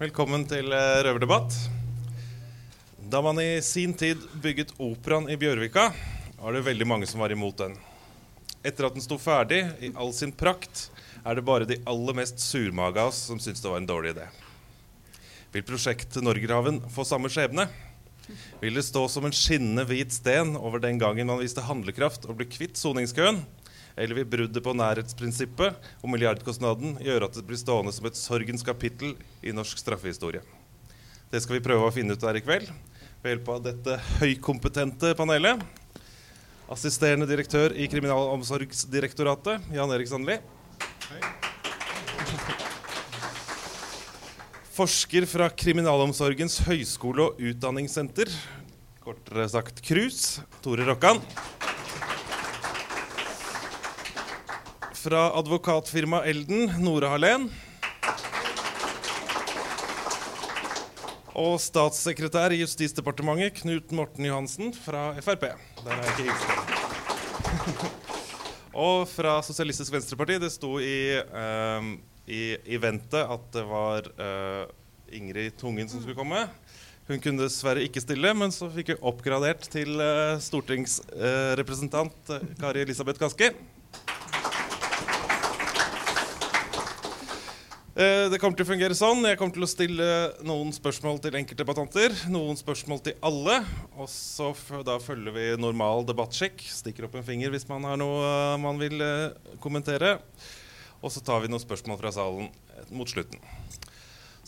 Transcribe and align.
Velkommen 0.00 0.46
til 0.48 0.72
eh, 0.72 0.98
Røverdebatt. 1.04 1.52
Da 3.12 3.20
man 3.20 3.36
i 3.42 3.58
sin 3.60 3.92
tid 3.92 4.22
bygget 4.40 4.70
operaen 4.80 5.26
i 5.28 5.36
Bjørvika, 5.36 5.90
var 6.38 6.56
det 6.56 6.62
veldig 6.64 6.86
mange 6.88 7.08
som 7.10 7.20
var 7.20 7.34
imot 7.34 7.58
den. 7.60 7.74
Etter 8.64 8.88
at 8.88 8.96
den 8.96 9.04
sto 9.04 9.18
ferdig 9.20 9.58
i 9.84 9.90
all 9.92 10.14
sin 10.16 10.32
prakt, 10.32 10.86
er 11.20 11.36
det 11.36 11.44
bare 11.44 11.68
de 11.68 11.76
aller 11.84 12.16
mest 12.16 12.40
surmaga 12.40 13.04
av 13.04 13.12
oss 13.12 13.20
som 13.28 13.36
syns 13.44 13.60
det 13.60 13.68
var 13.68 13.82
en 13.82 13.90
dårlig 13.90 14.14
idé. 14.14 14.24
Vil 15.52 15.68
prosjektet 15.68 16.24
Norgerhaven 16.24 16.80
få 16.96 17.04
samme 17.04 17.28
skjebne? 17.28 17.68
Vil 18.64 18.80
det 18.80 18.88
stå 18.88 19.04
som 19.12 19.28
en 19.28 19.36
skinnende 19.36 19.84
hvit 19.84 20.16
sten 20.16 20.56
over 20.56 20.80
den 20.80 20.96
gangen 21.02 21.28
man 21.28 21.44
viste 21.44 21.68
handlekraft 21.68 22.24
og 22.24 22.40
ble 22.40 22.48
kvitt 22.48 22.80
soningskøen? 22.80 23.44
Eller 23.96 24.20
vil 24.20 24.28
bruddet 24.28 24.64
på 24.64 24.74
nærhetsprinsippet 24.76 25.90
og 26.00 26.12
milliardkostnaden 26.12 26.98
gjøre 27.02 27.26
at 27.26 27.36
det 27.36 27.46
blir 27.48 27.60
stående 27.60 27.92
som 27.94 28.06
et 28.08 28.18
sorgens 28.18 28.64
kapittel 28.66 29.16
i 29.42 29.54
norsk 29.54 29.80
straffehistorie? 29.82 30.44
Det 31.30 31.42
skal 31.42 31.58
vi 31.58 31.64
prøve 31.64 31.86
å 31.86 31.94
finne 31.94 32.16
ut 32.16 32.24
her 32.26 32.38
i 32.38 32.42
kveld 32.44 32.70
ved 33.20 33.34
hjelp 33.34 33.50
av 33.52 33.60
dette 33.66 33.98
høykompetente 34.18 35.12
panelet. 35.18 35.60
Assisterende 36.70 37.26
direktør 37.26 37.74
i 37.74 37.88
Kriminalomsorgsdirektoratet, 37.90 39.70
Jan 39.74 39.90
Erik 39.94 40.08
Sandli. 40.10 40.38
Forsker 44.74 45.26
fra 45.28 45.50
Kriminalomsorgens 45.50 46.60
høyskole- 46.64 47.26
og 47.26 47.42
utdanningssenter, 47.50 48.30
kortere 49.02 49.48
sagt 49.50 49.82
KRUS, 49.84 50.40
Tore 50.64 50.86
Rokkan. 50.86 51.18
Fra 55.00 55.30
advokatfirmaet 55.38 56.26
Elden, 56.28 56.66
Nore 56.84 57.08
Hallén. 57.08 57.46
Og 61.40 61.54
statssekretær 61.62 62.52
i 62.52 62.58
Justisdepartementet, 62.60 63.62
Knut 63.62 63.94
Morten 63.96 64.28
Johansen 64.28 64.74
fra 64.76 65.14
Frp. 65.24 65.46
Der 65.80 65.94
er 65.94 66.02
jeg 66.04 66.12
ikke 66.12 66.26
hilst. 66.28 66.48
Og 68.84 69.08
fra 69.08 69.38
Sosialistisk 69.46 69.96
Venstreparti. 69.96 70.36
Det 70.44 70.52
sto 70.52 70.74
i, 70.84 71.16
um, 71.32 71.94
i, 72.28 72.60
i 72.68 72.76
ventet 72.82 73.24
at 73.24 73.48
det 73.56 73.64
var 73.72 74.04
uh, 74.20 74.68
Ingrid 75.16 75.56
Tungen 75.56 75.88
som 75.88 76.04
skulle 76.04 76.18
komme. 76.18 76.44
Hun 77.08 77.24
kunne 77.24 77.48
dessverre 77.48 77.88
ikke 77.88 78.04
stille, 78.04 78.36
men 78.36 78.52
så 78.52 78.68
fikk 78.70 78.92
hun 78.92 79.08
oppgradert 79.10 79.64
til 79.72 79.96
eh, 79.98 80.36
stortingsrepresentant 80.44 82.30
eh, 82.36 82.44
Kari 82.60 82.84
Elisabeth 82.84 83.18
Kaski. 83.18 83.48
Det 88.00 88.38
kommer 88.40 88.56
til 88.56 88.64
å 88.64 88.70
fungere 88.70 88.94
sånn. 88.96 89.26
Jeg 89.28 89.36
kommer 89.36 89.52
til 89.52 89.64
å 89.66 89.68
stille 89.68 90.04
noen 90.48 90.70
spørsmål 90.72 91.18
til 91.20 91.34
enkeltdebattanter. 91.36 92.14
Noen 92.32 92.56
spørsmål 92.56 93.02
til 93.04 93.18
alle. 93.28 93.58
Og 94.00 94.08
så 94.08 94.54
da 94.86 94.94
følger 95.04 95.34
vi 95.34 95.44
normal 95.60 96.06
debattsjekk. 96.08 96.64
Stikker 96.64 97.10
opp 97.10 97.18
en 97.20 97.26
finger 97.26 97.52
hvis 97.52 97.68
man 97.68 97.84
har 97.84 98.00
noe 98.00 98.22
eh, 98.24 98.56
man 98.62 98.80
vil 98.80 99.04
eh, 99.04 99.52
kommentere. 99.60 100.14
Og 101.04 101.12
så 101.12 101.20
tar 101.24 101.44
vi 101.44 101.52
noen 101.52 101.60
spørsmål 101.60 102.00
fra 102.00 102.14
salen 102.16 102.48
eh, 102.48 102.88
mot 102.88 103.08
slutten. 103.08 103.36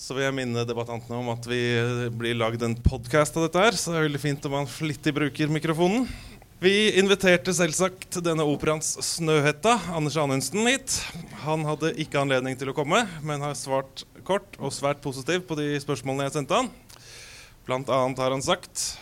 Så 0.01 0.17
vil 0.17 0.25
jeg 0.25 0.39
minne 0.39 0.65
debattantene 0.65 1.21
om 1.21 1.29
at 1.35 1.45
vi 1.49 1.61
eh, 1.77 2.09
blir 2.09 2.39
lagd 2.41 2.65
en 2.65 2.79
podkast 2.81 3.37
av 3.37 3.51
dette 3.51 3.67
her, 3.67 3.77
så 3.77 3.93
det 3.93 4.01
er 4.01 4.09
veldig 4.09 4.23
fint 4.23 4.49
om 4.49 4.57
man 4.57 4.71
flittig 4.81 5.13
bruker 5.17 5.53
mikrofonen. 5.53 6.09
Vi 6.63 6.93
inviterte 6.95 7.51
selvsagt 7.51 8.21
denne 8.23 8.45
operaens 8.47 8.93
Snøhetta, 9.03 9.73
Anders 9.97 10.15
Anundsen, 10.21 10.63
hit. 10.71 10.95
Han 11.43 11.65
hadde 11.67 11.91
ikke 11.99 12.21
anledning 12.21 12.55
til 12.55 12.71
å 12.71 12.75
komme, 12.77 13.01
men 13.27 13.43
har 13.43 13.57
svart 13.59 14.05
kort 14.23 14.55
og 14.61 14.71
svært 14.71 15.01
positivt 15.03 15.49
på 15.49 15.59
de 15.59 15.73
spørsmålene 15.83 16.29
jeg 16.29 16.37
sendte 16.37 16.61
han. 16.61 16.71
Blant 17.67 17.91
annet 17.91 18.23
har 18.23 18.31
han 18.31 18.47
sagt 18.47 18.93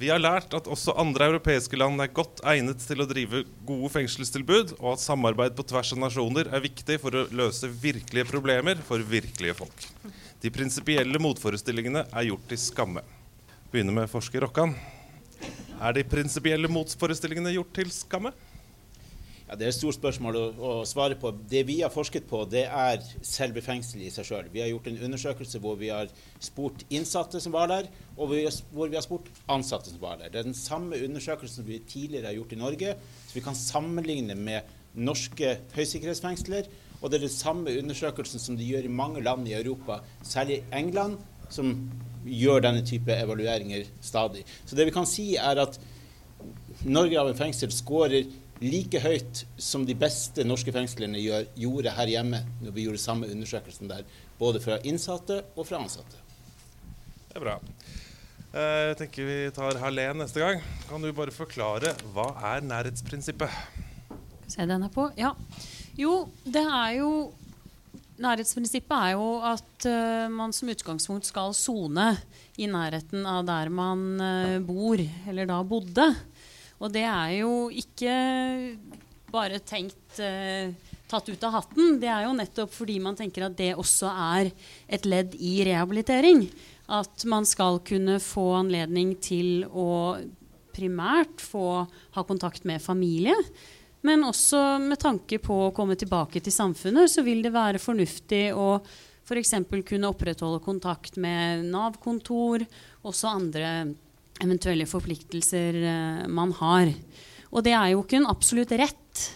vi 0.00 0.08
har 0.08 0.22
lært 0.22 0.56
at 0.56 0.72
også 0.72 0.96
andre 0.96 1.28
europeiske 1.34 1.76
land 1.76 2.00
er 2.00 2.12
godt 2.14 2.40
egnet 2.46 2.80
til 2.80 3.04
å 3.04 3.10
drive 3.10 3.44
gode 3.68 3.92
fengselstilbud, 3.98 4.78
og 4.78 4.92
at 4.94 5.04
samarbeid 5.04 5.58
på 5.58 5.68
tvers 5.68 5.92
av 5.92 6.00
nasjoner 6.06 6.48
er 6.48 6.64
viktig 6.64 7.02
for 7.02 7.12
å 7.12 7.28
løse 7.28 7.68
virkelige 7.68 8.30
problemer 8.32 8.80
for 8.88 9.04
virkelige 9.04 9.60
folk. 9.60 9.90
De 10.40 10.54
prinsipielle 10.54 11.20
motforestillingene 11.20 12.08
er 12.08 12.30
gjort 12.30 12.48
til 12.48 12.68
skamme. 12.70 13.04
Begynner 13.74 14.00
med 14.00 14.08
forsker 14.08 14.46
Rokkan. 14.46 14.78
Er 15.78 15.94
de 15.94 16.04
prinsipielle 16.04 16.70
motforestillingene 16.70 17.54
gjort 17.54 17.74
til 17.76 17.90
skamme? 17.94 18.32
Ja, 19.48 19.56
Det 19.56 19.64
er 19.64 19.70
et 19.70 19.78
stort 19.78 19.96
spørsmål 19.96 20.36
å, 20.36 20.46
å 20.60 20.70
svare 20.84 21.16
på. 21.16 21.30
Det 21.48 21.62
vi 21.64 21.78
har 21.80 21.92
forsket 21.92 22.26
på, 22.28 22.42
det 22.52 22.66
er 22.66 23.04
selve 23.24 23.62
fengselet 23.64 24.10
i 24.10 24.12
seg 24.12 24.26
sjøl. 24.28 24.50
Vi 24.52 24.60
har 24.60 24.68
gjort 24.68 24.90
en 24.90 24.98
undersøkelse 25.06 25.60
hvor 25.64 25.78
vi 25.80 25.88
har 25.88 26.10
spurt 26.44 26.84
innsatte 26.92 27.40
som 27.40 27.54
var 27.54 27.70
der, 27.70 27.88
og 28.18 28.34
vi 28.34 28.42
hvor 28.74 28.92
vi 28.92 28.98
har 28.98 29.06
spurt 29.06 29.30
ansatte 29.48 29.88
som 29.88 30.02
var 30.02 30.20
der. 30.20 30.34
Det 30.34 30.42
er 30.42 30.50
den 30.50 30.58
samme 30.58 31.00
undersøkelsen 31.06 31.64
vi 31.64 31.80
tidligere 31.88 32.28
har 32.28 32.36
gjort 32.36 32.52
i 32.52 32.60
Norge, 32.60 32.98
så 33.24 33.38
vi 33.38 33.44
kan 33.46 33.56
sammenligne 33.56 34.36
med 34.36 34.68
norske 34.98 35.54
høysikkerhetsfengsler. 35.78 36.68
Og 37.00 37.08
det 37.08 37.20
er 37.20 37.28
den 37.28 37.32
samme 37.32 37.72
undersøkelsen 37.78 38.42
som 38.42 38.58
de 38.58 38.68
gjør 38.68 38.84
i 38.84 38.96
mange 39.00 39.22
land 39.24 39.48
i 39.48 39.56
Europa, 39.56 40.02
særlig 40.26 40.60
England, 40.76 41.16
som 41.48 41.72
gjør 42.26 42.62
denne 42.64 42.82
type 42.86 43.12
evalueringer 43.14 43.86
stadig. 44.04 44.44
Så 44.66 44.76
det 44.78 44.88
vi 44.88 44.94
kan 44.94 45.06
si, 45.08 45.30
er 45.36 45.60
at 45.62 45.78
Norgerhaven 46.86 47.36
fengsel 47.38 47.72
skårer 47.74 48.28
like 48.62 48.98
høyt 49.02 49.44
som 49.62 49.84
de 49.86 49.94
beste 49.98 50.42
norske 50.46 50.72
fengslene 50.74 51.20
gjør, 51.22 51.46
gjorde 51.58 51.92
her 51.94 52.10
hjemme 52.10 52.40
når 52.62 52.74
vi 52.74 52.86
gjorde 52.88 53.02
samme 53.02 53.28
undersøkelsen 53.30 53.90
der, 53.90 54.02
både 54.38 54.62
fra 54.62 54.78
innsatte 54.86 55.42
og 55.54 55.66
fra 55.68 55.78
ansatte. 55.82 56.18
Det 57.28 57.38
er 57.38 57.44
bra. 57.44 57.56
Eh, 58.48 58.88
Jeg 58.90 58.96
tenker 59.02 59.28
vi 59.28 59.38
tar 59.54 59.78
Hallén 59.82 60.18
neste 60.22 60.40
gang. 60.42 60.62
Kan 60.88 61.02
du 61.04 61.12
bare 61.12 61.34
forklare 61.34 61.94
hva 62.14 62.30
er 62.54 62.64
nærhetsprinsippet? 62.66 63.50
Se 64.48 64.64
den 64.66 64.82
er 64.86 64.88
på. 64.94 65.10
Ja. 65.18 65.34
Jo, 65.98 66.28
det 66.46 66.62
er 66.64 66.96
jo 66.98 67.10
Nærhetsprinsippet 68.18 68.94
er 68.96 69.12
jo 69.14 69.26
at 69.46 69.86
uh, 69.86 70.26
man 70.32 70.54
som 70.54 70.70
utgangspunkt 70.72 71.28
skal 71.28 71.54
sone 71.54 72.10
i 72.58 72.66
nærheten 72.70 73.22
av 73.28 73.44
der 73.46 73.70
man 73.70 74.04
uh, 74.18 74.58
bor, 74.66 74.98
eller 75.30 75.46
da 75.46 75.60
bodde. 75.62 76.08
Og 76.82 76.90
det 76.94 77.04
er 77.06 77.36
jo 77.40 77.52
ikke 77.70 78.16
bare 79.30 79.60
tenkt 79.62 80.18
uh, 80.18 80.74
tatt 81.08 81.30
ut 81.30 81.46
av 81.46 81.60
hatten. 81.60 82.00
Det 82.02 82.10
er 82.10 82.26
jo 82.26 82.34
nettopp 82.36 82.74
fordi 82.74 82.98
man 83.02 83.16
tenker 83.18 83.46
at 83.46 83.56
det 83.58 83.72
også 83.78 84.10
er 84.10 84.50
et 84.90 85.06
ledd 85.06 85.38
i 85.38 85.60
rehabilitering. 85.68 86.42
At 86.90 87.22
man 87.28 87.46
skal 87.46 87.78
kunne 87.86 88.18
få 88.22 88.50
anledning 88.58 89.14
til 89.22 89.62
å 89.70 90.18
primært 90.74 91.42
få 91.42 91.84
ha 92.14 92.24
kontakt 92.26 92.66
med 92.68 92.82
familie. 92.82 93.34
Men 94.08 94.24
også 94.24 94.78
med 94.80 94.96
tanke 95.02 95.36
på 95.42 95.56
å 95.66 95.72
komme 95.76 95.96
tilbake 95.98 96.40
til 96.40 96.54
samfunnet, 96.54 97.10
så 97.12 97.24
vil 97.26 97.42
det 97.44 97.52
være 97.52 97.80
fornuftig 97.82 98.46
å 98.56 98.78
f.eks. 99.28 99.52
kunne 99.84 100.08
opprettholde 100.08 100.62
kontakt 100.64 101.18
med 101.20 101.66
Nav-kontor, 101.68 102.64
også 103.04 103.28
andre 103.28 103.72
eventuelle 104.40 104.86
forpliktelser 104.88 105.76
eh, 105.82 106.22
man 106.32 106.54
har. 106.56 106.94
Og 107.52 107.64
det 107.66 107.74
er 107.76 107.92
jo 107.92 108.00
ikke 108.04 108.22
en 108.22 108.30
absolutt 108.30 108.72
rett 108.80 109.26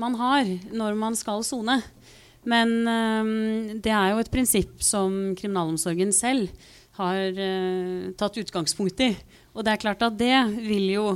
man 0.00 0.16
har 0.18 0.48
når 0.74 0.98
man 0.98 1.18
skal 1.18 1.44
sone. 1.46 1.78
Men 2.50 2.74
eh, 2.90 3.78
det 3.78 3.94
er 3.94 4.14
jo 4.14 4.24
et 4.24 4.32
prinsipp 4.32 4.80
som 4.82 5.36
kriminalomsorgen 5.38 6.10
selv 6.16 6.50
har 6.98 7.38
eh, 7.38 8.10
tatt 8.18 8.42
utgangspunkt 8.42 9.06
i. 9.06 9.12
Og 9.54 9.62
det 9.66 9.76
er 9.76 9.84
klart 9.86 10.02
at 10.06 10.18
det 10.18 10.34
vil 10.58 10.90
jo 10.96 11.06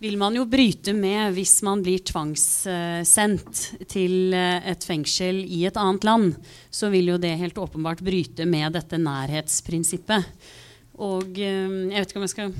vil 0.00 0.16
man 0.16 0.36
jo 0.36 0.46
bryte 0.48 0.94
med 0.96 1.34
hvis 1.36 1.58
man 1.66 1.82
blir 1.84 2.00
tvangssendt 2.08 3.60
til 3.90 4.32
eh, 4.36 4.70
et 4.72 4.86
fengsel 4.86 5.42
i 5.44 5.66
et 5.68 5.76
annet 5.76 6.06
land. 6.08 6.32
Så 6.72 6.88
vil 6.92 7.12
jo 7.12 7.18
det 7.20 7.34
helt 7.40 7.60
åpenbart 7.60 8.00
bryte 8.04 8.46
med 8.48 8.72
dette 8.78 9.00
nærhetsprinsippet. 9.00 10.24
Og 11.04 11.36
eh, 11.36 11.68
jeg 11.92 11.98
vet 11.98 12.14
ikke 12.14 12.22
om 12.22 12.28
jeg 12.28 12.36
skal 12.36 12.54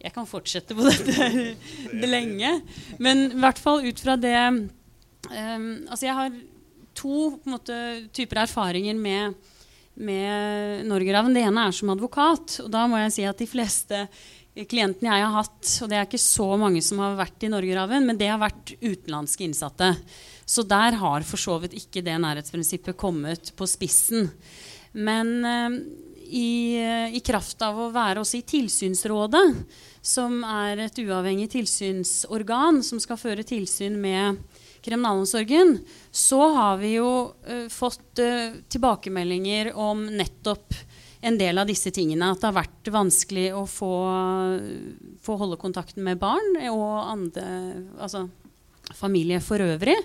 Jeg 0.00 0.14
kan 0.14 0.26
fortsette 0.26 0.74
på 0.74 0.86
dette 0.88 2.08
lenge. 2.08 2.56
Men 2.98 3.26
i 3.28 3.40
hvert 3.44 3.60
fall 3.60 3.84
ut 3.84 4.00
fra 4.00 4.16
det 4.16 4.38
eh, 4.40 5.58
Altså 5.84 6.06
jeg 6.06 6.16
har 6.16 6.32
to 6.96 7.36
måte, 7.44 7.76
typer 8.12 8.46
erfaringer 8.48 8.96
med 8.96 9.36
med 10.00 10.86
Norgerhaven. 10.88 11.34
Det 11.34 11.42
ene 11.44 11.66
er 11.68 11.74
som 11.76 11.90
advokat. 11.92 12.60
Og 12.64 12.70
da 12.72 12.86
må 12.88 13.00
jeg 13.02 13.14
si 13.14 13.24
at 13.28 13.40
de 13.40 13.48
fleste 13.48 14.04
klientene 14.54 15.14
jeg 15.14 15.24
har 15.26 15.36
hatt, 15.36 15.70
og 15.82 15.90
det 15.90 15.98
er 15.98 16.08
ikke 16.08 16.20
så 16.22 16.48
mange 16.60 16.82
som 16.84 17.00
har 17.02 17.18
vært 17.18 17.46
i 17.46 17.50
Norgerhaven, 17.52 18.06
men 18.08 18.18
det 18.18 18.30
har 18.32 18.40
vært 18.42 18.74
utenlandske 18.80 19.46
innsatte. 19.46 19.92
Så 20.44 20.64
der 20.66 20.98
har 20.98 21.26
for 21.26 21.40
så 21.40 21.60
vidt 21.62 21.76
ikke 21.78 22.02
det 22.02 22.16
nærhetsprinsippet 22.18 22.98
kommet 22.98 23.52
på 23.56 23.68
spissen. 23.70 24.30
Men 24.98 25.36
eh, 25.46 25.76
i, 26.30 26.78
i 27.14 27.20
kraft 27.26 27.62
av 27.66 27.78
å 27.78 27.90
være 27.94 28.22
også 28.22 28.40
i 28.40 28.46
Tilsynsrådet, 28.46 29.44
som 30.02 30.40
er 30.46 30.86
et 30.86 30.98
uavhengig 31.02 31.50
tilsynsorgan 31.52 32.80
som 32.86 33.00
skal 33.02 33.18
føre 33.20 33.46
tilsyn 33.46 33.98
med 34.00 34.40
kriminalomsorgen, 34.80 35.76
så 36.10 36.40
har 36.56 36.78
vi 36.80 36.94
jo 36.96 37.10
eh, 37.46 37.66
fått 37.72 38.22
eh, 38.22 38.56
tilbakemeldinger 38.72 39.74
om 39.78 40.06
nettopp 40.08 40.74
en 41.20 41.38
del 41.38 41.60
av 41.60 41.68
disse 41.68 41.92
tingene. 41.94 42.32
At 42.32 42.42
det 42.42 42.48
har 42.50 42.58
vært 42.62 42.92
vanskelig 42.92 43.50
å 43.56 43.64
få, 43.68 43.94
få 45.24 45.38
holde 45.40 45.60
kontakten 45.60 46.04
med 46.06 46.20
barn 46.20 46.56
og 46.70 46.86
andre, 47.12 47.46
altså 48.00 48.26
familie 48.96 49.40
for 49.44 49.62
øvrig. 49.62 49.96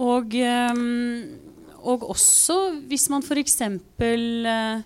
Og, 0.00 0.34
um, 0.34 1.20
og 1.86 2.08
også 2.16 2.56
hvis 2.90 3.08
man 3.12 3.24
f.eks. 3.24 3.60
Uh, 3.62 4.80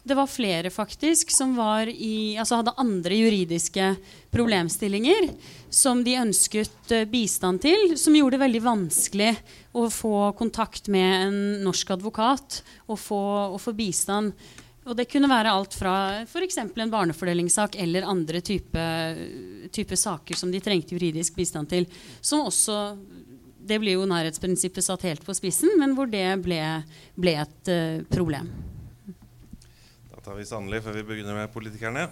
det 0.00 0.16
var 0.16 0.30
flere 0.32 0.70
faktisk 0.72 1.30
som 1.34 1.52
i, 1.92 2.36
altså 2.40 2.62
hadde 2.62 2.72
andre 2.80 3.18
juridiske 3.18 3.90
problemstillinger 4.32 5.28
som 5.68 6.00
de 6.06 6.16
ønsket 6.22 6.94
uh, 6.94 7.04
bistand 7.10 7.60
til, 7.66 7.98
som 8.00 8.16
gjorde 8.16 8.38
det 8.38 8.44
veldig 8.46 8.64
vanskelig 8.64 9.34
å 9.76 9.86
få 9.92 10.32
kontakt 10.38 10.88
med 10.88 11.28
en 11.28 11.38
norsk 11.66 11.92
advokat 11.98 12.62
og 12.88 12.98
få, 12.98 13.22
og 13.52 13.60
få 13.60 13.76
bistand. 13.76 14.32
Og 14.90 14.96
det 14.98 15.06
kunne 15.06 15.30
være 15.30 15.52
alt 15.54 15.76
fra 15.78 15.94
f.eks. 16.24 16.58
en 16.58 16.90
barnefordelingssak 16.90 17.78
eller 17.78 18.08
andre 18.10 18.40
type, 18.42 18.86
type, 19.70 19.96
saker 19.96 20.38
som 20.38 20.50
de 20.50 20.58
trengte 20.60 20.96
juridisk 20.96 21.38
bistand 21.38 21.70
til. 21.70 21.86
Som 22.20 22.42
også 22.48 22.80
Det 23.70 23.78
blir 23.78 24.00
jo 24.00 24.08
nærhetsprinsippet 24.08 24.82
satt 24.82 25.06
helt 25.06 25.22
på 25.22 25.36
spissen, 25.36 25.76
men 25.78 25.94
hvor 25.94 26.10
det 26.10 26.26
ble, 26.42 26.58
ble 27.14 27.36
et 27.38 27.70
uh, 27.70 28.02
problem 28.10 28.48
tar 30.30 30.36
vi 30.36 30.44
sannelig 30.46 30.82
før 30.84 30.94
vi 30.94 31.02
begynner 31.08 31.34
med 31.34 31.48
politikerne. 31.50 32.04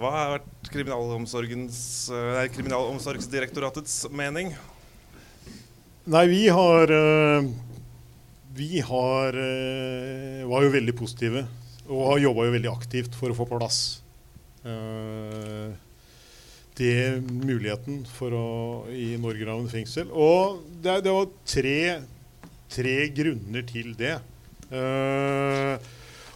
Hva 0.00 0.10
har 0.14 0.30
vært 0.32 0.70
nei, 0.72 2.46
Kriminalomsorgsdirektoratets 2.56 4.08
mening? 4.10 4.54
Nei, 6.10 6.24
vi 6.32 6.48
har 6.48 6.90
uh 6.90 7.50
Vi 8.50 8.80
har, 8.82 9.36
eh, 9.38 10.44
var 10.44 10.62
jo 10.64 10.70
veldig 10.74 10.94
positive 10.98 11.46
og 11.90 12.06
har 12.12 12.24
jobba 12.24 12.50
veldig 12.54 12.70
aktivt 12.70 13.18
for 13.18 13.32
å 13.32 13.36
få 13.36 13.48
plass 13.50 13.80
det 16.80 17.20
muligheten 17.28 18.02
for 18.08 18.34
å 18.34 18.48
i 18.94 19.14
Norgerhaven 19.20 19.68
fengsel. 19.70 20.10
Og 20.12 20.60
det, 20.82 21.00
det 21.04 21.14
var 21.14 21.30
tre, 21.48 21.78
tre, 22.72 22.98
grunner 23.16 23.66
til 23.68 23.92
det. 23.98 24.16
Uh, 24.70 25.76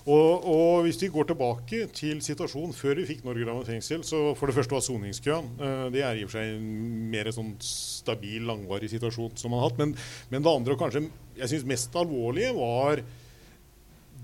og, 0.04 0.44
og, 0.44 0.82
hvis 0.84 0.98
vi 1.00 1.08
går 1.14 1.30
tilbake 1.30 1.86
til 1.96 2.18
situasjonen 2.24 2.74
før 2.76 2.98
vi 3.00 3.06
fikk 3.08 3.22
Norgerhaven 3.24 3.64
fengsel, 3.68 4.02
så 4.04 4.34
for 4.36 4.50
det 4.50 4.56
første 4.58 4.76
var 4.76 4.84
soningskøen. 4.84 5.52
Uh, 5.60 5.86
det 5.94 6.04
er 6.04 6.20
i 6.20 6.26
og 6.26 6.32
for 6.32 6.40
seg 6.40 6.56
en 6.58 7.10
mer 7.14 7.30
sånn 7.32 7.54
stabil, 7.64 8.44
langvarig 8.44 8.90
situasjon 8.92 9.38
som 9.40 9.54
man 9.54 9.62
har 9.62 9.70
hatt. 9.70 9.80
Men, 9.80 9.96
men 10.32 10.44
det 10.44 10.52
andre, 10.52 10.76
og 10.76 10.82
kanskje 10.84 11.06
jeg 11.38 11.54
synes 11.54 11.68
mest 11.72 11.96
alvorlige, 11.98 12.52
var 12.58 13.04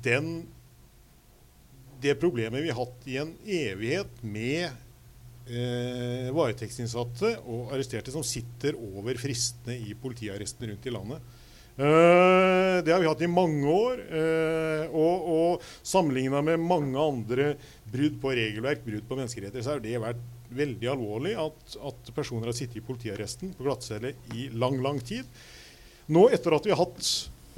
den, 0.05 0.35
det 2.03 2.17
problemet 2.21 2.65
vi 2.65 2.71
har 2.73 2.81
hatt 2.81 3.11
i 3.11 3.19
en 3.21 3.35
evighet 3.45 4.23
med 4.23 4.67
eh, 5.51 6.31
varetektsinnsatte 6.35 7.37
og 7.45 7.75
arresterte 7.75 8.15
som 8.15 8.25
sitter 8.27 8.79
over 8.79 9.19
fristene 9.21 9.77
i 9.77 9.95
politiarresten 9.99 10.71
rundt 10.71 10.89
i 10.89 10.95
landet. 10.95 11.37
Eh, 11.81 12.77
det 12.85 12.93
har 12.93 13.01
vi 13.01 13.09
hatt 13.09 13.23
i 13.25 13.31
mange 13.31 13.73
år. 13.73 14.03
Eh, 14.21 14.85
og, 14.91 15.31
og 15.33 15.71
sammenligna 15.87 16.43
med 16.45 16.61
mange 16.61 17.01
andre 17.01 17.55
brudd 17.91 18.21
på 18.23 18.35
regelverk, 18.37 18.85
brudd 18.85 19.07
på 19.09 19.19
menneskerettigheter, 19.19 19.65
så 19.65 19.77
har 19.77 19.85
det 19.85 20.03
vært 20.03 20.29
veldig 20.51 20.89
alvorlig 20.91 21.37
at, 21.39 21.77
at 21.87 22.13
personer 22.15 22.51
har 22.51 22.57
sittet 22.59 22.81
i 22.81 22.85
politiarresten 22.85 23.55
på 23.57 23.67
glattcelle 23.67 24.17
i 24.35 24.49
lang, 24.53 24.81
lang 24.83 24.99
tid. 24.99 25.29
Nå 26.11 26.27
etter 26.35 26.57
at 26.57 26.67
vi 26.67 26.75
har 26.75 26.83
hatt 26.83 27.07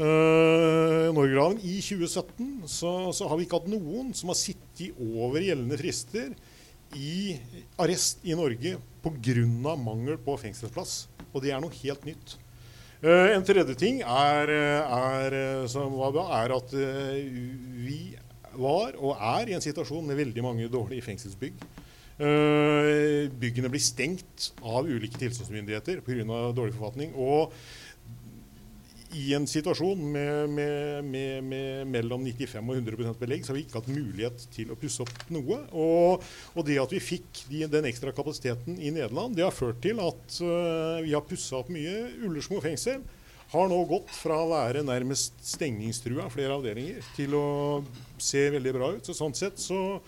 uh, 0.03 1.09
Norgerhaven 1.15 1.61
i 1.63 1.79
2017, 1.79 2.67
så, 2.67 2.93
så, 3.15 3.29
har 3.31 3.39
vi 3.39 3.47
ikke 3.47 3.63
hatt 3.63 3.71
noen 3.73 4.11
som 4.17 4.33
har 4.33 4.39
sittet 4.39 4.99
over 4.99 5.41
gjeldende 5.41 5.79
frister 5.81 6.33
i 6.99 7.39
arrest 7.81 8.25
i 8.27 8.35
Norge 8.37 8.77
pga. 9.03 9.77
mangel 9.77 10.19
på 10.19 10.37
fengselsplass. 10.41 11.07
Og 11.33 11.43
det 11.45 11.53
er 11.53 11.63
noe 11.63 11.73
helt 11.83 12.05
nytt. 12.05 12.37
Uh, 13.03 13.33
en 13.35 13.43
tredje 13.43 13.75
ting 13.75 13.99
er, 14.07 14.51
eh, 14.53 14.93
er, 14.95 15.35
eh, 15.35 15.87
bra, 16.13 16.27
er 16.39 16.53
at 16.55 16.75
uh, 16.79 17.17
vi 17.83 18.15
var 18.55 18.95
og 18.95 19.17
er 19.17 19.49
i 19.51 19.57
en 19.57 19.65
situasjon 19.65 20.07
med 20.07 20.21
veldig 20.21 20.43
mange 20.45 20.69
dårlige 20.71 21.03
fengselsbygg. 21.09 21.65
Uh, 22.23 23.27
byggene 23.43 23.73
blir 23.73 23.83
stengt 23.83 24.53
av 24.63 24.87
ulike 24.87 25.19
tilsynsmyndigheter 25.19 25.99
pga. 26.07 26.53
dårlig 26.55 26.77
forfatning. 26.77 27.17
Og 27.17 27.51
i 29.13 29.33
en 29.37 29.47
situasjon 29.49 30.01
med, 30.13 30.51
med, 30.51 31.05
med, 31.05 31.45
med, 31.45 31.87
mellom 31.93 32.25
95 32.25 32.71
og 32.71 32.79
100% 32.81 33.19
belegg, 33.21 33.45
så 33.45 33.53
har 33.53 33.59
vi 33.59 33.65
ikke 33.67 33.81
hatt 33.81 33.91
mulighet 33.93 34.45
til 34.55 34.73
å 34.73 34.77
pusse 34.81 35.05
opp 35.05 35.33
noe. 35.35 35.59
Og, 35.77 36.25
og 36.57 36.67
det 36.69 36.79
at 36.81 36.95
vi 36.95 37.01
fikk 37.03 37.43
de, 37.51 37.65
den 37.71 37.89
ekstra 37.91 38.15
kapasiteten 38.17 38.79
i 38.81 38.93
Nederland, 38.95 39.37
det 39.37 39.45
har 39.47 39.57
ført 39.57 39.83
til 39.85 40.01
at 40.03 40.39
uh, 40.41 41.03
vi 41.05 41.13
har 41.13 41.27
pussa 41.29 41.61
opp 41.61 41.73
mye. 41.73 41.97
Ullersmo 42.25 42.63
fengsel 42.65 43.03
har 43.53 43.69
nå 43.69 43.83
gått 43.91 44.15
fra 44.17 44.39
å 44.41 44.49
være 44.55 44.85
nærmest 44.87 45.37
stengningstrua 45.45 46.31
flere 46.33 46.57
avdelinger 46.57 47.05
til 47.19 47.37
å 47.37 47.49
se 48.17 48.47
veldig 48.55 48.73
bra 48.79 48.95
ut. 48.97 49.05
Så 49.05 49.17
sånn 49.19 49.37
sett 49.37 49.61
så, 49.61 49.99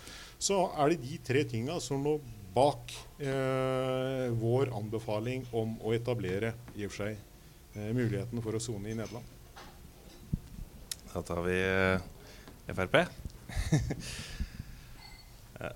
så 0.41 0.65
er 0.79 0.95
det 0.95 1.05
de 1.05 1.21
tre 1.29 1.45
tinga 1.51 1.77
som 1.85 2.05
lå 2.07 2.17
bak 2.55 2.97
uh, 3.21 4.33
vår 4.41 4.73
anbefaling 4.79 5.45
om 5.53 5.77
å 5.85 5.93
etablere 5.97 6.55
i 6.79 6.87
og 6.87 6.95
for 6.95 7.05
seg 7.05 7.17
Eh, 7.17 7.34
muligheten 7.75 8.43
for 8.43 8.55
å 8.55 8.61
sone 8.63 8.91
i 8.91 8.95
Nederland. 8.97 9.27
Da 11.15 11.23
tar 11.23 11.41
vi 11.47 11.57
eh, 11.59 12.75
Frp. 12.75 12.95
Eh, 12.99 13.07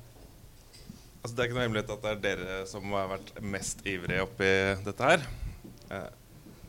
altså, 1.23 1.35
det 1.35 1.43
er 1.43 1.47
ikke 1.49 1.59
noe 1.59 1.67
hemmelighet 1.67 1.93
at 1.95 2.05
det 2.05 2.13
er 2.13 2.23
dere 2.25 2.57
som 2.71 2.87
har 2.95 3.11
vært 3.13 3.35
mest 3.43 3.85
ivrige 3.87 4.25
oppi 4.27 4.53
dette 4.87 5.11
her. 5.13 5.21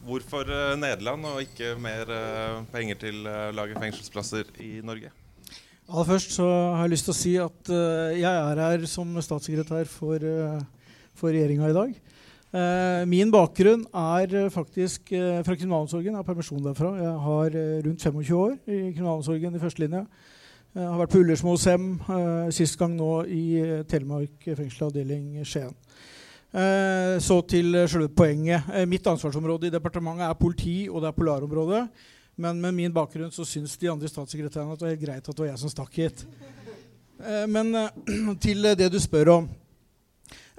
Hvorfor 0.06 0.48
Nederland 0.80 1.26
og 1.28 1.42
ikke 1.44 1.74
mer 1.82 2.06
penger 2.72 3.02
til 3.02 3.26
å 3.28 3.50
lage 3.52 3.76
fengselsplasser 3.82 4.46
i 4.64 4.80
Norge? 4.86 5.12
Aller 5.90 6.08
først 6.08 6.38
så 6.38 6.46
har 6.78 6.86
jeg 6.86 6.94
lyst 6.94 7.10
til 7.10 7.16
å 7.16 7.18
si 7.18 7.34
at 7.42 7.72
jeg 8.16 8.30
er 8.30 8.62
her 8.64 8.86
som 8.88 9.18
statssekretær 9.26 9.90
for, 9.92 10.24
for 11.18 11.36
regjeringa 11.36 11.74
i 11.74 11.76
dag. 11.76 11.98
Uh, 12.50 13.06
min 13.06 13.30
bakgrunn 13.30 13.84
er 13.94 14.32
uh, 14.34 14.48
faktisk 14.50 15.12
uh, 15.14 15.44
fra 15.46 15.54
kriminalomsorgen. 15.54 16.10
Jeg 16.10 16.18
har 16.18 16.26
permisjon 16.26 16.64
derfra. 16.66 16.96
Jeg 16.98 17.12
har 17.26 17.58
rundt 17.86 18.02
25 18.02 18.38
år 18.38 18.56
i 18.66 18.80
kriminalomsorgen 18.96 19.56
i 19.56 19.62
førstelinja. 19.62 20.04
Har 20.80 21.00
vært 21.00 21.12
på 21.14 21.22
Ullersmo 21.24 21.56
SEM 21.58 21.86
sist 22.54 22.76
gang 22.78 22.92
nå 22.94 23.24
i 23.26 23.44
Telemark 23.90 24.44
fengsel 24.54 24.84
avdeling 24.86 25.40
Skien. 25.42 25.72
så 27.26 27.38
til 27.42 27.74
selve 27.90 28.08
poenget. 28.14 28.70
mitt 28.88 29.08
ansvarsområde 29.10 29.66
i 29.68 29.74
departementet 29.74 30.28
er 30.28 30.38
politi, 30.38 30.76
og 30.88 31.02
det 31.02 31.08
er 31.10 31.18
polarområdet. 31.18 31.82
Men 32.38 32.62
med 32.62 32.78
min 32.78 32.94
bakgrunn 32.94 33.34
så 33.34 33.48
syns 33.50 33.74
de 33.82 33.90
andre 33.90 34.08
statssekretærene 34.08 34.78
at 34.78 34.80
det 34.80 34.86
var 34.86 34.94
helt 34.94 35.02
greit 35.08 35.26
at 35.26 35.36
det 35.36 35.44
var 35.44 35.50
jeg 35.50 35.64
som 35.64 35.74
stakk 35.74 35.98
hit. 35.98 36.26
men 37.50 37.74
til 38.46 38.70
det 38.78 38.92
du 38.94 39.00
spør 39.02 39.34
om. 39.40 39.50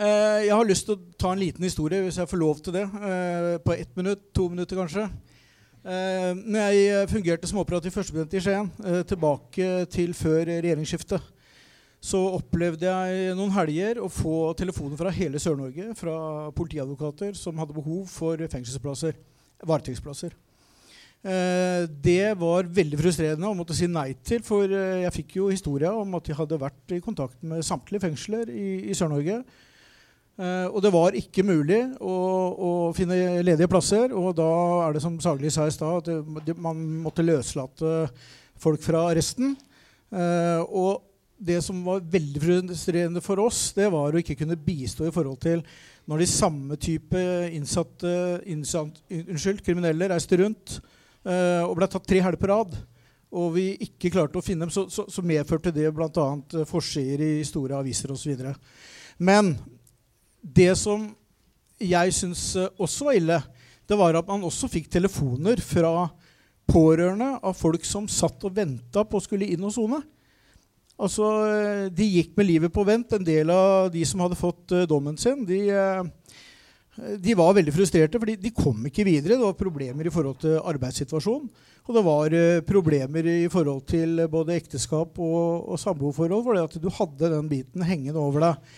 Eh, 0.00 0.47
jeg 0.47 0.57
har 0.57 0.64
lyst 0.64 0.87
til 0.88 0.97
å 0.97 1.16
ta 1.21 1.35
en 1.35 1.42
liten 1.42 1.66
historie, 1.66 2.00
hvis 2.00 2.16
jeg 2.16 2.28
får 2.30 2.40
lov 2.40 2.62
til 2.64 2.73
det. 2.73 2.87
Eh, 2.88 3.57
på 3.61 3.75
ett 3.76 3.90
minutt, 3.99 4.30
to 4.33 4.47
minutter 4.49 4.78
kanskje. 4.78 5.04
Eh, 5.85 6.33
når 6.40 6.73
jeg 6.73 7.11
fungerte 7.11 7.50
som 7.50 7.61
operativ 7.61 7.92
førstepresident 7.92 8.37
i 8.37 8.40
Skien, 8.40 8.71
tilbake 9.04 9.69
til 9.92 10.16
før 10.16 10.49
regjeringsskiftet, 10.49 11.28
så 12.00 12.21
opplevde 12.38 12.88
jeg 12.88 13.37
noen 13.37 13.52
helger 13.52 14.00
å 14.00 14.09
få 14.09 14.54
telefoner 14.57 14.97
fra 14.97 15.12
hele 15.12 15.37
Sør-Norge, 15.37 15.92
fra 16.00 16.49
politiadvokater 16.57 17.37
som 17.37 17.61
hadde 17.61 17.76
behov 17.76 18.07
for 18.09 18.40
fengselsplasser, 18.40 19.19
varetektsplasser. 19.61 20.33
det 22.00 22.38
var 22.40 22.64
veldig 22.64 22.97
frustrerende 22.97 23.45
å 23.45 23.52
måtte 23.54 23.76
si 23.76 23.85
nei 23.87 24.14
til, 24.25 24.40
for 24.40 24.64
jeg 24.64 25.12
fikk 25.12 25.37
jo 25.37 25.50
historia 25.52 25.92
om 25.92 26.14
at 26.16 26.25
de 26.25 26.33
hadde 26.33 26.57
vært 26.57 26.95
i 26.97 27.04
kontakt 27.04 27.42
med 27.42 27.61
samtlige 27.61 28.00
fengsler 28.00 28.49
i, 28.49 28.88
i 28.88 28.97
Sør-Norge 28.97 29.42
og 30.41 30.79
det 30.81 30.91
var 30.95 31.17
ikke 31.19 31.45
mulig 31.45 31.83
å, 32.01 32.15
å, 32.51 32.69
finne 32.97 33.43
ledige 33.45 33.69
plasser. 33.69 34.15
Og 34.17 34.31
da 34.39 34.51
er 34.87 34.95
det 34.97 35.03
som 35.05 35.19
Sagli 35.21 35.51
sa 35.53 35.67
i 35.69 35.75
stad, 35.75 36.09
at 36.09 36.53
man 36.57 36.81
måtte 37.05 37.27
løslate 37.27 38.07
folk 38.61 38.83
fra 38.85 39.07
arresten. 39.11 39.55
Uh, 40.11 40.61
og 40.67 41.07
det 41.41 41.61
som 41.65 41.79
var 41.87 42.03
veldig 42.13 42.43
frustrerende 42.43 43.23
for 43.25 43.41
oss, 43.41 43.71
det 43.77 43.89
var 43.93 44.13
å 44.13 44.21
ikke 44.21 44.37
kunne 44.43 44.59
bistå 44.61 45.07
i 45.09 45.15
forhold 45.15 45.41
til 45.41 45.63
når 46.11 46.25
de 46.25 46.29
samme 46.29 46.77
type 46.81 47.21
innsatte, 47.55 48.13
innsatt, 48.51 48.99
unnskyld, 49.15 49.63
kriminelle 49.65 50.11
reiste 50.11 50.41
rundt 50.41 50.81
uh, 51.25 51.63
og 51.65 51.77
ble 51.79 51.89
tatt 51.89 52.09
tre 52.11 52.21
helger 52.25 52.41
på 52.41 52.51
rad, 52.51 52.75
og 53.31 53.53
vi 53.55 53.69
ikke 53.87 54.11
klarte 54.13 54.41
å 54.41 54.45
finne 54.45 54.67
dem, 54.67 54.75
så, 54.75 54.89
så, 54.91 55.07
så 55.07 55.23
medførte 55.23 55.73
det 55.73 55.87
bl.a. 55.95 56.27
forsider 56.67 57.23
i 57.23 57.47
store 57.47 57.79
aviser 57.79 58.11
osv. 58.11 58.43
Men 59.23 59.55
det 60.41 60.73
som 60.79 61.09
jeg 61.81 62.15
syns 62.17 62.45
eh, 62.61 62.73
også 62.81 63.09
var 63.09 63.19
ille, 63.19 63.39
det 63.89 63.99
var 63.99 64.19
at 64.19 64.29
man 64.29 64.45
også 64.47 64.69
fikk 64.71 64.91
telefoner 64.93 65.61
fra 65.65 66.11
pårørende 66.71 67.33
av 67.43 67.57
folk 67.59 67.85
som 67.87 68.07
satt 68.11 68.45
og 68.47 68.55
venta 68.55 69.03
på 69.05 69.19
å 69.19 69.25
skulle 69.25 69.49
inn 69.51 69.65
og 69.67 69.75
sone. 69.75 70.01
Altså, 71.01 71.31
eh, 71.49 71.87
de 71.93 72.07
gikk 72.19 72.37
med 72.39 72.49
livet 72.51 72.75
på 72.75 72.85
vent. 72.87 73.17
En 73.17 73.27
del 73.27 73.51
av 73.55 73.91
de 73.93 74.05
som 74.07 74.23
hadde 74.23 74.39
fått 74.39 74.77
uh, 74.77 74.85
dommen 74.89 75.17
sin, 75.19 75.43
de, 75.49 75.63
de, 77.17 77.35
var 77.35 77.57
veldig 77.57 77.73
frustrerte, 77.75 78.21
for 78.21 78.29
de 78.29 78.53
kom 78.55 78.85
ikke 78.87 79.07
videre. 79.09 79.41
Det 79.41 79.49
var 79.49 79.59
problemer 79.59 80.07
i 80.07 80.13
forhold 80.13 80.39
til 80.45 80.61
arbeidssituasjonen. 80.61 81.51
Og 81.89 81.97
det 81.97 82.03
var 82.07 82.35
problemer 82.69 83.27
i 83.27 83.49
forhold 83.51 83.81
til 83.89 84.21
både 84.31 84.55
ekteskap 84.61 85.17
og, 85.19 85.73
og 85.73 85.81
samboerforhold, 85.81 86.45
fordi 86.47 86.63
at 86.69 86.77
du 86.79 86.91
hadde 87.01 87.33
den 87.33 87.49
biten 87.51 87.83
hengende 87.83 88.21
over 88.21 88.45
deg. 88.45 88.75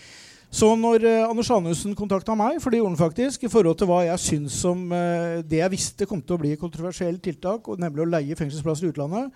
Så 0.53 0.67
når 0.77 1.01
uh, 1.07 1.31
Anders 1.31 1.49
Anundsen 1.49 1.95
kontakta 1.97 2.35
meg, 2.37 2.59
for 2.61 2.69
det 2.69 2.77
gjorde 2.77 2.93
han 2.93 2.99
faktisk, 2.99 3.45
i 3.45 3.49
forhold 3.49 3.79
til 3.79 3.89
hva 3.89 4.03
jeg 4.05 4.21
syns 4.21 4.59
om 4.69 4.85
uh, 4.93 5.41
det 5.41 5.63
jeg 5.63 5.73
visste 5.73 6.05
kom 6.05 6.21
til 6.21 6.35
å 6.35 6.41
bli 6.43 6.51
et 6.53 7.21
tiltak, 7.25 7.69
nemlig 7.81 8.03
å 8.03 8.11
leie 8.11 8.37
fengselsplasser 8.37 8.85
i 8.85 8.91
utlandet, 8.93 9.31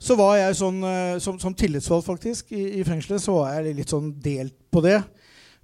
så 0.00 0.16
var 0.16 0.38
jeg 0.38 0.56
sånn, 0.56 0.78
uh, 0.80 1.18
som, 1.20 1.36
som, 1.42 1.52
tillitsvalgt 1.52 2.08
faktisk 2.08 2.54
i, 2.56 2.80
i, 2.80 2.84
fengselet, 2.88 3.20
så 3.20 3.36
var 3.36 3.58
jeg 3.58 3.76
litt 3.76 3.92
sånn 3.92 4.14
delt 4.16 4.56
på 4.72 4.80
det. 4.80 5.02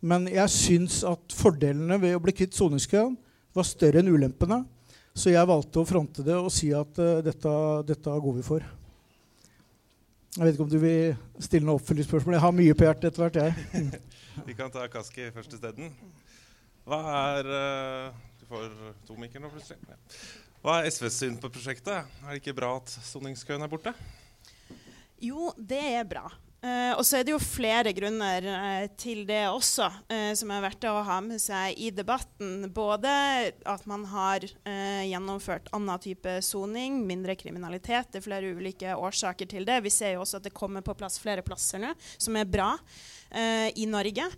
Men 0.04 0.28
jeg 0.28 0.52
syns 0.52 1.00
at 1.08 1.32
fordelene 1.32 1.96
ved 2.02 2.18
å 2.18 2.20
bli 2.20 2.36
kvitt 2.36 2.52
soningskøen 2.52 3.16
var 3.56 3.64
større 3.64 4.02
enn 4.02 4.12
ulempene. 4.12 4.60
Så 5.16 5.32
jeg 5.32 5.48
valgte 5.48 5.80
å 5.80 5.88
fronte 5.88 6.20
det 6.20 6.36
og 6.36 6.52
si 6.52 6.68
at 6.76 7.00
dette, 7.24 7.52
dette 7.88 8.18
går 8.20 8.34
vi 8.36 8.44
for. 8.44 8.66
Jeg 10.36 10.44
vet 10.44 10.52
ikke 10.52 10.66
om 10.66 10.74
du 10.74 10.78
vil 10.82 11.16
stille 11.40 11.64
noen 11.64 11.80
oppfølgingsspørsmål. 11.80 12.36
Jeg 12.36 12.44
har 12.44 12.54
mye 12.58 12.76
på 12.76 12.84
hjertet 12.84 13.08
etter 13.08 13.24
hvert. 13.24 13.40
jeg. 13.40 14.04
Vi 14.44 14.54
kan 14.54 14.70
ta 14.72 14.84
Kaski 14.90 15.30
først 15.32 15.54
isteden. 15.56 15.92
Hva 16.86 16.98
er 17.14 17.48
uh, 17.50 18.18
Du 18.40 18.46
får 18.50 18.74
to 19.08 19.16
mikker 19.18 19.42
nå, 19.42 19.50
plutselig. 19.52 19.80
Hva 20.62 20.80
er 20.80 20.90
SVs 20.90 21.20
syn 21.22 21.38
på 21.40 21.50
prosjektet? 21.52 22.10
Er 22.24 22.34
det 22.34 22.42
ikke 22.42 22.56
bra 22.58 22.74
at 22.80 22.90
soningskøen 23.06 23.64
er 23.64 23.70
borte? 23.70 23.94
Jo, 25.22 25.52
det 25.56 25.80
er 25.96 26.04
bra. 26.08 26.26
Uh, 26.66 26.96
og 26.96 27.04
så 27.04 27.18
er 27.18 27.26
det 27.26 27.34
jo 27.34 27.38
flere 27.38 27.92
grunner 27.94 28.46
uh, 28.48 28.86
til 28.98 29.20
det 29.28 29.42
også, 29.46 29.86
uh, 30.10 30.32
som 30.34 30.50
er 30.50 30.62
verdt 30.64 30.86
å 30.88 30.94
ha 31.06 31.18
med 31.22 31.38
seg 31.42 31.76
i 31.78 31.90
debatten. 31.94 32.64
Både 32.74 33.12
at 33.62 33.84
man 33.88 34.06
har 34.10 34.46
gjennomført 34.66 35.68
annen 35.76 36.02
type 36.02 36.38
soning, 36.42 36.98
mindre 37.06 37.36
kriminalitet. 37.38 38.10
Det 38.10 38.20
er 38.20 38.26
flere 38.26 38.54
ulike 38.56 38.96
årsaker 38.96 39.50
til 39.52 39.68
det. 39.68 39.78
Vi 39.84 39.92
ser 39.94 40.16
jo 40.16 40.24
også 40.24 40.40
at 40.40 40.48
det 40.48 40.56
kommer 40.56 40.82
på 40.84 40.96
plass 40.98 41.20
flere 41.22 41.44
plasser 41.46 41.82
nå, 41.82 41.92
som 42.18 42.38
er 42.40 42.48
bra 42.50 42.72
i 43.30 43.86
Norge. 43.90 44.30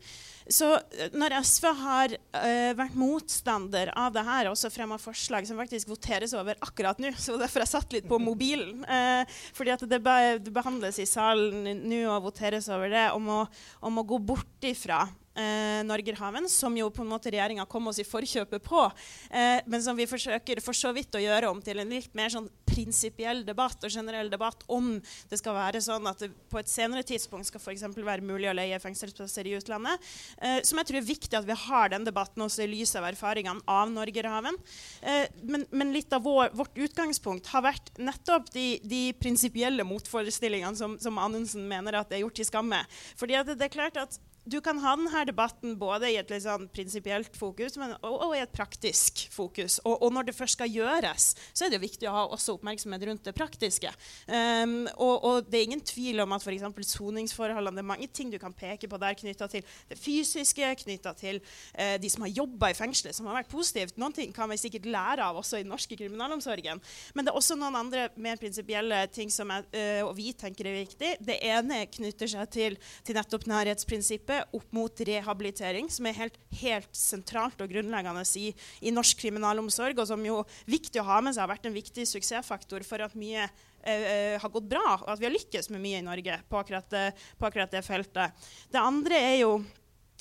Så 0.49 0.71
eh, 0.75 1.13
når 1.13 1.37
SV 1.45 1.67
har 1.83 2.15
uh, 2.17 2.73
vært 2.79 2.97
motstander 2.97 3.93
av 3.93 4.15
det 4.17 4.25
her, 4.25 4.49
og 4.49 4.57
også 4.57 4.73
fremma 4.73 4.97
forslag 5.01 5.47
som 5.49 5.61
faktisk 5.61 5.91
voteres 5.93 6.33
over 6.37 6.57
akkurat 6.65 7.01
nå, 7.03 7.13
så 7.21 7.37
derfor 7.41 7.65
jeg 7.65 7.73
satt 7.75 7.97
litt 7.97 8.09
på 8.09 8.21
mobilen, 8.23 8.83
uh, 8.89 9.41
fordi 9.57 9.77
at 9.77 9.85
det, 9.89 10.01
be 10.05 10.19
behandles 10.49 11.01
i 11.03 11.09
salen 11.09 11.85
nå 11.85 12.03
og 12.09 12.31
voteres 12.31 12.71
over 12.73 12.93
det, 12.93 13.09
om 13.17 13.29
å, 13.29 13.41
om 13.85 14.01
å 14.01 14.07
gå 14.09 14.21
bort 14.33 14.65
ifra 14.65 15.05
eh, 15.39 15.85
Norgerhaven, 15.87 16.49
som 16.49 16.77
jo 16.77 16.89
på 16.91 17.05
en 17.05 17.13
måte 17.13 17.31
regjeringa 17.33 17.67
kom 17.71 17.91
oss 17.91 18.01
i 18.03 18.07
forkjøpet 18.07 18.65
på, 18.65 18.85
eh, 19.31 19.61
men 19.67 19.83
som 19.83 19.97
vi 19.97 20.09
forsøker 20.11 20.63
for 20.65 20.77
så 20.77 20.93
vidt 20.97 21.15
å 21.15 21.23
gjøre 21.23 21.51
om 21.53 21.63
til 21.63 21.79
en 21.83 21.93
litt 21.93 22.15
mer 22.19 22.33
sånn 22.33 22.49
prinsipiell 22.79 23.43
debatt 23.47 23.83
og 23.83 23.93
generell 23.93 24.31
debatt 24.31 24.63
om 24.71 24.97
det 25.31 25.39
skal 25.41 25.57
være 25.57 25.83
sånn 25.83 26.07
at 26.11 26.23
det 26.23 26.31
på 26.51 26.61
et 26.61 26.71
senere 26.71 27.05
tidspunkt 27.07 27.49
skal 27.51 27.63
f.eks. 27.63 27.85
være 27.97 28.25
mulig 28.25 28.51
å 28.51 28.55
leie 28.57 28.79
fengselsplasser 28.83 29.49
i 29.49 29.57
utlandet. 29.59 30.05
Eh, 30.39 30.61
som 30.67 30.79
jeg 30.79 30.91
tror 30.91 31.01
er 31.01 31.09
viktig 31.09 31.39
at 31.39 31.49
vi 31.49 31.59
har 31.67 31.93
den 31.93 32.07
debatten 32.07 32.45
også 32.45 32.65
i 32.65 32.71
lys 32.71 32.95
av 32.99 33.09
erfaringene 33.09 33.65
av 33.69 33.91
Norgerhaven. 33.93 34.59
Eh, 35.03 35.27
men, 35.43 35.67
men, 35.71 35.93
litt 35.97 36.15
av 36.15 36.25
vår, 36.27 36.55
vårt 36.59 36.79
utgangspunkt 36.79 37.51
har 37.55 37.67
vært 37.67 37.93
nettopp 37.99 38.53
de, 38.55 38.69
de 38.87 39.03
prinsipielle 39.19 39.87
motforestillingene 39.89 40.79
som, 40.79 40.99
som 41.03 41.19
Anundsen 41.23 41.67
mener 41.69 41.99
at 41.99 42.11
det 42.11 42.21
er 42.21 42.27
gjort 42.27 42.39
til 42.39 42.49
skamme. 42.49 42.83
Fordi 43.19 43.41
det, 43.49 43.59
det 43.59 43.69
er 43.69 43.75
klart 43.75 44.01
at 44.01 44.21
du 44.49 44.61
kan 44.65 44.79
ha 44.81 44.95
denne 44.97 45.25
debatten 45.29 45.77
både 45.79 46.09
i 46.13 46.17
et 46.21 46.31
litt 46.33 46.45
sånn 46.45 46.69
prinsipielt 46.73 47.37
fokus 47.37 47.77
men, 47.81 47.95
og, 48.01 48.15
og, 48.29 48.35
i 48.37 48.43
et 48.43 48.55
praktisk 48.55 49.27
fokus. 49.33 49.79
Og, 49.85 49.99
og, 50.01 50.13
når 50.15 50.29
det 50.29 50.37
først 50.37 50.57
skal 50.57 50.73
gjøres, 50.73 51.31
så 51.53 51.67
er 51.67 51.73
det 51.73 51.83
viktig 51.83 52.09
å 52.09 52.15
ha 52.15 52.25
også 52.33 52.57
oppmerksomhet 52.57 53.05
rundt 53.09 53.29
det 53.29 53.35
praktiske. 53.37 53.93
Um, 54.27 54.87
og, 54.97 55.15
og, 55.17 55.51
det 55.51 55.61
er 55.61 55.69
ingen 55.69 55.85
tvil 55.85 56.23
om 56.25 56.33
at 56.37 56.45
f.eks. 56.45 56.65
soningsforholdene 56.95 57.79
Det 57.79 57.85
er 57.85 57.91
mange 57.91 58.09
ting 58.15 58.33
du 58.33 58.39
kan 58.41 58.55
peke 58.57 58.89
på 58.91 59.01
der 59.01 59.17
knytta 59.19 59.49
til 59.53 59.67
det 59.91 59.99
fysiske, 60.01 60.73
knytta 60.85 61.15
til 61.19 61.41
uh, 61.43 61.97
de 62.01 62.13
som 62.13 62.25
har 62.25 62.33
jobba 62.33 62.73
i 62.73 62.79
fengselet, 62.79 63.17
som 63.17 63.29
har 63.29 63.41
vært 63.41 63.53
positivt. 63.53 63.99
Noen 64.01 64.17
ting 64.17 64.33
kan 64.37 64.51
vi 64.51 64.61
sikkert 64.61 64.89
lære 64.89 65.29
av 65.29 65.41
også 65.43 65.61
i 65.61 65.67
den 65.67 65.73
norske 65.75 65.99
kriminalomsorgen. 65.99 66.83
Men 67.15 67.27
det 67.27 67.35
er 67.35 67.41
også 67.41 67.59
noen 67.59 67.77
andre 67.79 68.09
mer 68.17 68.41
prinsipielle 68.41 69.05
ting 69.13 69.33
som 69.35 69.53
jeg, 69.53 69.69
uh, 69.77 70.09
og 70.09 70.15
vi 70.19 70.33
tenker 70.39 70.71
er 70.71 70.81
viktig. 70.81 71.15
Det 71.29 71.39
ene 71.45 71.85
knytter 71.93 72.31
seg 72.31 72.53
til, 72.55 72.81
til 73.05 73.19
nettopp 73.19 73.49
nærhetsprinsippet 73.51 74.38
opp 74.55 74.69
mot 74.75 75.01
rehabilitering, 75.09 75.89
som 75.93 76.09
er 76.09 76.17
helt, 76.19 76.39
helt 76.61 76.91
sentralt 76.97 77.61
og 77.65 77.71
grunnleggende 77.73 78.25
i, 78.41 78.51
i, 78.81 78.93
norsk 78.95 79.21
kriminalomsorg, 79.23 79.99
og 79.99 80.11
som 80.11 80.25
jo 80.27 80.43
viktig 80.69 81.03
å 81.03 81.09
ha 81.09 81.21
med 81.25 81.37
seg 81.37 81.45
har 81.45 81.53
vært 81.55 81.69
en 81.69 81.77
viktig 81.77 82.07
suksessfaktor 82.09 82.87
for 82.87 83.05
at 83.05 83.17
mye 83.19 83.49
uh, 83.49 84.37
har 84.41 84.55
gått 84.55 84.71
bra, 84.71 84.87
og 85.01 85.11
at 85.15 85.23
vi 85.23 85.29
har 85.29 85.37
lykkes 85.37 85.71
med 85.75 85.85
mye 85.85 86.03
i 86.03 86.07
Norge 86.07 86.41
på 86.49 86.61
akkurat, 86.61 86.89
det, 86.93 87.05
på 87.39 87.51
akkurat 87.51 87.75
det 87.75 87.85
feltet. 87.87 88.49
Det 88.73 88.83
andre 88.83 89.21
er 89.33 89.37
jo 89.43 89.53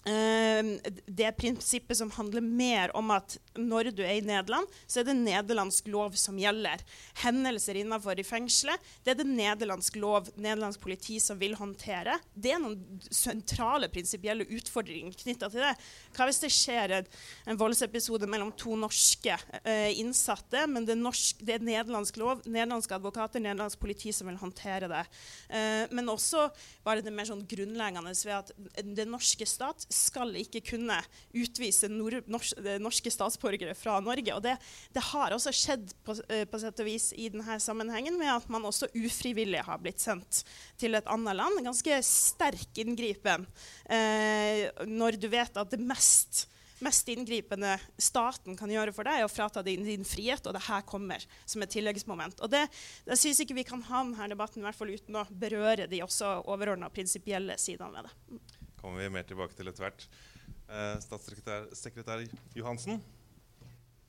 det 0.07 1.31
prinsippet 1.35 1.97
som 1.97 2.11
handler 2.15 2.41
mer 2.41 2.93
om 2.95 3.09
at 3.11 3.37
når 3.57 3.89
du 3.97 4.03
er 4.05 4.19
i 4.19 4.23
Nederland, 4.23 4.69
så 4.87 5.01
er 5.01 5.07
det 5.09 5.15
nederlandsk 5.17 5.89
lov 5.91 6.15
som 6.19 6.37
gjelder. 6.39 6.83
Hendelser 7.23 7.79
innenfor 7.81 8.19
i 8.19 8.25
fengselet, 8.25 8.83
det 9.03 9.13
er 9.13 9.19
det 9.19 9.27
nederlandsk 9.27 9.97
lov, 9.99 10.29
nederlandsk 10.37 10.81
politi 10.83 11.17
som 11.23 11.39
vil 11.41 11.57
håndtere. 11.59 12.17
Det 12.33 12.53
er 12.53 12.61
noen 12.63 13.01
sentrale 13.11 13.89
prinsipielle 13.91 14.47
utfordringer 14.57 15.17
knytta 15.17 15.49
til 15.51 15.65
det. 15.65 15.73
Hva 16.15 16.29
hvis 16.29 16.41
det 16.45 16.53
skjer 16.55 16.95
en, 16.99 17.11
en 17.51 17.59
voldsepisode 17.59 18.29
mellom 18.29 18.53
to 18.55 18.77
norske 18.79 19.35
uh, 19.35 19.89
innsatte, 19.91 20.63
men 20.71 20.87
det 20.87 20.97
norsk, 21.01 21.43
det 21.43 21.57
er, 21.57 21.67
nederlandsk 21.67 22.21
lov, 22.21 22.45
nederlandske 22.45 22.95
advokater, 22.95 23.43
nederlandsk 23.43 23.81
politi 23.81 24.13
som 24.15 24.31
vil 24.31 24.39
håndtere 24.39 24.91
det. 24.91 25.03
Uh, 25.51 25.83
men 25.91 26.13
også 26.13 26.47
bare 26.85 27.03
det 27.03 27.13
mer 27.13 27.27
sånn 27.27 27.45
grunnleggende 27.49 28.15
ved 28.27 28.37
at 28.37 28.55
den 28.85 29.11
norske 29.11 29.47
stat 29.47 29.86
skal 29.93 30.33
ikke 30.39 30.61
kunne 30.73 30.97
utvise 31.35 31.89
norske 31.91 33.13
statsborgere 33.13 33.75
fra 33.77 33.97
Norge. 34.03 34.33
Og 34.35 34.43
det, 34.45 34.57
det 34.95 35.05
har 35.11 35.35
også 35.35 35.53
skjedd 35.55 35.93
på, 36.05 36.17
uh, 36.17 36.43
på, 36.49 36.61
sett 36.63 36.83
og 36.83 36.89
vis 36.89 37.11
i 37.15 37.29
denne 37.33 37.59
sammenhengen 37.63 38.19
med 38.19 38.33
at 38.33 38.49
man 38.53 38.67
også 38.67 38.91
ufrivillig 38.97 39.63
har 39.67 39.81
blitt 39.83 40.03
sendt 40.03 40.43
til 40.79 40.97
et 40.97 41.07
annet 41.09 41.39
land. 41.39 41.63
Ganske 41.67 42.01
sterk 42.05 42.83
inngripen 42.83 43.47
uh, 43.47 44.85
når 44.87 45.19
du 45.21 45.31
vet 45.31 45.57
at 45.57 45.73
det 45.73 45.81
mest 45.83 46.47
mest 46.79 47.07
inngripende 47.09 47.71
staten 47.97 48.57
kan 48.57 48.71
gjøre 48.71 48.93
for 48.93 49.07
deg, 49.07 49.21
er 49.21 49.27
å 49.27 49.31
frata 49.31 49.63
din, 49.65 49.85
din, 49.85 50.05
frihet, 50.05 50.45
og 50.45 50.53
det 50.53 50.65
her 50.67 50.83
kommer 50.87 51.23
som 51.45 51.63
et 51.63 51.73
tilleggsmoment. 51.73 52.41
Og 52.45 52.51
det, 52.53 52.67
Jeg 53.07 53.21
syns 53.21 53.41
ikke 53.41 53.57
vi 53.57 53.65
kan 53.67 53.81
ha 53.89 54.03
denne 54.03 54.29
debatten 54.29 54.61
i 54.61 54.67
hvert 54.67 54.77
fall 54.77 54.93
uten 54.93 55.17
å 55.17 55.25
berøre 55.31 55.89
de 55.89 56.03
også 56.05 56.37
overordna 56.45 56.91
prinsipielle 56.93 57.57
sidene 57.61 57.97
ved 57.97 58.09
det 58.09 58.56
kommer 58.87 59.03
vi 59.03 59.11
mer 59.11 59.27
tilbake 59.27 59.55
til 59.57 59.67
etter 59.67 59.83
hvert. 59.83 60.05
Eh, 60.47 60.93
statssekretær 61.03 62.23
Johansen? 62.55 63.01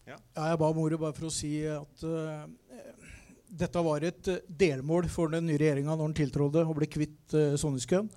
Ja. 0.07 0.15
ja. 0.15 0.45
jeg 0.53 0.61
ba 0.61 0.71
om 0.71 0.79
ordet 0.85 1.01
bare 1.03 1.17
for 1.17 1.29
å 1.29 1.35
si 1.35 1.51
at 1.69 2.05
uh, 2.07 2.47
dette 3.59 3.83
var 3.85 4.07
et 4.07 4.31
delmål 4.47 5.09
for 5.13 5.35
den 5.35 5.49
nye 5.49 5.59
regjeringa 5.61 5.97
når 5.97 6.07
den 6.07 6.17
tiltrådte 6.21 6.63
å 6.63 6.77
bli 6.79 6.89
kvitt 6.91 7.35
uh, 7.35 7.59
soningskøen. 7.61 8.09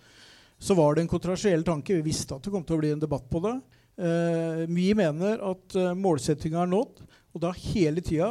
Så 0.61 0.77
var 0.77 0.95
det 0.95 1.03
en 1.03 1.11
kontrasiell 1.11 1.65
tanke. 1.65 1.97
Vi 1.97 2.05
visste 2.05 2.37
at 2.37 2.45
det 2.45 2.53
kom 2.53 2.63
til 2.67 2.77
å 2.77 2.83
bli 2.83 2.93
en 2.93 3.01
debatt 3.01 3.25
på 3.31 3.41
det. 3.47 3.57
Uh, 3.97 4.63
vi 4.69 4.91
mener 4.97 5.41
at 5.49 5.77
uh, 5.81 5.91
målsettinga 5.97 6.61
er 6.61 6.71
nådd, 6.71 7.01
og 7.33 7.41
det 7.41 7.49
har 7.49 7.65
hele 7.73 8.05
tida 8.05 8.29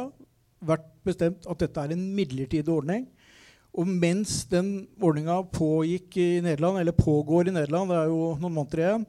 vært 0.63 0.87
bestemt 1.03 1.45
at 1.51 1.67
dette 1.67 1.83
er 1.83 1.93
en 1.97 2.07
midlertidig 2.15 2.71
ordning. 2.71 3.09
Og 3.71 3.87
mens 3.87 4.41
den 4.51 4.71
ordninga 4.99 5.37
pågikk 5.47 6.17
i 6.19 6.29
Nederland, 6.43 6.81
eller 6.81 6.95
pågår 6.95 7.47
i 7.47 7.55
Nederland, 7.55 7.91
det 7.91 7.99
er 8.01 8.09
jo 8.11 8.33
noen 8.41 8.55
måneder 8.57 8.83
igjen, 8.83 9.05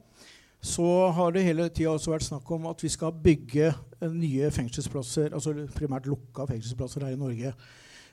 så 0.63 0.89
har 1.11 1.33
det 1.35 1.43
hele 1.43 1.67
tida 1.75 1.97
vært 1.99 2.29
snakk 2.29 2.51
om 2.55 2.69
at 2.71 2.83
vi 2.85 2.91
skal 2.95 3.15
bygge 3.25 3.73
eh, 3.73 4.13
nye 4.13 4.51
fengselsplasser, 4.55 5.33
altså 5.35 5.57
primært 5.75 6.07
lukka 6.07 6.47
fengselsplasser 6.47 7.03
her 7.03 7.17
i 7.17 7.19
Norge. 7.19 7.51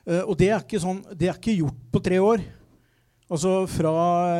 Uh, 0.00 0.24
og 0.24 0.34
det 0.40 0.48
er, 0.48 0.64
sånn, 0.80 1.04
det 1.12 1.28
er, 1.28 1.36
ikke 1.36 1.58
gjort 1.60 1.80
på 1.92 2.00
tre 2.02 2.18
år. 2.24 2.42
Altså 3.30 3.52
fra, 3.70 3.92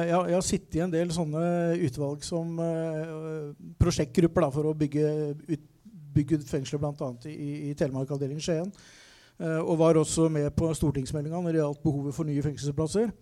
ja, 0.09 0.23
jeg 0.27 0.35
har 0.35 0.47
sittet 0.47 0.79
i 0.81 0.83
en 0.83 0.91
del 0.91 1.13
sånne 1.15 1.43
utvalg 1.87 2.25
som 2.27 2.57
uh, 2.59 3.53
prosjektgrupper 3.79 4.47
da, 4.47 4.49
for 4.51 4.67
å 4.67 4.75
bygge, 4.75 5.13
ut, 5.53 5.69
bygge 6.17 6.41
fengsler 6.49 6.81
bl.a. 6.83 7.13
i, 7.31 7.53
i 7.69 7.77
Telemark 7.79 8.11
avdeling 8.17 8.41
Skien. 8.43 8.73
Eh, 9.41 9.61
og 9.65 9.79
var 9.81 9.97
også 9.97 10.29
med 10.33 10.51
på 10.53 10.69
stortingsmeldinga 10.77 11.39
når 11.41 11.55
det 11.55 11.63
gjaldt 11.63 11.85
behovet 11.85 12.17
for 12.17 12.29
nye 12.29 12.45
fengselsplasser. 12.45 13.13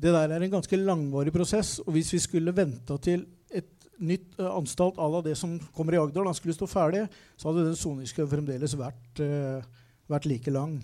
Det 0.00 0.14
der 0.14 0.32
er 0.32 0.40
en 0.40 0.54
ganske 0.54 0.78
langvarig 0.80 1.32
prosess. 1.34 1.78
Og 1.84 1.92
hvis 1.92 2.14
vi 2.14 2.22
skulle 2.24 2.54
venta 2.56 2.96
til 2.96 3.26
et 3.52 3.68
nytt 4.00 4.38
uh, 4.40 4.48
anstalt 4.56 4.96
à 4.96 5.10
la 5.12 5.20
det 5.20 5.36
som 5.36 5.58
kommer 5.76 5.92
i 5.92 6.00
Agder, 6.00 6.24
da 6.24 6.32
skulle 6.32 6.56
stå 6.56 6.64
ferdig, 6.70 7.04
så 7.36 7.50
hadde 7.50 7.66
den 7.66 7.76
soningskøen 7.76 8.30
fremdeles 8.30 8.78
vært, 8.80 9.20
uh, 9.20 9.60
vært, 10.08 10.30
like 10.30 10.54
lang. 10.54 10.78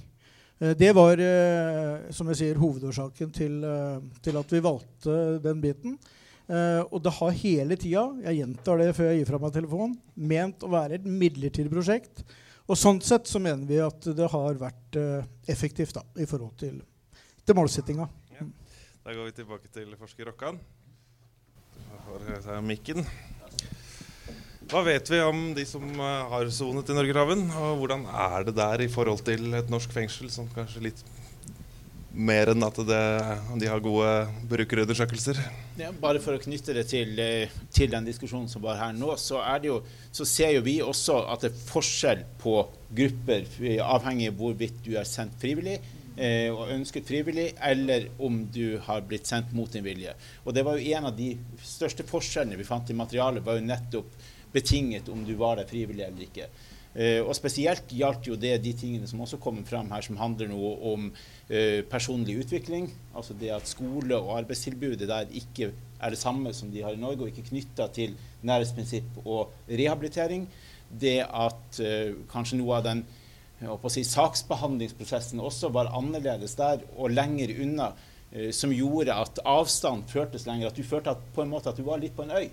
Uh, 0.61 0.75
det 0.76 0.92
var 0.92 1.16
som 2.12 2.28
jeg 2.28 2.42
sier, 2.42 2.61
hovedårsaken 2.61 3.33
til, 3.33 3.64
til, 4.21 4.37
at 4.37 4.52
vi 4.52 4.61
valgte 4.61 5.16
den 5.40 5.64
biten. 5.64 5.97
og 6.92 7.00
det 7.02 7.12
har 7.16 7.30
hele 7.40 7.76
tida, 7.76 8.04
jeg 8.23 8.37
gjentar 8.37 8.78
det 8.78 8.95
før 8.95 9.09
jeg 9.09 9.18
gir 9.18 9.30
fra 9.33 9.40
meg 9.40 9.54
telefonen, 9.56 9.97
ment 10.14 10.62
å 10.62 10.71
være 10.71 11.00
et 11.00 11.09
midlertidig 11.09 11.73
prosjekt. 11.73 12.23
Og 12.66 12.78
sånn 12.78 12.99
sett 13.04 13.28
så 13.30 13.38
mener 13.42 13.66
vi 13.68 13.78
at 13.82 14.08
det 14.16 14.26
har 14.32 14.56
vært 14.58 14.99
effektivt 15.46 15.94
da, 15.94 16.02
i 16.18 16.26
forhold 16.26 16.56
til, 16.58 16.80
til 17.46 17.58
målsettinga. 17.58 18.08
Ja. 18.35 18.49
Da 19.06 19.14
går 19.14 19.28
vi 19.28 19.37
tilbake 19.37 19.70
til 19.70 19.94
forsker 20.00 20.26
Rokkan 20.32 20.58
mikken. 22.62 23.04
Hva 24.66 24.82
vet 24.82 25.11
vi 25.11 25.20
om 25.23 25.52
de 25.54 25.64
som 25.68 25.85
eh, 25.85 26.30
har 26.30 26.49
sonet 26.50 26.88
i 26.90 26.96
Norgerhaven, 26.96 27.44
og 27.54 27.82
hvordan 27.82 28.06
er 28.11 28.46
det 28.49 28.56
der 28.56 28.82
i 28.82 28.88
forhold 28.90 29.23
til 29.26 29.54
et 29.54 29.70
norsk 29.70 29.92
fengsel 29.94 30.30
som 30.32 30.49
kanskje 30.54 30.88
litt 30.88 31.02
mer 32.16 32.50
enn 32.52 32.64
at 32.64 32.78
det, 32.88 33.00
de 33.61 33.68
har 33.68 33.82
gode 33.85 34.11
brukerundersøkelser? 34.49 35.40
Ja, 35.76 35.90
bare 36.00 36.23
for 36.25 36.37
å 36.37 36.40
knytte 36.40 36.75
det 36.76 36.87
til, 36.90 37.12
eh, 37.20 37.52
til, 37.75 37.90
den 37.92 38.08
diskusjonen 38.08 38.49
som 38.49 38.64
var 38.64 38.80
her 38.80 38.96
nå, 38.96 39.12
så, 39.20 39.42
jo, 39.64 39.82
så, 40.11 40.25
ser 40.28 40.54
jo 40.56 40.64
vi 40.64 40.78
også 40.85 41.20
at 41.28 41.44
det 41.44 41.52
er 41.52 41.66
forskjell 41.68 42.25
på 42.40 42.56
grupper, 42.96 43.46
avhengig 43.85 44.30
av 44.32 44.40
hvorvidt 44.40 44.80
du 44.87 44.94
er 44.96 45.08
sendt 45.08 45.37
frivillig 45.42 45.76
eh, 46.16 46.49
og 46.49 46.73
ønsket 46.73 47.08
frivillig, 47.08 47.50
eller 47.61 48.08
om 48.18 48.40
du 48.52 48.78
har 48.87 49.04
blitt 49.08 49.28
sendt 49.28 49.52
mot 49.56 49.73
din 49.73 49.85
vilje. 49.85 50.16
Og 50.44 50.56
det 50.56 50.64
var 50.64 50.78
jo 50.78 50.96
En 50.96 51.11
av 51.11 51.16
de 51.16 51.35
største 51.61 52.06
forskjellene 52.06 52.56
vi 52.56 52.68
fant 52.68 52.90
i 52.90 52.96
materialet, 52.96 53.44
var 53.44 53.61
jo 53.61 53.68
nettopp 53.68 54.16
betinget 54.52 55.11
om 55.12 55.25
du 55.26 55.35
var 55.37 55.61
der 55.61 55.68
frivillig 55.68 56.06
eller 56.06 56.25
ikke. 56.25 56.49
Eh, 56.97 57.21
og 57.21 57.35
Spesielt 57.37 57.91
gjaldt 57.93 58.31
jo 58.31 58.38
det 58.41 58.55
de 58.65 58.73
tingene 58.76 59.09
som 59.09 59.21
også 59.21 59.37
kommer 59.43 59.67
fram 59.69 59.91
her, 59.93 60.05
som 60.05 60.17
handler 60.17 60.49
noe 60.49 60.71
om 60.95 61.11
eh, 61.50 61.83
personlig 61.85 62.38
utvikling. 62.41 62.88
Altså 63.12 63.37
det 63.37 63.53
at 63.53 63.69
skole- 63.69 64.17
og 64.17 64.38
arbeidstilbudet 64.38 65.09
der 65.11 65.29
ikke 65.37 65.75
er 66.00 66.15
det 66.15 66.21
samme 66.21 66.55
som 66.57 66.73
de 66.73 66.85
har 66.85 66.97
i 66.97 67.00
Norge, 67.00 67.26
og 67.26 67.29
ikke 67.29 67.50
knytta 67.50 67.91
til 67.93 68.17
nærhetsprinsipp 68.49 69.21
og 69.26 69.53
rehabilitering. 69.69 70.49
Det 70.88 71.21
at 71.26 71.81
eh, 71.85 72.17
kanskje 72.33 72.62
noe 72.62 72.81
av 72.81 72.88
den 72.88 73.05
si, 73.93 74.05
saksbehandlingsprosessen 74.05 75.41
også 75.41 75.69
var 75.73 75.93
annerledes 75.97 76.57
der 76.57 76.85
og 76.97 77.12
lenger 77.12 77.53
unna, 77.61 77.93
som 78.53 78.73
gjorde 78.75 79.15
at 79.17 79.38
avstand 79.49 80.11
førtes 80.11 80.45
lenger. 80.49 80.69
At 80.69 80.76
du 80.76 80.85
følte 80.85 81.15
at, 81.15 81.21
på 81.33 81.45
en 81.45 81.49
måte 81.49 81.71
at 81.71 81.79
du 81.79 81.85
var 81.87 82.00
litt 82.03 82.12
på 82.17 82.26
en 82.26 82.35
øy. 82.37 82.50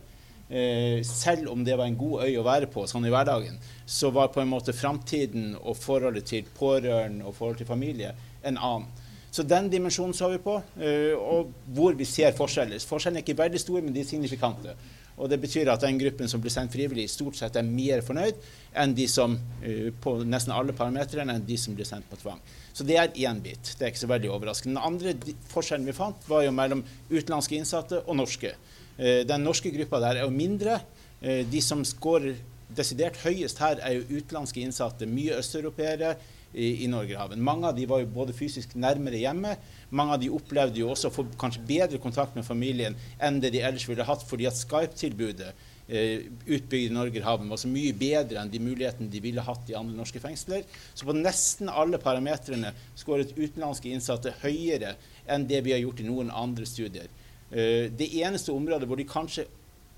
Eh, 0.53 0.99
selv 1.01 1.49
om 1.49 1.63
det 1.65 1.73
var 1.79 1.89
en 1.89 1.97
god 1.97 2.27
øy 2.27 2.35
å 2.37 2.45
være 2.45 2.67
på 2.69 2.83
sånn 2.85 3.07
i 3.07 3.13
hverdagen, 3.13 3.55
så 3.89 4.11
var 4.13 4.29
på 4.29 4.43
en 4.43 4.51
måte 4.51 4.75
framtiden 4.77 5.55
og 5.57 5.79
forholdet 5.81 6.27
til 6.29 6.51
pårørende 6.59 7.25
og 7.25 7.33
forholdet 7.33 7.63
til 7.63 7.71
familie 7.71 8.11
en 8.45 8.59
annen. 8.59 8.85
Så 9.33 9.41
den 9.49 9.71
dimensjonen 9.73 10.13
så 10.13 10.29
vi 10.29 10.37
på, 10.37 10.59
eh, 10.77 11.17
og 11.17 11.49
hvor 11.73 11.97
vi 11.97 12.05
ser 12.05 12.35
forskjeller. 12.37 12.83
Forskjellene 12.85 13.23
er 13.23 13.25
ikke 13.25 13.39
veldig 13.39 13.61
store, 13.63 13.81
men 13.81 13.95
de 13.95 14.03
er 14.03 14.11
signifikante. 14.11 14.75
Og 15.17 15.29
Det 15.29 15.39
betyr 15.41 15.69
at 15.69 15.81
den 15.81 15.97
gruppen 15.97 16.29
som 16.29 16.41
blir 16.41 16.53
sendt 16.53 16.73
frivillig, 16.73 17.09
stort 17.09 17.37
sett 17.37 17.57
er 17.57 17.65
mer 17.65 18.01
fornøyd 18.05 18.37
enn 18.81 18.95
de 18.97 19.05
som 19.09 19.35
uh, 19.37 19.89
på 20.01 20.15
nesten 20.25 20.53
alle 20.53 20.73
parametrene 20.73 21.35
enn 21.37 21.45
de 21.45 21.57
som 21.57 21.75
blir 21.77 21.85
sendt 21.85 22.09
på 22.09 22.17
tvang. 22.17 22.41
Så 22.73 22.85
det 22.85 22.97
er 22.97 23.13
én 23.13 23.41
bit. 23.41 23.75
Det 23.77 23.85
er 23.85 23.93
ikke 23.93 24.05
så 24.05 24.09
veldig 24.09 24.31
overraskende. 24.33 24.73
Den 24.73 24.87
andre 24.89 25.35
forskjellen 25.51 25.85
vi 25.85 25.93
fant, 25.93 26.17
var 26.29 26.41
jo 26.47 26.55
mellom 26.55 26.81
utenlandske 27.11 27.59
innsatte 27.59 28.01
og 28.07 28.17
norske. 28.17 28.55
Uh, 28.99 29.21
den 29.27 29.45
norske 29.45 29.71
gruppa 29.73 30.01
der 30.03 30.21
er 30.21 30.27
jo 30.27 30.33
mindre. 30.33 30.79
Uh, 31.23 31.41
de 31.49 31.61
som 31.63 31.83
scorer 31.87 32.37
desidert 32.73 33.19
høyest 33.23 33.59
her, 33.61 33.81
er 33.81 33.99
jo 33.99 34.19
utenlandske 34.19 34.63
innsatte. 34.63 35.09
Mye 35.09 35.37
østeuropeere 35.39 36.15
i, 36.53 36.85
i 36.85 36.87
Norgerhaven. 36.89 37.41
Mange 37.41 37.69
av 37.69 37.77
de 37.77 37.85
var 37.89 38.03
jo 38.03 38.09
både 38.13 38.35
fysisk 38.37 38.75
nærmere 38.79 39.21
hjemme. 39.21 39.55
Mange 39.93 40.15
av 40.15 40.21
de 40.21 40.31
opplevde 40.33 40.81
jo 40.81 40.91
også 40.93 41.09
å 41.09 41.15
få 41.15 41.27
kanskje 41.39 41.65
bedre 41.67 42.01
kontakt 42.01 42.37
med 42.37 42.45
familien 42.47 42.97
enn 43.21 43.39
det 43.43 43.53
de 43.55 43.63
ellers 43.65 43.87
ville 43.89 44.05
hatt, 44.07 44.25
fordi 44.29 44.47
at 44.49 44.57
Skype-tilbudet 44.57 45.51
eh, 45.87 46.29
utbygd 46.45 46.91
i 46.91 46.93
Norgerhaven 46.93 47.49
var 47.51 47.61
så 47.61 47.71
mye 47.71 47.95
bedre 47.97 48.41
enn 48.41 48.53
de 48.53 48.61
mulighetene 48.63 49.11
de 49.11 49.23
ville 49.23 49.45
hatt 49.45 49.69
i 49.71 49.77
andre 49.77 49.97
norske 49.97 50.21
fengsler. 50.23 50.65
Så 50.93 51.09
på 51.09 51.17
nesten 51.17 51.71
alle 51.73 52.01
parametrene 52.01 52.73
skåret 52.99 53.35
utenlandske 53.37 53.91
innsatte 53.93 54.35
høyere 54.43 54.95
enn 55.29 55.47
det 55.49 55.63
vi 55.65 55.75
har 55.75 55.83
gjort 55.83 56.03
i 56.03 56.09
noen 56.09 56.33
andre 56.33 56.69
studier. 56.69 57.09
Eh, 57.53 57.91
det 57.93 58.09
eneste 58.23 58.51
området 58.51 58.89
hvor 58.89 58.97
de 58.97 59.05
kanskje 59.05 59.45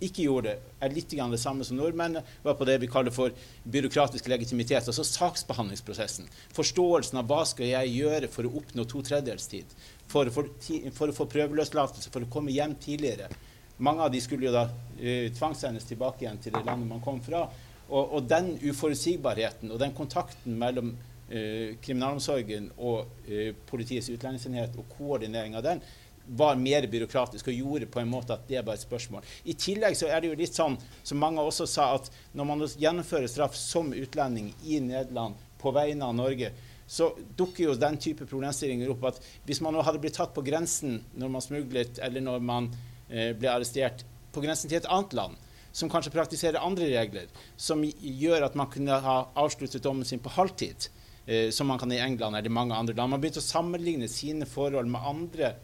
ikke 0.04 0.26
gjorde 0.26 0.52
det, 0.52 0.72
er 0.84 0.92
litt 0.92 1.14
det 1.16 1.40
samme 1.40 1.64
som 1.64 1.78
nordmennene, 1.80 2.24
var 2.44 2.58
på 2.60 2.66
det 2.68 2.78
vi 2.82 2.90
kaller 2.92 3.14
for 3.16 3.32
byråkratisk 3.64 4.28
legitimitet, 4.28 4.88
altså 4.88 5.06
saksbehandlingsprosessen. 5.08 6.28
Forståelsen 6.56 7.22
av 7.22 7.30
hva 7.30 7.46
skal 7.48 7.70
jeg 7.70 7.94
gjøre 7.96 8.30
for 8.32 8.48
å 8.48 8.58
oppnå 8.60 8.84
to 8.92 9.02
tredjedelstid, 9.08 9.72
for, 10.12 10.30
for, 10.36 10.52
for 10.98 11.12
å 11.12 11.16
få 11.16 11.30
prøveløslatelse, 11.32 12.12
for 12.12 12.28
å 12.28 12.32
komme 12.32 12.52
hjem 12.52 12.76
tidligere. 12.76 13.32
Mange 13.78 14.04
av 14.04 14.12
de 14.12 14.22
skulle 14.24 14.50
jo 14.50 14.56
da 14.56 14.68
uh, 14.68 15.32
tvangssendes 15.36 15.88
tilbake 15.88 16.26
igjen 16.26 16.44
til 16.44 16.56
det 16.56 16.64
landet 16.68 16.92
man 16.92 17.04
kom 17.04 17.24
fra. 17.24 17.46
Og, 17.88 18.16
og 18.18 18.28
den 18.28 18.54
uforutsigbarheten 18.64 19.72
og 19.72 19.80
den 19.80 19.96
kontakten 19.96 20.56
mellom 20.60 20.94
uh, 20.96 21.76
kriminalomsorgen 21.84 22.72
og 22.78 23.28
uh, 23.30 23.52
Politiets 23.68 24.12
utlendingsenhet 24.12 24.76
og 24.80 24.92
koordinering 24.98 25.56
av 25.60 25.68
den, 25.68 25.84
var 26.28 26.60
mer 26.60 26.88
byråkratisk 26.90 27.50
og 27.52 27.58
gjorde 27.58 27.90
på 27.92 28.02
en 28.02 28.10
måte 28.10 28.36
at 28.36 28.48
det 28.50 28.64
var 28.66 28.78
et 28.78 28.86
spørsmål. 28.86 29.26
I 29.46 29.54
tillegg 29.60 29.98
så 29.98 30.10
er 30.10 30.22
det 30.22 30.32
jo 30.32 30.40
litt 30.40 30.58
sånn, 30.58 30.78
som 31.04 31.22
mange 31.22 31.44
også 31.44 31.68
sa, 31.70 31.92
at 31.98 32.10
når 32.34 32.50
man 32.50 32.64
gjennomfører 32.66 33.30
straff 33.32 33.58
som 33.60 33.94
utlending 33.94 34.54
i 34.66 34.80
Nederland 34.84 35.38
på 35.62 35.74
vegne 35.76 36.08
av 36.10 36.18
Norge, 36.18 36.52
så 36.88 37.10
dukker 37.38 37.64
jo 37.64 37.78
den 37.80 37.98
type 38.02 38.28
problemstillinger 38.30 38.92
opp 38.94 39.08
at 39.10 39.24
hvis 39.48 39.62
man 39.66 39.74
nå 39.74 39.82
hadde 39.86 40.02
blitt 40.04 40.18
tatt 40.20 40.36
på 40.36 40.44
grensen 40.46 41.00
når 41.18 41.32
man 41.34 41.46
smuglet, 41.46 41.98
eller 42.04 42.22
når 42.22 42.44
man 42.46 42.70
eh, 43.10 43.34
ble 43.38 43.50
arrestert 43.50 44.06
på 44.36 44.44
grensen 44.44 44.70
til 44.70 44.82
et 44.82 44.90
annet 44.92 45.16
land, 45.18 45.40
som 45.76 45.90
kanskje 45.92 46.14
praktiserer 46.14 46.62
andre 46.64 46.88
regler, 46.94 47.32
som 47.58 47.82
gjør 47.84 48.46
at 48.48 48.54
man 48.56 48.70
kunne 48.72 49.00
ha 49.04 49.16
avsluttet 49.36 49.84
dommen 49.84 50.08
sin 50.08 50.22
på 50.24 50.32
halvtid, 50.38 50.88
eh, 51.26 51.50
som 51.52 51.68
man 51.68 51.82
kan 51.82 51.92
i 51.92 52.00
England 52.00 52.38
eller 52.38 52.54
mange 52.54 52.78
andre 52.78 52.96
land. 52.96 53.12
Man 53.12 53.24
begynte 53.24 53.44
å 53.44 53.48
sammenligne 53.48 54.08
sine 54.12 54.48
forhold 54.48 54.88
med 54.92 55.10
andre 55.10 55.56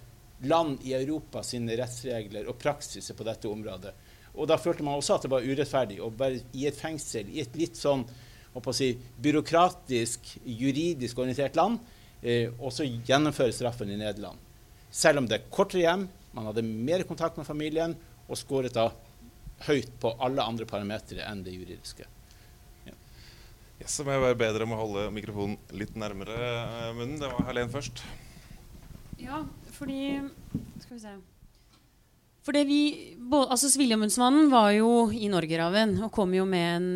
land 0.47 0.82
i 0.88 0.93
Europa 0.97 1.43
sine 1.45 1.75
rettsregler 1.77 2.49
og 2.49 2.58
praksiser 2.62 3.17
på 3.17 3.25
dette 3.27 3.49
området. 3.49 3.93
Og 4.36 4.47
da 4.47 4.58
følte 4.62 4.86
man 4.86 4.99
også 4.99 5.17
at 5.17 5.25
det 5.25 5.32
var 5.34 5.45
urettferdig 5.45 5.99
å 6.01 6.12
være 6.17 6.41
i 6.58 6.67
et 6.69 6.77
fengsel 6.77 7.30
i 7.32 7.41
et 7.43 7.58
litt 7.60 7.77
sånn 7.80 8.06
si, 8.75 8.93
byråkratisk, 9.21 10.38
juridisk 10.43 11.19
orientert 11.19 11.56
land, 11.60 11.80
eh, 12.21 12.49
og 12.60 12.71
så 12.75 12.88
gjennomføre 12.88 13.54
straffen 13.56 13.91
i 13.91 13.99
Nederland. 13.99 14.39
Selv 14.91 15.21
om 15.21 15.27
det 15.27 15.38
er 15.38 15.51
kortere 15.51 15.86
hjem, 15.86 16.08
man 16.36 16.47
hadde 16.49 16.63
mer 16.63 17.04
kontakt 17.08 17.38
med 17.39 17.47
familien 17.47 17.95
og 18.27 18.39
skåret 18.39 18.75
da 18.75 18.89
høyt 19.67 19.91
på 20.01 20.15
alle 20.23 20.43
andre 20.43 20.67
parametere 20.67 21.27
enn 21.27 21.43
det 21.45 21.54
juridiske. 21.56 22.08
Ja. 22.88 22.95
Yes, 23.80 23.93
så 23.93 24.08
må 24.08 24.15
jeg 24.15 24.25
være 24.25 24.39
bedre 24.39 24.67
med 24.67 24.80
å 24.80 24.84
holde 24.86 25.08
mikrofonen 25.15 25.60
litt 25.75 25.95
nærmere 25.99 26.38
eh, 26.39 26.91
munnen. 26.97 27.19
Det 27.21 27.32
var 27.32 27.47
Helen 27.51 27.71
først. 27.71 28.04
Ja, 29.21 29.43
fordi 29.82 30.22
Skal 30.84 30.96
vi 30.96 31.02
se. 31.02 31.17
Fordi 32.41 32.62
vi, 32.65 32.82
altså 33.38 33.70
Sivilombudsmannen 33.70 34.50
var 34.50 34.72
jo 34.74 35.12
i 35.13 35.30
Norgerhaven 35.30 36.00
og 36.02 36.13
kom 36.13 36.34
jo 36.34 36.46
med 36.50 36.70
en 36.80 36.88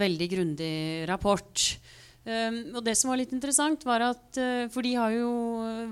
veldig 0.00 0.28
grundig 0.32 0.76
rapport. 1.10 1.66
Um, 2.24 2.54
og 2.72 2.80
det 2.86 2.94
som 2.96 3.10
var 3.12 3.20
litt 3.20 3.34
interessant, 3.36 3.82
var 3.84 4.00
at 4.06 4.38
uh, 4.40 4.64
For 4.72 4.80
de 4.80 4.94
jo, 4.96 5.32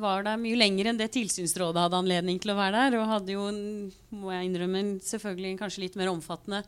var 0.01 0.25
der 0.25 0.41
mye 0.41 0.57
lenger 0.57 0.88
enn 0.88 0.97
det 0.97 1.11
tilsynsrådet 1.12 1.83
hadde 1.85 1.99
anledning 2.01 2.41
til 2.41 2.55
å 2.55 2.57
være 2.57 2.87
der. 2.87 2.97
Og 3.03 3.11
hadde 3.11 3.37
jo, 3.37 3.45
må 4.17 4.33
jeg 4.33 4.49
innrømme, 4.49 4.83
selvfølgelig 5.05 5.59
kanskje 5.61 5.85
litt 5.85 6.01
mer 6.01 6.09
omfattende, 6.15 6.62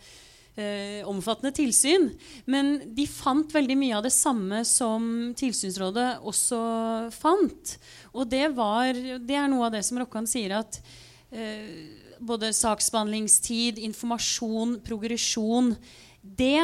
uh, 0.59 1.01
omfattende 1.11 1.53
tilsyn. 1.57 2.09
Men 2.51 2.77
de 2.97 3.07
fant 3.11 3.51
veldig 3.55 3.77
mye 3.81 3.99
av 3.99 4.07
det 4.07 4.15
samme 4.15 4.63
som 4.69 5.33
Tilsynsrådet 5.39 6.09
også 6.25 6.61
fant. 7.15 7.77
Og 8.15 8.29
det, 8.31 8.47
var, 8.57 8.93
det 8.95 9.39
er 9.39 9.51
noe 9.51 9.69
av 9.69 9.75
det 9.77 9.85
som 9.87 10.01
Rokkan 10.01 10.29
sier 10.31 10.57
at 10.61 10.79
eh, 11.35 11.67
både 12.25 12.53
saksbehandlingstid, 12.55 13.81
informasjon, 13.83 14.79
progresjon 14.87 15.75
Det 16.23 16.61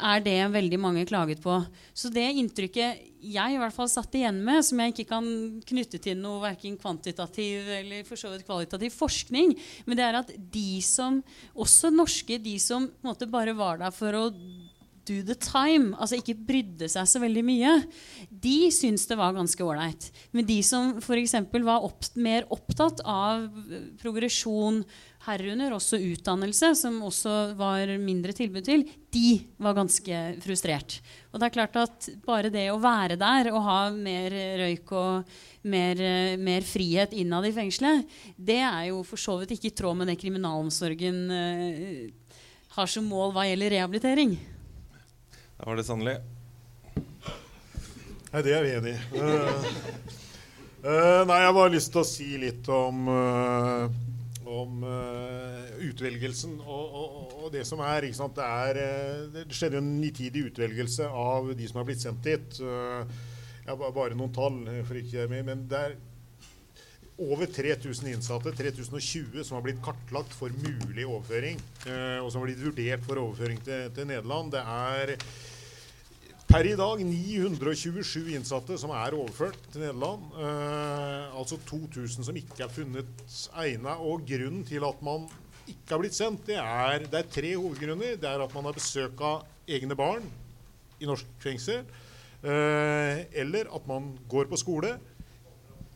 er 0.00 0.24
det 0.24 0.38
veldig 0.52 0.78
mange 0.80 1.04
klaget 1.08 1.42
på. 1.44 1.58
Så 1.94 2.10
det 2.12 2.26
inntrykket 2.40 3.06
jeg 3.20 3.54
i 3.54 3.60
hvert 3.60 3.74
fall 3.76 3.90
satt 3.92 4.14
igjen 4.16 4.40
med, 4.44 4.64
som 4.64 4.80
jeg 4.80 4.94
ikke 4.94 5.08
kan 5.12 5.28
knytte 5.68 6.00
til 6.02 6.18
noe 6.20 6.40
verken 6.42 6.78
kvantitativ 6.80 7.68
eller 7.80 8.06
for 8.08 8.20
så 8.20 8.32
vidt 8.32 8.46
kvalitativ 8.48 8.94
forskning, 8.96 9.54
men 9.84 9.98
det 9.98 10.06
er 10.06 10.20
at 10.22 10.32
de 10.52 10.80
som, 10.84 11.20
også 11.52 11.92
norske, 11.92 12.40
de 12.40 12.56
som 12.62 12.88
måte 13.04 13.28
bare 13.30 13.56
var 13.56 13.82
der 13.82 13.94
for 13.94 14.16
å 14.16 14.26
do 15.10 15.20
the 15.26 15.34
time, 15.34 15.94
altså 15.98 16.20
ikke 16.20 16.38
brydde 16.46 16.88
seg 16.92 17.08
så 17.08 17.20
veldig 17.22 17.42
mye, 17.44 17.74
de 18.30 18.56
syntes 18.74 19.08
det 19.10 19.18
var 19.18 19.34
ganske 19.36 19.64
ålreit. 19.64 20.10
Men 20.36 20.46
de 20.48 20.60
som 20.66 20.94
f.eks. 21.00 21.36
var 21.66 21.86
opp, 21.86 22.04
mer 22.20 22.46
opptatt 22.52 23.02
av 23.08 23.48
progresjon, 24.02 24.84
herunder 25.30 25.74
også 25.76 25.98
utdannelse, 26.02 26.72
som 26.78 26.98
også 27.06 27.54
var 27.58 27.90
mindre 28.02 28.34
tilbud 28.36 28.66
til, 28.66 28.84
de 29.10 29.40
var 29.62 29.78
ganske 29.78 30.20
frustrert. 30.44 30.98
Og 31.32 31.40
det 31.40 31.48
er 31.48 31.54
klart 31.54 31.78
at 31.80 32.10
bare 32.26 32.52
det 32.52 32.68
å 32.70 32.80
være 32.82 33.18
der 33.20 33.50
og 33.54 33.64
ha 33.66 33.78
mer 33.94 34.34
røyk 34.60 34.94
og 34.98 35.32
mer, 35.70 36.02
mer 36.40 36.66
frihet 36.66 37.14
innad 37.16 37.48
i 37.48 37.54
fengselet, 37.54 38.08
det 38.36 38.60
er 38.64 38.90
jo 38.90 39.02
for 39.06 39.20
så 39.20 39.38
vidt 39.40 39.56
ikke 39.56 39.70
i 39.70 39.76
tråd 39.82 40.00
med 40.00 40.10
det 40.10 40.18
kriminalomsorgen 40.20 41.22
uh, 41.30 42.36
har 42.76 42.90
som 42.90 43.06
mål 43.10 43.34
hva 43.36 43.46
gjelder 43.48 43.76
rehabilitering. 43.76 44.36
Da 45.60 45.66
var 45.68 45.76
det 45.76 45.84
sannelig. 45.88 46.16
Nei, 48.30 48.42
det 48.46 48.52
er 48.54 48.62
vi 48.62 48.74
enig 48.78 48.92
i. 48.94 48.98
Uh, 49.18 49.22
uh, 50.86 51.22
nei, 51.26 51.38
jeg 51.42 51.48
har 51.48 51.56
bare 51.56 51.74
lyst 51.74 51.90
til 51.92 52.00
å 52.00 52.06
si 52.06 52.28
litt 52.38 52.70
om, 52.70 53.08
uh, 53.10 53.16
om 53.16 53.69
utvelgelsen 55.90 56.58
og, 56.60 56.94
og, 57.00 57.32
og, 57.40 57.48
det 57.54 57.64
som 57.68 57.82
er. 57.84 58.06
sant, 58.16 58.36
Det, 58.36 58.46
er 58.46 59.34
det 59.34 59.46
skjedde 59.56 59.78
jo 59.78 59.82
en 59.84 59.96
nitidig 60.00 60.46
utvelgelse 60.50 61.08
av 61.08 61.52
de 61.56 61.68
som 61.68 61.80
har 61.80 61.88
blitt 61.88 62.04
sendt 62.04 62.24
dit. 62.26 62.60
Ja, 63.66 63.76
bare 63.76 64.16
noen 64.16 64.32
tall, 64.34 64.62
for 64.88 64.98
ikke 64.98 65.28
men 65.30 65.66
det 65.70 65.80
er 65.80 65.98
over 67.20 67.44
3000 67.44 68.08
innsatte, 68.08 68.54
3020, 68.56 69.42
som 69.44 69.58
har 69.58 69.64
blitt 69.66 69.82
kartlagt 69.84 70.32
for 70.32 70.54
mulig 70.64 71.04
overføring. 71.04 71.60
og 72.24 72.30
som 72.32 72.40
har 72.40 72.48
blitt 72.48 72.64
vurdert 72.64 73.04
for 73.04 73.20
overføring 73.20 73.60
til, 73.66 73.90
til 73.94 74.08
Nederland. 74.08 74.54
Det 74.56 74.64
er 74.64 75.16
Per 76.50 76.66
i 76.66 76.72
dag 76.74 76.98
927 77.06 78.32
innsatte 78.34 78.74
som 78.82 78.90
er 78.90 79.14
overført 79.14 79.54
til 79.70 79.84
Nederland. 79.84 80.32
Eh, 80.34 81.36
altså 81.38 81.60
2000 81.68 82.26
som 82.26 82.40
ikke 82.40 82.64
er 82.64 82.72
funnet 82.74 83.28
egnet. 83.62 84.02
Og 84.02 84.24
grunnen 84.26 84.64
til 84.66 84.82
at 84.82 85.04
man 85.06 85.28
ikke 85.70 85.94
har 85.94 86.02
blitt 86.02 86.16
sendt, 86.16 86.44
det 86.48 86.58
er, 86.60 87.06
det 87.06 87.18
er 87.20 87.32
tre 87.32 87.54
hovedgrunner. 87.56 88.18
Det 88.20 88.28
er 88.28 88.44
at 88.44 88.54
man 88.56 88.68
har 88.68 88.76
besøk 88.76 89.20
av 89.24 89.44
egne 89.70 89.96
barn 89.98 90.26
i 91.00 91.08
norsk 91.08 91.28
fengsel. 91.42 91.84
Eh, 92.40 93.24
eller 93.42 93.70
at 93.74 93.86
man 93.88 94.12
går 94.30 94.48
på 94.50 94.58
skole. 94.60 94.94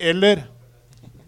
Eller 0.01 0.45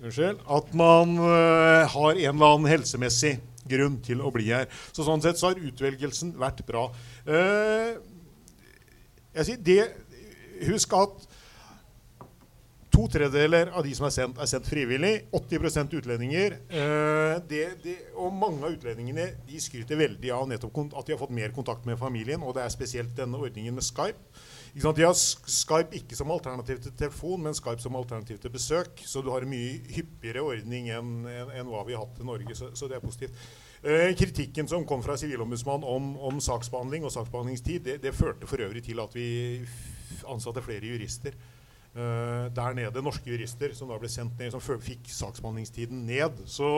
unnskyld, 0.03 0.41
at 0.59 0.73
man 0.77 1.17
eh, 1.19 1.85
har 1.93 2.11
en 2.13 2.35
eller 2.35 2.55
annen 2.55 2.71
helsemessig 2.71 3.37
grunn 3.67 3.99
til 4.05 4.23
å 4.23 4.33
bli 4.35 4.51
her. 4.51 4.69
Så 4.95 5.07
sånn 5.07 5.23
sett 5.25 5.41
så 5.41 5.51
har 5.51 5.63
utvelgelsen 5.69 6.35
vært 6.39 6.63
bra. 6.69 6.89
Eh, 7.27 7.97
jeg 9.37 9.49
sier 9.51 9.63
det, 9.71 9.81
Husk 10.67 10.95
at 10.97 11.26
to 12.97 13.05
tredjedeler 13.13 13.69
av 13.77 13.85
de 13.85 13.93
som 13.97 14.07
er 14.09 14.13
sendt, 14.15 14.39
er 14.41 14.49
sendt 14.49 14.69
frivillig. 14.71 15.13
80 15.37 15.97
utlendinger. 15.99 16.57
Eh, 16.73 17.35
det, 17.49 17.65
det, 17.85 17.97
og 18.17 18.33
mange 18.33 18.65
av 18.65 18.77
utlendingene 18.77 19.27
de 19.45 19.61
skryter 19.61 19.99
veldig 20.01 20.31
av 20.33 20.47
nettopp 20.49 20.79
at 20.97 21.09
de 21.09 21.13
har 21.13 21.21
fått 21.21 21.35
mer 21.37 21.53
kontakt 21.57 21.85
med 21.89 21.99
familien. 22.01 22.41
Og 22.41 22.55
det 22.57 22.65
er 22.65 22.73
spesielt 22.73 23.13
denne 23.19 23.37
ordningen 23.37 23.77
med 23.77 23.85
Skype. 23.85 24.17
De 24.77 25.05
har 25.05 25.17
Skype 25.17 25.97
ikke 25.97 26.17
som 26.17 26.33
alternativ 26.33 26.81
til 26.85 26.95
telefon, 26.97 27.45
men 27.45 27.57
Skype 27.57 27.85
som 27.85 27.99
alternativ 28.01 28.41
til 28.41 28.55
besøk. 28.55 29.03
Så 29.05 29.21
du 29.25 29.29
har 29.35 29.45
en 29.45 29.53
mye 29.53 29.77
hyppigere 29.93 30.45
ordning 30.45 30.89
enn 30.93 31.13
en, 31.29 31.53
en 31.53 31.73
hva 31.73 31.85
vi 31.89 31.97
har 31.97 32.07
hatt 32.07 32.23
i 32.23 32.29
Norge. 32.29 32.57
Så, 32.57 32.71
så 32.77 32.89
det 32.89 32.97
er 32.97 33.05
positivt. 33.05 33.37
Eh, 33.85 34.15
kritikken 34.17 34.69
som 34.73 34.89
kom 34.89 35.05
fra 35.05 35.19
Sivilombudsmannen 35.21 35.85
om, 35.85 36.15
om, 36.31 36.41
saksbehandling 36.41 37.05
og 37.05 37.13
saksbehandlingstid, 37.13 37.85
det, 37.85 37.99
det, 38.07 38.17
førte 38.17 38.49
for 38.49 38.65
øvrig 38.65 38.87
til 38.89 39.05
at 39.05 39.13
vi 39.17 39.29
ansatte 40.33 40.65
flere 40.65 40.95
jurister 40.95 41.37
der 41.97 42.75
nede. 42.77 43.03
Norske 43.05 43.33
jurister 43.33 43.73
som 43.77 43.89
da 43.89 43.97
ble 44.01 44.11
sendt 44.13 44.37
ned, 44.41 44.53
som 44.53 44.61
fikk 44.61 45.09
saksbehandlingstiden 45.09 46.05
ned. 46.09 46.45
Så 46.51 46.69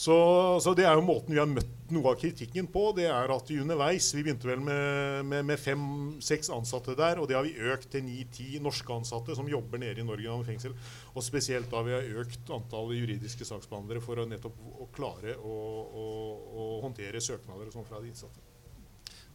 så, 0.00 0.14
så, 0.62 0.72
det 0.72 0.86
er 0.86 0.94
jo 0.96 1.02
måten 1.04 1.34
vi 1.34 1.40
har 1.40 1.48
møtt 1.50 1.90
noe 1.92 2.12
av 2.12 2.20
kritikken 2.20 2.68
på. 2.72 2.86
Det 2.96 3.08
er 3.10 3.32
at 3.34 3.50
vi 3.50 3.58
underveis 3.60 4.06
Vi 4.14 4.22
begynte 4.24 4.48
vel 4.48 4.62
med, 4.64 5.26
med, 5.28 5.44
med 5.50 5.60
fem-seks 5.60 6.48
ansatte 6.54 6.94
der, 6.98 7.20
og 7.20 7.28
det 7.28 7.36
har 7.36 7.44
vi 7.44 7.68
økt 7.72 7.90
til 7.92 8.06
ni-ti 8.06 8.60
norske 8.62 8.94
ansatte 8.94 9.36
som 9.36 9.50
jobber 9.50 9.82
nede 9.82 10.00
i 10.00 10.06
Norge 10.06 10.24
gjennom 10.24 10.46
fengsel. 10.46 10.76
Og 11.12 11.26
spesielt 11.26 11.68
da 11.72 11.82
vi 11.86 11.96
har 11.96 12.22
økt 12.22 12.52
antallet 12.54 13.02
juridiske 13.02 13.48
saksbehandlere 13.48 14.04
for 14.04 14.22
å 14.22 14.28
nettopp 14.30 14.62
å 14.80 14.88
klare 14.94 15.36
å, 15.36 15.56
å, 15.84 16.06
å 16.62 16.70
håndtere 16.86 17.22
søknader 17.24 17.68
og 17.68 17.76
sånn 17.76 17.88
fra 17.88 18.00
de 18.00 18.12
innsatte. 18.12 18.46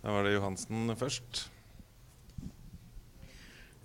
Da 0.02 0.14
var 0.14 0.26
det 0.26 0.34
Johansen 0.38 0.96
først. 0.98 1.46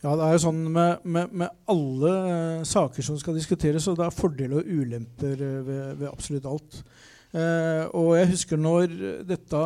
Ja, 0.00 0.14
det 0.16 0.24
er 0.24 0.32
jo 0.32 0.44
sånn 0.46 0.60
med, 0.72 1.02
med, 1.04 1.32
med 1.42 1.56
alle 1.68 2.10
uh, 2.24 2.60
saker 2.64 3.04
som 3.04 3.18
skal 3.20 3.36
diskuteres, 3.36 3.84
og 3.90 3.98
det 3.98 4.06
er 4.06 4.14
fordeler 4.16 4.62
og 4.62 4.70
ulemper 4.70 5.34
uh, 5.36 5.58
ved, 5.66 5.82
ved, 5.98 6.06
absolutt 6.08 6.46
alt. 6.48 6.78
Uh, 7.34 7.84
og 7.98 8.14
jeg 8.16 8.30
husker 8.30 8.60
når 8.60 8.94
dette 9.28 9.60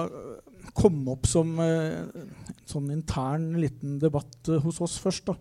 kom 0.75 0.97
opp 1.13 1.29
som 1.31 1.53
en 1.63 2.11
sånn 2.67 2.89
intern 2.91 3.53
liten 3.63 4.01
debatt 4.03 4.51
hos 4.65 4.81
oss 4.83 4.97
først, 4.99 5.31
da, 5.31 5.37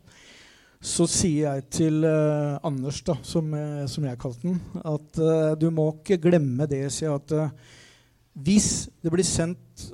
så 0.84 1.08
sier 1.10 1.48
jeg 1.48 1.66
til 1.74 2.06
Anders, 2.06 3.00
da, 3.08 3.16
som, 3.26 3.48
som, 3.90 4.06
jeg 4.06 4.20
kalte 4.20 4.52
den, 4.52 4.60
at 4.84 5.22
du 5.58 5.70
må 5.74 5.88
ikke 5.96 6.20
glemme 6.28 6.68
det, 6.70 6.84
sier 6.94 7.08
jeg, 7.08 7.22
at 7.24 8.44
hvis 8.46 8.68
det 9.02 9.14
blir 9.16 9.26
sendt 9.26 9.88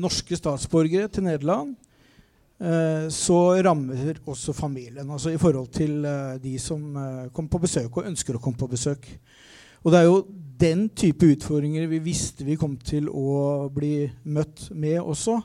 norske 0.00 0.40
statsborgere 0.40 1.12
til 1.12 1.28
Nederland 1.28 1.76
Eh, 1.76 1.89
så 3.08 3.38
rammer 3.64 4.18
også 4.28 4.52
familien. 4.52 5.08
Altså 5.10 5.32
i 5.32 5.40
forhold 5.40 5.70
til 5.72 6.04
eh, 6.04 6.36
de 6.42 6.58
som 6.60 6.96
eh, 6.96 7.30
kommer 7.32 7.48
på 7.54 7.62
besøk 7.62 7.96
og 7.96 8.08
ønsker 8.10 8.36
å 8.36 8.42
komme 8.42 8.60
på 8.60 8.68
besøk. 8.68 9.08
Og 9.80 9.92
det 9.92 10.00
er 10.00 10.08
jo 10.10 10.18
den 10.60 10.88
type 10.92 11.24
utfordringer 11.24 11.88
vi 11.88 12.02
visste 12.04 12.44
vi 12.44 12.58
kom 12.60 12.76
til 12.84 13.08
å 13.08 13.70
bli 13.72 14.04
møtt 14.28 14.66
med 14.76 14.98
også. 15.00 15.38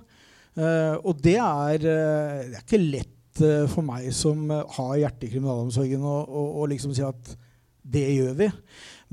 og 0.56 1.22
det 1.24 1.38
er, 1.40 1.78
det 1.80 2.52
er 2.52 2.62
ikke 2.62 2.80
lett 2.80 3.40
for 3.72 3.84
meg 3.84 4.10
som 4.16 4.50
har 4.52 4.92
hjertet 5.00 5.30
i 5.30 5.32
kriminalomsorgen, 5.34 6.04
å 6.04 6.68
liksom 6.68 6.92
si 6.96 7.04
at 7.04 7.32
det 7.80 8.04
gjør 8.12 8.36
vi. 8.42 8.50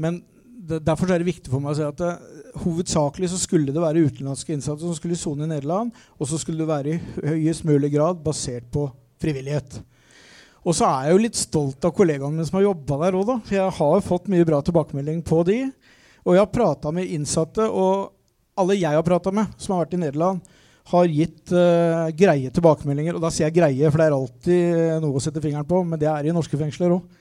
Men 0.02 0.18
derfor 0.62 1.10
er 1.10 1.22
det 1.22 1.28
viktig 1.28 1.50
for 1.50 1.62
meg 1.62 1.74
å 1.74 1.78
si 1.78 1.86
at 1.86 1.98
det, 1.98 2.12
hovedsakelig 2.62 3.32
så 3.32 3.40
skulle 3.40 3.72
det 3.74 3.82
være 3.82 4.04
utenlandske 4.06 4.54
innsatte 4.54 4.84
som 4.84 4.96
skulle 4.96 5.18
sone 5.18 5.46
i 5.46 5.50
Nederland, 5.50 5.92
og 6.18 6.28
så 6.28 6.38
skulle 6.40 6.62
det 6.62 6.70
være 6.70 6.92
i 6.92 7.32
høyest 7.32 7.66
mulig 7.68 7.92
grad 7.94 8.20
basert 8.24 8.68
på 8.72 8.86
frivillighet. 9.22 9.80
Og 10.62 10.76
så 10.78 10.86
er 10.86 11.08
jeg 11.08 11.16
jo 11.16 11.22
litt 11.24 11.38
stolt 11.38 11.86
av 11.88 11.94
kollegaene 11.96 12.36
mine 12.36 12.46
som 12.46 12.60
har 12.60 12.68
jobba 12.68 12.98
der 13.00 13.16
òg, 13.18 13.30
For 13.42 13.56
jeg 13.56 13.76
har 13.78 14.04
fått 14.06 14.28
mye 14.30 14.46
bra 14.46 14.60
tilbakemelding 14.62 15.22
på 15.26 15.40
de. 15.48 15.58
Og 16.22 16.36
jeg 16.36 16.44
har 16.44 16.52
prata 16.54 16.92
med 16.94 17.10
innsatte, 17.10 17.66
og 17.66 18.12
alle 18.54 18.78
jeg 18.78 18.94
har 18.94 19.06
prata 19.06 19.32
med 19.34 19.56
som 19.58 19.74
har 19.74 19.82
vært 19.84 19.96
i 19.96 20.02
Nederland, 20.04 20.42
har 20.92 21.10
gitt 21.10 21.50
uh, 21.54 22.10
greie 22.14 22.50
tilbakemeldinger. 22.54 23.18
Og 23.18 23.24
da 23.24 23.30
sier 23.34 23.48
jeg 23.48 23.56
greie, 23.58 23.90
for 23.90 23.98
det 23.98 24.06
er 24.06 24.16
alltid 24.16 25.02
noe 25.02 25.18
å 25.18 25.22
sette 25.22 25.42
fingeren 25.42 25.66
på, 25.66 25.82
men 25.86 25.98
det 25.98 26.10
er 26.10 26.28
i 26.28 26.34
norske 26.34 26.58
fengsler 26.58 26.94
òg. 26.94 27.18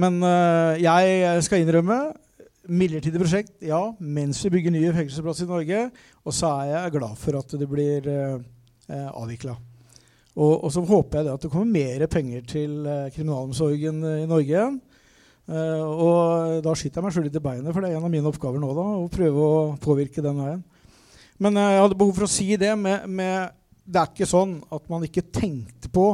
Men 0.00 0.18
uh, 0.22 0.74
jeg 0.78 1.46
skal 1.46 1.62
innrømme 1.62 2.00
Midlertidig 2.68 3.22
prosjekt, 3.22 3.54
ja, 3.64 3.80
mens 4.00 4.42
vi 4.44 4.52
bygger 4.52 4.74
nye 4.74 4.92
fengselsplasser 4.92 5.46
i 5.46 5.50
Norge. 5.50 5.80
Og 6.26 6.36
så 6.36 6.52
er 6.60 6.74
jeg 6.74 6.94
glad 6.98 7.16
for 7.18 7.40
at 7.40 7.56
det 7.56 7.68
blir 7.70 8.08
eh, 8.10 8.38
eh 8.90 9.08
avvikla. 9.10 9.56
Og, 10.36 10.64
og, 10.64 10.68
så 10.72 10.84
håper 10.86 11.18
jeg 11.18 11.26
det 11.26 11.32
at 11.34 11.42
det 11.42 11.50
kommer 11.50 11.72
mer 11.72 12.06
penger 12.06 12.44
til 12.46 12.86
eh, 12.86 13.08
kriminalomsorgen 13.14 14.04
i 14.22 14.28
Norge. 14.30 14.66
Eh, 15.50 15.82
og 15.82 16.60
da 16.62 16.74
skyter 16.76 17.00
jeg 17.00 17.06
meg 17.06 17.14
sjøl 17.14 17.26
litt 17.26 17.38
i 17.38 17.42
beinet, 17.42 17.72
for 17.74 17.82
det 17.82 17.90
er 17.90 17.98
en 17.98 18.06
av 18.06 18.12
mine 18.12 18.30
oppgaver 18.30 18.62
nå. 18.62 18.70
da, 18.76 18.86
Å 19.00 19.08
prøve 19.10 19.46
å 19.46 19.62
påvirke 19.82 20.22
den 20.22 20.38
veien. 20.38 20.60
Men 21.42 21.56
eh, 21.58 21.72
jeg 21.74 21.84
hadde 21.84 21.98
behov 21.98 22.18
for 22.18 22.28
å 22.28 22.30
si 22.30 22.48
det 22.60 22.74
med, 22.78 23.08
med, 23.10 23.56
Det 23.82 23.98
er 24.02 24.12
ikke 24.12 24.28
sånn 24.30 24.58
at 24.70 24.84
man 24.92 25.06
ikke 25.06 25.26
tenkte 25.34 25.90
på 25.90 26.12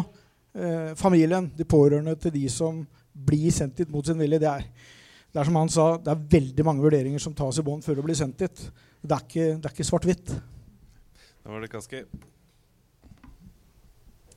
eh, 0.57 0.95
familien, 0.97 1.51
de 1.57 1.67
pårørende 1.69 2.17
til 2.23 2.33
de 2.39 2.47
som 2.53 2.81
blir 3.13 3.53
sendt 3.53 3.83
dit 3.83 3.91
mot 3.93 4.07
sin 4.07 4.21
vilje. 4.21 4.41
Det 4.41 4.53
er 4.53 4.95
det 5.37 5.43
er 5.43 5.49
som 5.51 5.57
han 5.61 5.69
sa, 5.69 5.85
det 6.01 6.09
er 6.09 6.29
veldig 6.33 6.65
mange 6.65 6.81
vurderinger 6.81 7.21
som 7.21 7.35
tas 7.37 7.59
i 7.61 7.65
bånd 7.65 7.85
før 7.85 7.99
det 7.99 8.05
blir 8.07 8.17
sendt 8.17 8.41
dit. 8.41 8.63
Det 9.05 9.13
er 9.13 9.27
ikke, 9.27 9.49
ikke 9.69 9.85
svart-hvitt. 9.85 10.31
Da 10.33 11.53
var 11.53 11.61
det 11.61 11.69
Kaski. 11.75 12.01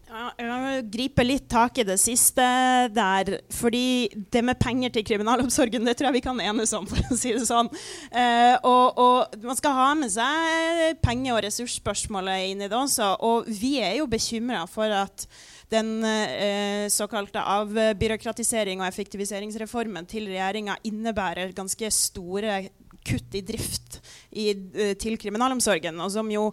Ja, 0.09 0.25
jeg 0.41 0.83
griper 0.91 1.23
litt 1.23 1.45
tak 1.47 1.79
i 1.79 1.85
det 1.87 1.95
siste 2.01 2.43
der. 2.91 3.29
fordi 3.53 4.09
det 4.33 4.41
med 4.43 4.59
penger 4.59 4.89
til 4.89 5.05
kriminalomsorgen 5.05 5.85
det 5.87 5.95
tror 5.95 6.09
jeg 6.09 6.17
vi 6.17 6.23
kan 6.25 6.41
enes 6.41 6.73
om. 6.75 6.87
for 6.89 6.99
å 6.99 7.17
si 7.17 7.31
det 7.31 7.45
sånn. 7.47 7.69
Eh, 8.11 8.57
og, 8.59 8.99
og, 8.99 9.39
Man 9.45 9.55
skal 9.55 9.77
ha 9.77 9.93
med 9.95 10.11
seg 10.11 10.99
penge- 10.99 11.31
og 11.31 11.45
ressursspørsmålet 11.45 12.49
inn 12.49 12.65
i 12.65 12.67
det 12.67 12.75
også. 12.75 13.13
Og 13.23 13.47
vi 13.47 13.77
er 13.79 14.01
jo 14.01 14.09
bekymra 14.11 14.65
for 14.67 14.91
at 14.91 15.29
den 15.69 16.03
eh, 16.05 16.87
såkalte 16.89 17.41
avbyråkratisering 17.45 18.81
og 18.81 18.89
effektiviseringsreformen 18.89 20.07
til 20.09 20.29
regjeringa 20.31 20.79
innebærer 20.89 21.53
ganske 21.57 21.91
store 21.93 22.61
kutt 23.05 23.35
i 23.35 23.41
drift 23.45 23.99
i, 24.29 24.49
eh, 24.51 24.93
til 24.99 25.17
kriminalomsorgen, 25.17 25.97
og 26.01 26.11
som 26.13 26.29
jo 26.31 26.49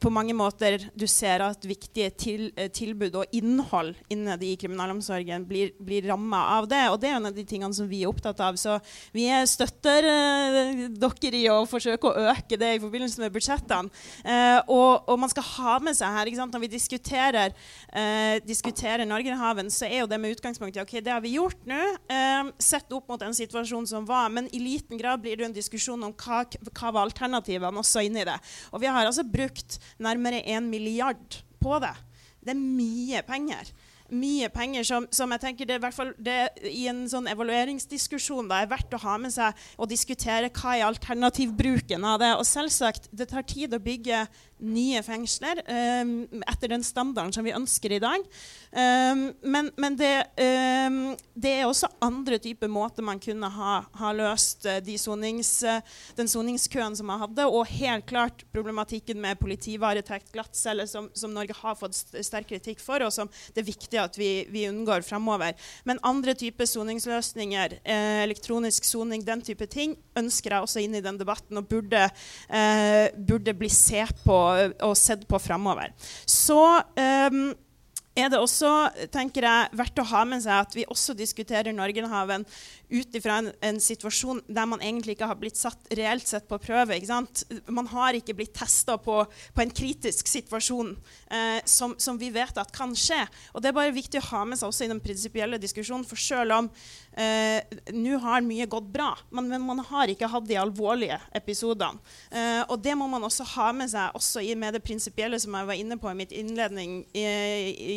på 0.00 0.12
mange 0.12 0.34
måter 0.36 0.80
du 0.96 1.06
ser 1.10 1.42
at 1.44 1.64
viktige 1.68 2.10
til, 2.16 2.52
eh, 2.56 2.68
tilbud 2.68 3.14
og 3.14 3.26
innhold 3.32 3.94
innad 4.10 4.42
i 4.42 4.54
kriminalomsorgen 4.56 5.44
blir, 5.48 5.72
blir 5.80 6.08
ramma 6.08 6.58
av 6.58 6.68
det. 6.68 6.84
Og 6.92 7.00
det 7.00 7.10
er 7.10 7.16
en 7.16 7.26
av 7.26 7.34
de 7.34 7.44
tingene 7.44 7.74
som 7.74 7.88
vi 7.88 8.02
er 8.02 8.12
opptatt 8.12 8.40
av. 8.40 8.56
Så 8.60 8.78
vi 9.12 9.26
støtter 9.48 10.08
eh, 10.08 10.88
dere 10.88 11.38
i 11.38 11.48
å 11.52 11.66
forsøke 11.68 12.08
å 12.08 12.28
øke 12.32 12.58
det 12.60 12.74
i 12.76 12.82
forbindelse 12.82 13.22
med 13.22 13.34
budsjettene. 13.34 13.92
Eh, 14.24 14.60
og, 14.68 15.04
og, 15.08 15.16
man 15.18 15.32
skal 15.32 15.46
ha 15.58 15.78
med 15.82 15.96
seg 15.96 16.14
her 16.14 16.28
Når 16.38 16.60
vi 16.60 16.68
diskuterer, 16.70 17.54
eh, 17.92 18.38
diskuterer 18.44 19.04
Norgerhaven, 19.08 19.70
så 19.70 19.88
er 19.88 20.00
jo 20.02 20.06
det 20.10 20.20
med 20.20 20.36
utgangspunkt 20.36 20.76
i 20.76 20.82
ok, 20.82 21.00
det 21.02 21.12
har 21.12 21.20
vi 21.20 21.36
gjort 21.36 21.60
nå. 21.66 21.80
sett 22.62 22.92
opp 22.92 23.08
mot 23.08 23.22
en 23.22 23.34
situasjon 23.34 23.86
som 23.86 24.06
var. 24.06 24.28
Men 24.30 24.48
i 24.52 24.60
liten 24.60 24.98
grad 24.98 25.20
blir 25.22 25.36
det 25.36 25.48
en 25.48 25.56
diskusjon 25.56 25.87
om 25.94 26.04
hva, 26.12 26.42
hva 26.44 26.92
var 26.92 27.04
alternativene 27.06 27.82
også 27.82 28.04
inni 28.06 28.26
det. 28.28 28.36
Og 28.72 28.82
vi 28.82 28.90
har 28.90 29.06
altså 29.06 29.24
brukt 29.26 29.78
nærmere 30.02 30.44
en 30.54 30.68
milliard 30.70 31.40
på 31.62 31.78
det. 31.82 31.94
Det 32.44 32.54
er 32.54 32.60
mye 32.60 33.22
penger 33.26 33.72
mye 34.08 34.48
penger 34.52 34.86
som, 34.88 35.06
som, 35.12 35.32
jeg 35.34 35.42
tenker 35.42 35.68
det, 35.68 35.78
i 35.78 35.82
hvert 35.82 35.96
i 36.70 36.86
en 36.90 37.02
sånn 37.10 37.28
evalueringsdiskusjon 37.30 38.48
da, 38.48 38.62
er 38.62 38.70
verdt 38.70 38.94
å 38.96 39.02
ha 39.02 39.16
med 39.20 39.34
seg 39.34 39.56
og 39.76 39.90
diskutere 39.90 40.50
hva 40.54 40.76
er 40.76 40.86
alternativbruken 40.88 42.06
av 42.08 42.20
det. 42.22 42.30
Og 42.38 42.46
selvsagt, 42.48 43.10
det 43.12 43.28
tar 43.32 43.46
tid 43.48 43.76
å 43.76 43.82
bygge 43.82 44.24
nye 44.58 45.02
fengsler 45.06 45.62
um, 45.68 46.12
etter 46.42 46.72
den 46.74 46.84
standarden 46.86 47.34
som 47.34 47.46
vi 47.46 47.54
ønsker 47.56 47.94
i 47.94 48.00
dag. 48.02 48.24
Um, 48.72 49.28
men, 49.42 49.70
men 49.80 49.96
det, 49.98 50.12
um, 50.88 50.98
det, 51.34 51.52
er 51.54 51.68
også 51.68 51.90
andre 52.04 52.40
typer 52.42 52.70
måter 52.70 53.06
man 53.06 53.20
kunne 53.22 53.48
ha, 53.54 53.78
ha 54.00 54.12
løst 54.16 54.66
uh, 54.68 54.78
de 54.84 54.98
sonings, 55.00 55.52
uh, 55.64 55.78
den 56.18 56.30
soningskøen 56.30 56.96
som 56.98 57.08
man 57.10 57.22
hadde, 57.22 57.46
og 57.46 57.70
helt 57.70 58.08
klart 58.10 58.44
problematikken 58.54 59.20
med 59.22 59.40
politivaretekt, 59.40 60.32
glattcelle, 60.34 60.88
som, 60.90 61.08
som 61.16 61.32
Norge 61.34 61.56
har 61.56 61.78
fått 61.78 61.96
sterk 61.96 62.48
kritikk 62.48 62.82
for, 62.82 63.04
og 63.04 63.12
som 63.14 63.30
det 63.54 63.62
er 63.62 63.68
viktig 63.68 64.00
at 64.00 64.18
vi, 64.18 64.30
vi 64.52 64.66
unngår 64.70 65.04
fremover. 65.06 65.56
Men 65.88 66.00
andre 66.06 66.34
typer 66.38 66.68
soningsløsninger, 66.68 67.78
eh, 67.84 68.22
elektronisk 68.24 68.86
soning, 68.88 69.24
den 69.26 69.42
type 69.44 69.68
ting, 69.70 69.96
ønsker 70.18 70.54
jeg 70.54 70.66
også 70.66 70.82
inn 70.82 70.96
i 70.98 71.04
den 71.04 71.18
debatten 71.20 71.60
og 71.60 71.68
burde, 71.70 72.08
eh, 72.48 73.08
burde 73.14 73.54
bli 73.58 73.70
se 73.72 74.04
på 74.24 74.38
og 74.84 74.94
sett 74.98 75.24
på 75.28 75.40
fremover. 75.42 75.94
Så 76.26 76.58
um, 76.58 77.42
er 78.18 78.30
det 78.32 78.40
også 78.40 78.70
tenker 79.14 79.46
jeg, 79.46 79.70
verdt 79.78 80.00
å 80.02 80.06
ha 80.10 80.24
med 80.28 80.42
seg 80.42 80.64
at 80.64 80.74
vi 80.76 80.86
også 80.90 81.14
diskuterer 81.18 81.74
Norgerhaven 81.76 82.46
ut 82.88 83.14
ifra 83.14 83.38
en, 83.42 83.50
en, 83.60 83.80
situasjon 83.80 84.40
der 84.48 84.68
man 84.68 84.80
egentlig 84.82 85.16
ikke 85.16 85.28
har 85.28 85.38
blitt 85.40 85.58
satt 85.60 85.90
reelt 85.96 86.26
sett 86.28 86.48
på 86.48 86.58
prøve. 86.62 86.96
Man 87.68 87.88
har 87.92 88.16
ikke 88.16 88.36
blitt 88.38 88.54
testa 88.56 88.96
på, 89.00 89.20
på, 89.26 89.62
en 89.62 89.72
kritisk 89.74 90.28
situasjon 90.30 90.94
eh, 91.30 91.60
som, 91.68 91.94
som, 92.00 92.18
vi 92.18 92.30
vet 92.34 92.56
at 92.58 92.72
kan 92.74 92.94
skje. 92.96 93.20
Og 93.52 93.62
Det 93.62 93.70
er 93.70 93.76
bare 93.76 93.94
viktig 93.94 94.22
å 94.22 94.28
ha 94.30 94.44
med 94.48 94.60
seg 94.60 94.70
også 94.70 94.86
i 94.86 94.92
den 94.92 95.02
prinsipielle 95.04 95.60
diskusjonen. 95.60 96.06
For 96.08 96.20
selv 96.20 96.56
om 96.56 96.70
eh, 97.12 97.60
nå 97.94 98.18
har 98.24 98.46
mye 98.46 98.68
gått 98.70 98.88
bra, 98.92 99.10
men, 99.30 99.50
men, 99.52 99.66
man 99.68 99.84
har 99.90 100.08
ikke 100.08 100.30
hatt 100.32 100.48
de 100.48 100.58
alvorlige 100.60 101.20
episodene. 101.36 102.00
Eh, 102.32 102.62
og 102.66 102.80
det 102.84 102.96
må 102.98 103.08
man 103.10 103.26
også 103.28 103.46
ha 103.54 103.68
med 103.76 103.92
seg 103.92 104.16
også 104.16 104.42
i, 104.44 104.54
med 104.58 104.78
det 104.78 104.84
prinsipielle 104.84 105.38
som 105.42 105.54
jeg 105.58 105.68
var 105.68 105.78
inne 105.78 105.98
på 106.00 106.10
i 106.10 106.16
mitt 106.18 106.32
innledning 106.32 107.02
i, 107.12 107.26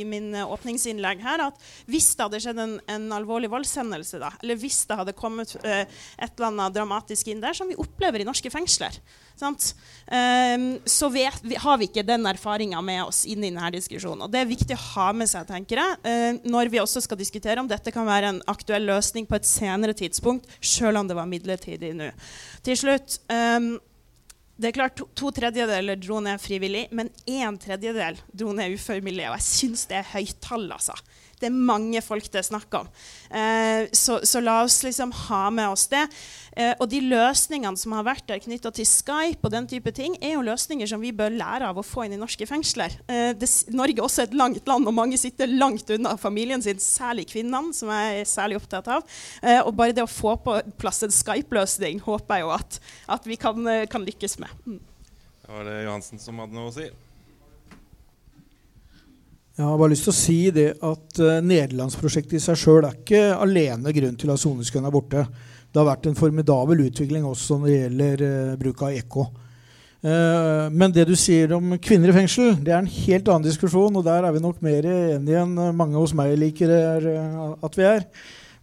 i 0.01 0.03
min 0.07 0.33
åpningsinnlegg 0.41 1.23
her, 1.23 1.47
at 1.47 1.71
hvis 1.89 2.11
det 2.15 2.27
hadde 2.27 2.43
skjedd 2.43 2.61
en, 2.61 2.77
en 2.91 3.07
alvorlig 3.15 3.51
voldshendelse, 3.51 4.19
da, 4.21 4.33
eller 4.41 4.59
hvis 4.59 4.80
det 4.89 4.97
hadde 4.99 5.15
kommet 5.17 5.53
eh, 5.63 5.83
et 6.17 6.31
eller 6.35 6.49
annet 6.51 6.75
dramatisk 6.75 7.31
inn 7.31 7.41
der, 7.43 7.55
som 7.57 7.69
vi 7.69 7.77
opplever 7.79 8.21
i 8.21 8.27
norske 8.27 8.51
fengsler. 8.53 8.97
Um, 9.41 10.65
så 10.85 11.09
vet, 11.09 11.39
vi, 11.41 11.55
har 11.57 11.77
vi 11.81 11.87
ikke 11.89 12.03
den 12.05 12.27
erfaringa 12.29 12.81
med 12.85 13.07
oss 13.07 13.23
inn 13.25 13.41
i 13.41 13.49
denne 13.49 13.71
diskusjonen. 13.73 14.27
Og 14.27 14.33
Det 14.33 14.41
er 14.41 14.49
viktig 14.49 14.75
å 14.75 14.83
ha 14.91 15.07
med 15.17 15.31
seg 15.31 15.47
tenker 15.49 15.81
jeg, 15.81 16.01
uh, 16.05 16.41
når 16.45 16.69
vi 16.73 16.81
også 16.81 17.01
skal 17.01 17.17
diskutere 17.17 17.61
om 17.61 17.69
dette 17.69 17.93
kan 17.93 18.05
være 18.05 18.35
en 18.35 18.41
aktuell 18.51 18.85
løsning 18.91 19.25
på 19.29 19.39
et 19.39 19.49
senere 19.49 19.97
tidspunkt, 19.97 20.49
sjøl 20.61 21.01
om 21.01 21.09
det 21.09 21.17
var 21.17 21.29
midlertidig 21.29 21.95
nå. 21.97 22.11
Til 22.65 22.77
slutt 22.77 23.17
um, 23.33 23.73
det 24.61 24.69
er 24.69 24.77
klart 24.77 24.99
To, 24.99 25.07
to 25.17 25.31
tredjedeler 25.33 25.97
dro 25.97 26.19
ned 26.21 26.37
frivillig, 26.43 26.85
men 26.93 27.09
én 27.25 27.57
tredjedel 27.57 28.19
dro 28.29 28.51
ned 28.53 28.75
ufrivillig. 28.75 29.25
Og 29.31 29.39
jeg 29.39 29.47
syns 29.47 29.87
det 29.89 29.97
er 30.01 30.11
høyt 30.11 30.37
tall. 30.43 30.67
altså 30.69 30.93
det 31.41 31.49
er 31.49 31.57
mange 31.71 32.01
folk 32.05 32.27
det 32.31 32.41
er 32.41 32.47
snakk 32.47 32.77
om. 32.77 32.89
Eh, 33.33 33.89
så, 33.95 34.19
så, 34.27 34.41
la 34.43 34.61
oss 34.65 34.81
liksom 34.85 35.11
ha 35.27 35.41
med 35.53 35.73
oss 35.73 35.87
det. 35.91 36.03
Eh, 36.51 36.73
og 36.83 36.89
de 36.91 36.99
løsningene 37.05 37.79
som 37.79 37.95
har 37.95 38.05
vært 38.05 38.27
der 38.29 38.41
knytta 38.43 38.71
til 38.75 38.87
Skype 38.87 39.41
og 39.47 39.53
den 39.53 39.67
type 39.71 39.93
ting, 39.95 40.17
er 40.21 40.35
jo 40.35 40.45
løsninger 40.45 40.89
som 40.89 41.01
vi 41.03 41.13
bør 41.15 41.33
lære 41.33 41.71
av 41.71 41.79
å 41.79 41.85
få 41.85 42.05
inn 42.05 42.15
i 42.17 42.21
norske 42.21 42.47
fengsler. 42.49 42.97
Eh, 43.07 43.31
det, 43.37 43.49
Norge 43.73 43.97
er 43.97 44.05
også 44.05 44.25
et 44.25 44.37
langt 44.37 44.67
land, 44.69 44.87
og 44.89 44.97
mange 44.97 45.19
sitter 45.21 45.49
langt 45.49 45.89
unna 45.93 46.15
familien 46.21 46.63
sin, 46.63 46.81
særlig 46.81 47.27
kvinnene, 47.31 47.73
som 47.75 47.91
jeg 47.93 48.21
er 48.21 48.29
særlig 48.29 48.61
opptatt 48.61 48.91
av. 48.99 49.05
Eh, 49.41 49.61
og 49.61 49.73
bare 49.79 49.95
det 49.97 50.05
å 50.05 50.11
få 50.11 50.37
på 50.43 50.59
plass 50.81 51.01
en 51.07 51.15
Skype-løsning 51.15 52.03
håper 52.05 52.39
jeg 52.39 52.47
jo 52.47 52.55
at, 52.55 52.81
at 53.17 53.29
vi 53.29 53.39
kan, 53.39 53.65
eh, 53.67 53.87
kan 53.91 54.05
lykkes 54.05 54.37
med. 54.43 54.53
Mm. 54.67 54.81
Det 55.41 55.55
var 55.55 55.65
det 55.67 55.79
Johansen 55.83 56.21
som 56.21 56.37
hadde 56.39 56.55
noe 56.55 56.69
å 56.69 56.75
si. 56.75 56.91
Jeg 59.61 59.67
har 59.69 59.77
bare 59.77 59.91
lyst 59.91 60.07
til 60.07 60.09
å 60.09 60.17
si 60.17 60.35
det 60.55 60.69
at 60.73 61.19
uh, 61.21 61.35
Nederlandsprosjektet 61.45 62.39
i 62.39 62.41
seg 62.41 62.57
sjøl 62.57 62.87
er 62.87 62.95
ikke 62.95 63.19
alene 63.35 63.91
grunn 63.93 64.15
til 64.17 64.31
at 64.33 64.41
soningskøen 64.41 64.87
er 64.89 64.93
borte. 64.95 65.21
Det 65.69 65.77
har 65.77 65.85
vært 65.85 66.07
en 66.09 66.17
formidabel 66.17 66.81
utvikling 66.87 67.27
også 67.29 67.59
når 67.59 67.69
det 67.69 67.75
gjelder 67.75 68.23
uh, 68.25 68.55
bruk 68.57 68.81
av 68.87 68.95
EK. 68.97 69.17
Uh, 70.01 70.65
men 70.73 70.95
det 70.95 71.05
du 71.05 71.13
sier 71.13 71.53
om 71.53 71.75
kvinner 71.77 72.09
i 72.09 72.15
fengsel, 72.15 72.55
det 72.57 72.73
er 72.73 72.79
en 72.79 72.89
helt 72.89 73.29
annen 73.29 73.45
diskusjon. 73.45 74.01
Og 74.01 74.07
der 74.07 74.25
er 74.25 74.33
vi 74.33 74.41
nok 74.41 74.65
mer 74.65 74.89
enige 74.95 75.45
enn 75.45 75.53
mange 75.77 75.99
hos 75.99 76.15
meg 76.17 76.33
liker 76.41 76.73
at 77.61 77.77
vi 77.77 77.85
er. 77.91 78.07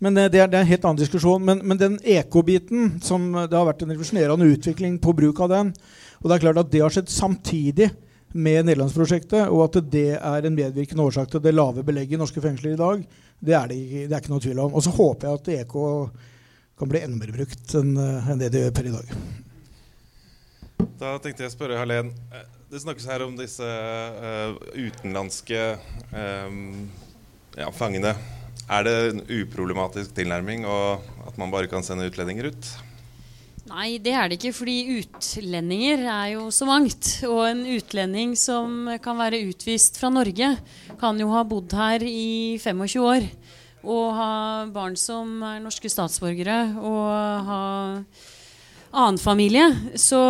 Men 0.03 0.19
det 0.19 0.27
er, 0.33 0.51
det 0.51 0.59
er, 0.59 0.65
en 0.65 0.73
helt 0.73 0.91
annen 0.91 1.03
diskusjon. 1.05 1.47
Men, 1.47 1.63
men 1.63 1.79
den 1.79 2.01
EK-biten, 2.03 2.97
det 2.99 3.55
har 3.55 3.71
vært 3.71 3.87
en 3.87 3.95
revolusjonerende 3.95 4.51
utvikling 4.51 4.99
på 4.99 5.15
bruk 5.23 5.47
av 5.47 5.55
den, 5.55 5.73
og 6.19 6.27
det 6.27 6.41
er 6.41 6.47
klart 6.49 6.63
at 6.67 6.75
det 6.75 6.83
har 6.83 6.99
skjedd 6.99 7.15
samtidig 7.15 7.93
med 8.33 8.67
Nederlandsprosjektet, 8.69 9.49
og 9.49 9.65
at 9.69 9.79
det 9.93 10.19
er 10.19 10.47
en 10.47 10.57
medvirkende 10.57 11.07
årsak 11.09 11.31
til 11.33 11.43
det 11.45 11.55
lave 11.55 11.85
belegget 11.87 12.19
i 12.19 12.21
norske 12.21 12.43
fengsler 12.45 12.75
i 12.75 12.81
dag, 12.81 13.05
det 13.39 13.55
er 13.55 13.71
det, 13.71 13.79
det 14.09 14.13
er 14.13 14.21
ikke 14.21 14.35
noe 14.35 14.45
tvil 14.45 14.63
om. 14.65 14.75
Og 14.75 14.85
så 14.85 14.93
håper 14.93 15.29
jeg 15.29 15.39
at 15.39 15.51
EK 15.63 15.77
kan 16.79 16.91
bli 16.91 17.03
enda 17.03 17.19
mer 17.19 17.35
brukt 17.35 17.75
enn, 17.79 17.95
enn 17.99 18.41
det 18.41 18.53
det 18.55 18.65
gjør 18.67 18.75
per 18.77 18.91
i 18.91 18.95
dag. 18.95 19.13
Da 20.99 21.15
tenkte 21.23 21.45
jeg 21.45 21.53
å 21.53 21.55
spørre 21.55 21.79
Helen. 21.79 22.11
Eh, 22.35 22.47
det 22.69 22.83
snakkes 22.83 23.07
her 23.09 23.23
om 23.25 23.37
disse 23.39 23.65
uh, 23.65 24.57
utenlandske 24.77 25.63
um, 26.13 26.89
ja, 27.57 27.71
fangene. 27.73 28.13
Er 28.69 28.85
det 28.85 28.97
en 29.13 29.23
uproblematisk 29.25 30.13
tilnærming 30.19 30.67
og 30.69 31.07
at 31.25 31.39
man 31.41 31.55
bare 31.55 31.71
kan 31.71 31.87
sende 31.87 32.11
utlendinger 32.11 32.51
ut? 32.51 32.69
Nei, 33.69 33.99
det 34.01 34.15
er 34.17 34.31
det 34.31 34.39
ikke. 34.39 34.55
Fordi 34.57 34.77
utlendinger 34.99 36.05
er 36.07 36.33
jo 36.37 36.49
så 36.55 36.69
mangt. 36.69 37.11
Og 37.29 37.43
en 37.49 37.63
utlending 37.77 38.35
som 38.39 38.89
kan 39.05 39.19
være 39.21 39.43
utvist 39.51 40.01
fra 40.01 40.11
Norge, 40.13 40.55
kan 41.01 41.21
jo 41.21 41.31
ha 41.35 41.45
bodd 41.49 41.75
her 41.77 42.05
i 42.05 42.59
25 42.63 43.05
år. 43.05 43.29
Og 43.89 44.07
ha 44.17 44.33
barn 44.75 44.97
som 44.99 45.39
er 45.47 45.61
norske 45.65 45.91
statsborgere. 45.93 46.59
Og 46.81 47.49
ha 47.49 47.63
annen 48.89 49.21
familie. 49.21 49.69
Så, 49.95 50.21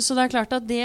så 0.00 0.14
det 0.14 0.24
er 0.24 0.34
klart 0.36 0.54
at 0.54 0.68
det, 0.68 0.84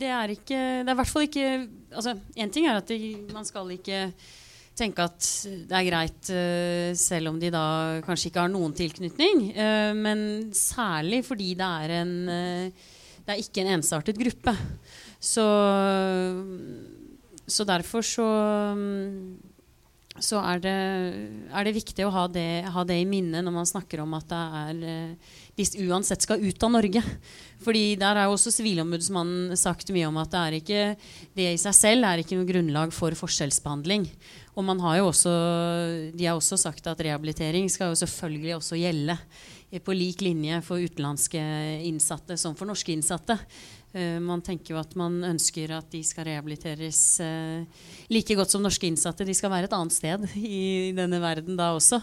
det 0.00 0.12
er 0.12 0.36
ikke 0.36 0.58
Det 0.84 0.88
er 0.88 0.94
i 0.94 1.00
hvert 1.00 1.12
fall 1.12 1.28
ikke 1.28 1.50
Altså, 1.90 2.14
én 2.38 2.52
ting 2.54 2.68
er 2.70 2.76
at 2.78 2.86
det, 2.86 3.00
man 3.34 3.42
skal 3.42 3.66
ikke 3.74 4.12
tenke 4.80 5.04
at 5.04 5.28
det 5.68 5.76
er 5.76 5.86
greit 5.86 6.30
uh, 6.32 6.90
selv 6.98 7.32
om 7.32 7.40
de 7.40 7.52
da 7.52 7.64
kanskje 8.06 8.30
ikke 8.30 8.44
har 8.44 8.52
noen 8.52 8.74
tilknytning. 8.76 9.50
Uh, 9.54 9.92
men 9.96 10.24
særlig 10.56 11.22
fordi 11.28 11.52
det 11.58 11.68
er 11.84 11.96
en 12.00 12.16
uh, 12.28 12.88
Det 13.20 13.34
er 13.36 13.42
ikke 13.44 13.62
en 13.62 13.74
ensartet 13.76 14.18
gruppe. 14.18 14.56
Så, 15.20 15.44
så 17.44 17.66
derfor 17.68 18.02
så 18.02 18.26
um, 18.72 19.36
så 20.24 20.40
er 20.44 20.60
det, 20.64 20.74
er 21.50 21.66
det, 21.66 21.74
viktig 21.76 22.04
å 22.06 22.12
ha 22.14 22.26
det, 22.30 22.64
ha 22.72 22.84
det, 22.86 22.98
i 23.02 23.08
minne 23.08 23.42
når 23.44 23.54
man 23.54 23.68
snakker 23.68 24.02
om 24.04 24.14
at 24.18 24.28
det 24.30 24.40
er 24.60 24.80
de 25.60 25.86
uansett 25.88 26.24
skal 26.24 26.42
ut 26.42 26.66
av 26.66 26.72
Norge. 26.72 27.02
Fordi 27.60 27.84
der 28.00 28.22
har 28.22 28.32
også 28.32 28.52
Sivilombudsmannen 28.54 29.56
sagt 29.60 29.92
mye 29.92 30.08
om 30.08 30.20
at 30.20 30.32
det 30.32 30.40
er 30.40 30.58
ikke 30.60 30.84
det 31.36 31.48
i 31.54 31.60
seg 31.60 31.76
selv 31.76 32.08
er 32.08 32.22
ikke 32.22 32.38
noe 32.38 32.48
grunnlag 32.48 32.94
for 32.96 33.16
forskjellsbehandling. 33.18 34.06
Og 34.56 34.66
man 34.66 34.80
har 34.82 35.00
jo 35.00 35.10
også, 35.10 35.32
de 36.16 36.26
har 36.26 36.38
også 36.38 36.58
sagt 36.60 36.88
at 36.90 37.00
rehabilitering 37.04 37.68
skal 37.72 37.92
jo 37.92 38.00
selvfølgelig 38.00 38.56
også 38.58 38.80
gjelde 38.80 39.18
på 39.78 39.94
lik 39.94 40.24
linje 40.24 40.58
for 40.66 40.82
utenlandske 40.82 41.40
innsatte 41.86 42.34
som 42.40 42.56
for 42.58 42.66
norske 42.66 42.90
innsatte. 42.90 43.36
Eh, 43.92 44.20
man 44.22 44.42
tenker 44.46 44.76
jo 44.76 44.78
at 44.78 44.92
man 44.98 45.16
ønsker 45.26 45.72
at 45.74 45.88
de 45.90 46.02
skal 46.06 46.28
rehabiliteres 46.28 47.00
eh, 47.24 47.86
like 48.12 48.36
godt 48.38 48.52
som 48.52 48.62
norske 48.62 48.86
innsatte. 48.86 49.26
De 49.26 49.34
skal 49.34 49.50
være 49.50 49.66
et 49.66 49.74
annet 49.74 49.96
sted 49.96 50.26
i 50.38 50.92
denne 50.96 51.18
verden 51.22 51.58
da 51.58 51.72
også. 51.74 51.98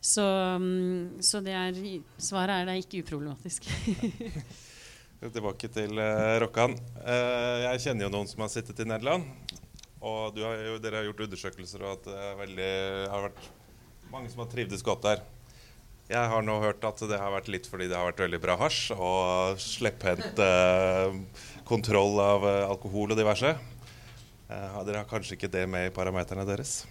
Så, 0.00 0.24
mm, 0.60 1.20
så 1.20 1.42
det 1.44 1.56
er, 1.56 1.82
svaret 2.16 2.62
er 2.62 2.70
da 2.70 2.78
ikke 2.78 3.02
uproblematisk. 3.04 3.68
Tilbake 5.36 5.68
til 5.72 5.96
uh, 5.96 6.36
Rokkan. 6.42 6.76
Uh, 7.00 7.64
jeg 7.64 7.86
kjenner 7.86 8.06
jo 8.06 8.12
noen 8.12 8.28
som 8.30 8.44
har 8.44 8.50
sittet 8.52 8.84
i 8.84 8.86
Nederland. 8.86 9.24
Og 10.04 10.36
har 10.38 10.60
jo, 10.60 10.76
dere 10.78 11.00
har 11.00 11.08
gjort 11.08 11.24
undersøkelser, 11.24 11.82
og 11.82 11.96
at 11.96 12.04
det 12.06 12.26
veldig, 12.38 12.68
har 13.10 13.24
vært 13.24 13.48
mange 14.12 14.30
som 14.30 14.44
har 14.44 14.50
trivdes 14.52 14.84
godt 14.86 15.08
der. 15.08 15.24
Jeg 16.06 16.30
har 16.30 16.44
nå 16.46 16.60
hørt 16.62 16.84
at 16.86 17.00
det 17.10 17.18
har 17.18 17.32
vært 17.34 17.48
litt 17.50 17.66
fordi 17.66 17.88
det 17.90 17.96
har 17.98 18.06
vært 18.12 18.24
veldig 18.26 18.42
bra 18.42 18.54
hasj 18.60 18.94
og 18.94 19.62
slepphendt 19.62 20.38
eh, 20.42 21.16
kontroll 21.66 22.20
av 22.22 22.46
alkohol 22.46 23.10
og 23.10 23.18
diverse. 23.18 23.56
dere 24.46 25.00
har 25.02 25.10
kanskje 25.10 25.34
ikke 25.34 25.50
det 25.50 25.66
med 25.66 25.88
i 25.88 25.94
parameterne 25.94 26.46
deres? 26.46 26.84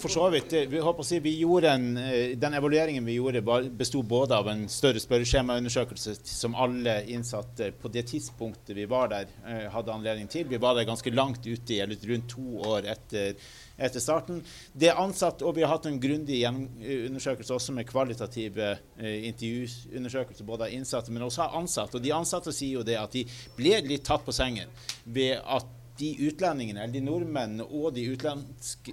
For 0.00 0.08
så 0.08 0.28
vidt. 0.32 0.52
Vi, 0.70 0.80
si, 1.04 1.18
vi 1.20 1.32
gjorde 1.42 1.70
en, 1.70 1.96
eh, 2.00 2.36
den 2.40 2.56
evalueringen 2.56 3.04
vi 3.04 3.18
gjorde, 3.18 3.42
besto 3.76 4.00
både 4.02 4.36
av 4.36 4.48
en 4.48 4.64
større 4.72 5.00
spørreskjemaundersøkelse 5.02 6.16
som 6.24 6.56
alle 6.56 6.96
innsatte 7.12 7.70
på 7.80 7.90
det 7.92 8.06
tidspunktet 8.12 8.74
vi 8.76 8.86
var 8.88 9.12
der, 9.12 9.28
eh, 9.46 9.66
hadde 9.72 9.92
anledning 9.92 10.30
til. 10.30 10.48
Vi 10.48 10.60
var 10.60 10.74
der 10.74 10.88
ganske 10.88 11.12
langt 11.12 11.44
ute, 11.46 11.80
eller 11.82 12.08
rundt 12.08 12.28
to 12.32 12.46
år 12.64 12.88
etter, 12.94 13.36
etter 13.76 14.00
starten. 14.00 14.42
Det 14.72 14.92
ansatt, 14.92 15.42
og 15.42 15.54
Vi 15.54 15.62
har 15.62 15.72
hatt 15.74 15.86
en 15.86 16.00
grundig 16.00 16.42
undersøkelse 16.46 17.54
også 17.54 17.74
med 17.74 17.88
kvalitative 17.88 18.74
eh, 18.98 19.28
intervjuundersøkelser 19.30 20.44
både 20.44 20.68
av 20.68 20.74
innsatte, 20.74 21.12
men 21.12 21.26
også 21.26 21.46
av 21.48 21.56
ansatte. 21.62 21.98
Og 21.98 22.04
De 22.04 22.12
ansatte 22.14 22.52
sier 22.54 22.80
jo 22.80 22.86
det 22.86 22.98
at 23.00 23.14
de 23.14 23.24
ble 23.56 23.80
litt 23.86 24.04
tatt 24.06 24.24
på 24.26 24.34
sengen 24.34 24.70
ved 25.04 25.40
at 25.42 25.66
de 25.98 26.10
utlendingene, 26.26 26.82
eller 26.82 26.94
de 26.96 27.02
nordmennene 27.06 27.64
og 27.70 27.94
de 27.94 28.02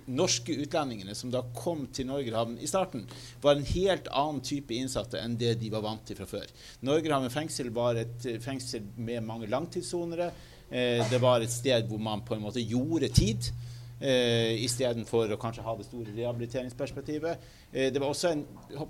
norske 0.06 0.54
utlendingene 0.54 1.16
som 1.18 1.32
da 1.34 1.42
kom 1.58 1.88
til 1.94 2.06
Norgerhaven 2.12 2.60
i 2.62 2.70
starten, 2.70 3.08
var 3.42 3.58
en 3.58 3.66
helt 3.66 4.10
annen 4.14 4.44
type 4.46 4.76
innsatte 4.76 5.18
enn 5.22 5.38
det 5.40 5.56
de 5.62 5.72
var 5.74 5.82
vant 5.86 6.04
til 6.06 6.20
fra 6.20 6.30
før. 6.30 6.46
Norgerhaven 6.86 7.34
fengsel 7.34 7.72
var 7.74 7.98
et 8.02 8.30
eh, 8.30 8.40
fengsel 8.44 8.86
med 8.98 9.26
mange 9.26 9.50
langtidssonere. 9.50 10.30
Eh, 10.70 11.02
det 11.10 11.22
var 11.24 11.42
et 11.42 11.54
sted 11.54 11.90
hvor 11.90 12.02
man 12.02 12.22
på 12.28 12.38
en 12.38 12.46
måte 12.46 12.62
gjorde 12.62 13.10
tid. 13.18 13.50
Eh, 14.02 14.58
Istedenfor 14.66 15.30
å 15.30 15.38
kanskje 15.38 15.62
ha 15.62 15.76
det 15.78 15.86
store 15.86 16.10
rehabiliteringsperspektivet. 16.16 17.44
Eh, 17.72 17.92
det 17.94 18.02
var 18.02 18.10
også 18.10 18.32
en, 18.32 18.46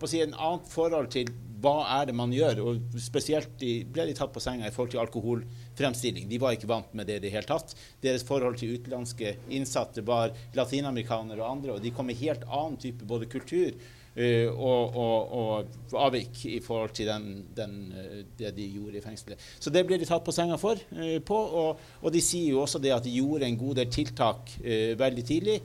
si, 0.07 0.21
en 0.23 0.37
annet 0.37 0.69
forhold 0.71 1.09
til 1.11 1.33
hva 1.61 1.83
er 1.99 2.07
det 2.07 2.15
man 2.15 2.31
gjør. 2.31 2.61
og 2.63 2.95
Spesielt 3.03 3.57
de, 3.59 3.73
ble 3.83 4.07
de 4.07 4.15
tatt 4.15 4.31
på 4.31 4.43
senga 4.43 4.69
i 4.69 4.71
forhold 4.71 4.93
til 4.93 5.03
alkoholfremstilling. 5.03 6.29
De 6.31 6.39
var 6.39 6.55
ikke 6.55 6.71
vant 6.71 6.95
med 6.95 7.11
det 7.11 7.19
i 7.19 7.25
det 7.25 7.33
hele 7.35 7.49
tatt. 7.49 7.75
Deres 8.01 8.23
forhold 8.27 8.55
til 8.61 8.77
utenlandske 8.77 9.35
innsatte 9.51 10.05
var 10.07 10.31
latinamerikanere 10.55 11.43
og 11.43 11.57
andre, 11.57 11.75
og 11.75 11.83
de 11.83 11.91
kom 11.91 12.07
med 12.07 12.21
helt 12.23 12.47
annen 12.47 12.79
type 12.79 13.07
både 13.07 13.27
kultur 13.31 13.75
og, 14.11 14.97
og, 14.97 15.29
og, 15.39 15.77
avvik 15.95 16.41
i 16.51 16.57
forhold 16.59 16.91
til 16.97 17.07
den, 17.07 17.45
den, 17.55 17.77
uh, 17.95 18.17
det 18.39 18.49
de 18.57 18.65
gjorde 18.73 18.99
i 18.99 19.03
fengselet. 19.03 19.45
Så 19.59 19.71
det 19.71 19.85
ble 19.87 19.99
de 20.01 20.07
tatt 20.09 20.25
på 20.25 20.33
senga 20.35 20.57
for. 20.59 20.81
Uh, 20.91 21.21
på, 21.23 21.37
og, 21.37 21.85
og, 22.01 22.09
de 22.11 22.19
sier 22.23 22.51
jo 22.51 22.65
også 22.65 22.81
det 22.83 22.91
at 22.91 23.07
de 23.07 23.15
gjorde 23.15 23.47
en 23.47 23.61
god 23.61 23.79
del 23.79 23.93
tiltak 23.95 24.51
veldig 24.99 25.23
tidlig. 25.25 25.61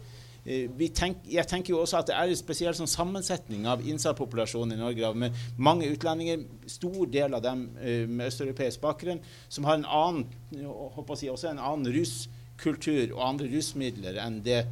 Eh, 0.47 0.71
tenk, 0.95 1.25
jeg 1.27 1.43
tenker 1.51 1.75
jo 1.75 1.81
også 1.83 1.99
at 1.99 2.11
det 2.11 2.15
er 2.15 2.31
en 2.31 2.39
spesiell 2.39 2.75
sånn 2.79 2.91
sammensetning 2.91 3.65
av 3.67 3.81
innsattpopulasjonen 3.83 4.77
i 4.77 4.79
Norge 4.79 5.11
med 5.19 5.39
mange 5.59 5.89
utlendinger, 5.91 6.45
stor 6.71 7.09
del 7.11 7.35
av 7.35 7.43
dem 7.43 7.65
med 7.75 8.29
østeuropeisk 8.29 8.85
bakgrunn, 8.85 9.23
som 9.51 9.67
har 9.67 9.81
en 9.81 9.89
annen, 9.91 10.27
si, 11.19 11.27
også 11.33 11.51
en 11.51 11.59
annen 11.59 11.91
ruskultur 11.97 13.17
og 13.17 13.25
andre 13.27 13.51
rusmidler 13.57 14.21
enn 14.23 14.39
det 14.47 14.63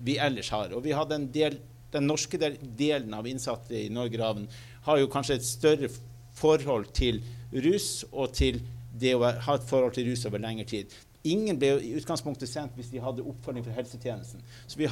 vi 0.00 0.16
ellers 0.16 0.48
har. 0.54 0.72
Og 0.72 0.86
vi 0.86 0.96
hadde 0.96 1.18
en 1.20 1.28
del, 1.34 1.58
Den 1.92 2.08
norske 2.08 2.38
delen 2.38 3.14
av 3.16 3.26
innsatte 3.28 3.76
i 3.78 3.88
Norgerhaven 3.92 4.48
har 4.86 5.00
jo 5.00 5.10
kanskje 5.12 5.38
et 5.38 5.46
større 5.48 5.90
forhold 6.38 6.90
til 6.96 7.22
rus 7.52 8.04
og 8.12 8.34
til 8.36 8.60
det 8.98 9.14
å 9.16 9.24
ha 9.24 9.54
et 9.56 9.68
forhold 9.68 9.94
til 9.96 10.10
rus 10.10 10.26
over 10.28 10.42
lengre 10.42 10.66
tid. 10.68 10.92
Ingen 11.28 11.58
ble 11.58 11.72
i 11.82 11.94
utgangspunktet 11.98 12.50
sendt 12.50 12.76
hvis 12.78 12.92
de 12.92 13.00
hadde 13.02 13.24
oppfølging 13.26 13.64
fra 13.66 13.74
helsetjenesten. 13.76 14.42
Så 14.70 14.78
vi 14.78 14.86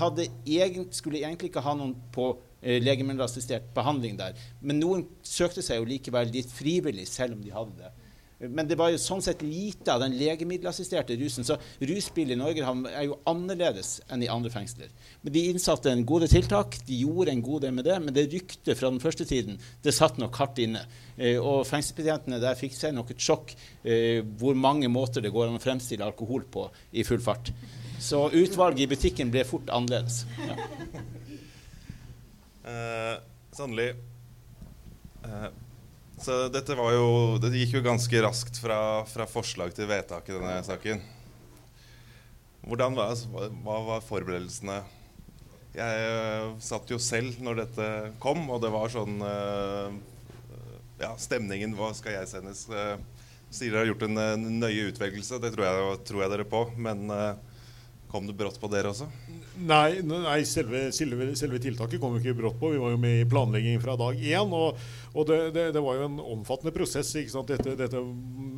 egen, 0.59 0.89
skulle 0.93 1.23
egentlig 1.23 1.53
ikke 1.53 1.63
ha 1.65 1.75
noen 1.79 1.95
på 2.13 2.33
eh, 2.61 2.81
legemiddelassistert 2.83 3.71
behandling 3.77 4.19
der. 4.19 4.35
Men 4.61 4.81
noen 4.83 5.07
søkte 5.23 5.63
seg 5.65 5.81
jo 5.81 5.89
likevel 5.89 6.33
dit 6.35 6.51
frivillig, 6.51 7.07
selv 7.09 7.37
om 7.37 7.45
de 7.45 7.55
hadde 7.55 7.79
det. 7.79 7.93
Men 8.38 8.68
det 8.68 8.77
var 8.77 8.90
jo 8.92 8.99
sånn 9.01 9.22
sett 9.25 9.40
lite 9.40 9.94
av 9.94 10.03
den 10.03 10.16
legemiddelassisterte 10.18 11.16
rusen. 11.16 11.46
Så 11.46 11.57
rusbildet 11.81 12.35
i 12.35 12.40
Norge 12.40 12.64
er 12.90 13.07
jo 13.07 13.16
annerledes 13.29 13.94
enn 14.12 14.27
i 14.27 14.29
andre 14.33 14.53
fengsler. 14.53 14.90
Men 15.22 15.33
de 15.33 15.44
innsatte 15.53 15.88
en 15.88 16.05
gode 16.09 16.29
tiltak. 16.29 16.77
De 16.85 16.99
gjorde 17.01 17.33
en 17.33 17.44
god 17.46 17.64
del 17.64 17.72
med 17.79 17.88
det. 17.88 17.96
Men 18.05 18.16
det 18.16 18.27
ryktet 18.35 18.77
fra 18.77 18.90
den 18.92 19.01
første 19.01 19.25
tiden 19.29 19.57
det 19.85 19.96
satt 19.96 20.20
nok 20.20 20.37
hardt 20.37 20.61
inne. 20.61 20.85
Eh, 21.16 21.40
og 21.40 21.64
fengselsbetjentene 21.68 22.42
der 22.42 22.61
fikk 22.61 22.77
seg 22.77 22.92
nok 22.96 23.14
et 23.14 23.25
sjokk 23.25 23.55
eh, 23.57 24.20
hvor 24.37 24.59
mange 24.59 24.90
måter 24.92 25.25
det 25.25 25.33
går 25.33 25.49
an 25.49 25.57
å 25.57 25.62
fremstille 25.62 26.05
alkohol 26.05 26.44
på 26.53 26.68
i 26.92 27.07
full 27.09 27.25
fart. 27.25 27.55
Så 28.05 28.27
utvalget 28.37 28.85
i 28.85 28.90
butikken 28.92 29.33
ble 29.33 29.46
fort 29.49 29.72
annerledes. 29.72 30.27
Ja. 30.44 30.59
Eh, 32.66 33.16
Sannelig. 33.55 33.92
Uh, 35.22 35.49
dette 36.53 36.75
var 36.79 36.95
jo 36.95 37.09
Det 37.43 37.53
gikk 37.55 37.77
jo 37.79 37.85
ganske 37.87 38.23
raskt 38.25 38.59
fra, 38.62 38.79
fra 39.11 39.27
forslag 39.31 39.75
til 39.77 39.89
vedtak 39.91 40.29
i 40.31 40.37
denne 40.37 40.61
saken. 40.67 41.03
Hvordan 42.67 42.97
var, 42.99 43.15
hva 43.62 43.77
var 43.87 44.07
forberedelsene? 44.07 44.81
Jeg 45.77 46.07
uh, 46.09 46.55
satt 46.62 46.89
jo 46.91 46.99
selv 47.03 47.37
når 47.45 47.61
dette 47.61 47.89
kom, 48.23 48.47
og 48.51 48.62
det 48.65 48.73
var 48.73 48.93
sånn 48.93 49.21
uh, 49.21 49.93
Ja, 51.03 51.12
stemningen 51.21 51.77
Hva 51.77 51.93
skal 51.95 52.17
jeg 52.17 52.31
sendes? 52.31 52.65
Uh, 52.73 52.97
sier 53.53 53.71
dere 53.71 53.85
har 53.85 53.91
gjort 53.93 54.07
en 54.09 54.49
nøye 54.59 54.89
utvelgelse. 54.91 55.39
Det 55.43 55.53
tror 55.55 55.69
jeg, 55.69 55.99
tror 56.09 56.25
jeg 56.25 56.33
dere 56.33 56.49
på. 56.51 56.65
Men 56.83 57.07
kom 58.11 58.27
det 58.27 58.35
brått 58.37 58.59
på 58.61 58.69
dere 58.73 58.91
også? 58.91 59.07
Nei, 59.57 60.03
nei 60.05 60.45
selve, 60.45 60.90
selve, 60.92 61.31
selve, 61.38 61.59
tiltaket 61.62 62.01
kom 62.01 62.16
jo 62.16 62.21
ikke 62.21 62.37
brått 62.37 62.59
på. 62.61 62.75
Vi 62.75 62.81
var 62.81 62.92
jo 62.92 63.01
med 63.01 63.23
i 63.23 63.29
planlegging 63.29 63.81
fra 63.81 63.97
dag 63.97 64.19
én. 64.21 64.53
Og, 64.53 64.81
og 65.14 65.29
det, 65.31 65.38
det, 65.57 65.66
det, 65.77 65.83
var 65.85 65.97
jo 65.97 66.09
en 66.11 66.19
omfattende 66.21 66.75
prosess. 66.77 67.14
Dette, 67.16 67.77
dette, 67.79 68.03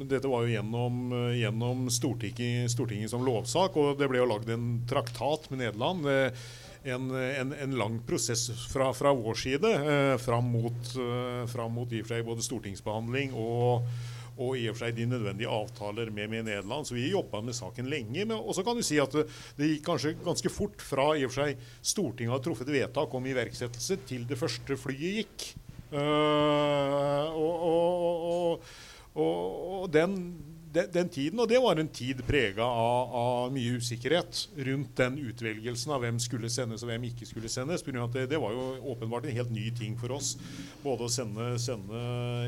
dette, 0.04 0.26
var 0.26 0.46
jo 0.46 0.54
gjennom, 0.56 1.12
gjennom 1.38 1.86
Stortinget, 1.94 2.72
Stortinget, 2.74 3.12
som 3.14 3.26
lovsak, 3.26 3.78
og 3.78 4.00
det 4.00 4.10
ble 4.10 4.22
jo 4.22 4.30
lagd 4.32 4.50
en 4.50 4.72
traktat 4.90 5.46
med 5.52 5.62
Nederland. 5.62 6.08
En, 6.88 7.10
en, 7.12 7.52
en 7.52 7.72
lang 7.78 7.98
prosess 8.06 8.48
fra, 8.72 8.92
fra 8.94 9.10
vår 9.12 9.34
side 9.36 9.70
eh, 9.76 10.12
fram 10.22 10.46
mot, 10.54 10.92
eh, 10.94 11.42
fram 11.50 11.74
mot 11.74 11.90
både 11.90 12.44
stortingsbehandling 12.46 13.34
og 13.36 13.88
og 14.38 14.58
i 14.58 14.66
og 14.70 14.76
for 14.76 14.86
seg 14.86 14.96
de 14.96 15.06
nødvendige 15.10 15.50
avtaler 15.50 16.12
med, 16.14 16.30
med 16.30 16.46
Nederland. 16.48 16.86
Så 16.86 16.96
vi 16.96 17.08
jobba 17.10 17.42
med 17.44 17.56
saken 17.58 17.90
lenge. 17.90 18.26
Og 18.38 18.54
så 18.56 18.64
kan 18.66 18.78
du 18.78 18.84
si 18.86 19.00
at 19.02 19.14
det, 19.14 19.70
gikk 19.72 19.86
kanskje 19.88 20.14
ganske 20.24 20.52
fort 20.52 20.84
fra 20.84 21.10
i 21.18 21.26
og 21.26 21.32
for 21.32 21.42
seg 21.42 21.64
Stortinget 21.92 22.36
hadde 22.36 22.46
truffet 22.46 22.72
vedtak 22.72 23.16
om 23.18 23.26
iverksettelse, 23.28 24.00
til 24.08 24.28
det 24.28 24.38
første 24.38 24.78
flyet 24.78 25.18
gikk. 25.18 25.48
Uh, 25.88 27.24
og, 27.32 27.62
og, 27.64 28.66
og, 29.16 29.22
og 29.24 29.86
den 29.92 30.18
den, 30.78 30.90
den, 30.94 31.08
tiden, 31.08 31.40
og 31.42 31.48
det 31.50 31.58
var 31.62 31.80
en 31.80 31.90
tid 31.90 32.20
prega 32.26 32.62
av, 32.62 33.14
av, 33.20 33.52
mye 33.54 33.78
usikkerhet 33.80 34.44
rundt 34.68 34.94
den 35.00 35.18
utvelgelsen 35.28 35.94
av 35.94 36.04
hvem 36.04 36.20
skulle 36.22 36.50
sendes 36.52 36.84
og 36.84 36.92
hvem 36.92 37.08
ikke 37.10 37.26
skulle 37.28 37.50
sendes. 37.52 37.82
Det, 37.82 38.26
det, 38.30 38.38
var 38.40 38.54
jo 38.54 38.66
åpenbart 38.94 39.26
en 39.26 39.36
helt 39.40 39.54
ny 39.54 39.68
ting 39.74 39.96
for 39.98 40.14
oss. 40.18 40.36
Både 40.84 41.08
å 41.08 41.12
sende, 41.12 41.50
sende 41.62 42.02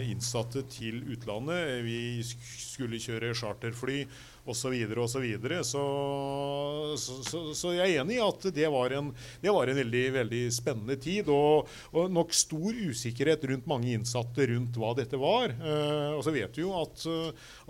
innsatte 0.06 0.62
til 0.70 1.02
utlandet. 1.10 1.80
Vi 1.86 2.00
skulle 2.24 3.02
kjøre 3.02 3.34
charterfly 3.34 4.04
osv. 4.44 4.74
osv. 5.04 5.26
Så, 5.62 5.62
så, 5.64 6.96
så, 6.96 7.16
så, 7.24 7.42
så 7.54 7.72
jeg 7.76 7.96
er 7.96 8.02
enig 8.02 8.18
i 8.18 8.22
at 8.24 8.46
det 8.54 8.68
var 8.72 8.94
en, 8.96 9.10
det 9.42 9.54
var 9.54 9.70
en 9.70 9.80
veldig, 9.82 10.04
veldig, 10.18 10.42
spennende 10.54 10.96
tid. 11.00 11.30
Og, 11.32 11.68
og, 11.92 12.10
nok 12.12 12.34
stor 12.36 12.76
usikkerhet 12.90 13.44
rundt 13.50 13.68
mange 13.70 13.92
innsatte 13.94 14.48
rundt 14.52 14.78
hva 14.80 14.94
dette 14.98 15.20
var. 15.20 15.54
Eh, 15.54 16.12
og 16.16 16.24
så 16.26 16.34
vet 16.34 16.56
vi 16.56 16.64
jo 16.66 16.74
at, 16.78 17.04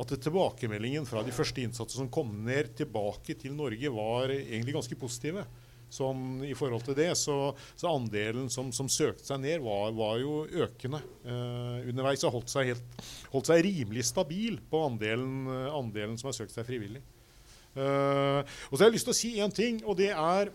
at 0.00 0.14
tilbakemeldingen 0.28 1.08
fra 1.08 1.24
de 1.26 1.34
første 1.34 1.64
innsatte 1.64 1.96
som 1.96 2.12
kom 2.12 2.32
ned 2.46 2.74
tilbake 2.78 3.36
til 3.40 3.56
Norge, 3.56 3.90
var 3.90 4.32
egentlig 4.34 4.76
ganske 4.76 4.98
positive 5.00 5.46
sånn 5.90 6.44
i 6.46 6.54
forhold 6.58 6.86
til 6.86 6.96
det. 6.98 7.10
Så, 7.18 7.36
så 7.78 7.92
andelen 7.92 8.50
som, 8.52 8.72
som, 8.74 8.88
søkte 8.90 9.26
seg 9.26 9.42
ned, 9.42 9.60
var, 9.64 9.92
var 9.96 10.18
jo 10.22 10.44
økende. 10.64 11.02
Eh, 11.24 11.90
underveis 11.90 12.24
Og 12.26 12.38
holdt 12.38 12.52
seg, 12.52 12.72
helt, 12.72 13.06
holdt 13.34 13.50
seg 13.52 13.64
rimelig 13.66 14.08
stabil 14.10 14.60
på 14.70 14.84
andelen, 14.88 15.48
andelen, 15.74 16.18
som 16.20 16.30
har 16.30 16.38
søkt 16.38 16.54
seg 16.56 16.68
frivillig. 16.68 17.02
Eh, 17.78 18.40
og 18.42 18.74
så 18.74 18.82
har 18.82 18.88
jeg 18.88 18.96
lyst 18.98 19.08
til 19.08 19.14
å 19.14 19.20
si 19.20 19.32
én 19.42 19.54
ting, 19.54 19.80
og 19.86 19.98
det 20.00 20.10
er, 20.10 20.50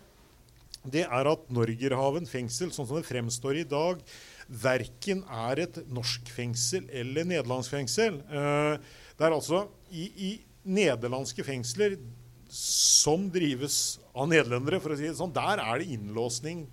det 0.84 1.06
er 1.06 1.30
at 1.32 1.46
Norgerhaven 1.54 2.28
fengsel, 2.30 2.74
sånn 2.76 2.88
som 2.88 3.00
det 3.00 3.08
fremstår 3.08 3.62
i 3.62 3.68
dag, 3.70 4.02
verken 4.46 5.24
er 5.32 5.64
et 5.64 5.80
norsk 5.90 6.28
fengsel 6.34 6.90
eller 6.94 7.28
nederlandsfengsel. 7.32 8.20
Eh, 8.20 8.76
det 9.16 9.28
er 9.28 9.38
altså 9.38 9.66
i, 9.90 10.10
i 10.30 10.32
nederlandske 10.66 11.46
fengsler 11.46 11.96
som 12.52 13.28
drives 13.34 14.00
av 14.16 14.30
nederlendere, 14.32 14.80
for 14.84 14.94
å 14.94 14.98
si 15.00 15.08
det 15.08 15.18
sånn, 15.18 15.34
der 15.36 15.62
er 15.64 15.82
det 15.82 15.92
innlåsning. 15.96 16.66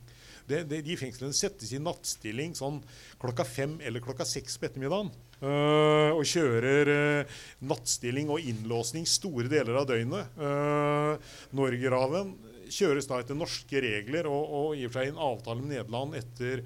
Det, 0.48 0.64
det, 0.68 0.82
de 0.84 0.96
fengslene 0.98 1.34
settes 1.36 1.70
i 1.72 1.80
nattstilling 1.80 2.56
sånn 2.58 2.80
klokka 3.22 3.46
fem 3.46 3.76
eller 3.84 4.02
klokka 4.04 4.26
seks 4.26 4.58
på 4.58 4.68
ettermiddagen. 4.68 5.12
Uh, 5.42 6.14
og 6.14 6.22
kjører 6.28 6.90
uh, 6.92 7.40
nattstilling 7.66 8.30
og 8.30 8.44
innlåsning 8.46 9.06
store 9.10 9.50
deler 9.50 9.80
av 9.80 9.88
døgnet. 9.90 10.36
Uh, 10.38 11.18
Norgerhaven 11.58 12.36
kjøres 12.72 13.08
da 13.10 13.18
etter 13.22 13.38
norske 13.38 13.82
regler 13.82 14.28
og, 14.30 14.42
og 14.58 14.78
i 14.78 14.86
seg 14.90 15.10
en 15.10 15.22
avtale 15.22 15.62
med 15.62 15.74
Nederland 15.74 16.18
etter 16.18 16.62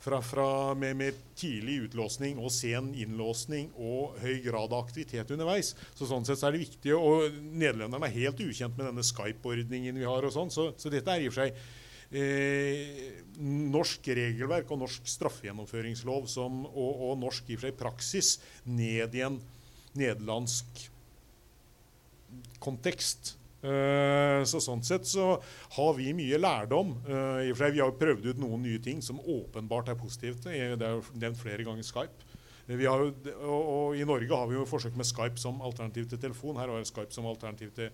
fra, 0.00 0.20
fra 0.24 0.74
med, 0.74 0.96
med, 0.96 1.18
tidlig 1.40 1.76
utlåsning 1.86 2.40
og 2.40 2.52
sen 2.52 2.90
innlåsning 2.96 3.70
og 3.80 4.16
høy 4.20 4.40
grad 4.44 4.72
av 4.72 4.84
aktivitet 4.84 5.30
underveis. 5.32 5.74
Så 5.96 6.08
sånn 6.08 6.26
sett 6.28 6.40
så 6.40 6.48
er 6.48 6.56
det 6.56 6.64
viktig, 6.66 6.94
og 6.96 7.36
Nederlenderne 7.50 8.08
er 8.08 8.16
helt 8.16 8.42
ukjent 8.44 8.76
med 8.78 8.90
denne 8.90 9.04
Skype-ordningen 9.06 10.00
vi 10.00 10.08
har. 10.08 10.26
og 10.26 10.34
sånn, 10.34 10.52
så, 10.52 10.70
så, 10.80 10.92
dette 10.92 11.12
er 11.12 11.24
i 11.24 11.30
og 11.30 11.36
for 11.36 11.44
seg 11.44 12.20
eh, 12.20 13.18
norsk 13.40 14.12
regelverk 14.20 14.72
og 14.72 14.82
norsk 14.84 15.08
straffegjennomføringslov 15.16 16.28
som, 16.32 16.64
og, 16.70 17.04
og, 17.10 17.18
norsk 17.20 17.52
i 17.52 17.60
seg 17.60 17.76
praksis 17.80 18.38
ned 18.68 19.16
i 19.16 19.24
en 19.26 19.40
nederlandsk 19.96 20.88
kontekst. 22.62 23.34
Uh, 23.60 24.40
så 24.48 24.56
Sånn 24.62 24.80
sett 24.86 25.04
så 25.04 25.34
har 25.76 25.96
vi 25.98 26.14
mye 26.16 26.38
lærdom. 26.40 26.94
Seg, 27.04 27.74
Vi 27.76 27.82
har 27.82 27.96
prøvd 28.00 28.30
ut 28.32 28.40
noen 28.40 28.64
nye 28.64 28.80
ting 28.82 29.02
som 29.04 29.20
åpenbart 29.20 29.92
er 29.92 29.98
positivt. 30.00 30.46
Det 30.46 30.56
er 30.56 30.96
jo 30.96 31.04
nevnt 31.12 31.40
flere 31.40 31.66
ganger 31.66 31.86
Skype. 31.86 32.28
Jo, 32.70 32.94
og, 33.50 33.96
I 33.98 34.06
Norge 34.06 34.30
har 34.30 34.46
vi 34.46 34.54
jo 34.54 34.68
forsøk 34.68 34.94
med 34.96 35.08
Skype 35.08 35.40
som 35.42 35.60
alternativ 35.66 36.06
til 36.08 36.20
telefon. 36.22 36.56
Her 36.60 36.70
har 36.70 36.78
vi 36.78 36.88
Skype 36.88 37.12
som 37.12 37.26
alternativ 37.26 37.72
til 37.76 37.90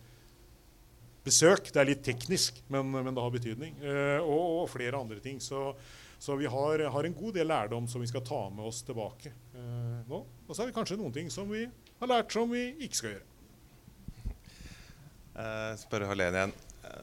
besøk. 1.27 1.71
Det 1.73 1.81
er 1.81 1.89
litt 1.89 2.05
teknisk, 2.07 2.61
men, 2.71 2.91
men 2.93 3.15
det 3.15 3.25
har 3.25 3.33
betydning. 3.35 3.79
Og, 4.23 4.43
og, 4.61 4.67
flere 4.71 5.01
andre 5.01 5.19
ting. 5.25 5.41
Så, 5.43 5.71
så 6.21 6.37
vi 6.39 6.51
har, 6.51 6.85
har, 6.93 7.09
en 7.09 7.17
god 7.17 7.39
del 7.41 7.49
lærdom 7.51 7.89
som 7.91 8.05
vi 8.05 8.11
skal 8.11 8.25
ta 8.27 8.43
med 8.53 8.69
oss 8.69 8.85
tilbake 8.87 9.33
nå. 10.07 10.21
Og 10.47 10.53
så 10.53 10.63
er 10.63 10.71
det 10.71 10.77
kanskje 10.77 11.01
noen 11.01 11.15
ting 11.15 11.33
som 11.33 11.49
vi 11.51 11.65
har 12.01 12.13
lært 12.13 12.37
som 12.37 12.53
vi 12.53 12.69
ikke 12.85 13.01
skal 13.01 13.17
gjøre. 13.17 13.27
Uh, 15.37 15.75
spørre 15.77 16.09
Helene 16.09 16.41
igjen. 16.41 16.53
Uh, 16.81 17.03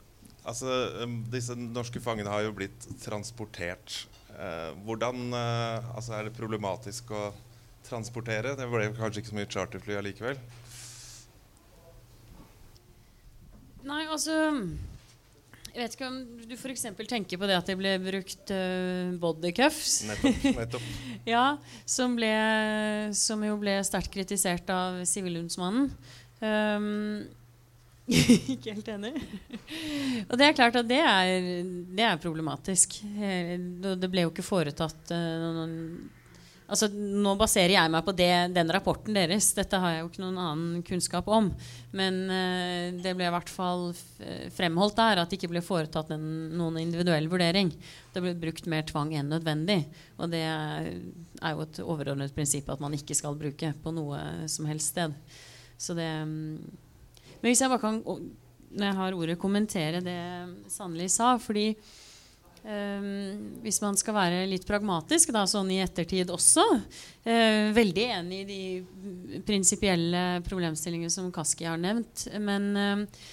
altså, 0.50 0.70
um, 1.04 1.20
disse 1.30 1.56
norske 1.60 2.02
fangene 2.02 2.32
har 2.34 2.48
jo 2.48 2.56
blitt 2.58 2.88
transportert. 3.04 4.04
Uh, 4.34 4.74
hvordan 4.88 5.36
altså, 5.36 6.16
Er 6.18 6.26
det 6.26 6.38
problematisk 6.38 7.12
å 7.14 7.28
transportere? 7.86 8.56
Det 8.58 8.66
ble 8.72 8.88
kanskje 8.98 9.22
ikke 9.22 9.30
så 9.30 9.38
mye 9.38 9.52
charterfly 9.54 10.00
allikevel? 10.00 10.42
Nei, 13.84 14.00
altså 14.08 14.34
Jeg 15.76 15.76
vet 15.76 15.98
ikke 15.98 16.08
om 16.08 16.18
du 16.48 16.56
f.eks. 16.56 16.88
tenker 17.12 17.38
på 17.38 17.50
det 17.52 17.60
at 17.60 17.70
det 17.70 17.78
ble 17.78 17.94
brukt 18.02 18.56
bodycuffs. 19.22 20.00
Nettopp. 20.10 20.50
nettopp. 20.58 20.90
ja, 21.36 21.46
som, 21.86 22.18
ble, 22.18 22.34
som, 23.14 23.46
jo 23.46 23.62
ble 23.62 23.78
sterkt 23.86 24.14
kritisert 24.16 24.74
av 24.74 25.04
Sivilombudsmannen. 25.10 25.92
Um, 26.42 27.26
ikke 28.54 28.74
helt 28.74 28.90
enig. 28.92 29.14
og 30.30 30.36
det 30.40 30.48
er 30.48 30.58
klart 30.58 30.76
at 30.80 30.90
det 30.90 31.00
er, 31.00 31.46
det 31.96 32.04
er 32.04 32.20
problematisk. 32.20 33.00
Det 33.04 34.12
ble 34.12 34.26
jo 34.26 34.34
ikke 34.34 34.46
foretatt 34.46 35.16
uh, 35.16 35.48
noen 35.54 35.80
Altså, 36.74 36.88
nå 36.88 37.34
baserer 37.38 37.74
jeg 37.76 37.92
meg 37.92 38.06
på 38.08 38.14
det, 38.18 38.32
den 38.56 38.72
rapporten 38.72 39.14
deres. 39.14 39.50
Dette 39.54 39.78
har 39.78 39.92
jeg 39.92 40.00
jo 40.00 40.08
ikke 40.08 40.22
noen 40.24 40.38
annen 40.42 40.86
kunnskap 40.88 41.28
om. 41.30 41.52
Men 41.94 42.16
uh, 42.32 42.88
det 43.04 43.14
ble 43.14 43.28
i 43.28 43.34
hvert 43.36 43.52
fall 43.52 43.92
fremholdt 44.56 44.98
der 44.98 45.22
at 45.22 45.30
det 45.30 45.38
ikke 45.38 45.52
ble 45.52 45.62
foretatt 45.62 46.16
en, 46.16 46.24
noen 46.56 46.80
individuell 46.82 47.28
vurdering. 47.30 47.70
Det 48.16 48.24
ble 48.24 48.34
brukt 48.40 48.70
mer 48.72 48.88
tvang 48.90 49.12
enn 49.20 49.30
nødvendig. 49.36 49.84
Og 50.18 50.32
det 50.34 50.42
er 50.48 50.90
jo 51.52 51.68
et 51.68 51.84
overordnet 51.84 52.34
prinsipp 52.34 52.72
at 52.74 52.82
man 52.82 52.96
ikke 52.98 53.20
skal 53.20 53.38
bruke 53.38 53.76
på 53.84 53.94
noe 53.94 54.48
som 54.50 54.72
helst 54.72 54.96
sted. 54.96 55.14
Så 55.78 55.94
det 56.00 56.10
um, 56.24 56.58
men 57.44 57.52
hvis 57.52 57.62
jeg 57.62 57.70
bare 57.74 57.84
kan, 57.84 58.00
når 58.72 58.88
jeg 58.88 59.00
har 59.02 59.20
ordet, 59.20 59.38
kommentere 59.42 60.00
det 60.02 60.18
Sannelig 60.72 61.12
sa 61.14 61.36
fordi 61.44 61.74
Um, 62.64 63.58
hvis 63.60 63.82
man 63.84 63.98
skal 64.00 64.16
være 64.16 64.44
litt 64.48 64.64
pragmatisk, 64.64 65.34
da, 65.36 65.42
sånn 65.52 65.68
i 65.76 65.82
ettertid 65.84 66.30
også 66.32 66.64
uh, 66.64 67.74
Veldig 67.76 68.06
enig 68.16 68.38
i 68.40 68.46
de 68.48 69.40
prinsipielle 69.44 70.40
problemstillingene 70.46 71.12
som 71.12 71.28
Kaski 71.36 71.68
har 71.68 71.82
nevnt. 71.82 72.24
Men, 72.40 72.70
uh, 72.72 73.26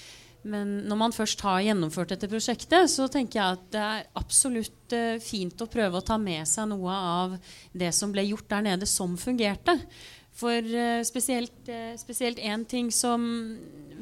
men, 0.42 0.72
når 0.90 0.98
man 1.04 1.14
først 1.14 1.46
har 1.46 1.62
gjennomført 1.62 2.16
dette 2.16 2.26
prosjektet, 2.32 2.90
så 2.90 3.06
tenker 3.06 3.38
jeg 3.38 3.60
at 3.60 3.70
det 3.70 3.84
er 3.86 4.08
absolutt 4.18 4.98
uh, 4.98 5.22
fint 5.22 5.62
å 5.62 5.70
prøve 5.70 6.02
å 6.02 6.08
ta 6.10 6.18
med 6.18 6.42
seg 6.50 6.66
noe 6.72 6.98
av 6.98 7.38
det 7.70 7.94
som 7.94 8.10
ble 8.10 8.26
gjort 8.32 8.50
der 8.50 8.66
nede, 8.66 8.90
som 8.90 9.14
fungerte. 9.14 9.78
For 10.38 10.62
spesielt 11.04 12.38
én 12.38 12.64
ting 12.68 12.90
som 12.94 13.24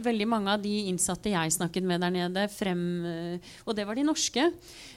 veldig 0.04 0.28
mange 0.30 0.54
av 0.54 0.62
de 0.62 0.74
innsatte 0.90 1.32
jeg 1.32 1.54
snakket 1.56 1.86
med 1.86 2.02
der 2.04 2.14
nede, 2.14 2.46
frem, 2.52 2.82
eh, 3.08 3.52
og 3.66 3.76
det 3.76 3.86
var 3.88 3.98
de 3.98 4.06
norske, 4.06 4.48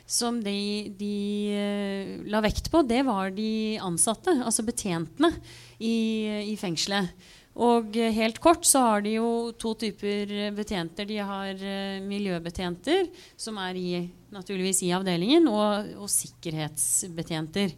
som 0.05 0.39
de, 0.43 0.91
de 0.97 2.25
la 2.29 2.41
vekt 2.43 2.71
på, 2.73 2.83
det 2.87 3.03
var 3.07 3.31
de 3.35 3.79
ansatte, 3.81 4.33
altså 4.43 4.65
betjentene 4.67 5.31
i, 5.79 6.51
i 6.51 6.57
fengselet. 6.59 7.13
Og 7.61 7.95
helt 8.15 8.39
kort 8.43 8.63
så 8.67 8.83
har 8.85 9.01
de 9.03 9.17
jo 9.17 9.51
to 9.59 9.73
typer 9.75 10.53
betjenter. 10.55 11.07
De 11.07 11.17
har 11.19 11.63
miljøbetjenter, 12.07 13.09
som 13.35 13.59
er 13.59 13.75
i, 13.75 13.89
naturligvis 14.31 14.79
i 14.87 14.93
avdelingen, 14.95 15.49
og, 15.51 15.91
og 15.99 16.07
sikkerhetsbetjenter. 16.11 17.75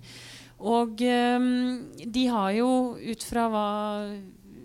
Og 0.64 0.95
de 0.95 2.24
har 2.32 2.53
jo 2.55 2.70
ut 2.95 3.26
fra 3.28 3.49
hva 3.51 3.68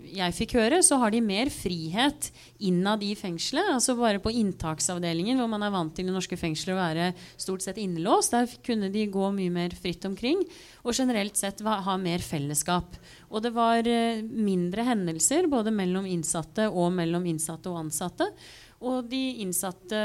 jeg 0.09 0.35
fikk 0.35 0.55
høre, 0.57 0.79
så 0.85 0.97
har 1.01 1.13
de 1.13 1.21
mer 1.23 1.49
frihet 1.53 2.29
innad 2.65 3.03
i 3.05 3.11
fengselet. 3.17 3.71
Altså 3.75 3.95
bare 3.97 4.21
på 4.23 4.33
inntaksavdelingen, 4.41 5.37
hvor 5.39 5.49
man 5.51 5.63
er 5.65 5.73
vant 5.73 5.93
til 5.95 6.09
i 6.09 6.13
norske 6.13 6.37
fengsler 6.39 6.75
å 6.75 6.79
være 6.79 7.09
stort 7.39 7.65
sett 7.65 7.79
innelåst. 7.81 8.33
Der 8.35 8.49
kunne 8.65 8.91
de 8.93 9.05
gå 9.11 9.29
mye 9.35 9.53
mer 9.53 9.75
fritt 9.77 10.05
omkring. 10.09 10.41
Og 10.83 10.97
generelt 10.97 11.37
sett 11.39 11.63
ha 11.65 11.97
mer 12.01 12.23
fellesskap. 12.25 12.97
Og 13.29 13.45
det 13.45 13.53
var 13.55 13.87
eh, 13.87 14.23
mindre 14.23 14.87
hendelser 14.87 15.49
både 15.51 15.73
mellom 15.75 16.07
innsatte 16.09 16.69
og 16.69 16.91
mellom 16.95 17.27
innsatte 17.29 17.71
og 17.71 17.83
ansatte. 17.85 18.31
Og 18.79 19.03
de 19.11 19.23
innsatte 19.43 20.01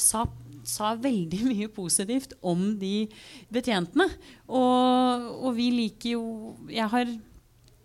sa 0.00 0.26
sa 0.64 0.94
veldig 0.98 1.42
mye 1.52 1.68
positivt 1.72 2.36
om 2.40 2.72
de 2.80 3.08
betjentene. 3.52 4.08
Og, 4.48 5.28
og 5.42 5.52
vi 5.56 5.70
liker 5.74 6.16
jo 6.16 6.24
Jeg 6.70 6.88
har 6.92 7.12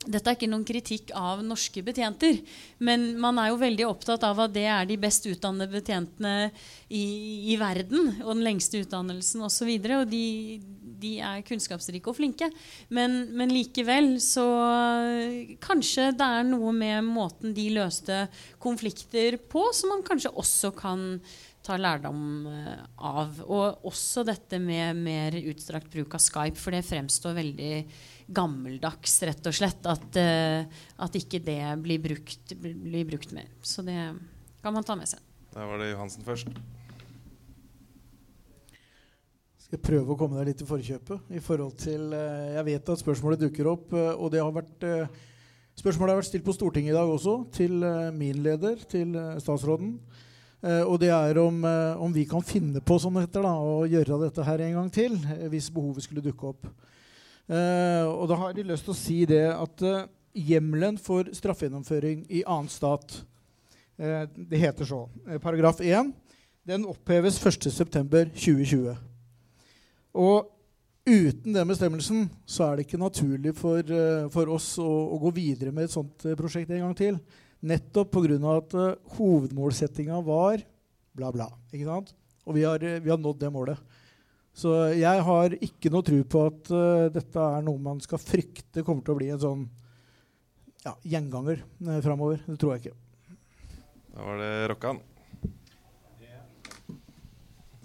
dette 0.08 0.32
er 0.32 0.38
ikke 0.38 0.50
noen 0.50 0.66
kritikk 0.68 1.12
av 1.18 1.42
norske 1.46 1.82
betjenter, 1.84 2.40
men 2.84 3.10
man 3.20 3.40
er 3.42 3.52
jo 3.52 3.60
veldig 3.60 3.88
opptatt 3.90 4.24
av 4.24 4.40
at 4.46 4.54
det 4.56 4.66
er 4.70 4.88
de 4.88 4.98
best 5.02 5.26
utdannede 5.28 5.72
betjentene 5.74 6.50
i, 6.88 7.04
i 7.52 7.58
verden, 7.60 8.14
og 8.24 8.32
den 8.32 8.46
lengste 8.46 8.82
utdannelsen 8.84 9.44
osv. 9.44 9.48
Og, 9.48 9.54
så 9.58 9.66
videre, 9.66 10.00
og 10.04 10.12
de, 10.12 10.60
de, 11.02 11.16
er 11.24 11.44
kunnskapsrike 11.48 12.12
og 12.12 12.18
flinke. 12.20 12.50
Men, 12.94 13.24
men, 13.34 13.52
likevel 13.54 14.18
så 14.24 14.46
Kanskje 15.64 16.12
det 16.16 16.28
er 16.38 16.46
noe 16.46 16.72
med 16.76 17.08
måten 17.08 17.56
de 17.58 17.68
løste 17.74 18.28
konflikter 18.62 19.40
på, 19.50 19.66
som 19.74 19.96
man 19.96 20.06
kanskje 20.06 20.32
også 20.38 20.72
kan 20.78 21.08
ta 21.68 21.76
lærdom 21.80 22.22
eh, 22.48 22.86
av. 23.10 23.42
Og 23.46 23.88
også 23.90 24.24
dette 24.28 24.60
med 24.62 25.02
mer 25.02 25.36
utstrakt 25.44 25.92
bruk 25.94 26.16
av 26.16 26.24
Skype, 26.24 26.60
for 26.60 26.76
det 26.76 26.86
fremstår 26.88 27.36
veldig 27.38 27.74
gammeldags, 28.38 29.20
rett 29.28 29.50
og 29.50 29.56
slett. 29.56 29.88
At, 29.88 30.20
uh, 30.20 30.82
at 31.04 31.20
ikke 31.20 31.40
det 31.44 31.62
blir 31.84 32.02
brukt, 32.04 32.56
blir 32.60 33.08
brukt, 33.08 33.32
mer. 33.36 33.48
Så 33.64 33.86
det 33.88 34.00
kan 34.64 34.76
man 34.76 34.88
ta 34.88 34.98
med 35.00 35.10
seg. 35.10 35.24
Da 35.54 35.68
var 35.68 35.80
det 35.82 35.94
Johansen 35.94 36.28
først. 36.28 36.52
Skal 39.64 39.76
jeg 39.80 39.84
prøve 39.84 40.14
å 40.14 40.20
komme 40.20 40.40
deg 40.40 40.54
litt 40.54 40.64
i 40.64 40.68
forkjøpet 40.68 41.32
i 41.36 41.42
forhold 41.44 41.74
til 41.82 42.14
uh, 42.16 42.54
Jeg 42.56 42.68
vet 42.70 42.92
at 42.94 43.02
spørsmålet 43.02 43.42
dukker 43.42 43.68
opp, 43.72 43.96
og 43.96 44.30
det 44.32 44.44
har 44.44 44.54
vært 44.56 44.88
Spørsmålet 45.78 46.10
har 46.10 46.18
vært 46.18 46.32
stilt 46.32 46.46
på 46.48 46.56
Stortinget 46.56 46.90
i 46.90 46.96
dag 46.96 47.12
også, 47.14 47.34
til 47.54 47.84
min 48.18 48.40
leder, 48.42 48.80
til 48.90 49.12
statsråden. 49.38 49.92
Og 50.58 50.96
det 50.98 51.12
er 51.14 51.38
om, 51.38 51.60
om, 52.02 52.14
vi 52.14 52.24
kan 52.26 52.42
finne 52.42 52.82
på 52.82 52.96
sånn 53.00 53.20
etter 53.22 53.44
da, 53.46 53.52
å 53.62 53.86
gjøre 53.86 54.18
dette 54.24 54.46
her 54.48 54.64
en 54.66 54.78
gang 54.80 54.88
til, 54.90 55.14
hvis 55.52 55.68
behovet 55.70 56.08
skulle 56.08 56.24
dukke 56.26 56.50
opp. 56.50 56.66
Og 57.48 58.24
da 58.28 58.40
har 58.42 58.56
de 58.58 58.66
lyst 58.66 58.88
til 58.88 58.96
å 58.96 58.98
si 58.98 59.20
det 59.30 59.44
at 59.54 59.84
hjemmelen 60.34 60.98
for 60.98 61.30
straffegjennomføring 61.38 62.26
i 62.34 62.42
annen 62.42 62.74
stat 62.74 63.20
Det 63.98 64.58
heter 64.58 64.90
så. 64.90 65.04
paragraf 65.46 65.78
1 65.78 66.10
den 66.68 66.84
oppheves 66.88 67.40
1.9.2020. 67.40 68.96
Og 70.20 70.50
uten 71.08 71.56
den 71.56 71.70
bestemmelsen 71.70 72.26
så 72.50 72.68
er 72.68 72.76
det 72.76 72.88
ikke 72.88 73.00
naturlig 73.00 73.54
for, 73.56 73.80
eh, 73.80 74.28
for 74.34 74.52
oss 74.52 74.74
å, 74.84 74.88
å, 74.88 75.20
gå 75.22 75.32
videre 75.38 75.72
med 75.72 75.88
et 75.88 75.94
sånt 75.94 76.26
eh, 76.28 76.36
prosjekt 76.36 76.74
en 76.76 76.84
gang 76.84 76.98
til. 76.98 77.20
Nettopp 77.66 78.12
pga. 78.14 78.38
at 78.54 78.76
uh, 78.78 79.16
hovedmålsettinga 79.18 80.20
var 80.22 80.62
bla, 81.18 81.32
bla. 81.34 81.48
ikke 81.74 81.88
sant? 81.88 82.14
Og 82.46 82.56
vi 82.56 82.64
har, 82.64 82.80
vi 82.80 83.10
har, 83.10 83.18
nådd 83.18 83.40
det 83.42 83.52
målet. 83.52 83.98
Så 84.58 84.72
jeg 84.98 85.26
har 85.26 85.54
ikke 85.58 85.92
noe 85.94 86.06
tro 86.06 86.22
på 86.24 86.46
at 86.52 86.72
uh, 86.74 87.10
dette 87.14 87.50
er 87.58 87.66
noe 87.66 87.82
man 87.82 88.00
skal 88.02 88.22
frykte 88.22 88.86
kommer 88.86 89.06
til 89.06 89.16
å 89.16 89.20
bli 89.20 89.34
en 89.34 89.44
sånn 89.44 89.68
ja, 90.86 90.96
gjenganger 91.04 91.62
uh, 91.88 92.00
framover. 92.06 92.42
Det 92.46 92.58
tror 92.62 92.76
jeg 92.76 92.86
ikke. 92.88 92.98
Da 94.14 94.26
var 94.26 94.42
det 94.42 94.52
Rokkan. 94.74 95.04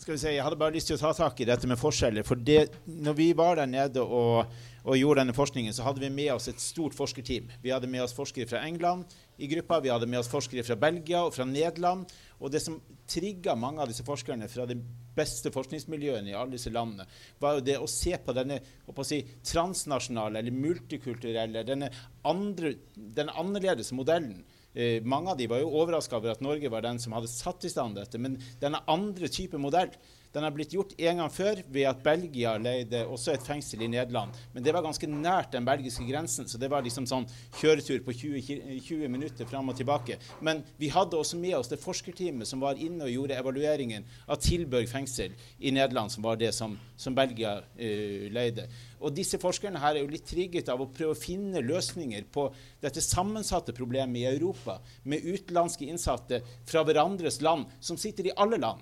Skal 0.02 0.16
vi 0.16 0.18
si, 0.18 0.30
Jeg 0.34 0.42
hadde 0.42 0.58
bare 0.58 0.74
lyst 0.74 0.88
til 0.90 0.96
å 0.96 0.98
ta 0.98 1.12
tak 1.14 1.40
i 1.44 1.46
dette 1.46 1.68
med 1.70 1.78
forskjeller. 1.78 2.24
For 2.26 2.34
det, 2.34 2.72
når 2.90 3.14
vi 3.14 3.28
var 3.38 3.60
der 3.60 3.68
nede 3.70 4.02
og, 4.02 4.48
og, 4.82 4.96
gjorde 4.98 5.20
denne 5.20 5.36
forskningen, 5.36 5.74
så 5.76 5.84
hadde 5.86 6.02
vi 6.02 6.10
med 6.10 6.32
oss 6.34 6.48
et 6.50 6.58
stort 6.58 6.96
forskerteam. 6.98 7.46
Vi 7.62 7.70
hadde 7.70 7.90
med 7.90 8.02
oss 8.02 8.16
forskere 8.16 8.50
fra 8.50 8.64
England 8.66 9.06
i 9.38 9.48
gruppa, 9.50 9.80
vi 9.80 9.90
hadde 9.92 10.08
med 10.10 10.20
oss 10.20 10.30
forskere 10.30 10.64
fra 10.66 10.76
Belgia 10.80 11.22
og 11.24 11.32
fra 11.34 11.46
Nederland. 11.48 12.10
Og 12.42 12.52
det 12.52 12.60
som 12.64 12.80
trigga 13.08 13.54
mange 13.58 13.82
av 13.82 13.90
disse 13.90 14.04
forskerne 14.06 14.48
fra 14.50 14.66
de 14.68 14.76
beste 15.16 15.52
forskningsmiljøene 15.54 16.32
i 16.32 16.36
alle 16.36 16.56
disse 16.56 16.72
landene, 16.72 17.06
var 17.40 17.58
jo 17.58 17.66
det 17.66 17.76
å 17.80 17.90
se 17.90 18.16
på 18.18 18.34
denne 18.36 18.58
si, 19.06 19.20
transnasjonale 19.46 20.42
eller 20.42 20.56
multikulturelle, 20.56 21.64
denne, 21.68 21.90
andre, 22.28 22.74
denne 22.96 23.36
annerledes 23.40 23.92
modellen 23.96 24.42
Eh, 24.74 25.02
mange 25.04 25.30
av 25.30 25.36
de 25.36 25.46
var 25.50 25.60
jo 25.60 25.72
overraska 25.82 26.16
over 26.16 26.32
at 26.32 26.40
Norge 26.44 26.70
var 26.72 26.84
den 26.84 27.00
som 27.00 27.12
hadde 27.12 27.28
satt 27.28 27.64
i 27.68 27.70
stand 27.72 27.98
dette. 27.98 28.20
Men 28.20 28.38
denne 28.60 28.80
andre 28.90 29.28
type 29.28 29.60
modell 29.60 29.92
den 30.32 30.46
har 30.46 30.52
blitt 30.54 30.72
gjort 30.72 30.94
en 30.96 31.20
gang 31.20 31.30
før 31.32 31.60
ved 31.68 31.86
at 31.90 32.02
Belgia 32.04 32.54
leide 32.60 33.02
også 33.04 33.34
et 33.34 33.44
fengsel 33.44 33.84
i 33.84 33.90
Nederland. 33.92 34.32
Men 34.54 34.64
det 34.64 34.72
var 34.72 34.84
ganske 34.84 35.08
nært 35.10 35.52
den 35.52 35.66
belgiske 35.68 36.06
grensen, 36.08 36.48
så 36.48 36.60
det 36.60 36.70
var 36.72 36.84
liksom 36.84 37.06
sånn 37.08 37.26
kjøretur 37.60 38.00
på 38.06 38.14
20, 38.16 38.80
20 38.86 39.12
minutter 39.12 39.48
fram 39.48 39.68
og 39.68 39.76
tilbake. 39.76 40.16
Men 40.40 40.62
vi 40.80 40.88
hadde 40.92 41.18
også 41.18 41.36
med 41.40 41.58
oss 41.58 41.68
det 41.72 41.80
forskerteamet 41.82 42.48
som 42.48 42.62
var 42.64 42.80
inne 42.80 43.04
og 43.04 43.12
gjorde 43.12 43.36
evalueringen 43.36 44.08
av 44.26 44.40
Tilburg 44.42 44.88
fengsel 44.88 45.36
i 45.60 45.74
Nederland, 45.74 46.14
som 46.14 46.24
var 46.24 46.40
det 46.40 46.54
som, 46.56 46.78
som 46.96 47.16
Belgia 47.16 47.58
uh, 47.60 48.24
leide. 48.32 48.68
Og 49.02 49.12
disse 49.14 49.40
forskerne 49.42 49.80
her 49.82 49.98
er 49.98 50.04
jo 50.04 50.12
litt 50.12 50.28
trigget 50.28 50.70
av 50.72 50.80
å 50.80 50.88
prøve 50.94 51.16
å 51.16 51.18
finne 51.18 51.60
løsninger 51.64 52.24
på 52.32 52.46
dette 52.80 53.02
sammensatte 53.04 53.74
problemet 53.76 54.22
i 54.22 54.28
Europa, 54.30 54.78
med 55.04 55.26
utenlandske 55.26 55.90
innsatte 55.90 56.40
fra 56.68 56.86
hverandres 56.86 57.40
land, 57.44 57.68
som 57.82 58.00
sitter 58.00 58.30
i 58.30 58.36
alle 58.38 58.60
land. 58.62 58.80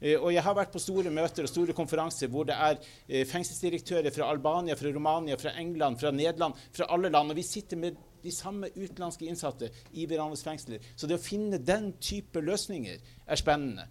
Eh, 0.00 0.16
og 0.16 0.32
jeg 0.34 0.44
har 0.44 0.56
vært 0.58 0.74
på 0.74 0.82
store 0.82 1.12
møter 1.14 1.46
og 1.46 1.50
store 1.50 1.76
konferanser 1.76 2.30
hvor 2.32 2.46
det 2.48 2.56
er 2.56 2.78
eh, 2.78 3.24
fengselsdirektører 3.28 4.14
fra 4.14 4.30
Albania, 4.32 4.76
fra 4.78 4.92
Romania, 4.94 5.38
fra 5.40 5.54
England, 5.58 5.98
fra 6.00 6.12
Nederland, 6.14 6.58
fra 6.72 6.88
alle 6.94 7.10
land. 7.12 7.32
Og 7.32 7.38
vi 7.38 7.46
sitter 7.46 7.80
med 7.80 7.98
de 8.22 8.34
samme 8.34 8.70
utenlandske 8.74 9.28
innsatte 9.28 9.70
i 9.94 10.06
hverandres 10.08 10.44
fengsler. 10.46 10.82
Så 10.96 11.06
det 11.06 11.18
å 11.18 11.22
finne 11.22 11.60
den 11.62 11.92
type 12.02 12.42
løsninger 12.42 12.98
er 12.98 13.40
spennende. 13.40 13.88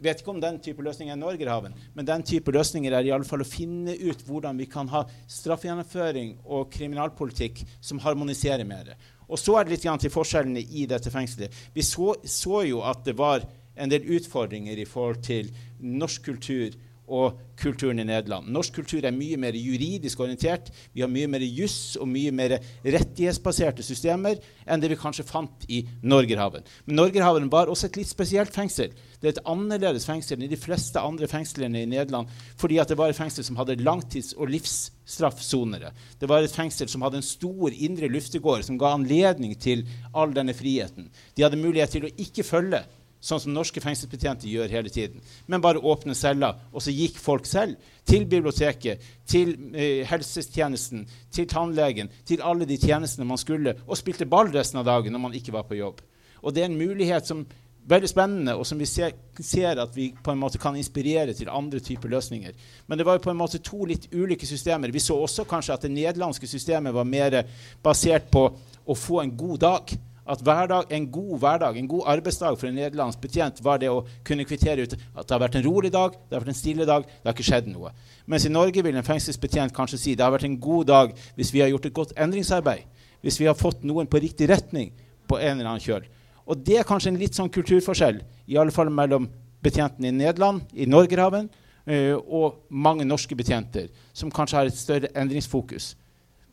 Jeg 0.00 0.06
vet 0.06 0.22
ikke 0.22 0.32
om 0.32 0.40
den 0.40 0.56
type 0.64 0.80
løsninger 0.80 1.12
er 1.12 1.18
Norgerhaven, 1.20 1.74
men 1.92 2.06
den 2.08 2.22
type 2.24 2.52
løsninger 2.56 2.94
er 2.96 3.04
i 3.04 3.10
alle 3.12 3.26
fall 3.28 3.42
å 3.44 3.48
finne 3.48 3.92
ut 4.00 4.22
hvordan 4.24 4.56
vi 4.56 4.64
kan 4.64 4.88
ha 4.88 5.02
straffegjennomføring 5.28 6.38
og 6.46 6.70
kriminalpolitikk 6.72 7.60
som 7.84 8.00
harmoniserer 8.00 8.64
mer. 8.64 8.94
Og 9.28 9.36
så 9.38 9.58
er 9.58 9.68
det 9.68 9.76
litt 9.76 9.84
til 10.00 10.14
forskjellene 10.14 10.62
i 10.64 10.86
dette 10.88 11.12
fengselet. 11.12 11.52
Vi 11.74 11.84
så, 11.84 12.14
så 12.24 12.62
jo 12.64 12.80
at 12.80 13.04
det 13.04 13.14
var 13.18 13.44
en 13.80 13.92
del 13.92 14.06
utfordringer 14.18 14.78
i 14.78 14.88
forhold 14.88 15.22
til 15.26 15.50
norsk 15.80 16.28
kultur 16.28 16.76
og 17.10 17.38
kulturen 17.60 18.00
i 18.00 18.06
Nederland. 18.06 18.48
Norsk 18.54 18.78
kultur 18.78 19.04
er 19.04 19.14
mye 19.14 19.36
mer 19.40 19.56
juridisk 19.58 20.20
orientert. 20.22 20.70
Vi 20.94 21.02
har 21.02 21.10
mye 21.10 21.28
mer 21.28 21.42
juss 21.44 21.96
og 22.00 22.08
mye 22.08 22.32
mer 22.32 22.56
rettighetsbaserte 22.84 23.84
systemer 23.84 24.38
enn 24.64 24.80
det 24.80 24.92
vi 24.92 24.98
kanskje 25.00 25.26
fant 25.28 25.66
i 25.68 25.82
Norgerhaven. 26.06 26.64
Men 26.86 27.00
Norgerhaven 27.00 27.50
var 27.52 27.70
også 27.72 27.90
et 27.90 27.98
litt 28.00 28.12
spesielt 28.12 28.54
fengsel. 28.54 28.94
Det 29.20 29.28
er 29.28 29.34
et 29.34 29.50
annerledes 29.50 30.06
fengsel 30.08 30.38
enn 30.38 30.52
de 30.52 30.60
fleste 30.60 31.02
andre 31.02 31.28
fengslene 31.30 31.82
i 31.82 31.90
Nederland 31.90 32.30
fordi 32.60 32.78
det 32.78 32.98
var 32.98 33.12
et 33.12 33.18
fengsel 33.18 33.44
som 33.44 33.58
hadde 33.60 33.80
langtids- 33.82 34.32
og 34.38 34.52
livsstraffsonere. 34.54 35.92
Det 36.20 36.30
var 36.30 36.46
et 36.46 36.54
fengsel 36.54 36.88
som 36.88 37.04
hadde 37.04 37.20
en 37.20 37.26
stor 37.26 37.74
indre 37.74 38.08
luftegård 38.12 38.64
som 38.64 38.78
ga 38.80 38.94
anledning 38.94 39.58
til 39.58 39.84
all 40.14 40.32
denne 40.36 40.54
friheten. 40.56 41.10
De 41.34 41.44
hadde 41.44 41.60
mulighet 41.60 41.98
til 41.98 42.06
å 42.06 42.14
ikke 42.22 42.46
følge 42.46 42.84
sånn 43.20 43.40
som 43.42 43.54
norske 43.54 43.82
fengselsbetjenter 43.84 44.48
gjør 44.48 44.72
hele 44.72 44.92
tiden. 44.92 45.20
Men 45.46 45.62
bare 45.64 45.82
åpne 45.84 46.16
celler, 46.16 46.58
og 46.72 46.84
så 46.84 46.94
gikk 46.94 47.18
folk 47.20 47.48
selv 47.48 47.76
til 48.08 48.26
biblioteket, 48.26 49.02
til 49.28 49.54
eh, 49.74 50.02
helsetjenesten, 50.08 51.06
til 51.32 51.48
tannlegen, 51.50 52.10
til 52.26 52.42
alle 52.42 52.68
de 52.68 52.80
tjenestene 52.80 53.28
man 53.28 53.40
skulle, 53.40 53.76
og 53.86 53.98
spilte 54.00 54.28
ball 54.28 54.52
resten 54.54 54.80
av 54.80 54.88
dagen 54.88 55.12
når 55.14 55.26
man 55.28 55.36
ikke 55.36 55.54
var 55.54 55.68
på 55.68 55.78
jobb. 55.78 56.00
Og 56.40 56.54
det 56.56 56.64
er 56.64 56.70
en 56.70 56.80
mulighet 56.80 57.28
som 57.28 57.44
er 57.44 57.58
veldig 57.90 58.08
spennende, 58.08 58.54
og 58.56 58.66
som 58.66 58.80
vi 58.80 58.88
ser, 58.88 59.14
ser, 59.40 59.80
at 59.80 59.96
vi 59.96 60.10
på 60.24 60.32
en 60.32 60.40
måte 60.40 60.60
kan 60.60 60.76
inspirere 60.76 61.34
til 61.36 61.50
andre 61.52 61.80
typer 61.80 62.08
løsninger. 62.12 62.52
Men 62.86 62.98
det 62.98 63.06
var 63.06 63.18
jo 63.18 63.24
på 63.24 63.32
en 63.32 63.40
måte 63.40 63.62
to 63.64 63.84
litt 63.88 64.08
ulike 64.12 64.46
systemer. 64.46 64.92
Vi 64.92 65.02
så 65.02 65.16
også 65.16 65.44
kanskje 65.48 65.74
at 65.74 65.86
det 65.86 65.92
nederlandske 65.94 66.48
systemet 66.48 66.94
var 66.94 67.08
mer 67.08 67.42
basert 67.82 68.30
på 68.32 68.46
å 68.86 68.96
få 68.96 69.20
en 69.22 69.36
god 69.36 69.58
dag 69.64 69.94
at 70.30 70.42
hverdag, 70.46 70.92
en 70.94 71.06
god 71.10 71.32
hverdag, 71.42 71.76
en 71.76 71.88
god 71.90 72.06
arbeidsdag 72.12 72.58
for 72.58 72.68
en 72.68 72.76
nederlandsk 72.78 73.20
betjent 73.22 73.58
var 73.64 73.80
det 73.82 73.90
å 73.90 74.04
kunne 74.26 74.46
kvittere 74.46 74.86
ut 74.86 74.94
at 74.94 75.26
det 75.26 75.34
har 75.34 75.42
vært 75.42 75.58
en 75.58 75.66
rolig 75.66 75.90
dag, 75.94 76.14
det 76.14 76.36
har 76.36 76.44
vært 76.44 76.52
en 76.54 76.60
stille 76.60 76.86
dag, 76.86 77.06
det 77.06 77.26
har 77.26 77.34
ikke 77.34 77.48
skjedd 77.48 77.70
noe. 77.72 77.90
Mens 78.30 78.46
i 78.46 78.52
Norge 78.52 78.84
vil 78.86 78.96
en 78.96 79.06
fengselsbetjent 79.06 79.74
kanskje 79.74 79.98
si 79.98 80.14
det 80.14 80.24
har 80.24 80.34
vært 80.34 80.46
en 80.46 80.58
god 80.62 80.90
dag 80.90 81.14
hvis 81.38 81.52
vi 81.54 81.64
har 81.64 81.72
gjort 81.72 81.90
et 81.90 81.96
godt 81.96 82.14
endringsarbeid, 82.16 82.86
hvis 83.24 83.40
vi 83.42 83.48
har 83.50 83.58
fått 83.58 83.82
noen 83.86 84.08
på 84.10 84.22
riktig 84.22 84.48
retning 84.52 84.92
på 85.26 85.40
en 85.40 85.58
eller 85.58 85.72
annen 85.72 85.84
kjøl. 85.84 86.06
Og 86.50 86.62
det 86.66 86.80
er 86.80 86.86
kanskje 86.86 87.12
en 87.12 87.20
litt 87.20 87.36
sånn 87.38 87.50
kulturforskjell, 87.52 88.22
i 88.50 88.58
alle 88.58 88.74
fall 88.74 88.90
mellom 88.90 89.28
betjentene 89.62 90.10
i 90.10 90.14
Nederland, 90.14 90.62
i 90.72 90.86
Norgerhaven, 90.88 91.50
uh, 91.90 92.16
og 92.16 92.62
mange 92.70 93.06
norske 93.06 93.36
betjenter, 93.38 93.90
som 94.12 94.32
kanskje 94.34 94.58
har 94.58 94.70
et 94.70 94.78
større 94.78 95.12
endringsfokus. 95.14 95.94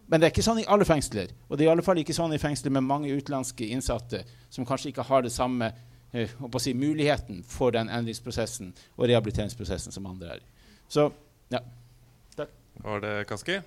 Men 0.07 0.19
det 0.19 0.27
er 0.27 0.33
ikke 0.33 0.45
sånn 0.45 0.61
i 0.61 0.67
alle 0.71 0.87
fengsler. 0.87 1.33
Og 1.49 1.57
det 1.57 1.65
er 1.65 1.69
i 1.69 1.73
alle 1.73 1.83
fall 1.83 1.99
ikke 1.99 2.15
sånn 2.15 2.35
i 2.35 2.39
fengsler 2.41 2.71
med 2.73 2.85
mange 2.87 3.11
utenlandske 3.11 3.67
innsatte 3.75 4.23
som 4.49 4.67
kanskje 4.67 4.93
ikke 4.93 5.05
har 5.09 5.25
det 5.25 5.33
samme 5.35 5.71
eh, 6.13 6.31
si, 6.63 6.73
muligheten 6.73 7.43
for 7.47 7.75
den 7.75 7.91
endringsprosessen 7.91 8.71
og 8.95 9.09
rehabiliteringsprosessen 9.11 9.95
som 9.95 10.07
andre 10.07 10.37
er. 10.37 10.45
Så 10.87 11.09
ja. 11.51 11.59
Takk. 12.37 12.53
Var 12.83 13.03
det 13.03 13.13
Kaski? 13.27 13.59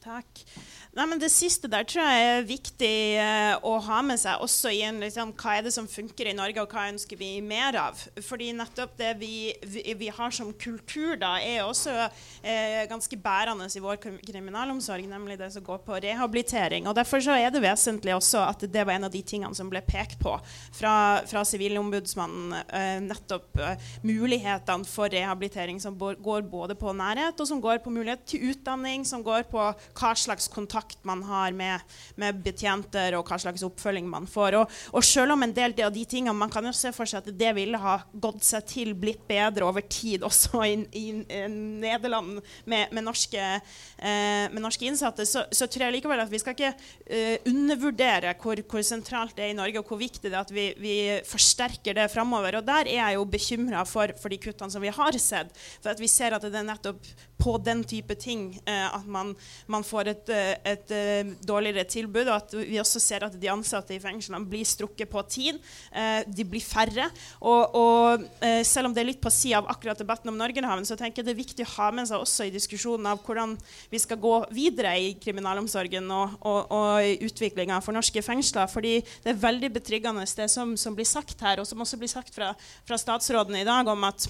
Takk. 0.00 0.44
Nei, 0.90 1.04
men 1.06 1.20
Det 1.22 1.28
siste 1.30 1.68
der 1.70 1.84
tror 1.86 2.02
jeg 2.02 2.22
er 2.26 2.46
viktig 2.48 2.94
uh, 3.22 3.62
å 3.62 3.76
ha 3.86 4.00
med 4.02 4.18
seg 4.18 4.42
også 4.42 4.72
i 4.74 4.80
en 4.82 4.96
liksom, 4.98 5.30
hva 5.38 5.52
er 5.54 5.62
det 5.62 5.70
som 5.70 5.86
funker 5.86 6.26
i 6.26 6.34
Norge, 6.34 6.58
og 6.64 6.72
hva 6.74 6.88
ønsker 6.90 7.18
vi 7.20 7.28
mer 7.46 7.76
av. 7.78 8.00
Fordi 8.26 8.48
nettopp 8.58 8.96
det 8.98 9.12
vi, 9.20 9.52
vi, 9.62 9.84
vi 10.00 10.08
har 10.10 10.34
som 10.34 10.50
kultur, 10.58 11.14
da, 11.20 11.36
er 11.38 11.62
også 11.62 11.94
eh, 12.42 12.82
ganske 12.90 13.18
bærende 13.22 13.68
i 13.70 13.82
vår 13.84 14.00
kriminalomsorg, 14.02 15.06
nemlig 15.06 15.36
det 15.38 15.52
som 15.54 15.64
går 15.68 15.78
på 15.86 16.00
rehabilitering. 16.02 16.88
Og 16.90 16.98
Derfor 16.98 17.22
så 17.22 17.38
er 17.38 17.54
det 17.54 17.62
vesentlig 17.62 18.16
også 18.16 18.42
at 18.48 18.66
det 18.66 18.82
var 18.82 18.98
en 18.98 19.06
av 19.06 19.14
de 19.14 19.22
tingene 19.22 19.54
som 19.54 19.70
ble 19.70 19.84
pekt 19.86 20.18
på 20.18 20.34
fra 20.80 21.44
Sivilombudsmannen. 21.46 22.58
eh, 22.66 22.98
nettopp 23.04 23.62
mulighetene 24.02 24.90
for 24.90 25.12
rehabilitering 25.12 25.78
som 25.82 25.94
går 26.00 26.42
både 26.50 26.74
på 26.74 26.90
nærhet, 26.98 27.38
og 27.38 27.46
som 27.46 27.62
går 27.62 27.78
på 27.84 27.94
mulighet 27.94 28.26
til 28.26 28.50
utdanning, 28.50 29.06
som 29.06 29.22
går 29.22 29.46
på 29.52 29.70
hva 29.70 30.14
slags 30.18 30.50
kontakt 30.50 30.79
kontakt 30.80 31.04
man 31.04 31.22
har 31.22 31.52
med, 31.52 31.80
med 32.16 32.42
betjenter, 32.42 33.14
og 33.16 33.26
hva 33.28 33.38
slags 33.38 33.62
oppfølging 33.62 34.08
man 34.08 34.26
får. 34.26 34.56
Og, 34.60 34.70
og, 34.92 35.04
selv 35.04 35.32
om 35.32 35.42
en 35.42 35.52
del 35.52 35.74
av 35.84 35.92
de 35.92 36.04
tingene 36.04 36.36
Man 36.40 36.50
kan 36.50 36.64
jo 36.64 36.72
se 36.72 36.92
for 36.92 37.06
seg 37.06 37.20
at 37.24 37.38
det 37.38 37.52
ville 37.56 37.78
ha 37.78 38.00
gått 38.12 38.44
seg 38.44 38.66
til, 38.66 38.94
blitt 38.94 39.26
bedre 39.28 39.66
over 39.66 39.82
tid 39.82 40.22
også 40.22 40.62
i, 40.64 40.74
i, 40.96 41.04
i 41.20 41.40
Nederland 41.48 42.40
med, 42.64 42.92
med, 42.92 43.04
norske, 43.04 43.40
eh, 43.40 44.46
med, 44.50 44.60
norske, 44.62 44.86
innsatte, 44.86 45.26
så, 45.26 45.44
så, 45.50 45.66
tror 45.66 45.86
jeg 45.86 45.98
likevel 45.98 46.22
at 46.22 46.30
vi 46.30 46.40
skal 46.40 46.56
ikke 46.56 46.72
eh, 47.06 47.36
undervurdere 47.50 48.34
hvor, 48.40 48.62
hvor, 48.70 48.84
sentralt 48.86 49.36
det 49.36 49.48
er 49.48 49.54
i 49.54 49.58
Norge, 49.58 49.82
og 49.82 49.90
hvor 49.90 50.00
viktig 50.00 50.28
det 50.28 50.36
er 50.36 50.44
at 50.44 50.54
vi, 50.54 50.70
vi 50.80 50.96
forsterker 51.28 51.98
det 51.98 52.08
framover. 52.12 52.60
Og 52.60 52.66
der 52.66 52.88
er 52.88 53.02
jeg 53.02 53.18
jo 53.18 53.26
bekymra 53.28 53.84
for, 53.88 54.14
for, 54.20 54.32
de 54.32 54.40
kuttene 54.40 54.72
som 54.72 54.82
vi 54.82 54.92
har 54.94 55.18
sett. 55.20 55.52
For 55.82 55.92
at 55.92 56.00
vi 56.00 56.08
ser 56.10 56.36
at 56.36 56.46
det 56.46 56.56
er 56.56 56.66
nettopp 56.66 57.04
på 57.40 57.56
den 57.64 57.82
type 57.88 58.14
ting 58.20 58.54
eh, 58.66 58.86
at 58.94 59.06
man, 59.06 59.34
man 59.66 59.84
får 59.86 60.12
et, 60.12 60.32
eh, 60.34 60.54
et 60.72 60.94
uh, 60.94 61.32
dårligere 61.46 61.86
tilbud, 61.90 62.28
og 62.28 62.36
at 62.36 62.54
vi 62.58 62.80
også 62.80 63.02
ser 63.02 63.26
at 63.26 63.36
de 63.40 63.50
ansatte 63.52 63.94
i 63.94 64.00
fengslene 64.02 64.42
blir 64.50 64.66
strukket 64.68 65.10
på 65.10 65.22
tid. 65.30 65.60
Uh, 65.94 66.22
de 66.26 66.46
blir 66.46 66.64
færre. 66.64 67.08
Og, 67.40 67.76
og 67.76 68.26
uh, 68.42 68.62
selv 68.66 68.90
om 68.90 68.96
det 68.96 69.04
er 69.04 69.10
litt 69.12 69.22
på 69.22 69.32
sida 69.34 69.60
av 69.60 69.70
akkurat 69.72 69.98
debatten 70.00 70.32
om 70.32 70.38
Norgerhaven, 70.38 70.86
så 70.88 70.98
tenker 70.98 71.22
jeg 71.22 71.30
det 71.30 71.34
er 71.34 71.42
viktig 71.42 71.66
å 71.66 71.72
ha 71.76 71.90
med 71.94 72.10
seg 72.10 72.22
også 72.22 72.48
i 72.48 72.54
diskusjonen 72.54 73.10
av 73.10 73.22
hvordan 73.26 73.56
vi 73.90 74.00
skal 74.02 74.20
gå 74.20 74.34
videre 74.54 74.94
i 75.00 75.12
kriminalomsorgen 75.20 76.10
og, 76.14 76.38
og, 76.46 76.74
og 76.74 77.26
utviklinga 77.30 77.80
for 77.84 77.96
norske 77.96 78.22
fengsler. 78.24 78.70
fordi 78.70 79.00
det 79.24 79.34
er 79.34 79.42
veldig 79.42 79.72
betryggende 79.74 80.26
det 80.36 80.48
som, 80.50 80.76
som, 80.76 80.94
blir 80.94 81.08
sagt 81.08 81.40
her, 81.40 81.60
og 81.60 81.66
som 81.68 81.80
også 81.80 81.98
blir 82.00 82.10
sagt 82.10 82.34
fra, 82.34 82.52
fra 82.86 82.98
statsråden 83.00 83.56
i 83.60 83.66
dag, 83.66 83.88
om 83.88 84.04
at 84.08 84.28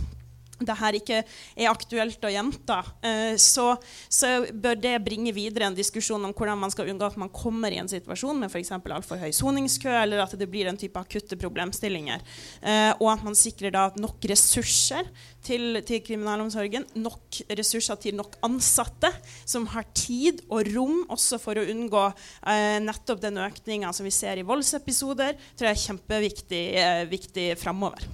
det 0.61 0.77
her 0.81 0.97
ikke 0.99 1.21
er 1.23 1.71
aktuelt 1.71 2.25
å 2.25 2.33
gjenta, 2.33 2.81
eh, 3.07 3.35
så, 3.41 3.73
så, 4.09 4.33
bør 4.51 4.79
det 4.81 4.95
bringe 5.05 5.33
videre 5.37 5.69
en 5.69 5.77
diskusjon 5.77 6.23
om 6.27 6.35
hvordan 6.37 6.61
man 6.61 6.73
skal 6.73 6.91
unngå 6.93 7.07
at 7.07 7.19
man 7.21 7.33
kommer 7.33 7.73
i 7.73 7.81
en 7.81 7.89
situasjon 7.91 8.41
med 8.41 8.51
f.eks. 8.53 8.73
altfor 8.77 9.21
høy 9.21 9.31
soningskø, 9.37 9.93
eller 10.03 10.25
at 10.25 10.35
det 10.39 10.49
blir 10.51 10.69
en 10.71 10.79
type 10.81 11.01
akutte 11.01 11.39
problemstillinger. 11.41 12.25
Eh, 12.61 12.91
og 12.99 13.09
at 13.15 13.25
man 13.27 13.39
sikrer 13.39 13.75
da 13.75 13.89
nok 14.01 14.29
ressurser 14.31 15.09
til, 15.45 15.81
til, 15.87 16.03
kriminalomsorgen, 16.05 16.87
nok 17.01 17.41
ressurser 17.57 18.01
til 18.03 18.19
nok 18.21 18.37
ansatte 18.47 19.13
som 19.49 19.69
har 19.73 19.89
tid 19.97 20.45
og 20.51 20.69
rom 20.75 21.05
også 21.11 21.41
for 21.41 21.59
å 21.59 21.67
unngå 21.73 22.05
eh, 22.11 22.77
nettopp 22.85 23.25
den 23.25 23.41
økninga 23.41 23.95
som 23.97 24.09
vi 24.09 24.15
ser 24.15 24.41
i 24.41 24.47
voldsepisoder, 24.47 25.41
tror 25.57 25.71
jeg 25.71 25.79
er 25.79 25.85
kjempeviktig 25.89 26.65
eh, 26.85 27.59
framover. 27.61 28.05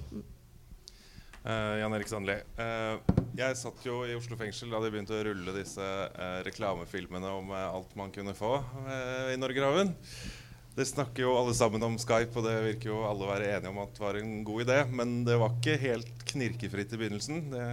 Uh, 1.47 1.77
Jan 1.79 1.93
Erik 1.95 2.09
Sandli. 2.11 2.33
Uh, 2.59 2.99
jeg 3.37 3.55
satt 3.55 3.85
jo 3.87 4.01
i 4.03 4.15
Oslo 4.17 4.35
fengsel 4.35 4.73
da 4.73 4.81
de 4.83 4.89
begynte 4.91 5.15
å 5.15 5.21
rulle 5.29 5.53
disse 5.55 5.79
uh, 5.79 6.41
reklamefilmene 6.43 7.29
om 7.31 7.53
alt 7.55 7.93
man 7.95 8.11
kunne 8.11 8.33
få 8.35 8.57
i 9.31 9.37
Norgerhaven. 9.39 9.93
Det 10.75 10.85
snakker 10.89 11.23
jo 11.23 11.37
alle 11.39 11.55
sammen 11.57 11.85
om 11.87 11.95
Skype, 12.01 12.35
og 12.35 12.43
det 12.45 12.57
virker 12.65 12.91
jo 12.91 12.99
alle 13.07 13.29
være 13.29 13.47
enige 13.55 13.71
om 13.71 13.79
at 13.85 13.95
det 13.95 14.03
var 14.03 14.19
en 14.19 14.35
god 14.45 14.65
idé. 14.67 14.77
Men 14.91 15.15
det 15.25 15.39
var 15.39 15.55
ikke 15.55 15.79
helt 15.85 16.27
knirkefritt 16.33 16.93
i 16.93 16.99
begynnelsen. 16.99 17.47
Det, 17.55 17.63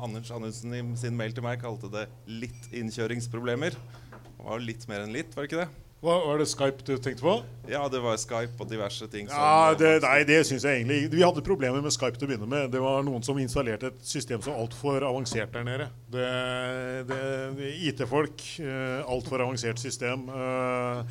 Anders 0.00 0.30
Anundsen 0.32 0.78
i 0.78 0.84
sin 1.02 1.18
mail 1.18 1.34
til 1.36 1.44
meg 1.44 1.60
kalte 1.60 1.90
det 1.92 2.06
litt 2.30 2.70
innkjøringsproblemer. 2.70 3.74
Det 3.74 4.38
var 4.38 4.56
jo 4.56 4.70
litt 4.70 4.86
mer 4.88 5.04
enn 5.04 5.16
litt, 5.18 5.34
var 5.34 5.44
det 5.44 5.50
ikke 5.50 5.64
det? 5.66 5.89
Hva 6.00 6.14
Var 6.24 6.38
det 6.40 6.46
Skype 6.48 6.84
du 6.86 6.94
tenkte 6.96 7.24
på? 7.26 7.34
Ja, 7.68 7.82
det 7.92 8.00
var 8.00 8.16
Skype 8.16 8.56
og 8.56 8.70
diverse 8.70 9.04
ting. 9.12 9.28
Ja, 9.28 9.74
det, 9.76 9.98
nei, 10.00 10.22
det 10.24 10.38
syns 10.48 10.64
jeg 10.64 10.80
egentlig 10.80 11.10
Vi 11.12 11.20
hadde 11.20 11.44
problemer 11.44 11.84
med 11.84 11.92
Skype 11.92 12.16
til 12.16 12.24
å 12.24 12.30
begynne 12.30 12.48
med. 12.48 12.70
Det 12.72 12.80
var 12.80 13.04
noen 13.04 13.24
som 13.26 13.38
installerte 13.42 13.92
et 13.92 14.00
system 14.06 14.40
som 14.44 14.56
altfor 14.56 15.04
avansert 15.04 15.52
der 15.52 15.66
nede. 15.68 15.90
Det, 16.08 16.30
det 17.10 17.74
IT-folk. 17.90 18.46
Uh, 18.64 19.04
altfor 19.12 19.44
avansert 19.44 19.82
system. 19.82 20.24
Uh, 20.32 21.04
Eh, 21.04 21.06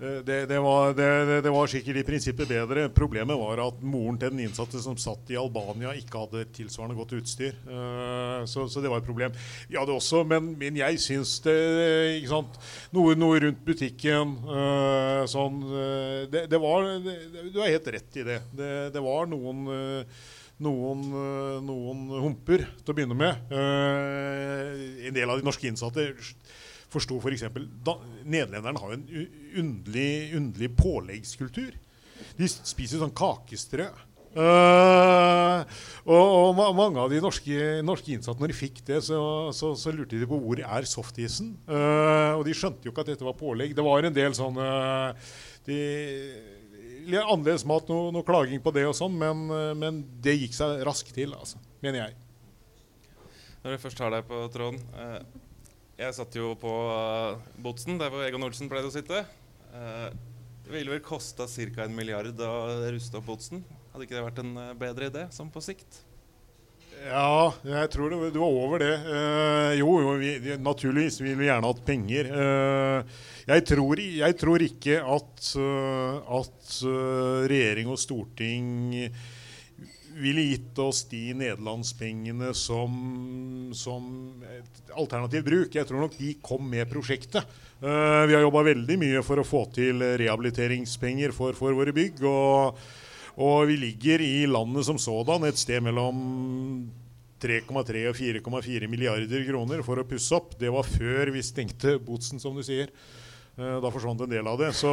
det, 0.00 0.46
det, 0.48 0.58
var, 0.58 0.94
det, 0.96 1.42
det, 1.44 1.50
var, 1.52 1.66
sikkert 1.68 1.98
i 2.00 2.04
prinsippet 2.08 2.48
bedre. 2.48 2.86
Problemet 2.96 3.36
var 3.36 3.60
at 3.66 3.82
moren 3.84 4.16
til 4.20 4.32
den 4.32 4.46
innsatte 4.46 4.80
som 4.80 4.96
satt 5.00 5.28
i 5.28 5.36
Albania, 5.36 5.92
ikke 5.92 6.22
hadde 6.22 6.46
tilsvarende 6.56 6.96
godt 6.96 7.12
utstyr. 7.18 7.58
Uh, 7.68 8.40
så, 8.48 8.64
så, 8.64 8.80
det 8.80 8.88
var 8.88 9.02
et 9.02 9.08
problem. 9.08 9.36
Vi 9.68 9.76
hadde 9.76 9.92
også, 9.92 10.22
men, 10.28 10.54
men 10.60 10.80
jeg 10.80 11.02
syns 11.04 11.34
det 11.44 11.56
ikke 12.16 12.32
sant, 12.32 12.56
noe, 12.96 13.12
noe 13.18 13.42
rundt 13.44 13.60
butikken 13.66 14.38
uh, 14.48 15.28
sånn, 15.28 15.60
det, 16.32 16.60
var 16.60 16.88
Du 17.52 17.60
har 17.60 17.68
helt 17.74 17.90
rett 17.92 18.20
i 18.20 18.24
det. 18.26 18.40
Det, 18.56 19.04
var 19.04 19.28
noen 19.28 19.68
noen, 20.60 21.04
noen, 21.64 22.00
humper 22.20 22.64
til 22.80 22.92
å 22.92 22.96
begynne 22.96 23.16
med. 23.16 23.52
en 23.52 25.14
del 25.16 25.32
av 25.32 25.40
de 25.40 25.46
norske 25.46 25.68
innsatte 25.68 26.10
forsto 26.90 27.18
f.eks. 27.20 27.46
For 27.54 28.04
nederlenderne 28.24 28.82
har 28.82 28.92
jo 28.92 28.98
en 28.98 29.32
underlig, 29.62 30.10
underlig 30.38 30.70
påleggskultur. 30.78 31.74
De 32.38 32.48
spiser 32.50 33.00
sånn 33.00 33.16
kakestrø. 33.16 33.90
Uh, 34.30 35.66
og, 36.06 36.20
og, 36.54 36.76
mange 36.78 37.02
av 37.02 37.10
de 37.10 37.18
norske, 37.22 37.80
norske, 37.82 38.12
innsatte, 38.14 38.38
når 38.38 38.52
de 38.52 38.58
fikk 38.60 38.78
det, 38.86 39.00
så, 39.02 39.18
så, 39.56 39.72
så 39.74 39.90
lurte 39.90 40.20
de 40.20 40.28
på 40.30 40.38
hvor 40.38 40.62
er 40.62 40.86
softisen. 40.86 41.56
Uh, 41.66 42.38
og 42.38 42.44
de 42.46 42.54
skjønte 42.54 42.86
jo 42.86 42.94
ikke 42.94 43.02
at 43.02 43.10
dette 43.10 43.26
var 43.26 43.38
pålegg. 43.38 43.74
Det 43.74 43.86
var 43.86 44.06
en 44.06 44.14
del 44.14 44.36
sånn 44.38 44.58
uh, 44.60 45.10
de, 45.66 45.80
Annerledes 47.10 47.64
mat, 47.66 47.88
noe, 47.90 48.12
noe, 48.14 48.26
klaging 48.26 48.60
på 48.62 48.70
det 48.76 48.84
og 48.86 48.94
sånn, 48.94 49.16
men, 49.18 49.48
men, 49.80 50.02
det 50.22 50.36
gikk 50.36 50.52
seg 50.54 50.82
raskt 50.86 51.10
til, 51.16 51.32
altså, 51.34 51.58
mener 51.82 52.04
jeg. 52.04 52.18
Når 53.64 53.74
jeg 53.74 53.82
først 53.82 54.02
har 54.04 54.12
deg 54.14 54.28
på 54.28 54.44
tråden 54.54 54.78
jeg 56.00 56.16
satt 56.16 56.36
jo 56.38 56.54
på 56.60 56.70
uh, 56.70 57.40
Botsen, 57.60 57.98
der 58.00 58.12
hvor 58.12 58.24
Egon 58.24 58.44
Olsen 58.46 58.70
pleide 58.70 58.88
å 58.88 58.94
sitte. 58.94 59.24
Uh, 59.74 60.08
det 60.64 60.72
ville 60.72 60.94
vel 60.94 61.02
kosta 61.04 61.48
ca. 61.50 61.84
en 61.84 61.96
milliard 61.96 62.40
å 62.46 62.52
ruste 62.92 63.20
opp 63.20 63.28
Botsen. 63.28 63.64
Hadde 63.92 64.06
ikke 64.06 64.16
det 64.16 64.28
vært 64.28 64.40
en 64.44 64.54
uh, 64.56 64.70
bedre 64.78 65.10
idé, 65.10 65.26
sånn 65.34 65.52
på 65.52 65.62
sikt? 65.64 66.04
Ja, 67.00 67.48
jeg 67.64 67.88
tror 67.94 68.12
det, 68.12 68.18
det 68.34 68.40
var 68.40 68.56
over 68.60 68.82
det. 68.82 68.92
Uh, 69.08 69.72
jo, 69.78 69.92
jo 70.04 70.14
vi, 70.20 70.32
naturligvis 70.60 71.20
vil 71.22 71.38
vi 71.38 71.48
gjerne 71.48 71.70
hatt 71.70 71.84
penger. 71.86 72.28
Uh, 72.28 73.20
jeg, 73.48 73.64
tror, 73.70 74.00
jeg, 74.00 74.36
tror, 74.40 74.64
ikke 74.64 74.98
at, 75.00 75.52
uh, 75.56 76.40
at 76.40 76.74
regjering 77.50 77.88
og 77.92 78.00
storting 78.00 79.06
ville 80.22 80.44
gitt 80.50 80.78
oss 80.82 81.02
de 81.10 81.30
nederlandspengene 81.36 82.52
som, 82.56 82.94
som 83.76 84.06
alternativ 84.96 85.44
bruk. 85.46 85.74
Jeg 85.74 85.88
tror 85.88 86.04
nok 86.04 86.16
de 86.18 86.34
kom 86.44 86.64
med 86.70 86.88
prosjektet. 86.90 87.46
Uh, 87.80 88.26
vi 88.28 88.36
har 88.36 88.44
jobba 88.44 88.66
veldig 88.66 88.96
mye 89.00 89.22
for 89.24 89.40
å 89.40 89.46
få 89.46 89.64
til 89.72 90.02
rehabiliteringspenger 90.20 91.32
for, 91.36 91.56
for 91.56 91.76
våre 91.76 91.94
bygg. 91.96 92.20
Og, 92.28 92.80
og, 93.40 93.56
vi 93.70 93.78
ligger 93.80 94.24
i 94.24 94.44
landet 94.50 94.88
som 94.88 95.00
sådan 95.00 95.48
et 95.48 95.60
sted 95.60 95.80
mellom 95.84 96.18
3,3 97.40 98.04
og 98.10 98.18
4,4 98.18 98.90
milliarder 98.90 99.46
kroner 99.48 99.80
for 99.86 100.02
å 100.02 100.06
pusse 100.08 100.36
opp. 100.36 100.58
Det 100.60 100.72
var 100.72 100.88
før 100.88 101.32
vi 101.32 101.44
stengte 101.46 101.96
Botsen, 102.04 102.42
som 102.42 102.58
du 102.58 102.64
sier. 102.66 102.92
Uh, 103.56 103.78
da 103.80 103.88
forsvant 103.92 104.26
en 104.26 104.34
del 104.34 104.46
av 104.50 104.60
det. 104.60 104.74
Så, 104.76 104.92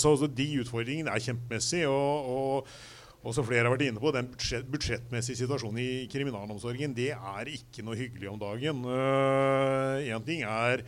så, 0.00 0.16
så 0.18 0.26
de 0.26 0.50
utfordringene 0.64 1.14
er 1.14 1.22
kjempemessige. 1.22 1.86
og, 1.86 2.34
og 2.34 2.92
og 3.24 3.32
som 3.32 3.46
flere 3.48 3.64
har 3.64 3.72
vært 3.72 3.86
inne 3.86 4.00
på, 4.02 4.12
Den 4.12 4.28
budsjett, 4.34 4.68
budsjettmessige 4.68 5.40
situasjonen 5.40 5.80
i 5.80 6.06
kriminalomsorgen 6.12 6.94
det 6.96 7.10
er 7.16 7.50
ikke 7.50 7.84
noe 7.86 7.96
hyggelig 7.96 8.30
om 8.30 8.40
dagen. 8.40 8.84
Én 8.84 10.20
uh, 10.20 10.24
ting 10.26 10.44
er 10.44 10.84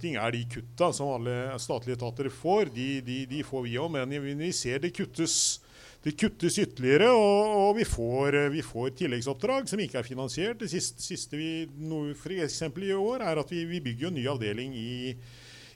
ting 0.00 0.16
er 0.20 0.32
de 0.32 0.44
kutta 0.48 0.92
som 0.94 1.14
alle 1.16 1.58
statlige 1.60 1.96
etater 1.98 2.28
får, 2.30 2.70
de, 2.74 2.88
de, 3.04 3.24
de 3.26 3.40
får 3.44 3.64
vi 3.64 3.78
òg, 3.80 3.90
men 3.96 4.12
vi 4.38 4.52
ser 4.54 4.78
det 4.84 4.92
kuttes, 4.94 5.60
det 6.04 6.14
kuttes 6.20 6.60
ytterligere. 6.62 7.10
Og, 7.10 7.56
og 7.58 7.70
vi, 7.80 7.88
får, 7.88 8.38
vi, 8.54 8.62
får, 8.64 8.92
tilleggsoppdrag 9.00 9.68
som 9.68 9.80
ikke 9.82 9.98
er 9.98 10.06
finansiert. 10.06 10.60
Det 10.60 10.70
siste, 10.70 11.02
siste 11.02 11.40
vi 11.40 11.66
no, 11.80 12.06
for 12.20 12.36
eksempel 12.36 12.86
i 12.86 12.94
år 12.94 13.24
er 13.26 13.40
at 13.42 13.50
vi, 13.50 13.64
vi 13.72 13.82
bygger 13.88 14.12
en 14.12 14.20
ny 14.20 14.28
avdeling 14.30 14.76
i, 14.78 15.16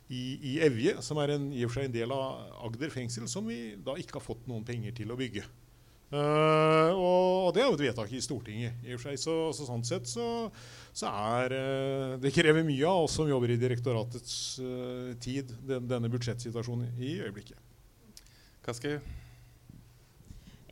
i, 0.09 0.23
i, 0.37 0.59
Evje, 0.65 1.01
som 1.05 1.21
er 1.25 1.35
en, 1.35 1.49
i 1.53 1.65
og 1.65 1.73
for 1.73 1.81
seg 1.81 1.91
en 1.91 1.97
del 1.99 2.15
av 2.15 2.69
Agder 2.69 2.93
fengsel, 2.95 3.27
som 3.29 3.49
vi 3.49 3.75
da 3.85 3.99
ikke 3.99 4.21
har 4.21 4.29
fått 4.29 4.47
noen 4.49 4.69
penger 4.69 4.95
til 5.01 5.11
å 5.13 5.19
bygge. 5.19 5.49
Uh, 6.09 6.97
og, 6.97 7.51
det 7.53 7.61
er 7.61 7.67
jo 7.69 7.77
et 7.77 7.83
vedtak 7.85 8.13
i 8.17 8.23
Stortinget. 8.25 8.81
i 8.87 8.95
og 8.95 9.01
for 9.01 9.11
seg, 9.11 9.21
så, 9.21 9.35
så 9.53 9.67
Sånn 9.69 9.85
sett 9.85 10.09
så, 10.09 10.49
så 10.97 11.11
er 11.37 11.53
uh, 11.53 12.15
Det 12.23 12.33
krever 12.33 12.65
mye 12.65 12.89
av 12.89 13.05
oss 13.05 13.19
som 13.19 13.29
jobber 13.29 13.53
i 13.53 13.59
direktoratets 13.61 14.35
uh, 14.65 15.13
tid, 15.21 15.53
den, 15.69 15.89
denne 15.91 16.09
budsjettsituasjonen 16.13 16.97
i 16.97 17.19
øyeblikket. 17.27 17.61
Kaski? 18.65 18.97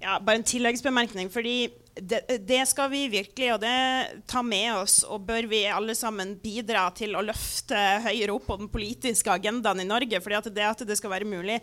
Ja, 0.01 0.17
bare 0.21 0.41
en 0.41 0.49
tilleggsbemerkning. 0.49 1.29
fordi 1.33 1.69
det, 1.97 2.21
det, 2.45 2.61
skal 2.69 2.91
vi 2.93 3.07
virkelig 3.09 3.49
og 3.55 3.61
det 3.63 4.23
ta 4.29 4.43
med 4.45 4.69
oss, 4.77 4.99
og 5.09 5.25
bør 5.29 5.47
vi 5.49 5.63
alle 5.71 5.95
sammen 5.97 6.35
bidra 6.43 6.85
til 6.97 7.17
å 7.17 7.23
løfte 7.25 7.79
høyere 8.05 8.35
opp 8.35 8.45
på 8.51 8.59
den 8.61 8.69
politiske 8.73 9.33
agendaen 9.33 9.81
i 9.81 9.89
Norge. 9.89 10.21
at 10.21 10.51
det 10.53 10.67
at 10.67 10.85
det 10.87 10.97
skal 10.99 11.11
være 11.15 11.29
mulig 11.29 11.57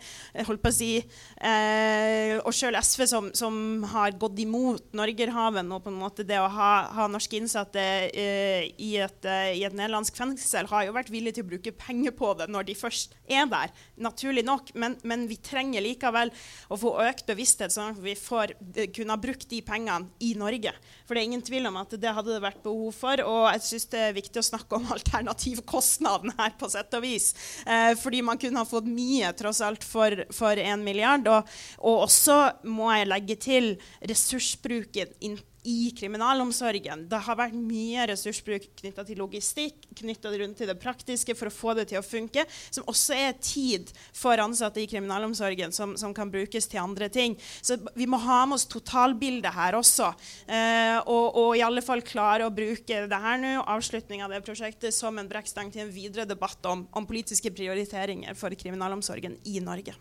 holdt 0.46 0.62
på 0.62 0.72
å 0.72 0.74
si, 0.74 0.90
eh, 1.38 2.40
Og 2.44 2.52
sjøl 2.52 2.74
SV, 2.74 3.06
som, 3.06 3.30
som, 3.34 3.84
har 3.94 4.16
gått 4.18 4.38
imot 4.42 4.92
Norgerhaven 4.92 5.70
og 5.72 5.84
på 5.84 5.92
en 5.92 6.00
måte 6.00 6.26
det 6.26 6.40
å 6.40 6.48
ha, 6.50 6.72
ha 6.90 7.06
norske 7.06 7.38
innsatte 7.38 7.84
eh, 8.10 8.72
i, 8.78 8.96
et, 8.98 9.24
eh, 9.24 9.54
i 9.60 9.64
et 9.64 9.76
nederlandsk 9.76 10.16
fengsel, 10.18 10.66
har 10.66 10.88
jo 10.88 10.96
vært 10.96 11.12
villig 11.14 11.36
til 11.36 11.46
å 11.46 11.52
bruke 11.52 11.74
penger 11.78 12.14
på 12.16 12.32
det 12.40 12.50
når 12.50 12.70
de 12.70 12.78
først 12.78 13.14
er 13.30 13.46
der. 13.50 13.70
Naturlig 14.02 14.44
nok. 14.46 14.74
Men, 14.74 14.98
men 15.06 15.28
vi 15.30 15.38
trenger 15.38 15.84
likevel 15.84 16.32
å 16.68 16.80
få 16.80 16.96
økt 17.06 17.28
bevissthet, 17.30 17.74
sånn 17.74 17.94
at 17.94 18.02
vi 18.02 18.16
får 18.18 18.56
eh, 18.74 18.90
kunne 18.90 19.14
ha 19.14 19.20
brukt 19.20 19.46
de 19.52 19.62
pengene 19.64 20.10
i 20.24 20.32
Norge. 20.38 20.72
For 21.04 21.14
det 21.14 21.22
er 21.22 21.28
ingen 21.28 21.44
tvil 21.44 21.68
om 21.68 21.78
at 21.80 21.94
det 22.00 22.12
hadde 22.16 22.32
det 22.32 22.42
vært 22.44 22.62
behov 22.64 22.94
for. 22.96 23.22
Og 23.28 23.46
jeg 23.52 23.64
syns 23.68 23.88
det 23.92 24.02
er 24.06 24.16
viktig 24.16 24.40
å 24.40 24.46
snakke 24.50 24.78
om 24.78 24.90
alternativkostnaden 24.96 26.34
her, 26.38 26.54
på 26.58 26.70
sett 26.72 26.96
og 26.96 27.04
vis. 27.04 27.32
Eh, 27.66 27.92
fordi 28.00 28.22
man 28.26 28.40
kunne 28.40 28.62
ha 28.62 28.68
fått 28.68 28.88
mye, 28.88 29.32
tross 29.38 29.62
alt, 29.64 29.84
for, 29.86 30.24
for 30.34 30.60
1 30.60 30.84
milliard. 30.84 31.28
Og, 31.30 31.56
og 31.84 32.06
også 32.08 32.38
må 32.70 32.90
jeg 32.94 33.10
legge 33.10 33.40
til 33.48 33.74
ressursbruken 34.04 35.18
i 35.64 35.90
kriminalomsorgen. 35.96 37.06
Det 37.08 37.20
har 37.26 37.38
vært 37.38 37.56
mye 37.56 38.04
ressursbruk 38.10 38.66
knytta 38.80 39.04
til 39.08 39.20
logistikk, 39.22 39.86
knytta 39.96 40.32
rundt 40.34 40.58
til 40.60 40.68
det 40.68 40.76
praktiske 40.80 41.36
for 41.38 41.48
å 41.48 41.54
få 41.54 41.74
det 41.78 41.86
til 41.90 42.00
å 42.00 42.04
funke, 42.04 42.44
som 42.50 42.86
også 42.90 43.16
er 43.16 43.38
tid 43.40 43.92
for 44.12 44.40
ansatte 44.42 44.82
i 44.82 44.88
kriminalomsorgen 44.90 45.72
som, 45.72 45.96
som 46.00 46.14
kan 46.16 46.32
brukes 46.32 46.68
til 46.68 46.82
andre 46.82 47.08
ting. 47.12 47.38
Så 47.64 47.78
vi 47.96 48.08
må 48.10 48.20
ha 48.24 48.42
med 48.44 48.58
oss 48.58 48.68
totalbildet 48.70 49.56
her 49.56 49.78
også. 49.78 50.12
Eh, 50.46 50.98
og, 51.00 51.26
og, 51.32 51.50
i 51.56 51.64
alle 51.64 51.84
fall 51.84 52.04
klare 52.04 52.46
å 52.46 52.54
bruke 52.54 53.04
det 53.08 53.22
her 53.26 53.40
nå, 53.40 53.56
avslutninga 53.74 54.28
av 54.28 54.36
det 54.36 54.44
prosjektet, 54.44 54.94
som 54.94 55.16
en 55.20 55.30
brekkstang 55.30 55.72
til 55.72 55.86
en 55.86 55.94
videre 55.94 56.28
debatt 56.28 56.64
om, 56.68 56.86
om 56.92 57.08
politiske 57.08 57.52
prioriteringer 57.54 58.36
for 58.38 58.52
kriminalomsorgen 58.58 59.38
i 59.48 59.60
Norge. 59.64 59.96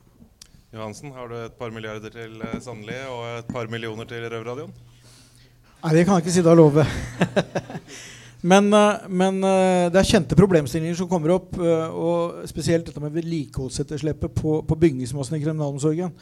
Johansen, 0.73 1.11
har 1.13 1.29
du 1.29 1.37
et 1.37 1.53
par 1.57 1.69
milliarder 1.69 2.09
til 2.11 2.41
eh, 2.41 2.57
Sandli 2.63 2.97
og 3.05 3.27
et 3.37 3.53
par 3.53 3.69
millioner 3.69 4.09
til 4.09 4.25
Røverradioen? 4.25 4.73
Nei, 5.83 5.97
det 5.97 6.05
kan 6.07 6.15
jeg 6.15 6.23
ikke 6.23 6.31
si 6.31 6.41
og 6.47 6.55
love. 6.55 6.83
men, 8.51 8.69
eh, 8.71 9.07
men 9.11 9.41
eh, 9.43 9.89
det 9.91 9.99
er 9.99 10.07
kjente 10.07 10.37
problemstillinger 10.39 10.95
som 10.95 11.09
kommer 11.11 11.33
opp, 11.35 11.57
eh, 11.59 11.89
og 11.91 12.45
spesielt 12.47 12.87
dette 12.87 13.01
med 13.03 13.11
vedlikeholdsetterslepet 13.11 14.31
på, 14.37 14.61
på 14.63 14.77
bygningsmassen 14.79 15.35
i 15.35 15.41
kriminalomsorgen. 15.41 16.13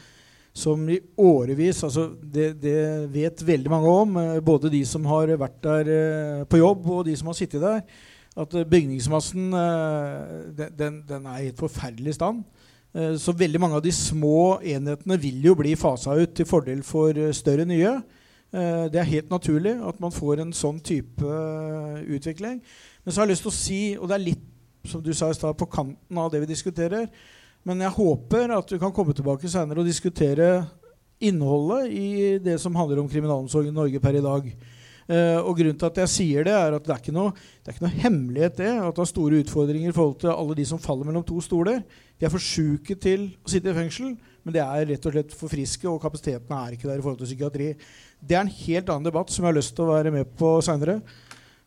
Som 0.52 0.82
i 0.90 0.96
årevis 1.14 1.78
altså 1.86 2.08
det, 2.18 2.48
det, 2.60 2.74
vet 3.14 3.44
veldig 3.46 3.70
mange 3.70 3.92
om, 4.02 4.18
både 4.44 4.72
de 4.72 4.80
som 4.84 5.06
har 5.08 5.30
vært 5.40 5.62
der 5.64 5.90
på 6.50 6.58
jobb, 6.58 6.88
og 6.90 7.06
de 7.06 7.14
som 7.16 7.30
har 7.30 7.36
sittet 7.38 7.62
der. 7.62 7.78
At 8.42 8.56
bygningsmassen 8.68 9.54
den, 10.58 10.98
den 11.08 11.28
er 11.30 11.38
i 11.38 11.52
et 11.52 11.62
forferdelig 11.62 12.16
stand. 12.18 12.42
Så 12.92 13.32
veldig 13.32 13.62
mange 13.62 13.78
av 13.78 13.86
de 13.86 13.94
små 13.96 14.58
enhetene 14.58 15.16
vil 15.22 15.40
jo 15.46 15.54
bli 15.56 15.72
fasa 15.80 16.18
ut 16.18 16.34
til 16.36 16.50
fordel 16.50 16.82
for 16.84 17.16
større 17.32 17.64
nye. 17.70 17.94
Eh, 18.52 18.86
det 18.92 19.00
er 19.00 19.08
helt 19.08 19.30
naturlig 19.32 19.78
at 19.80 20.00
man 20.02 20.12
får 20.12 20.42
en 20.42 20.52
sånn 20.52 20.80
type 20.84 21.24
eh, 21.24 22.02
utvikling. 22.16 22.58
Men 23.02 23.14
så 23.14 23.22
har 23.22 23.26
jeg 23.28 23.34
lyst 23.36 23.46
til 23.46 23.52
å 23.52 23.56
si, 23.56 23.80
og 23.96 24.10
det 24.10 24.18
er 24.18 24.26
litt 24.26 24.48
som 24.88 25.00
du 25.02 25.12
sa 25.16 25.30
i 25.30 25.36
stad, 25.36 25.56
på 25.56 25.70
kanten 25.72 26.18
av 26.18 26.28
det 26.32 26.42
vi 26.42 26.50
diskuterer, 26.50 27.08
men 27.62 27.80
jeg 27.84 27.94
håper 27.94 28.50
at 28.56 28.72
vi 28.74 28.80
kan 28.82 28.92
komme 28.94 29.14
tilbake 29.14 29.48
senere 29.48 29.80
og 29.80 29.86
diskutere 29.86 30.48
innholdet 31.22 31.92
i 31.94 32.06
det 32.42 32.56
som 32.58 32.74
handler 32.74 32.98
om 32.98 33.10
kriminalomsorgen 33.10 33.70
i 33.70 33.76
Norge 33.76 34.00
per 34.02 34.18
i 34.18 34.24
dag. 34.24 34.48
Uh, 35.02 35.38
og 35.42 35.56
grunnen 35.58 35.78
til 35.78 35.88
at 35.88 35.98
jeg 36.02 36.10
sier 36.10 36.46
det, 36.46 36.52
er 36.54 36.76
at 36.76 36.84
det 36.86 36.92
er 36.94 37.00
ikke 37.02 37.14
noe, 37.14 37.32
det 37.34 37.70
er 37.70 37.74
ikke 37.74 37.84
noe 37.84 38.02
hemmelighet 38.04 38.58
det 38.60 38.68
at 38.70 38.94
det 38.94 39.02
har 39.02 39.08
store 39.10 39.40
utfordringer 39.42 39.90
i 39.90 39.94
forhold 39.96 40.20
til 40.22 40.30
alle 40.30 40.54
de 40.58 40.66
som 40.66 40.80
faller 40.82 41.08
mellom 41.08 41.24
to 41.26 41.40
stoler. 41.42 41.80
De 42.18 42.26
er 42.26 42.32
for 42.32 42.42
sjuke 42.42 42.94
til 43.02 43.26
å 43.42 43.50
sitte 43.50 43.72
i 43.72 43.76
fengsel, 43.76 44.12
men 44.46 44.54
de 44.54 44.62
er 44.62 44.86
rett 44.92 45.08
og 45.08 45.14
slett 45.14 45.34
for 45.34 45.50
friske, 45.50 45.88
og 45.90 46.00
kapasiteten 46.02 46.54
er 46.54 46.76
ikke 46.76 46.88
der 46.88 47.02
i 47.02 47.04
forhold 47.04 47.18
til 47.18 47.30
psykiatri. 47.30 47.68
Det 48.22 48.36
er 48.36 48.44
en 48.44 48.54
helt 48.54 48.90
annen 48.92 49.06
debatt 49.08 49.30
som 49.34 49.42
jeg 49.42 49.50
har 49.50 49.58
lyst 49.58 49.74
til 49.74 49.88
å 49.88 49.94
være 49.96 50.12
med 50.14 50.28
på 50.38 50.54
seinere. 50.62 51.00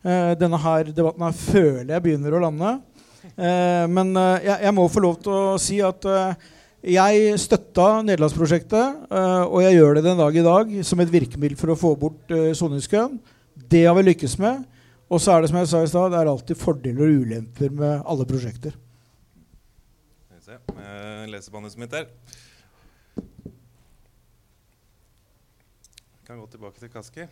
Uh, 0.05 0.31
denne 0.39 0.59
her 0.61 0.91
debatten 0.95 1.25
her 1.25 1.33
føler 1.35 1.89
jeg 1.91 2.03
begynner 2.05 2.35
å 2.37 2.43
lande. 2.45 2.75
Uh, 3.35 3.83
men 3.91 4.13
uh, 4.15 4.37
jeg, 4.39 4.55
jeg, 4.63 4.75
må 4.77 4.85
få 4.91 5.03
lov 5.03 5.17
til 5.25 5.33
å 5.35 5.57
si 5.59 5.81
at 5.83 6.07
jeg 6.85 7.39
støtta 7.41 7.87
nederlandsprosjektet, 8.05 9.07
og 9.49 9.55
jeg 9.63 9.73
gjør 9.73 9.95
det 9.97 10.03
den 10.05 10.19
dag 10.19 10.35
i 10.37 10.43
dag 10.45 10.73
som 10.85 10.99
et 11.01 11.09
virkemiddel 11.09 11.57
for 11.57 11.73
å 11.73 11.77
få 11.81 11.95
bort 11.97 12.29
soningskøen. 12.29 13.15
Det 13.73 13.81
har 13.87 13.97
vi 13.97 14.03
lykkes 14.05 14.35
med. 14.37 14.59
Og 15.09 15.17
så 15.21 15.33
er 15.33 15.41
det 15.41 15.49
som 15.49 15.57
jeg 15.57 15.71
sa 15.71 15.81
i 15.81 15.89
stad, 15.89 16.13
det 16.13 16.19
er 16.19 16.29
alltid 16.29 16.61
fordeler 16.61 17.07
og 17.07 17.25
ulemper 17.25 17.73
med 17.73 18.05
alle 18.05 18.27
prosjekter. 18.29 18.77
Skal 20.29 20.37
vi 20.37 20.45
se. 20.45 21.25
Lesebandet 21.33 21.81
mitt 21.81 21.97
der. 21.97 22.05
Kan 26.25 26.39
gå 26.41 26.47
tilbake 26.49 26.81
til 26.81 26.89
Kaski. 26.89 27.25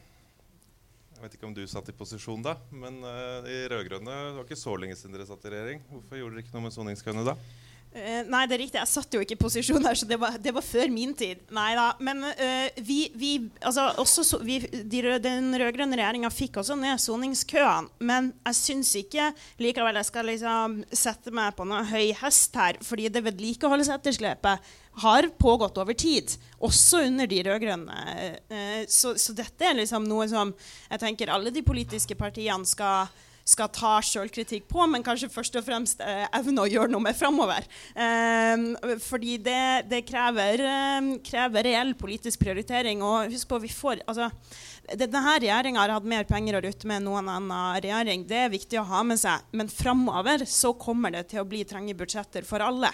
Jeg 1.14 1.22
vet 1.22 1.36
ikke 1.38 1.48
om 1.48 1.54
du 1.56 1.64
satt 1.70 1.88
i 1.89 1.96
posisjon 1.98 2.44
da, 2.46 2.56
men 2.74 3.00
uh, 3.06 3.41
de 3.46 3.64
rød-grønne 3.72 4.16
var 4.38 4.44
ikke 4.44 4.60
så 4.60 4.76
lenge 4.78 4.98
siden 5.00 5.16
dere 5.16 5.26
satt 5.30 5.46
i 5.48 5.54
regjering. 5.54 5.82
Hvorfor 5.89 6.20
gjorde 6.20 6.36
dere 6.36 6.44
ikke 6.46 6.56
noe 6.56 6.66
med 6.68 6.76
soningskøene 6.76 7.26
da? 7.26 7.36
Uh, 7.94 8.24
nei, 8.26 8.44
det 8.50 8.56
er 8.56 8.62
riktig. 8.64 8.80
Jeg 8.82 8.89
satt 8.89 9.14
jo 9.14 9.22
ikke 9.22 9.36
i 9.36 9.41
posisjon 9.41 9.84
her, 9.86 9.98
så 9.98 10.08
det 10.10 10.18
var, 10.22 10.38
det 10.41 10.54
var 10.56 10.66
før 10.66 10.89
min 10.89 11.12
tid. 11.18 11.44
Nei 11.54 11.74
da. 11.78 11.91
Men 12.02 12.24
uh, 12.26 12.80
vi, 12.82 13.00
vi, 13.20 13.34
altså, 13.62 13.91
også, 14.02 14.26
så, 14.26 14.39
vi 14.41 14.60
de, 14.66 15.02
Den 15.22 15.52
rød-grønne 15.62 16.00
regjeringa 16.00 16.32
fikk 16.34 16.58
også 16.64 16.78
ned 16.80 17.02
soningskøene. 17.04 17.94
Men 18.02 18.32
jeg 18.48 18.60
syns 18.60 18.96
ikke 18.98 19.30
likevel 19.62 20.00
jeg 20.02 20.10
skal 20.10 20.30
liksom 20.32 20.80
sette 20.89 21.34
meg 21.36 21.54
på 21.58 21.68
noe 21.70 21.84
høy 21.91 22.16
hest 22.24 22.58
her, 22.58 22.82
fordi 22.82 23.12
det 23.14 23.26
vedlikeholdsetterslepet 23.28 24.74
har 25.04 25.28
pågått 25.41 25.78
over 25.82 25.94
tid, 25.98 26.36
også 26.62 27.04
under 27.08 27.30
de 27.30 27.44
rød-grønne. 27.46 28.00
Uh, 28.50 28.82
så, 28.89 29.14
så, 29.22 29.38
dette 29.38 29.70
er 29.70 29.78
liksom 29.78 30.10
noe 30.10 30.26
som 30.32 30.54
jeg 30.89 31.06
tenker 31.06 31.34
alle 31.34 31.54
de 31.54 31.66
politiske 31.66 32.18
partiene 32.18 32.66
skal, 32.70 33.14
skal 33.44 33.70
ta 33.76 33.98
sjølkritikk 34.04 34.68
på, 34.72 34.86
men 34.88 35.04
kanskje 35.04 35.32
først 35.32 35.58
og 35.60 35.66
fremst 35.66 36.04
eh, 36.04 36.26
evne 36.39 36.64
å 36.64 36.70
gjøre 36.70 36.91
noe 36.94 37.04
med 37.04 37.18
framover. 37.18 37.66
Eh, 37.96 38.96
fordi 39.04 39.38
det, 39.44 39.64
det 39.91 40.04
krever, 40.08 40.64
eh, 40.64 41.10
krever, 41.28 41.68
reell 41.68 41.94
politisk 42.00 42.44
prioritering. 42.46 43.04
Og 43.04 43.34
husk 43.34 43.52
på, 43.52 43.60
vi 43.64 43.72
får 43.74 44.04
altså, 44.08 44.30
denne 45.00 45.24
regjeringa 45.28 45.84
har 45.84 45.96
hatt 45.98 46.08
mer 46.08 46.28
penger 46.30 46.60
å 46.60 46.64
rutte 46.64 46.88
med 46.89 47.02
enn 47.02 47.10
noen 47.12 47.30
annen 47.32 47.84
regjering. 47.84 48.26
Det 48.30 48.41
er 48.46 48.54
viktig 48.54 48.80
å 48.82 48.88
ha 48.94 49.04
med 49.08 49.20
seg. 49.22 49.44
Men 49.52 49.72
framover 49.72 50.48
så 50.50 50.74
kommer 50.80 51.14
det 51.16 51.28
til 51.34 51.44
å 51.44 51.48
bli 51.48 51.64
trange 51.68 51.96
budsjetter 52.00 52.48
for 52.48 52.64
alle. 52.64 52.91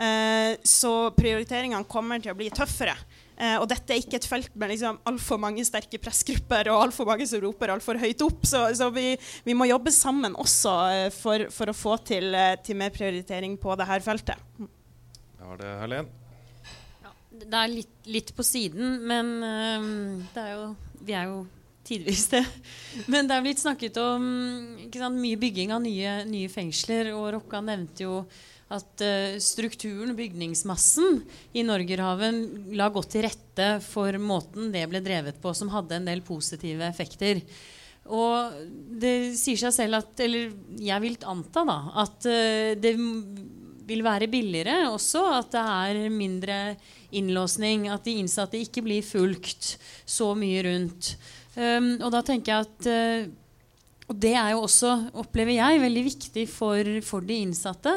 Eh, 0.00 0.56
så 0.64 1.10
prioriteringene 1.16 1.84
kommer 1.90 2.22
til 2.22 2.32
å 2.32 2.38
bli 2.38 2.50
tøffere. 2.54 2.94
Uh, 3.40 3.56
og 3.62 3.70
dette 3.70 3.94
er 3.94 4.02
ikke 4.02 4.18
et 4.18 4.26
felt 4.28 4.56
med 4.60 4.68
liksom 4.74 4.98
altfor 5.08 5.38
mange 5.40 5.62
sterke 5.64 5.96
pressgrupper 6.02 6.68
og 6.68 6.82
altfor 6.84 7.06
mange 7.08 7.24
som 7.24 7.40
roper 7.40 7.72
altfor 7.72 7.96
høyt 7.96 8.20
opp. 8.26 8.42
Så, 8.44 8.66
så 8.76 8.90
vi, 8.92 9.14
vi, 9.46 9.54
må 9.56 9.64
jobbe 9.70 9.92
sammen 9.96 10.36
også 10.36 10.74
uh, 10.90 11.06
for, 11.14 11.46
for, 11.54 11.72
å 11.72 11.76
få 11.76 11.94
til, 12.04 12.34
uh, 12.36 12.52
til, 12.60 12.76
mer 12.76 12.92
prioritering 12.92 13.56
på 13.60 13.78
dette 13.80 13.96
feltet. 14.04 14.44
Da 15.38 15.48
var 15.48 15.62
det 15.62 15.72
Helen. 15.80 16.12
Ja, 17.00 17.14
det 17.32 17.62
er 17.62 17.72
litt, 17.72 17.96
litt, 18.12 18.34
på 18.36 18.44
siden, 18.44 19.00
men 19.08 19.32
er 19.40 20.52
jo, 20.52 20.68
vi 21.00 21.16
er 21.16 21.32
jo 21.32 21.40
tidvis 21.88 22.28
det. 22.34 22.44
Men 23.10 23.26
det 23.26 23.34
er 23.34 23.42
blitt 23.42 23.62
snakket 23.62 23.96
om 23.98 24.28
sant, 24.92 25.16
mye 25.16 25.40
bygging 25.40 25.72
av 25.72 25.80
nye, 25.82 26.20
nye 26.28 26.52
fengsler, 26.52 27.08
og 27.16 27.32
Rokka 27.38 27.64
nevnte 27.64 28.04
jo 28.04 28.20
at 28.70 29.02
uh, 29.02 29.34
strukturen, 29.42 30.14
bygningsmassen, 30.18 31.20
i 31.52 31.64
Norgerhaven 31.66 32.40
la 32.78 32.88
godt 32.92 33.14
til 33.16 33.26
rette 33.26 33.68
for 33.84 34.14
måten 34.22 34.70
det 34.74 34.86
ble 34.90 35.02
drevet 35.04 35.40
på, 35.42 35.52
som 35.56 35.72
hadde 35.74 35.98
en 35.98 36.08
del 36.08 36.22
positive 36.26 36.86
effekter. 36.86 37.42
Og 38.10 38.54
det 39.00 39.36
sier 39.38 39.58
seg 39.60 39.74
selv 39.76 40.00
at 40.00 40.20
Eller 40.24 40.54
jeg 40.80 41.02
vil 41.04 41.18
anta 41.28 41.62
da 41.68 41.78
at 42.02 42.24
uh, 42.26 42.72
det 42.78 42.94
vil 43.90 44.04
være 44.06 44.30
billigere 44.30 44.88
også. 44.90 45.24
At 45.40 45.52
det 45.54 45.64
er 45.64 46.14
mindre 46.14 46.58
innlåsning. 47.16 47.88
At 47.90 48.06
de 48.06 48.18
innsatte 48.22 48.60
ikke 48.60 48.84
blir 48.86 49.04
fulgt 49.06 49.76
så 50.06 50.32
mye 50.38 50.64
rundt. 50.66 51.14
Um, 51.56 51.96
og 51.98 52.10
da 52.14 52.22
tenker 52.26 52.52
jeg 52.52 52.66
at 52.68 52.90
uh, 52.90 53.30
Og 54.10 54.18
det 54.22 54.34
er 54.38 54.52
jo 54.54 54.64
også, 54.66 54.90
opplever 55.22 55.54
jeg, 55.54 55.82
veldig 55.82 56.02
viktig 56.06 56.44
for, 56.50 56.86
for 57.06 57.26
de 57.26 57.36
innsatte. 57.44 57.92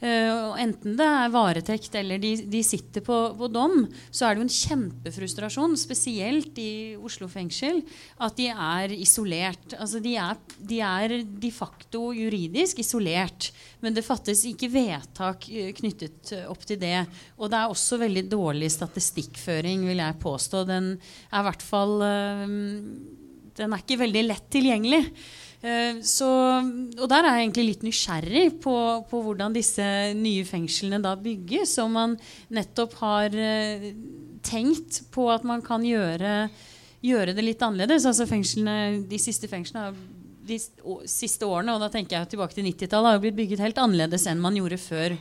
Uh, 0.00 0.56
enten 0.56 0.94
det 0.96 1.04
er 1.04 1.28
varetekt 1.28 1.92
eller 2.00 2.16
de, 2.22 2.30
de 2.48 2.62
sitter 2.64 3.02
på, 3.04 3.16
på, 3.36 3.48
dom, 3.52 3.82
så 4.08 4.24
er 4.24 4.32
det 4.32 4.40
jo 4.40 4.46
en 4.46 4.54
kjempefrustrasjon, 4.54 5.74
spesielt 5.76 6.56
i 6.56 6.96
Oslo 6.96 7.28
fengsel, 7.28 7.82
at 8.24 8.38
de 8.38 8.46
er 8.48 8.94
isolert. 8.96 9.74
Altså 9.76 10.00
de 10.00 10.14
er, 10.16 10.40
de 10.56 10.78
er 10.80 11.16
de 11.20 11.50
facto 11.52 12.14
juridisk 12.16 12.80
isolert, 12.80 13.50
men 13.84 13.92
det 13.96 14.06
fattes 14.06 14.46
ikke 14.48 14.72
vedtak 14.72 15.44
uh, 15.52 15.68
knyttet 15.82 16.32
opp 16.48 16.64
til 16.64 16.80
det. 16.80 17.04
Og 17.36 17.52
det 17.52 17.60
er 17.60 17.76
også 17.76 18.00
veldig 18.00 18.24
dårlig 18.32 18.72
statistikkføring, 18.72 19.84
vil 19.90 20.00
jeg 20.00 20.20
påstå. 20.24 20.64
Den 20.70 20.94
er 20.96 21.42
i 21.42 21.46
hvert 21.50 21.68
fall 21.68 21.94
uh, 22.00 22.48
Den 23.60 23.76
er 23.76 23.84
ikke 23.84 24.00
veldig 24.06 24.26
lett 24.30 24.48
tilgjengelig. 24.48 25.04
Eh, 25.60 25.98
så, 26.06 26.28
og 26.96 27.06
der 27.12 27.26
er 27.26 27.36
jeg 27.36 27.46
egentlig 27.46 27.66
litt 27.66 27.82
nysgjerrig 27.84 28.44
på, 28.64 28.74
på, 29.10 29.22
hvordan 29.26 29.52
disse 29.52 29.84
nye 30.16 30.46
fengslene 30.48 31.02
da 31.04 31.12
bygges. 31.20 31.76
Om 31.82 31.96
man 31.98 32.16
nettopp 32.54 32.96
har 33.02 33.36
uh, 33.36 33.90
tenkt 34.46 35.02
på 35.12 35.28
at 35.32 35.44
man 35.44 35.60
kan 35.64 35.84
gjøre, 35.84 36.48
gjøre 37.04 37.36
det 37.36 37.44
litt 37.44 37.66
annerledes. 37.66 38.08
Altså 38.08 38.28
fengslene, 38.30 39.04
De 39.10 39.20
siste 39.20 39.50
fengslene 39.52 39.92
de 40.50 40.56
siste 41.06 41.46
årene, 41.46 41.76
og 41.76 41.82
da 41.84 41.90
tenker 41.92 42.16
jeg 42.16 42.32
tilbake 42.32 42.56
til 42.56 42.66
90-tallet, 42.66 43.14
har 43.14 43.22
blitt 43.22 43.36
bygget 43.36 43.62
helt 43.62 43.78
annerledes 43.78 44.24
enn 44.26 44.40
man 44.42 44.56
gjorde 44.58 44.80
før 44.82 45.14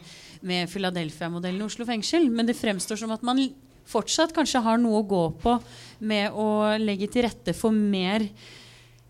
med 0.47 0.71
Philadelphia-modellen 0.71 1.65
Oslo 1.65 1.85
fengsel. 1.85 2.29
Men 2.33 2.47
det 2.49 2.57
fremstår 2.57 3.01
som 3.01 3.13
at 3.13 3.25
man 3.27 3.43
fortsatt 3.89 4.33
kanskje 4.35 4.63
har 4.65 4.79
noe 4.81 5.01
å 5.01 5.09
gå 5.09 5.23
på 5.41 5.55
med 6.09 6.33
å 6.37 6.77
legge 6.81 7.09
til 7.11 7.25
rette 7.27 7.55
for 7.57 7.75
mer 7.75 8.25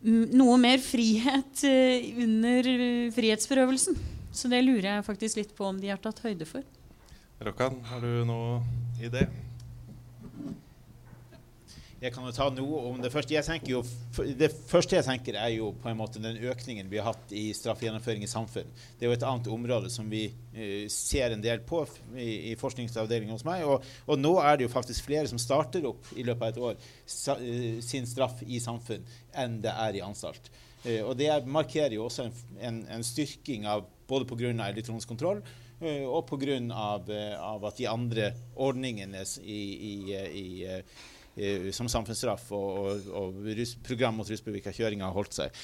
noe 0.02 0.56
mer 0.62 0.80
frihet 0.84 1.64
eh, 1.68 2.10
under 2.24 2.70
frihetsberøvelsen. 3.16 3.98
Så 4.32 4.52
det 4.52 4.62
lurer 4.64 4.92
jeg 4.94 5.08
faktisk 5.08 5.42
litt 5.42 5.56
på 5.58 5.68
om 5.72 5.80
de 5.82 5.92
har 5.92 6.00
tatt 6.02 6.22
høyde 6.24 6.48
for. 6.48 6.64
Rokkan, 7.44 7.80
har 7.90 8.04
du 8.04 8.26
noe 8.28 8.60
idé? 9.04 9.26
Jeg 12.00 12.14
kan 12.16 12.24
jo 12.24 12.32
ta 12.32 12.46
noe 12.56 12.78
om 12.88 13.02
det 13.04 13.10
første. 13.12 13.34
Jeg 13.36 13.68
jo, 13.68 13.82
det 14.40 14.48
første 14.70 14.96
jeg 14.96 15.04
tenker, 15.04 15.36
er 15.36 15.52
jo 15.52 15.74
på 15.84 15.90
en 15.92 15.98
måte 16.00 16.22
den 16.24 16.38
økningen 16.48 16.88
vi 16.88 17.02
har 17.02 17.10
hatt 17.12 17.34
i 17.36 17.50
straffegjennomføring 17.58 18.24
i 18.24 18.30
samfunn. 18.32 18.70
Det 18.96 19.04
er 19.04 19.12
jo 19.12 19.18
et 19.18 19.26
annet 19.28 19.50
område 19.52 19.92
som 19.92 20.08
vi 20.08 20.30
uh, 20.32 20.86
ser 20.94 21.36
en 21.36 21.44
del 21.44 21.60
på 21.68 21.82
i, 22.16 22.56
forskningsavdelingen 22.62 23.36
hos 23.36 23.44
meg. 23.48 23.66
Og, 23.68 23.84
og, 24.06 24.16
nå 24.16 24.32
er 24.40 24.56
det 24.56 24.70
jo 24.70 24.72
faktisk 24.72 25.10
flere 25.10 25.28
som 25.28 25.42
starter 25.44 25.90
opp 25.92 26.08
i 26.16 26.24
løpet 26.24 26.48
av 26.48 26.54
et 26.54 26.64
år 26.70 26.80
uh, 26.80 27.84
sin 27.84 28.08
straff 28.08 28.40
i 28.48 28.64
samfunn 28.64 29.04
enn 29.36 29.60
det 29.68 29.76
er 29.76 30.00
i 30.00 30.06
anstalt. 30.06 30.48
Uh, 30.86 31.04
og 31.04 31.18
det 31.20 31.34
markerer 31.52 32.00
jo 32.00 32.08
også 32.08 32.30
en, 32.30 32.44
en, 32.64 32.84
en 32.96 33.04
styrking 33.04 33.68
av 33.68 33.84
både 34.08 34.30
pga. 34.30 34.56
elektronisk 34.72 35.12
kontroll 35.12 35.44
og 35.80 36.26
pga. 36.28 36.58
Av, 36.76 37.12
av 37.40 37.70
at 37.70 37.78
de 37.80 37.86
andre 37.88 38.34
ordningene 38.60 39.22
i, 39.44 39.62
i, 39.90 39.94
i 40.16 40.48
eh, 40.68 41.06
som 41.76 41.88
samfunnsstraff, 41.92 42.50
og, 42.56 42.80
og, 42.80 43.12
og 43.16 43.46
rus, 43.58 43.76
program 43.86 44.20
mot 44.20 44.30
ruspåvirka 44.30 44.74
kjøring 44.76 45.06
har 45.06 45.16
holdt 45.16 45.38
seg. 45.38 45.62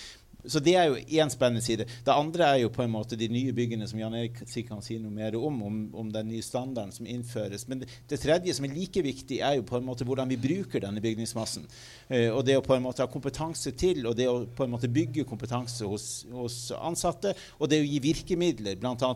Så 0.48 0.62
det 0.62 0.76
er 0.78 0.90
jo 0.90 0.98
én 1.22 1.32
spennende 1.34 1.64
side. 1.64 1.88
Det 2.06 2.14
andre 2.14 2.48
er 2.52 2.60
jo 2.64 2.72
på 2.74 2.84
en 2.84 2.92
måte 2.94 3.18
de 3.18 3.28
nye 3.32 3.54
byggene 3.56 3.88
som 3.90 4.00
Jan 4.00 4.16
Erik 4.18 4.44
kan 4.68 4.84
si 4.86 4.98
noe 5.02 5.14
mer 5.14 5.38
om, 5.40 5.58
om, 5.66 5.80
om 6.04 6.12
den 6.14 6.30
nye 6.30 6.46
standarden 6.46 6.94
som 6.94 7.10
innføres. 7.10 7.68
Men 7.70 7.82
det, 7.82 7.90
det, 8.10 8.20
tredje 8.22 8.54
som 8.58 8.68
er 8.68 8.76
like 8.76 9.02
viktig, 9.06 9.42
er 9.42 9.58
jo 9.58 9.66
på 9.68 9.80
en 9.80 9.88
måte 9.88 10.06
hvordan 10.08 10.30
vi 10.30 10.40
bruker 10.42 10.84
denne 10.86 11.04
bygningsmassen. 11.04 11.66
Eh, 12.08 12.30
og 12.30 12.44
det 12.48 12.60
å 12.60 12.66
på 12.66 12.76
en 12.78 12.86
måte 12.86 13.04
ha 13.04 13.12
kompetanse 13.12 13.74
til, 13.78 14.04
og 14.06 14.18
det 14.20 14.30
å 14.30 14.44
på 14.46 14.68
en 14.68 14.76
måte 14.76 14.92
bygge 14.92 15.26
kompetanse 15.30 15.88
hos, 15.90 16.10
hos 16.34 16.60
ansatte, 16.78 17.34
og 17.58 17.72
det 17.72 17.82
å 17.82 17.88
gi 17.88 18.02
virkemidler, 18.04 18.78
bl.a. 18.82 19.16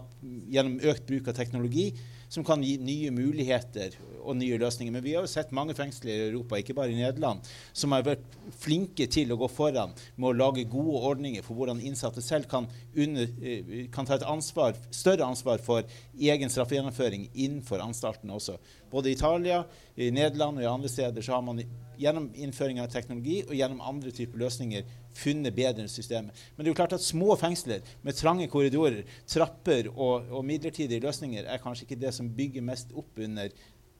gjennom 0.49 0.79
økt 0.89 1.05
bruk 1.09 1.29
av 1.29 1.37
teknologi 1.37 1.91
som 2.29 2.45
kan 2.45 2.61
gi 2.63 2.75
nye 2.77 3.09
muligheter 3.11 3.95
og 4.19 4.37
nye 4.37 4.59
løsninger. 4.61 4.93
Men 4.93 5.03
vi 5.03 5.15
har 5.15 5.25
jo 5.25 5.31
sett 5.31 5.53
mange 5.55 5.73
fengsler 5.77 6.13
i 6.13 6.27
Europa, 6.29 6.59
ikke 6.59 6.75
bare 6.77 6.93
i 6.93 6.99
Nederland, 6.99 7.41
som 7.73 7.95
har 7.95 8.05
vært 8.05 8.37
flinke 8.61 9.07
til 9.09 9.33
å 9.33 9.39
gå 9.41 9.49
foran 9.51 9.95
med 10.15 10.29
å 10.29 10.35
lage 10.37 10.67
gode 10.69 11.01
ordninger 11.09 11.45
for 11.45 11.57
hvordan 11.57 11.81
innsatte 11.81 12.21
selv 12.23 12.49
kan, 12.51 12.69
under, 12.93 13.27
eh, 13.41 13.87
kan 13.91 14.05
ta 14.05 14.15
et 14.15 14.27
ansvar, 14.29 14.77
større 14.91 15.25
ansvar 15.25 15.57
for 15.57 15.83
egen 16.19 16.49
straffegjennomføring 16.49 17.29
innenfor 17.33 17.81
anstaltene 17.81 18.37
også. 18.37 18.59
Både 18.91 19.09
i 19.09 19.17
Italia, 19.17 19.65
i 19.97 20.11
Nederland 20.11 20.57
og 20.57 20.63
i 20.63 20.69
andre 20.69 20.89
steder 20.89 21.21
så 21.21 21.33
har 21.33 21.41
man 21.41 21.63
gjennom 21.99 22.29
innføring 22.35 22.79
av 22.79 22.87
teknologi 22.87 23.41
og 23.43 23.55
gjennom 23.57 23.81
andre 23.81 24.11
typer 24.11 24.39
løsninger 24.39 24.85
funnet 25.19 25.55
bedre 25.55 25.87
systemer. 25.91 26.35
Men 26.55 26.63
det 26.63 26.69
er 26.69 26.73
jo 26.73 26.79
klart 26.79 26.95
at 26.97 27.05
små 27.05 27.35
fengsler 27.39 27.83
med 28.05 28.17
trange 28.17 28.47
korridorer, 28.51 29.03
trapper 29.29 29.91
og, 29.93 30.29
og 30.31 30.45
midlertidige 30.47 31.03
løsninger 31.03 31.45
er 31.47 31.61
kanskje 31.63 31.87
ikke 31.87 32.01
det 32.05 32.15
som 32.15 32.31
bygger 32.35 32.65
mest 32.65 32.95
opp 32.97 33.19
under 33.19 33.53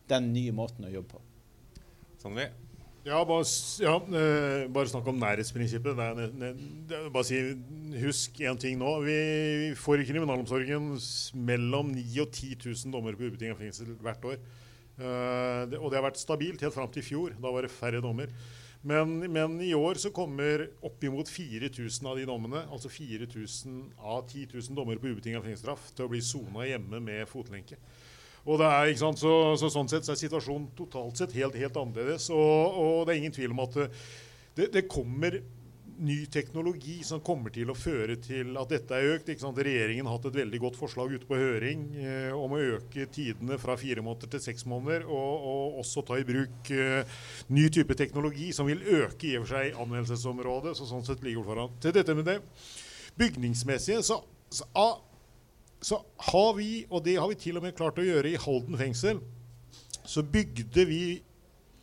den 0.10 0.34
nye 0.34 0.56
måten 0.56 0.88
å 0.88 0.94
jobbe 0.94 1.18
på. 1.18 1.24
Sandvi? 2.20 2.50
Ja, 3.08 3.22
bare, 3.24 3.46
ja, 3.80 3.94
eh, 3.96 4.66
bare 4.70 4.90
snakk 4.92 5.08
om 5.08 5.20
nærhetsprinsippet. 5.22 5.96
Det 5.98 6.06
er, 6.06 6.34
ne, 6.36 6.50
ne, 6.90 7.00
bare 7.14 7.26
si, 7.26 7.40
Husk 8.04 8.42
én 8.44 8.60
ting 8.60 8.76
nå. 8.78 8.92
Vi 9.06 9.20
får 9.80 10.04
i 10.04 10.08
kriminalomsorgen 10.10 10.92
mellom 11.48 11.94
9000 11.96 12.20
og 12.22 12.34
10 12.36 12.58
000 12.66 12.94
dommer 12.94 13.16
på 13.18 13.30
ubetinget 13.30 13.58
fengsel 13.58 13.96
hvert 14.04 14.28
år. 14.28 14.42
Uh, 15.00 15.64
det, 15.72 15.80
og 15.80 15.88
det 15.90 15.98
har 15.98 16.06
vært 16.10 16.20
stabilt 16.20 16.62
helt 16.66 16.76
fram 16.76 16.92
til 16.92 17.02
i 17.02 17.08
fjor. 17.08 17.38
Da 17.40 17.54
var 17.56 17.66
det 17.66 17.72
færre 17.72 18.04
dommer. 18.04 18.34
Men, 18.82 19.18
men, 19.32 19.62
i 19.62 19.74
år 19.76 20.00
så 20.00 20.12
kommer 20.16 20.70
oppimot 20.88 21.30
4000 21.30 22.08
av 22.08 22.16
de 22.16 22.28
dommene, 22.30 22.62
altså 22.72 22.92
4000 22.92 23.82
av 23.98 24.24
10 24.30 24.54
000 24.54 24.78
dommer 24.78 25.02
på 25.02 25.12
ubetinget 25.12 25.44
fengselsstraff, 25.44 25.90
til 25.96 26.08
å 26.08 26.12
bli 26.14 26.22
sona 26.24 26.68
hjemme 26.68 27.02
med 27.04 27.28
fotlenke. 27.28 27.76
Og 28.48 28.62
det 28.62 28.70
er, 28.70 28.88
ikke 28.88 29.04
sant, 29.04 29.20
så, 29.20 29.34
så, 29.60 29.68
Sånn 29.74 29.92
sett 29.92 30.08
så 30.08 30.16
er 30.16 30.22
situasjonen 30.22 30.70
totalt 30.78 31.20
sett 31.20 31.36
helt, 31.36 31.58
helt 31.60 31.76
annerledes. 31.78 32.30
Og, 32.32 32.80
og, 32.80 32.94
det 33.04 33.14
er 33.14 33.20
ingen 33.20 33.36
tvil 33.36 33.52
om 33.52 33.66
at 33.66 33.76
det, 34.56 34.70
det 34.72 34.88
kommer 34.92 35.42
ny 36.00 36.26
teknologi 36.32 37.00
som 37.04 37.22
kommer 37.26 37.52
til 37.54 37.70
å 37.72 37.76
føre 37.78 38.16
til 38.24 38.56
at 38.60 38.72
dette 38.72 38.96
er 38.96 39.16
økt. 39.16 39.30
Regjeringen 39.30 40.08
har 40.08 40.16
hatt 40.18 40.28
et 40.30 40.40
veldig 40.40 40.62
godt 40.64 40.80
forslag 40.80 41.14
ute 41.14 41.28
på 41.28 41.38
høring 41.40 41.84
eh, 42.00 42.32
om 42.36 42.56
å 42.56 42.62
øke 42.78 43.08
tidene 43.14 43.60
fra 43.62 43.76
fire 43.80 44.04
måneder 44.06 44.32
til 44.34 44.44
seks 44.44 44.66
måneder, 44.70 45.06
og, 45.08 45.48
og 45.52 45.80
også 45.84 46.04
ta 46.08 46.20
i 46.20 46.26
bruk 46.28 46.72
eh, 46.76 47.20
ny 47.52 47.68
type 47.74 47.98
teknologi 48.00 48.52
som 48.56 48.70
vil 48.70 48.84
øke 48.84 49.32
i 49.32 49.36
og 49.40 49.46
for 49.46 49.58
seg 49.58 49.76
anvendelsesområdet. 49.76 50.76
så 50.78 50.88
sånn 50.90 51.06
sett 51.08 51.24
ligger 51.26 51.48
foran. 51.48 51.76
Til 51.84 51.96
dette 51.96 52.16
med 52.18 52.30
det 52.30 52.40
bygningsmessige 53.20 54.04
så, 54.06 54.22
så, 54.54 54.66
så 55.84 56.02
har 56.32 56.52
vi, 56.58 56.72
og 56.90 57.04
det 57.06 57.20
har 57.20 57.30
vi 57.32 57.40
til 57.40 57.60
og 57.60 57.68
med 57.68 57.78
klart 57.78 58.00
å 58.00 58.08
gjøre 58.08 58.34
i 58.34 58.40
Halden 58.40 58.80
fengsel, 58.80 59.24
så 60.10 60.24
bygde 60.26 60.86
vi 60.90 61.04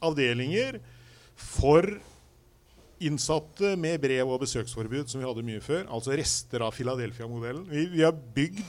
avdelinger 0.04 0.80
for 1.36 1.84
innsatte 3.05 3.74
med 3.80 4.01
brev- 4.01 4.32
og 4.32 4.42
besøksforbud, 4.42 5.09
som 5.11 5.20
vi 5.20 5.28
hadde 5.28 5.47
mye 5.47 5.62
før. 5.64 5.86
Altså 5.92 6.16
rester 6.16 6.64
av 6.64 6.74
Philadelphia-modellen. 6.76 7.66
Vi, 7.70 7.86
vi, 7.92 8.05
har 8.07 8.16
bygd, 8.36 8.62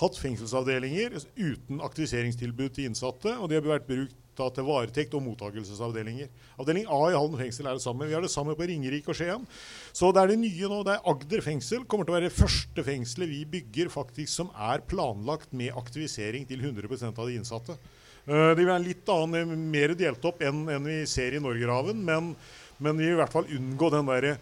hatt 0.00 0.18
fengselsavdelinger 0.18 1.18
uten 1.36 1.82
aktiviseringstilbud 1.84 2.76
til 2.76 2.90
innsatte. 2.90 3.36
Og 3.38 3.50
de 3.50 3.58
har 3.58 3.66
vært 3.66 3.88
brukt 3.88 4.18
da, 4.38 4.48
til 4.54 4.66
varetekt 4.66 5.14
og 5.16 5.24
mottakelsesavdelinger. 5.26 6.30
Avdeling 6.60 6.86
A 6.88 7.00
i 7.10 7.16
Halden 7.16 7.40
fengsel 7.40 7.68
er 7.68 7.76
det 7.76 7.84
samme. 7.84 8.08
Vi 8.08 8.16
har 8.16 8.24
det 8.24 8.32
samme 8.32 8.56
på 8.56 8.68
Ringerike 8.68 9.12
og 9.12 9.18
Skien. 9.18 9.44
Så 9.92 10.12
det 10.14 10.22
er 10.22 10.32
det 10.32 10.38
nye 10.40 10.70
nå. 10.70 10.82
Det 10.86 10.96
er 10.96 11.10
Agder 11.12 11.44
fengsel. 11.44 11.84
kommer 11.84 12.08
til 12.08 12.14
å 12.14 12.18
være 12.18 12.30
det 12.30 12.38
første 12.38 12.86
fengselet 12.86 13.32
vi 13.32 13.42
bygger 13.58 13.92
faktisk 13.92 14.32
som 14.32 14.52
er 14.56 14.84
planlagt 14.88 15.52
med 15.52 15.76
aktivisering 15.76 16.48
til 16.48 16.64
100% 16.64 17.12
av 17.12 17.28
de 17.28 17.36
innsatte. 17.40 17.76
Uh, 18.22 18.52
vil 18.54 18.68
være 18.68 18.84
litt 18.84 19.08
annen, 19.10 19.64
mer 19.72 19.96
delt 19.98 20.22
opp 20.28 20.44
enn, 20.46 20.60
enn 20.70 20.84
vi 20.86 21.00
ser 21.10 21.34
i 21.34 21.42
Norgerhaven. 21.42 22.04
men 22.06 22.36
men 22.78 22.96
vi 22.96 23.08
vil 23.08 23.16
i 23.16 23.20
hvert 23.20 23.34
fall 23.34 23.50
unngå 23.52 23.92
den 23.92 24.08
derre 24.08 24.36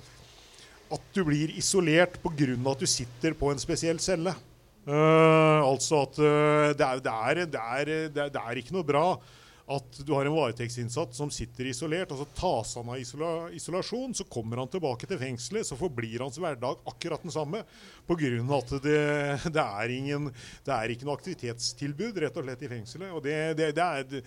at 0.90 1.10
du 1.14 1.22
blir 1.26 1.52
isolert 1.58 2.18
pga. 2.22 2.54
at 2.72 2.80
du 2.80 2.86
sitter 2.86 3.34
på 3.38 3.50
en 3.50 3.62
spesiell 3.62 4.00
celle. 4.02 4.34
Uh, 4.88 5.60
altså 5.60 6.02
at 6.06 6.16
uh, 6.18 6.70
det, 6.74 6.86
er, 6.86 7.02
det, 7.04 7.12
er, 7.12 7.44
det, 7.44 7.60
er, 7.60 8.30
det, 8.32 8.40
er, 8.40 8.58
ikke 8.58 8.74
noe 8.74 8.86
bra 8.86 9.04
at 9.70 10.00
du 10.02 10.14
har 10.16 10.26
en 10.26 10.34
varetektsinnsatt 10.34 11.12
som 11.14 11.30
sitter 11.30 11.68
isolert. 11.70 12.10
og 12.10 12.18
så 12.18 12.26
Tas 12.34 12.72
han 12.80 12.88
av 12.90 12.98
isola, 12.98 13.50
isolasjon, 13.54 14.16
så 14.18 14.26
kommer 14.26 14.58
han 14.58 14.72
tilbake 14.72 15.06
til 15.06 15.20
fengselet, 15.20 15.68
så 15.68 15.78
forblir 15.78 16.24
hans 16.24 16.40
hverdag 16.42 16.80
akkurat 16.90 17.22
den 17.22 17.34
samme. 17.34 17.62
Pga. 18.08 18.32
at 18.56 18.72
det, 18.82 19.62
er 19.62 19.94
ingen, 19.94 20.32
det 20.66 20.74
er 20.74 20.90
ikke 20.90 21.06
noe 21.06 21.20
aktivitetstilbud 21.20 22.18
rett 22.24 22.40
og 22.40 22.48
slett 22.48 22.66
i 22.66 22.72
fengselet. 22.72 23.12
og 23.14 23.22
det, 23.22 23.36
det 23.60 23.86
er 23.86 24.24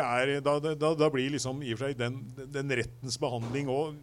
er, 0.00 0.40
da, 0.40 0.56
da, 0.62 0.94
da, 0.96 1.08
blir 1.12 1.34
liksom 1.34 1.60
i 1.60 1.74
og 1.74 1.80
for 1.80 1.90
seg 1.90 1.98
den, 2.00 2.20
den 2.54 2.72
rettens 2.80 3.18
behandling 3.20 3.68
og 3.68 3.98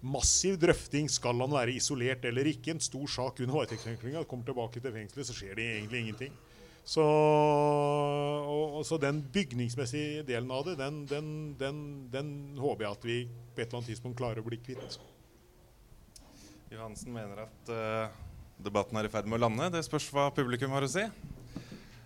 massiv 0.00 0.56
drøfting. 0.60 1.10
Skal 1.12 1.42
han 1.44 1.52
være 1.52 1.74
isolert 1.76 2.24
eller 2.24 2.48
ikke? 2.48 2.72
En 2.72 2.80
stor 2.80 3.10
sak 3.10 3.42
under 3.44 3.58
varetektsfengslinga. 3.58 4.24
Kommer 4.28 4.48
tilbake 4.48 4.80
til 4.80 4.94
fengselet, 4.94 5.28
så 5.28 5.36
skjer 5.36 5.58
det 5.58 5.66
egentlig 5.74 6.04
ingenting. 6.06 6.38
Så, 6.90 7.04
og, 7.04 8.78
og, 8.78 8.86
så 8.88 8.96
den 8.98 9.20
bygningsmessige 9.32 10.24
delen 10.26 10.50
av 10.50 10.64
det, 10.66 10.78
den, 10.80 11.02
den, 11.06 11.28
den, 11.60 11.82
den, 12.10 12.30
håper 12.58 12.86
jeg 12.86 12.96
at 12.96 13.04
vi 13.06 13.18
på 13.28 13.60
et 13.60 13.66
eller 13.66 13.78
annet 13.78 13.90
tidspunkt 13.92 14.18
klarer 14.18 14.40
å 14.40 14.46
bli 14.46 14.58
kvitt. 14.64 14.96
Johansen 16.72 17.12
mener 17.12 17.44
at 17.44 17.70
uh, 17.70 18.16
debatten 18.64 18.96
er 18.96 19.06
i 19.06 19.12
ferd 19.12 19.28
med 19.28 19.38
å 19.38 19.44
lande. 19.44 19.68
Det 19.76 19.84
spørs 19.86 20.08
hva 20.14 20.30
publikum 20.34 20.72
har 20.74 20.86
å 20.86 20.90
si. 20.90 21.04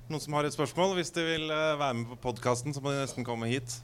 Noen 0.05 0.21
som 0.21 0.35
har 0.37 0.45
et 0.45 0.53
spørsmål? 0.53 0.99
Hvis 0.99 1.15
de 1.17 1.23
vil 1.25 1.47
uh, 1.49 1.79
være 1.81 1.95
med 1.97 2.09
på 2.11 2.19
podkasten, 2.27 2.75
så 2.77 2.81
må 2.85 2.93
de 2.93 3.01
nesten 3.01 3.25
komme 3.25 3.49
hit. 3.49 3.79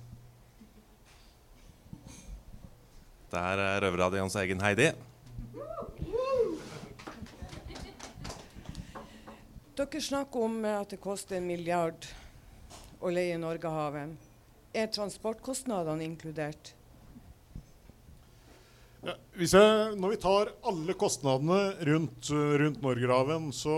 Der 3.33 3.63
er 3.63 3.81
Røverradioens 3.81 4.37
egen 4.43 4.61
Heidi. 4.61 4.91
Dere 9.79 10.03
snakker 10.05 10.45
om 10.45 10.59
at 10.69 10.93
det 10.93 11.01
koster 11.01 11.39
en 11.39 11.49
milliard 11.49 12.05
å 13.01 13.09
leie 13.09 13.39
Norgehaven. 13.41 14.13
Er 14.77 14.93
transportkostnadene 14.93 16.05
inkludert? 16.05 16.75
Ja, 19.11 19.17
jeg, 19.41 19.95
når 19.99 20.13
vi 20.13 20.19
tar 20.23 20.51
alle 20.71 20.95
kostnadene 20.99 21.57
rundt, 21.89 22.29
rundt 22.31 22.83
Norgerhaven, 22.85 23.49
så, 23.57 23.75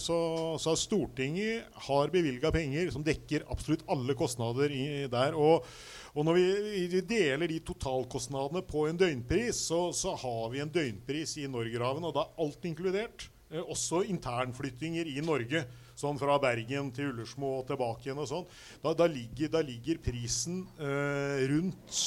så, 0.00 0.16
så, 0.62 0.72
Stortinget 0.78 1.66
har 1.88 2.12
bevilga 2.12 2.52
penger 2.54 2.88
som 2.94 3.04
dekker 3.04 3.44
absolutt 3.52 3.84
alle 3.92 4.16
kostnader 4.16 4.72
i, 4.72 4.86
der. 5.12 5.36
Og, 5.36 5.66
og, 6.14 6.22
når 6.24 6.38
vi, 6.38 6.46
vi, 6.94 7.02
deler 7.10 7.50
de 7.50 7.60
totalkostnadene 7.66 8.64
på 8.70 8.86
en 8.88 9.02
døgnpris, 9.02 9.60
så, 9.68 9.82
så 9.92 10.14
har 10.22 10.48
vi 10.54 10.64
en 10.64 10.72
døgnpris 10.72 11.36
i 11.42 11.50
Norgerhaven, 11.50 12.08
og 12.08 12.16
da 12.16 12.24
er 12.24 12.42
alt 12.46 12.66
inkludert. 12.70 13.28
Eh, 13.50 13.60
også 13.60 14.06
internflyttinger 14.08 15.12
i 15.12 15.20
Norge, 15.26 15.66
sånn 15.98 16.20
fra 16.22 16.40
Bergen 16.40 16.88
til 16.96 17.12
Ullersmo 17.12 17.58
og 17.58 17.66
tilbake 17.68 18.08
igjen 18.08 18.24
og 18.24 18.32
sånn. 18.32 18.50
Da, 18.80 18.96
da, 18.96 19.12
ligger, 19.12 19.52
da 19.58 19.66
ligger, 19.66 20.00
prisen 20.08 20.62
eh, 20.80 21.48
rundt, 21.52 22.04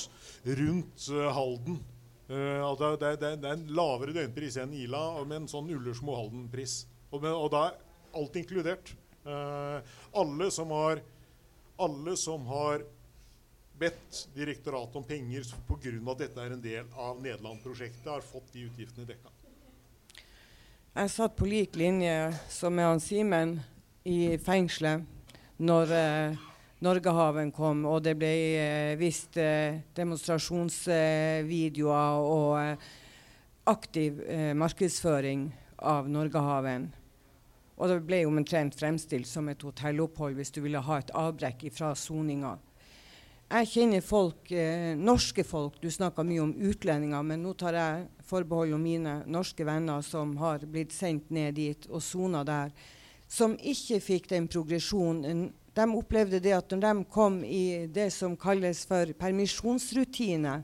rundt 0.47 1.11
eh, 1.13 1.33
Halden. 1.37 1.83
Uh, 2.29 2.63
altså 2.63 2.93
det, 2.95 3.15
det, 3.19 3.33
det, 3.43 3.49
er 3.49 3.57
en 3.57 3.71
lavere 3.75 4.15
døgnpris 4.15 4.57
enn 4.61 4.73
Ila, 4.85 5.03
med 5.27 5.41
en 5.41 5.49
sånn 5.51 5.71
Ullersmo-Halden-pris. 5.75 6.83
Og, 7.11 7.25
og, 7.27 7.49
da 7.53 7.65
er 7.67 7.79
alt 8.19 8.39
inkludert. 8.39 8.93
Uh, 9.23 9.79
alle, 10.19 10.49
som 10.51 10.71
har, 10.75 11.03
alle 11.83 12.15
som 12.19 12.47
har 12.47 12.85
bedt 13.79 14.23
direktoratet 14.35 14.95
om 14.95 15.05
penger 15.07 15.47
pga. 15.67 15.93
at 16.11 16.23
dette 16.23 16.41
er 16.41 16.55
en 16.55 16.63
del 16.63 16.85
av 16.95 17.21
Nederland-prosjektet, 17.21 18.07
har 18.07 18.21
fått 18.21 18.53
de 18.53 18.67
utgiftene 18.69 19.07
dekka. 19.09 19.31
Jeg 20.93 21.09
satt 21.09 21.35
på 21.35 21.47
lik 21.49 21.75
linje 21.75 22.15
som 22.53 22.75
med 22.75 22.85
han 22.85 23.01
Simen 23.01 23.55
i 24.05 24.37
fengselet 24.37 25.01
når 25.57 25.91
uh, 25.91 26.43
Norgehaven 26.83 27.47
kom, 27.55 27.85
og 27.87 28.03
det 28.03 28.19
ble 28.19 28.33
eh, 28.59 28.99
vist 28.99 29.39
eh, 29.39 29.79
demonstrasjonsvideoer 29.95 32.27
og 32.27 32.59
eh, 32.59 32.75
aktiv 33.71 34.19
eh, 34.27 34.51
markedsføring 34.57 35.47
av 35.79 36.09
Norgehaven. 36.11 36.91
Og 37.79 37.89
det 37.89 38.03
ble 38.05 38.21
omtrent 38.27 38.75
fremstilt 38.77 39.27
som 39.27 39.49
et 39.49 39.63
hotellopphold 39.63 40.37
hvis 40.37 40.53
du 40.53 40.61
ville 40.65 40.81
ha 40.83 40.99
et 40.99 41.13
avbrekk 41.15 41.65
fra 41.73 41.93
soninga. 41.95 42.57
jeg 43.53 43.67
kjenner 43.67 44.01
folk, 44.01 44.51
eh, 44.51 44.95
norske 44.95 45.43
folk 45.43 45.81
Du 45.81 45.91
snakka 45.91 46.23
mye 46.23 46.41
om 46.41 46.53
utlendinger, 46.53 47.23
men 47.23 47.43
nå 47.43 47.53
tar 47.53 47.73
jeg 47.73 48.07
forbehold 48.23 48.73
om 48.73 48.81
mine 48.81 49.23
norske 49.25 49.65
venner 49.65 50.01
som 50.01 50.37
har 50.37 50.59
blitt 50.59 50.91
sendt 50.91 51.29
ned 51.29 51.55
dit 51.55 51.87
og 51.89 52.01
sona 52.01 52.43
der, 52.43 52.71
som 53.27 53.57
ikke 53.57 53.99
fikk 53.99 54.29
den 54.29 54.47
progresjonen. 54.47 55.53
De 55.73 55.87
opplevde 55.97 56.39
det 56.43 56.53
at 56.53 56.69
når 56.73 56.83
de 56.85 57.05
kom 57.09 57.39
i 57.45 57.87
det 57.89 58.11
som 58.13 58.35
kalles 58.37 58.83
for 58.85 59.09
permisjonsrutine, 59.17 60.59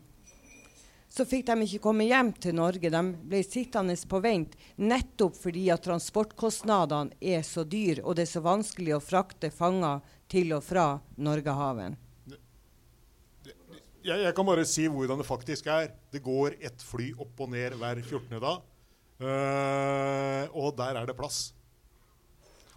så 1.09 1.25
fikk 1.25 1.47
de 1.47 1.65
ikke 1.65 1.81
komme 1.81 2.05
hjem 2.05 2.29
til 2.37 2.53
Norge. 2.59 2.91
De 2.93 3.01
ble 3.31 3.39
sittende 3.41 3.95
på 4.09 4.19
vent 4.21 4.53
nettopp 4.77 5.39
fordi 5.39 5.65
at 5.73 5.81
transportkostnadene 5.87 7.17
er 7.17 7.41
så 7.45 7.65
dyre, 7.65 8.03
og 8.05 8.19
det 8.19 8.27
er 8.27 8.33
så 8.35 8.43
vanskelig 8.45 8.95
å 8.95 9.01
frakte 9.01 9.49
fanger 9.49 10.05
til 10.29 10.53
og 10.53 10.63
fra 10.67 10.91
Norgehaven. 11.17 11.97
Jeg, 13.99 14.21
jeg, 14.23 14.33
kan 14.37 14.47
bare 14.47 14.63
si 14.69 14.85
hvordan 14.87 15.19
det 15.19 15.27
faktisk 15.27 15.67
er. 15.73 15.89
Det 16.13 16.21
går 16.23 16.55
ett 16.63 16.81
fly 16.85 17.09
opp 17.19 17.41
og 17.43 17.49
ned 17.51 17.75
hver 17.81 17.99
14. 17.99 18.37
dag. 18.39 18.61
Uh, 19.19 20.45
og 20.55 20.77
der 20.77 21.01
er 21.01 21.09
det 21.09 21.17
plass. 21.17 21.49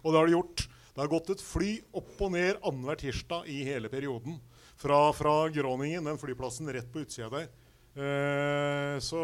Og 0.01 0.11
det 0.11 0.19
har 0.19 0.27
det 0.27 0.35
gjort. 0.35 0.65
Det 0.93 1.01
har 1.01 1.09
gått 1.09 1.31
et 1.33 1.41
fly 1.41 1.71
opp 1.97 2.19
og 2.21 2.35
ned 2.35 2.59
annenhver 2.61 2.99
tirsdag 3.01 3.47
i 3.49 3.63
hele 3.65 3.89
perioden. 3.89 4.37
Fra, 4.77 5.07
fra 5.15 5.47
Groningen, 5.53 6.05
den 6.05 6.19
flyplassen 6.21 6.69
rett 6.73 6.89
på 6.93 7.01
utsida 7.01 7.31
der. 7.33 7.47
Eh, 7.93 8.99
så, 9.01 9.23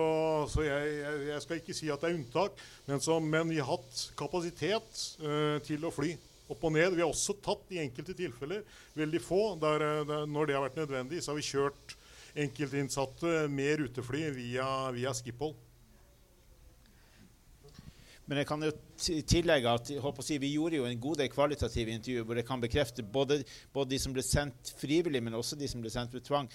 så 0.49 0.65
jeg, 0.65 0.89
jeg, 0.99 1.21
jeg, 1.29 1.43
skal 1.45 1.61
ikke 1.61 1.75
si 1.77 1.91
at 1.93 2.01
det 2.01 2.09
er 2.09 2.17
unntak, 2.17 2.57
men, 2.89 3.01
så, 3.01 3.17
men 3.21 3.49
vi 3.49 3.61
har 3.61 3.69
hatt 3.69 4.03
kapasitet 4.17 5.05
eh, 5.21 5.57
til 5.65 5.85
å 5.85 5.93
fly 5.93 6.13
opp 6.49 6.65
og 6.65 6.73
ned. 6.73 6.97
Vi 6.97 7.03
har 7.05 7.09
også 7.09 7.37
tatt 7.45 7.73
i 7.73 7.81
enkelte 7.81 8.17
tilfeller, 8.17 8.65
veldig 8.97 9.21
få, 9.21 9.41
der, 9.61 9.85
der, 10.09 10.27
når 10.29 10.49
det 10.49 10.57
har 10.57 10.65
vært 10.65 10.83
nødvendig, 10.83 11.21
så 11.21 11.33
har 11.33 11.41
vi 11.41 11.49
kjørt 11.49 11.97
enkeltinnsatte 12.39 13.47
med 13.49 13.83
rutefly 13.83 14.29
via, 14.37 14.67
via 14.95 15.13
Schiphol. 15.17 15.53
Men 18.29 18.43
jeg 18.43 18.47
kan 18.49 18.61
jo 18.61 18.73
tillegge 19.25 19.71
at 19.73 19.89
si, 20.21 20.37
vi 20.37 20.51
gjorde 20.53 20.77
jo 20.77 20.85
en 20.85 20.99
god 21.01 21.17
del 21.23 21.31
kvalitative 21.33 21.95
intervjuer 21.97 22.27
hvor 22.27 22.37
jeg 22.37 22.45
kan 22.45 22.61
bekrefte 22.61 23.01
både, 23.01 23.39
både, 23.73 23.89
de 23.95 23.97
som 24.01 24.13
ble 24.13 24.21
sendt 24.25 24.69
frivillig, 24.77 25.23
men 25.25 25.37
også 25.37 25.57
de 25.57 25.69
som 25.69 25.81
ble 25.81 25.89
sendt 25.89 26.13
ved 26.13 26.27
tvang. 26.27 26.49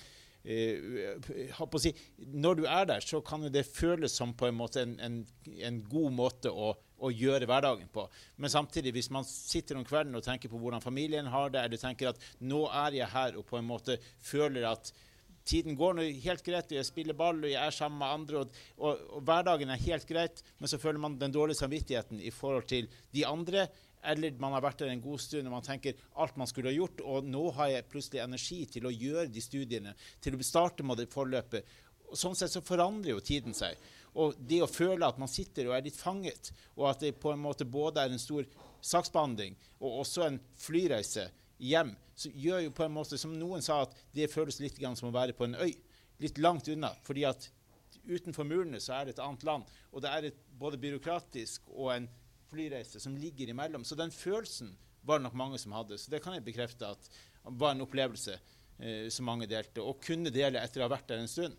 Eh, 0.44 1.18
si, 1.82 1.90
når 2.30 2.60
du 2.60 2.66
er 2.68 2.86
der, 2.92 3.02
så 3.02 3.18
kan 3.26 3.48
det 3.50 3.64
føles 3.66 4.14
som 4.14 4.36
på 4.38 4.46
en, 4.46 4.58
måte 4.58 4.84
en, 4.84 4.94
en, 5.02 5.16
en 5.66 5.80
god 5.90 6.14
måte 6.14 6.52
å, 6.52 6.70
å, 7.00 7.10
gjøre 7.10 7.48
hverdagen 7.50 7.90
på. 7.90 8.06
Men 8.38 8.52
samtidig, 8.52 8.92
hvis 8.94 9.10
man 9.10 9.26
sitter 9.26 9.80
om 9.80 9.86
kvelden 9.88 10.14
og 10.14 10.22
tenker 10.26 10.52
på 10.52 10.60
hvordan 10.60 10.84
familien 10.84 11.32
har 11.32 11.50
det, 11.50 11.64
eller 11.64 11.80
tenker 11.80 12.12
at 12.12 12.22
nå 12.44 12.68
er 12.84 13.00
jeg 13.00 13.10
her 13.16 13.40
og 13.40 13.48
på 13.50 13.58
en 13.58 13.66
måte 13.66 13.98
føler 14.22 14.68
at 14.70 14.94
tiden 15.45 15.76
går 15.76 15.97
nå 15.97 16.05
helt 16.24 16.45
greit, 16.45 16.70
og 16.70 16.78
jeg 16.78 16.88
spiller 16.88 17.16
ball 17.16 17.42
og 17.42 17.51
jeg 17.51 17.61
er 17.61 17.74
sammen 17.74 18.01
med 18.01 18.18
andre, 18.18 18.42
og, 18.42 18.61
og, 18.78 19.03
og, 19.11 19.24
hverdagen 19.28 19.72
er 19.72 19.82
helt 19.86 20.07
greit, 20.09 20.42
men 20.59 20.70
så 20.70 20.80
føler 20.80 21.03
man 21.03 21.18
den 21.20 21.34
dårlige 21.34 21.61
samvittigheten 21.61 22.22
i 22.24 22.32
forhold 22.34 22.68
til 22.70 22.88
de 23.14 23.26
andre. 23.28 23.66
Eller 24.05 24.36
man 24.36 24.53
har 24.53 24.61
vært 24.61 24.82
der 24.82 24.92
en 24.92 25.01
god 25.01 25.20
stund 25.22 25.49
og 25.49 25.55
man 25.55 25.64
tenker 25.64 26.01
alt 26.20 26.36
man 26.36 26.49
skulle 26.51 26.68
ha 26.68 26.76
gjort, 26.76 27.01
og 27.01 27.28
nå 27.28 27.47
har 27.57 27.72
jeg 27.72 27.88
plutselig 27.88 28.20
energi 28.24 28.59
til 28.76 28.88
å 28.88 28.92
gjøre 28.92 29.30
de 29.32 29.45
studiene, 29.45 29.95
til 30.20 30.36
å 30.36 30.45
starte 30.45 30.84
med 30.84 31.01
det 31.01 31.09
forløpet. 31.12 31.70
Og 32.11 32.20
sånn 32.20 32.36
sett 32.36 32.53
så 32.53 32.61
forandrer 32.64 33.14
jo 33.14 33.24
tiden 33.24 33.57
seg. 33.57 33.78
Og 34.20 34.36
det 34.38 34.61
å 34.62 34.70
føle 34.70 35.09
at 35.09 35.16
man 35.18 35.30
sitter 35.30 35.70
og 35.70 35.76
er 35.78 35.86
litt 35.86 35.97
fanget, 35.99 36.53
og 36.76 36.90
at 36.92 37.01
det 37.03 37.16
på 37.20 37.32
en 37.32 37.40
måte 37.42 37.66
både 37.66 38.05
er 38.05 38.12
en 38.12 38.22
stor 38.22 38.45
saksbehandling 38.84 39.57
og 39.80 40.05
også 40.05 40.26
en 40.28 40.36
flyreise 40.61 41.30
hjem, 41.59 41.94
så 42.14 42.30
gjør 42.30 42.64
jo 42.66 42.72
på 42.74 42.84
en 42.86 42.94
måte 42.94 43.18
som 43.20 43.34
noen 43.38 43.62
sa, 43.64 43.82
at 43.84 43.94
det 44.14 44.30
føles 44.32 44.61
litt 44.62 44.78
som 44.80 45.11
å 45.11 45.14
være 45.14 45.34
på 45.36 45.48
en 45.48 45.59
øy. 45.59 45.74
Litt 46.22 46.38
langt 46.38 46.68
unna. 46.68 46.94
fordi 47.02 47.24
at 47.24 47.50
utenfor 48.05 48.44
murene 48.44 48.80
så 48.82 48.98
er 48.98 49.07
det 49.07 49.14
et 49.14 49.24
annet 49.24 49.44
land. 49.46 49.64
Og 49.92 50.02
det 50.02 50.11
er 50.11 50.28
et 50.28 50.40
både 50.59 50.80
byråkratisk 50.80 51.70
og 51.74 51.94
en 51.94 52.09
flyreise 52.50 53.00
som 53.00 53.16
ligger 53.16 53.50
imellom. 53.50 53.84
Så 53.84 53.94
den 53.98 54.11
følelsen 54.11 54.76
var 55.02 55.18
det 55.18 55.28
nok 55.28 55.38
mange 55.38 55.59
som 55.59 55.72
hadde. 55.72 55.98
Så 55.98 56.11
det 56.11 56.22
kan 56.24 56.36
jeg 56.36 56.44
bekrefte 56.44 56.90
at 56.94 57.11
var 57.44 57.74
en 57.74 57.84
opplevelse 57.84 58.36
eh, 58.78 59.09
som 59.12 59.26
mange 59.28 59.48
delte, 59.50 59.82
og 59.82 60.02
kunne 60.05 60.32
dele 60.32 60.62
etter 60.62 60.80
å 60.80 60.88
ha 60.88 60.94
vært 60.94 61.11
der 61.11 61.22
en 61.22 61.30
stund. 61.30 61.57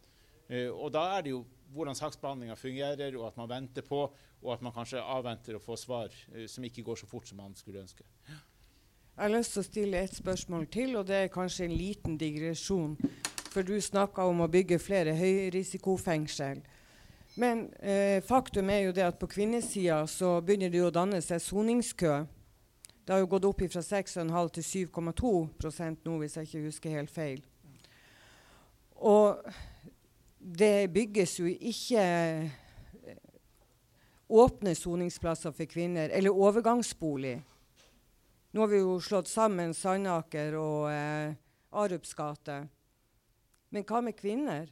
Eh, 0.48 0.70
og 0.70 0.92
da 0.96 1.06
er 1.18 1.26
det 1.26 1.36
jo 1.36 1.44
hvordan 1.76 1.98
saksbehandlinga 1.98 2.56
fungerer, 2.58 3.18
og 3.20 3.28
at 3.30 3.38
man 3.38 3.52
venter 3.52 3.86
på, 3.86 4.02
og 4.46 4.52
at 4.54 4.64
man 4.66 4.74
kanskje 4.74 5.02
avventer 5.02 5.58
å 5.58 5.64
få 5.64 5.78
svar 5.80 6.14
eh, 6.34 6.46
som 6.52 6.66
ikke 6.66 6.86
går 6.86 7.02
så 7.02 7.10
fort 7.10 7.30
som 7.30 7.42
man 7.42 7.56
skulle 7.58 7.84
ønske. 7.84 8.06
Jeg 9.16 9.30
har 9.30 9.32
lyst 9.32 9.54
til 9.56 9.62
å 9.62 9.64
stille 9.64 10.00
et 10.04 10.12
spørsmål 10.12 10.66
til, 10.68 10.90
og 11.00 11.06
det 11.08 11.16
er 11.16 11.30
kanskje 11.32 11.70
en 11.70 11.76
liten 11.80 12.18
digresjon. 12.20 12.98
For 13.48 13.64
du 13.64 13.78
snakka 13.80 14.26
om 14.28 14.42
å 14.44 14.50
bygge 14.52 14.76
flere 14.84 15.14
høyrisikofengsel. 15.16 16.60
Men 17.40 17.62
eh, 17.80 18.20
faktum 18.28 18.68
er 18.74 18.82
jo 18.90 18.92
det 18.98 19.06
at 19.08 19.22
på 19.22 19.30
kvinnesida 19.32 20.02
så 20.12 20.34
begynner 20.44 20.74
det 20.74 20.84
å 20.84 20.92
danne 20.92 21.24
seg 21.24 21.40
soningskø. 21.40 22.18
Det 23.08 23.16
har 23.16 23.24
jo 23.24 23.32
gått 23.38 23.48
opp 23.48 23.64
fra 23.78 23.86
6,5 23.88 24.52
til 24.58 24.68
7,2% 24.92 26.04
nå, 26.04 26.20
hvis 26.20 26.36
jeg 26.36 26.52
ikke 26.52 26.68
husker 26.68 27.00
helt 27.00 27.16
feil. 27.16 27.42
Og 29.00 29.48
det 30.44 30.92
bygges 30.92 31.40
jo 31.40 31.48
ikke 31.48 32.04
eh, 32.04 33.18
åpne 34.28 34.76
soningsplasser 34.76 35.56
for 35.56 35.72
kvinner, 35.72 36.12
eller 36.12 36.36
overgangsbolig. 36.36 37.38
Nå 38.56 38.62
har 38.62 38.68
vi 38.68 38.78
jo 38.80 38.94
slått 39.04 39.28
sammen 39.28 39.74
Sandaker 39.76 40.54
og 40.56 40.86
eh, 40.88 41.34
Arups 41.76 42.14
gate. 42.16 42.54
Men 43.76 43.84
hva 43.84 44.00
med 44.00 44.16
kvinner? 44.16 44.70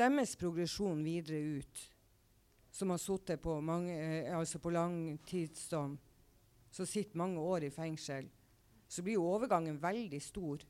Deres 0.00 0.32
progresjon 0.40 1.02
videre 1.04 1.60
ut, 1.60 1.82
som 2.72 2.94
har 2.94 3.02
sittet 3.02 3.44
på, 3.44 3.58
eh, 3.92 4.32
altså 4.32 4.56
på 4.56 4.72
langtidsdom, 4.72 5.98
som 6.72 6.88
sitter 6.88 7.20
mange 7.20 7.44
år 7.44 7.68
i 7.68 7.70
fengsel, 7.76 8.24
så 8.88 9.04
blir 9.04 9.18
jo 9.18 9.28
overgangen 9.34 9.76
veldig 9.76 10.22
stor. 10.24 10.64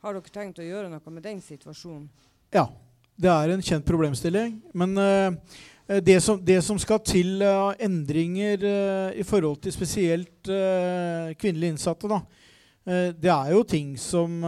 Har 0.00 0.16
dere 0.16 0.38
tenkt 0.40 0.64
å 0.64 0.70
gjøre 0.70 0.88
noe 0.88 1.12
med 1.12 1.28
den 1.28 1.44
situasjonen? 1.44 2.08
Ja, 2.48 2.64
det 3.12 3.28
er 3.28 3.52
en 3.52 3.60
kjent 3.60 3.84
problemstilling. 3.84 4.62
Men 4.72 4.96
Eh, 4.96 5.36
det 5.98 6.20
som, 6.20 6.38
det 6.44 6.60
som, 6.62 6.78
skal 6.78 7.00
til 7.02 7.40
av 7.42 7.72
uh, 7.72 7.80
endringer 7.82 8.62
uh, 8.62 9.10
i 9.18 9.24
forhold 9.26 9.58
til 9.64 9.74
spesielt 9.74 10.46
uh, 10.46 11.32
kvinnelige 11.34 11.74
innsatte, 11.74 12.06
da, 12.10 12.20
det 12.90 13.30
er 13.30 13.50
jo 13.52 13.60
ting 13.68 13.90
som 14.00 14.38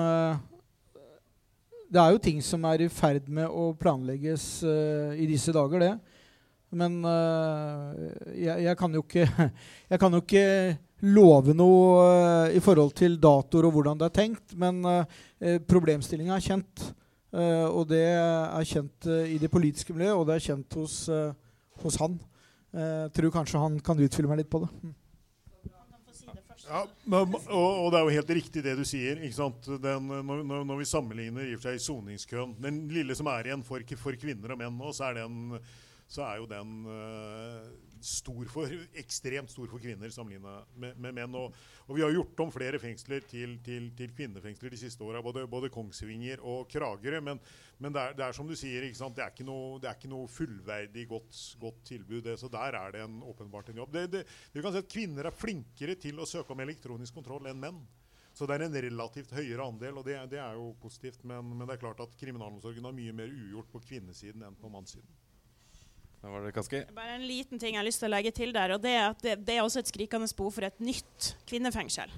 Det 1.93 2.01
er 2.01 2.15
jo 2.15 2.23
ting 2.25 2.39
som 2.43 2.65
er 2.65 2.81
i 2.81 2.89
ferd 2.89 3.29
med 3.29 3.45
å 3.45 3.75
planlegges 3.77 4.65
i 4.65 5.27
disse 5.29 5.53
dager, 5.53 5.79
det. 5.85 5.91
Men 6.73 6.97
jeg, 8.33 8.57
jeg, 8.65 8.77
kan 8.81 8.97
ikke 8.97 9.27
Jeg 9.93 10.01
kan 10.01 10.17
jo 10.17 10.23
ikke 10.25 10.79
love 11.13 11.53
noe 11.55 12.49
i 12.57 12.65
forhold 12.65 12.97
til 12.97 13.21
datoer 13.21 13.69
og 13.69 13.77
hvordan 13.77 14.01
det 14.01 14.09
er 14.09 14.17
tenkt, 14.17 14.57
men 14.57 14.81
problemstillinga 15.69 16.41
er 16.41 16.49
kjent. 16.49 16.89
Uh, 17.33 17.69
og 17.73 17.87
det 17.89 18.03
er 18.13 18.67
kjent 18.69 19.07
uh, 19.09 19.23
i 19.25 19.39
det 19.41 19.49
politiske 19.49 19.95
miljøet, 19.97 20.19
og 20.21 20.27
det 20.29 20.35
er 20.35 20.47
kjent 20.51 20.75
hos, 20.77 20.97
uh, 21.09 21.33
hos 21.81 21.97
han. 22.03 22.19
Jeg 22.73 23.13
tror 23.13 23.33
kanskje 23.35 23.61
han 23.61 23.75
kan 23.85 24.01
utfylle 24.01 24.29
meg 24.31 24.39
litt 24.41 24.51
på 24.53 24.63
det. 24.63 24.69
Mm. 24.81 24.93
Ja, 26.63 26.79
men, 27.05 27.35
og, 27.37 27.41
og, 27.53 27.89
det 27.93 27.99
er 27.99 28.07
jo 28.07 28.15
helt 28.17 28.31
riktig 28.39 28.63
det 28.65 28.73
du 28.79 28.85
sier. 28.89 29.19
Den, 29.21 30.07
når, 30.09 30.45
når, 30.65 30.79
vi 30.79 30.87
sammenligner 30.89 31.45
i 31.45 31.57
og 31.57 31.61
for 31.61 31.69
seg 31.69 31.83
soningskøen 31.85 32.55
Den 32.65 32.79
lille 32.89 33.17
som 33.19 33.29
er 33.29 33.51
igjen 33.51 33.65
for, 33.67 33.85
for 34.01 34.17
kvinner 34.17 34.55
og 34.55 34.61
menn 34.63 34.79
nå, 34.79 34.93
så 34.97 35.11
er, 35.11 35.21
den, 35.21 35.59
så 36.09 36.25
er 36.31 36.41
jo 36.41 36.49
den 36.49 36.73
stor 38.07 38.49
for, 38.51 38.73
ekstremt 38.99 39.53
stor 39.53 39.69
for 39.71 39.83
kvinner 39.83 40.13
sammenlignet 40.13 40.75
med, 40.77 40.99
med 41.01 41.17
menn. 41.17 41.37
Og, 41.39 41.55
og, 41.87 41.93
vi 41.97 42.05
har 42.05 42.13
gjort 42.15 42.43
om 42.45 42.53
flere 42.55 42.81
fengsler 42.83 43.25
til, 43.31 43.57
til, 43.65 43.91
til 43.99 44.13
kvinnefengsler 44.17 44.75
de 44.75 44.81
siste 44.81 45.05
åra, 45.07 45.23
både, 45.25 45.47
både, 45.51 45.71
Kongsvinger 45.73 46.43
og 46.43 46.69
Kragerø. 46.73 47.23
Men, 47.25 47.41
men 47.79 47.95
det, 47.95 48.03
er, 48.03 48.19
det, 48.19 48.27
er, 48.27 48.37
som 48.37 48.49
du 48.49 48.57
sier, 48.59 48.85
det 48.85 49.25
er, 49.25 49.47
noe, 49.49 49.81
det 49.83 49.91
er 49.91 49.99
ikke 49.99 50.13
noe 50.13 50.29
fullverdig 50.31 51.09
godt, 51.11 51.41
godt 51.63 51.83
tilbud. 51.93 52.23
Det, 52.27 52.37
så 52.41 52.51
der 52.53 52.79
er 52.79 52.95
det 52.95 53.07
en, 53.07 53.19
åpenbart 53.33 53.73
en 53.73 53.83
jobb. 53.83 53.99
Det, 54.13 54.27
vi 54.53 54.63
kan 54.63 54.75
si 54.75 54.83
at 54.83 54.93
Kvinner 54.93 55.29
er 55.29 55.37
flinkere 55.37 55.99
til 56.01 56.21
å 56.21 56.29
søke 56.29 56.55
om 56.55 56.63
elektronisk 56.65 57.21
kontroll 57.21 57.51
enn 57.51 57.61
menn. 57.63 57.83
Så 58.33 58.47
det 58.49 58.57
er 58.57 58.65
en 58.65 58.79
relativt 58.87 59.35
høyere 59.37 59.65
andel, 59.69 59.99
og 60.01 60.07
det, 60.09 60.17
det 60.33 60.41
er 60.41 60.57
jo 60.57 60.71
positivt. 60.81 61.21
Men, 61.29 61.53
men, 61.53 61.67
det 61.67 61.77
er 61.77 61.83
klart 61.83 62.01
at 62.01 62.17
kriminalomsorgen 62.21 62.89
har 62.89 62.97
mye 62.97 63.13
mer 63.17 63.33
ugjort 63.33 63.69
på 63.75 63.83
kvinnesiden 63.91 64.45
enn 64.47 64.57
på 64.59 64.71
mannssiden. 64.73 65.19
Da 66.23 66.31
var 66.31 66.45
det 66.47 66.53
Kaski. 66.55 66.85
Bare 66.95 67.17
en 67.17 67.27
liten 67.27 67.59
ting 67.59 67.75
jeg 67.75 67.81
har 67.81 67.87
lyst 67.87 67.99
til 68.03 68.07
å 68.07 68.15
legge 68.15 68.31
til 68.35 68.53
der. 68.55 68.77
og 68.77 68.83
Det 68.83 68.93
er 68.95 69.17
det, 69.23 69.39
det 69.47 69.57
er 69.57 69.65
også 69.65 69.83
et 69.83 69.91
skrikende 69.91 70.29
behov 70.39 70.55
for 70.55 70.69
et 70.69 70.79
nytt 70.79 71.33
kvinnefengsel. 71.51 72.13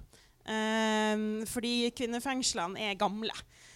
Um, 0.44 1.46
fordi 1.48 1.88
kvinnefengslene 1.96 2.90
er 2.90 2.98
gamle. 3.00 3.32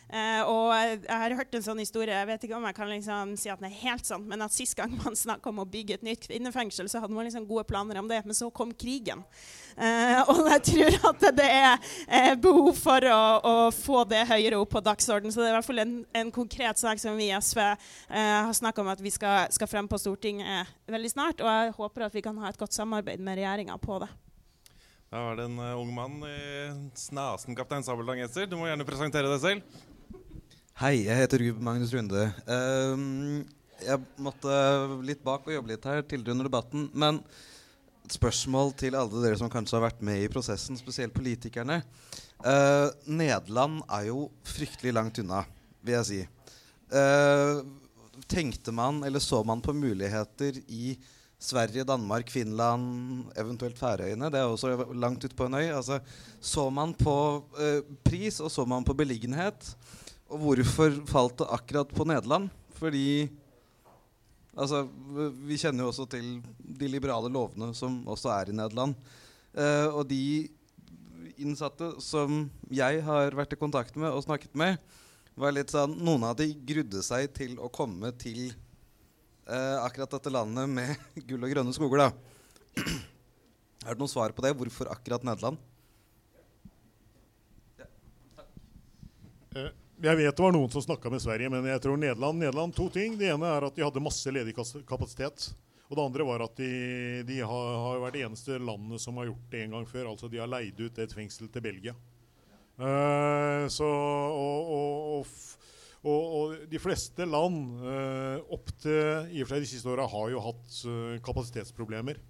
Eh, 0.08 0.40
og 0.48 0.70
jeg, 0.72 1.00
har 1.10 1.34
hørt 1.36 1.56
en 1.58 1.64
sånn 1.64 1.80
historie, 1.82 2.16
jeg 2.16 2.28
vet 2.30 2.44
ikke 2.46 2.56
om 2.56 2.64
jeg 2.64 2.76
kan 2.78 2.88
liksom 2.88 3.32
si 3.36 3.50
at 3.52 3.60
den 3.60 3.68
er 3.68 3.80
helt 3.82 4.08
sånn, 4.08 4.24
men 4.30 4.40
at 4.44 4.54
sist 4.54 4.76
gang 4.78 4.94
man 5.02 5.16
snakka 5.18 5.50
om 5.50 5.60
å 5.60 5.66
bygge 5.68 5.98
et 5.98 6.06
nytt 6.06 6.22
kvinnefengsel, 6.24 6.88
så 6.88 7.02
hadde 7.02 7.12
man 7.16 7.28
liksom 7.28 7.44
gode 7.48 7.66
planer 7.68 8.00
om 8.00 8.08
det, 8.08 8.22
men 8.24 8.36
så 8.36 8.48
kom 8.54 8.72
krigen. 8.72 9.24
Eh, 9.76 10.20
og 10.32 10.48
jeg 10.54 10.62
tror 10.70 10.96
at 11.10 11.26
det 11.36 11.48
er 11.48 11.90
eh, 12.06 12.32
behov 12.40 12.72
for 12.80 13.04
å, 13.04 13.20
å, 13.38 13.52
få 13.74 14.04
det 14.08 14.24
høyere 14.30 14.58
opp 14.58 14.72
på 14.72 14.82
dagsordenen. 14.86 15.34
Så 15.34 15.42
det 15.42 15.50
er 15.50 15.52
i 15.52 15.58
hvert 15.58 15.68
fall 15.68 15.82
en, 15.84 15.98
en 16.22 16.32
konkret 16.34 16.80
sak 16.80 17.02
som 17.02 17.18
vi 17.18 17.28
i 17.28 17.36
SV 17.36 17.60
eh, 17.62 17.76
har 18.16 18.54
snakka 18.56 18.82
om 18.82 18.90
at 18.94 19.02
vi 19.04 19.12
skal, 19.14 19.52
skal 19.54 19.70
frem 19.70 19.90
på 19.90 20.00
Stortinget 20.00 20.72
veldig 20.88 21.12
snart. 21.12 21.44
Og 21.44 21.52
jeg 21.52 21.76
håper 21.76 22.08
at 22.08 22.16
vi 22.16 22.24
kan 22.24 22.40
ha 22.40 22.48
et 22.50 22.58
godt 22.58 22.76
samarbeid 22.76 23.20
med 23.22 23.38
regjeringa 23.38 23.76
på 23.82 24.00
det. 24.02 24.10
Da 25.08 25.22
var 25.24 25.38
det 25.38 25.46
en 25.48 25.56
uh, 25.56 25.78
ung 25.80 25.88
mann 25.94 26.18
i 26.28 26.40
snasen 26.98 27.56
kaptein 27.56 27.84
Sabeltann-genser. 27.86 28.44
Du 28.44 28.58
må 28.60 28.66
gjerne 28.68 28.84
presentere 28.84 29.30
deg 29.30 29.40
selv. 29.40 29.78
Hei, 30.78 31.08
jeg 31.08 31.18
heter 31.18 31.42
Ruben 31.42 31.64
Magnus 31.66 31.90
Runde. 31.90 32.20
Um, 32.46 33.40
jeg 33.82 33.98
måtte 34.22 34.52
litt 35.02 35.24
bak 35.26 35.48
og 35.48 35.50
jobbe 35.56 35.72
litt 35.72 35.88
her 35.90 36.04
tidligere 36.06 36.36
under 36.36 36.46
debatten. 36.46 36.84
Men 36.94 37.18
et 38.06 38.14
spørsmål 38.14 38.70
til 38.78 38.94
alle 38.94 39.24
dere 39.24 39.40
som 39.40 39.50
kanskje 39.50 39.74
har 39.74 39.88
vært 39.88 40.06
med 40.06 40.22
i 40.22 40.30
prosessen, 40.30 40.78
spesielt 40.78 41.16
politikerne. 41.16 41.80
Uh, 42.46 42.94
Nederland 43.10 43.82
er 43.90 44.06
jo 44.12 44.28
fryktelig 44.46 44.94
langt 44.94 45.18
unna, 45.18 45.42
vil 45.82 45.98
jeg 45.98 46.08
si. 46.12 46.22
Uh, 46.94 47.66
tenkte 48.30 48.70
man, 48.70 49.02
eller 49.02 49.18
så 49.18 49.42
man 49.42 49.58
på 49.58 49.74
muligheter 49.74 50.62
i 50.70 50.94
Sverige, 51.42 51.90
Danmark, 51.90 52.30
Finland, 52.30 53.32
eventuelt 53.34 53.82
Færøyene? 53.82 54.30
Det 54.30 54.44
er 54.44 54.46
også 54.46 54.76
langt 54.94 55.26
ute 55.26 55.34
på 55.34 55.50
en 55.50 55.58
øy. 55.58 55.72
Altså, 55.72 55.98
så 56.38 56.70
man 56.70 56.94
på 56.94 57.20
uh, 57.58 57.96
pris, 58.06 58.38
og 58.38 58.54
så 58.54 58.62
man 58.62 58.86
på 58.86 58.94
beliggenhet? 58.94 59.74
Og 60.28 60.40
hvorfor 60.42 60.96
falt 61.08 61.38
det 61.40 61.52
akkurat 61.56 61.92
på 61.94 62.04
Nederland? 62.08 62.50
Fordi 62.78 63.28
Altså, 64.58 64.82
vi 65.46 65.58
kjenner 65.60 65.84
jo 65.84 65.92
også 65.92 66.04
til 66.10 66.38
de 66.58 66.90
liberale 66.90 67.30
lovene 67.30 67.70
som 67.78 68.00
også 68.10 68.32
er 68.34 68.50
i 68.50 68.56
Nederland. 68.58 68.96
Uh, 69.54 69.86
og 69.94 70.02
de 70.10 70.48
innsatte 71.38 71.92
som 72.02 72.48
jeg 72.74 73.04
har 73.06 73.36
vært 73.38 73.54
i 73.54 73.60
kontakt 73.60 73.94
med 73.94 74.10
og 74.10 74.24
snakket 74.26 74.56
med, 74.58 74.80
var 75.38 75.54
litt 75.54 75.70
sånn 75.70 75.94
Noen 76.02 76.26
av 76.26 76.34
de 76.40 76.48
grudde 76.66 77.04
seg 77.06 77.30
til 77.36 77.54
å 77.62 77.70
komme 77.70 78.10
til 78.18 78.48
uh, 79.46 79.78
akkurat 79.84 80.18
dette 80.18 80.34
landet 80.34 80.66
med 80.74 81.06
gull 81.28 81.46
og 81.46 81.54
grønne 81.54 81.74
skoger, 81.76 82.08
da. 82.08 82.82
er 83.86 83.94
det 83.94 84.00
noe 84.02 84.10
svar 84.10 84.34
på 84.34 84.42
det? 84.42 84.56
Hvorfor 84.58 84.90
akkurat 84.90 85.22
Nederland? 85.22 85.62
Ja, 87.78 87.86
uh, 89.54 89.70
jeg 89.98 90.18
vet 90.20 90.36
det 90.36 90.42
var 90.44 90.52
noen 90.54 90.70
som 90.70 90.84
snakka 90.84 91.10
med 91.10 91.22
Sverige, 91.22 91.50
men 91.50 91.66
jeg 91.66 91.82
tror 91.82 91.98
Nederland, 91.98 92.38
Nederland 92.38 92.74
To 92.76 92.86
ting. 92.92 93.16
Det 93.18 93.32
ene 93.32 93.48
er 93.50 93.66
at 93.66 93.74
de 93.74 93.82
hadde 93.82 94.02
masse 94.02 94.30
ledig 94.30 94.54
kapasitet. 94.86 95.48
Og 95.88 95.96
det 95.96 96.04
andre 96.04 96.26
var 96.28 96.44
at 96.44 96.60
de, 96.60 97.24
de 97.26 97.40
har, 97.40 97.68
har, 97.82 98.00
vært 98.02 98.18
det 98.18 98.24
eneste 98.26 98.58
landet 98.60 99.02
som 99.02 99.16
har 99.18 99.30
gjort 99.30 99.52
det 99.52 99.64
en 99.64 99.78
gang 99.78 99.86
før. 99.88 100.10
Altså 100.12 100.28
de 100.30 100.40
har 100.40 100.50
leid 100.50 100.78
ut 100.78 101.00
et 101.00 101.14
fengsel 101.16 101.48
til 101.52 101.64
Belgia. 101.64 101.96
Uh, 102.78 103.64
så, 103.72 103.88
og, 103.88 104.68
og, 104.74 105.32
og, 106.04 106.20
og, 106.38 106.52
de 106.70 106.78
fleste 106.78 107.26
land 107.26 107.72
uh, 107.82 108.36
opp 108.54 108.70
til 108.78 109.32
i 109.34 109.42
og 109.42 109.48
for 109.48 109.56
seg 109.56 109.64
de 109.64 109.70
siste 109.72 109.90
åra 109.90 110.06
har 110.12 110.28
jo 110.30 110.44
hatt 110.44 110.76
uh, 110.86 111.16
kapasitetsproblemer. 111.26 112.22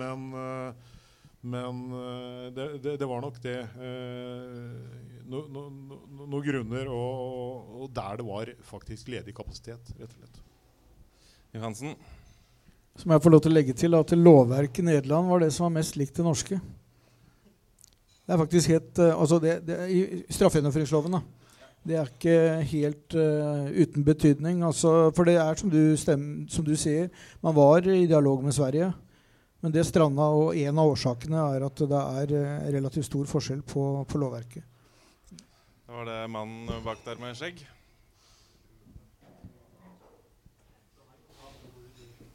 men 0.00 0.32
men 1.40 1.76
det, 2.52 2.64
det, 2.84 2.98
det, 3.00 3.06
var 3.08 3.22
nok 3.24 3.38
det 3.40 3.54
noen 5.30 5.52
no, 5.54 5.64
no, 6.10 6.26
no 6.28 6.40
grunner, 6.44 6.90
og, 6.90 7.76
og, 7.80 7.86
der 7.94 8.20
det 8.20 8.26
var 8.26 8.50
faktisk 8.66 9.10
ledig 9.12 9.34
kapasitet, 9.36 9.92
rett 9.98 10.10
og 10.10 10.18
slett. 10.18 10.42
Johansen? 11.54 11.94
Så 12.98 13.06
må 13.06 13.16
jeg 13.16 13.24
få 13.24 13.32
lov 13.32 13.42
til 13.44 13.52
å 13.52 13.56
legge 13.56 13.74
til 13.78 13.96
at 13.96 14.12
lovverket 14.16 14.82
i 14.82 14.88
Nederland 14.90 15.30
var 15.30 15.42
det 15.42 15.52
som 15.54 15.68
var 15.68 15.76
mest 15.78 15.98
likt 15.98 16.18
det 16.18 16.26
norske. 16.26 16.58
Det 18.26 18.34
er 18.34 18.40
faktisk 18.42 18.70
helt 18.70 18.98
uh, 19.02 19.12
altså 19.16 19.40
det, 19.42 19.54
det, 19.66 19.76
I 19.90 20.00
straffegjennomføringsloven 20.30 21.16
da, 21.16 21.20
det 21.86 21.96
er 21.96 22.10
ikke 22.10 22.34
helt 22.74 23.16
uh, 23.16 23.70
uten 23.72 24.04
betydning. 24.06 24.60
Altså, 24.66 25.10
for 25.16 25.26
det 25.26 25.38
er 25.40 25.58
som 25.58 25.72
du, 25.72 25.80
stem, 25.98 26.26
som 26.50 26.66
du 26.66 26.74
sier, 26.78 27.08
man 27.42 27.56
var 27.56 27.86
i 27.88 28.04
dialog 28.10 28.44
med 28.44 28.54
Sverige. 28.54 28.92
Men 29.60 29.74
det 29.74 29.84
stranda, 29.88 30.28
og 30.32 30.56
en 30.56 30.78
av 30.80 30.90
årsakene 30.92 31.40
er 31.56 31.64
at 31.66 31.82
det 31.90 32.02
er 32.22 32.36
uh, 32.36 32.68
relativt 32.76 33.08
stor 33.08 33.26
forskjell 33.30 33.64
på, 33.66 33.86
på 34.08 34.20
lovverket. 34.20 34.69
Da 35.90 35.96
var 35.96 36.04
det 36.04 36.28
mannen 36.30 36.68
bak 36.84 37.00
der 37.02 37.18
med 37.18 37.34
skjegg. 37.34 37.64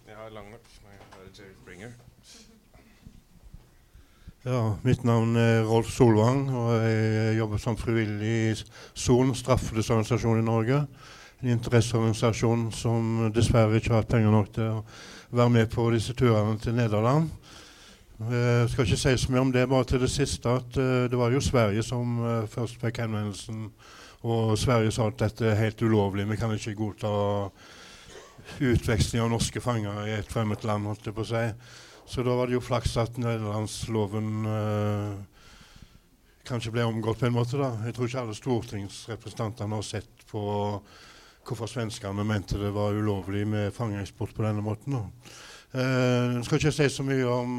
Jeg 0.08 0.18
har 0.18 0.34
lang 0.36 0.49
nok. 0.51 0.66
Jeg 0.84 0.97
har 1.14 1.30
Jerry 1.38 1.53
Springer. 1.62 1.93
Ja, 4.43 4.60
mitt 4.84 5.08
navn 5.08 5.39
er 5.39 5.64
Rolf 5.70 5.88
Solvang, 5.88 6.49
og 6.51 6.84
jeg 6.84 7.38
jobber 7.38 7.64
som 7.64 7.80
frivillig 7.80 8.34
i 8.51 8.53
SON, 8.91 9.32
straffedesorganisasjon 9.36 10.43
i 10.43 10.45
Norge. 10.51 10.84
En 11.39 11.56
interesseorganisasjon 11.56 12.74
som 12.76 13.30
dessverre 13.32 13.80
ikke 13.80 13.95
har 13.95 14.03
hatt 14.03 14.12
penger 14.18 14.36
nok 14.36 14.51
til 14.60 14.82
å 14.82 14.84
være 15.32 15.56
med 15.62 15.72
på 15.72 15.88
disse 15.95 16.12
turene 16.12 16.60
til 16.60 16.76
Nederland. 16.76 17.32
Jeg 18.16 18.63
eh, 18.63 18.70
skal 18.72 18.86
ikke 18.86 18.95
si 18.95 19.11
så 19.20 19.32
mye 19.34 19.41
om 19.43 19.49
det, 19.51 19.66
bare 19.68 19.86
til 19.89 19.99
det 19.99 20.07
siste 20.07 20.47
at 20.47 20.78
uh, 20.80 21.03
det 21.11 21.18
var 21.20 21.34
jo 21.34 21.41
Sverige 21.43 21.82
som 21.84 22.20
uh, 22.24 22.45
først 22.47 22.78
fikk 22.80 23.01
henvendelsen. 23.03 23.66
Og 24.24 24.53
Sverige 24.57 24.93
sa 24.95 25.09
at 25.09 25.18
dette 25.20 25.49
er 25.49 25.57
helt 25.59 25.82
ulovlig, 25.84 26.24
vi 26.30 26.38
kan 26.39 26.53
ikke 26.55 26.78
godta 26.80 27.09
utveksling 28.63 29.20
av 29.26 29.34
norske 29.34 29.59
fanger 29.59 30.07
i 30.07 30.13
et 30.16 30.32
fremmed 30.32 30.63
land. 30.63 30.88
holdt 30.88 31.09
det 31.09 31.13
på 31.18 31.26
seg. 31.28 31.51
Så 32.07 32.24
da 32.24 32.38
var 32.38 32.47
det 32.47 32.55
jo 32.55 32.63
flaks 32.63 32.95
at 33.03 33.18
nederlandsloven 33.20 34.30
uh, 34.47 35.18
kanskje 36.47 36.72
ble 36.72 36.86
omgått 36.88 37.20
på 37.20 37.28
en 37.28 37.36
måte. 37.36 37.59
da. 37.59 37.74
Jeg 37.84 37.97
tror 37.97 38.07
ikke 38.07 38.24
alle 38.24 38.38
stortingsrepresentantene 38.38 39.76
har 39.76 39.84
sett 39.84 40.24
på 40.32 40.45
hvorfor 41.45 41.68
svenskene 41.68 42.24
mente 42.24 42.55
det 42.61 42.72
var 42.72 42.95
ulovlig 42.95 43.43
med 43.43 43.76
fangeeksport 43.76 44.32
på 44.38 44.47
denne 44.47 44.63
måten. 44.63 44.95
da. 44.95 45.03
Uh, 45.76 46.39
skal 46.45 46.61
ikke 46.61 46.71
si 46.71 46.86
så 46.88 47.03
mye 47.03 47.26
om 47.28 47.55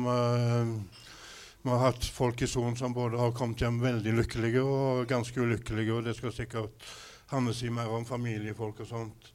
Vi 1.61 1.69
har 1.69 1.83
hatt 1.83 2.05
folk 2.15 2.41
i 2.41 2.49
sonen 2.49 2.77
som 2.79 2.95
både 2.97 3.19
har 3.21 3.35
kommet 3.37 3.61
hjem 3.61 3.81
veldig 3.83 4.15
lykkelige 4.21 4.63
og 4.63 5.09
ganske 5.11 5.41
ulykkelige. 5.41 5.93
Og 5.93 6.07
det 6.07 6.15
skal 6.17 6.33
sikkert 6.33 6.87
Hanne 7.33 7.53
si 7.55 7.69
mer 7.75 7.91
om 7.91 8.07
familiefolk 8.07 8.85
og 8.85 8.89
sånt. 8.89 9.33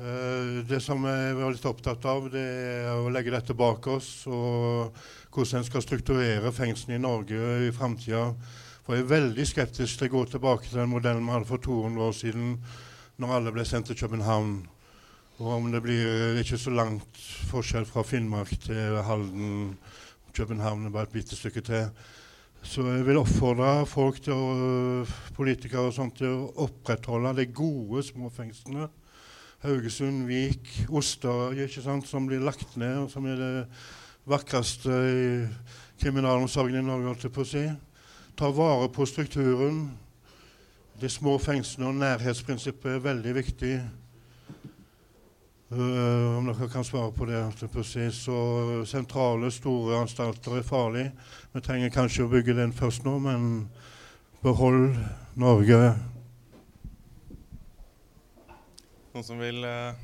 Uh, 0.00 0.64
det 0.64 0.80
som 0.80 1.04
jeg 1.04 1.36
var 1.36 1.52
litt 1.52 1.68
opptatt 1.68 2.06
av, 2.08 2.30
det 2.32 2.40
er 2.40 2.96
å 2.96 3.12
legge 3.12 3.34
dette 3.34 3.54
bak 3.54 3.86
oss. 3.92 4.08
Og 4.26 4.96
hvordan 5.30 5.60
en 5.60 5.68
skal 5.68 5.84
strukturere 5.84 6.52
fengslene 6.56 6.96
i 6.96 7.04
Norge 7.04 7.54
i 7.66 7.70
framtida. 7.76 8.30
For 8.86 8.96
jeg 8.96 9.04
er 9.04 9.12
veldig 9.12 9.44
skeptisk 9.46 10.00
til 10.00 10.08
å 10.08 10.14
gå 10.16 10.24
tilbake 10.32 10.66
til 10.66 10.80
den 10.80 10.90
modellen 10.90 11.26
vi 11.28 11.36
hadde 11.36 11.46
for 11.46 11.62
200 11.62 12.06
år 12.08 12.14
siden, 12.16 12.54
når 13.20 13.34
alle 13.36 13.52
ble 13.54 13.68
sendt 13.68 13.92
til 13.92 14.00
København. 14.00 14.56
Og 15.40 15.54
om 15.54 15.70
det 15.72 15.80
blir 15.80 16.36
ikke 16.36 16.58
så 16.60 16.68
langt 16.68 17.18
forskjell 17.48 17.86
fra 17.88 18.02
Finnmark 18.04 18.50
til 18.60 18.98
Halden, 19.06 19.70
København 20.36 20.84
er 20.86 20.92
bare 20.92 21.08
et 21.08 21.14
bitte 21.14 21.36
stykke 21.36 21.62
til. 21.64 21.86
Så 22.62 22.84
jeg 22.84 23.06
vil 23.06 23.16
oppfordre 23.16 23.86
folk 23.88 24.18
til 24.20 24.36
å, 24.36 25.06
politikere 25.32 25.86
og 25.88 25.94
sånt, 25.96 26.18
til 26.18 26.28
å 26.28 26.66
opprettholde 26.66 27.32
de 27.38 27.46
gode 27.56 28.02
småfengslene. 28.04 28.90
Haugesund, 29.64 30.26
Vik, 30.28 30.68
Osterøy, 30.92 31.64
som 32.04 32.28
blir 32.28 32.44
lagt 32.44 32.76
ned, 32.76 33.06
og 33.06 33.08
som 33.12 33.24
er 33.24 33.40
det 33.40 33.54
vakreste 34.28 34.92
i 34.92 35.24
kriminalomsorgen 36.02 36.82
i 36.82 36.84
Norge. 36.84 37.14
holdt 37.14 37.32
på 37.32 37.46
å 37.46 37.48
si. 37.48 37.64
Ta 38.36 38.52
vare 38.52 38.92
på 38.92 39.08
strukturen. 39.08 39.86
De 41.00 41.08
små 41.08 41.38
fengslene 41.40 41.88
og 41.88 41.98
nærhetsprinsippet 42.04 42.98
er 42.98 43.04
veldig 43.08 43.34
viktig. 43.40 43.74
Uh, 45.70 46.34
om 46.34 46.48
dere 46.48 46.66
kan 46.66 46.82
svare 46.82 47.12
på 47.14 47.28
det. 47.28 47.38
Så 48.10 48.38
sentrale, 48.90 49.52
store 49.54 50.00
anstalter 50.02 50.56
er 50.58 50.66
farlig. 50.66 51.04
Vi 51.52 51.62
trenger 51.62 51.92
kanskje 51.94 52.26
å 52.26 52.30
bygge 52.32 52.56
den 52.58 52.72
først 52.74 53.06
nå, 53.06 53.12
men 53.22 53.68
behold 54.42 54.96
Norge. 55.38 55.78
Noen 59.14 59.28
som 59.28 59.38
vil 59.38 59.62
uh, 59.62 59.94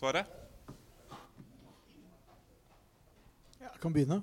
svare? 0.00 0.24
Jeg 3.60 3.76
kan 3.84 3.92
begynne. 3.92 4.22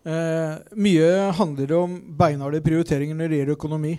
Uh, 0.00 0.64
mye 0.80 1.32
handler 1.36 1.76
om 1.76 2.00
beinharde 2.16 2.64
prioriteringer 2.64 3.20
når 3.20 3.28
det 3.28 3.44
gjelder 3.44 3.60
økonomi. 3.60 3.98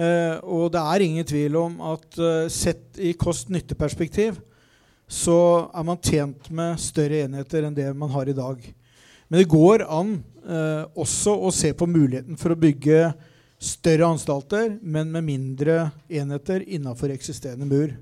Uh, 0.00 0.40
og 0.48 0.70
det 0.72 0.80
er 0.80 1.04
ingen 1.04 1.28
tvil 1.28 1.60
om 1.60 1.82
at 1.92 2.16
uh, 2.16 2.46
sett 2.48 2.96
i 2.96 3.12
kost-nytte-perspektiv 3.20 4.46
så 5.10 5.70
er 5.74 5.86
man 5.86 5.98
tjent 5.98 6.46
med 6.54 6.78
større 6.78 7.24
enheter 7.24 7.66
enn 7.66 7.74
det 7.74 7.88
man 7.98 8.12
har 8.14 8.28
i 8.30 8.36
dag. 8.36 8.62
Men 9.26 9.40
det 9.40 9.50
går 9.50 9.82
an 9.90 10.12
eh, 10.46 10.84
også 10.94 11.34
å 11.34 11.50
se 11.54 11.72
på 11.74 11.88
muligheten 11.90 12.38
for 12.38 12.54
å 12.54 12.58
bygge 12.58 13.10
større 13.60 14.06
anstalter, 14.06 14.76
men 14.80 15.10
med 15.10 15.26
mindre 15.26 15.90
enheter 16.06 16.62
innafor 16.62 17.10
eksisterende 17.10 17.66
mur. 17.66 17.92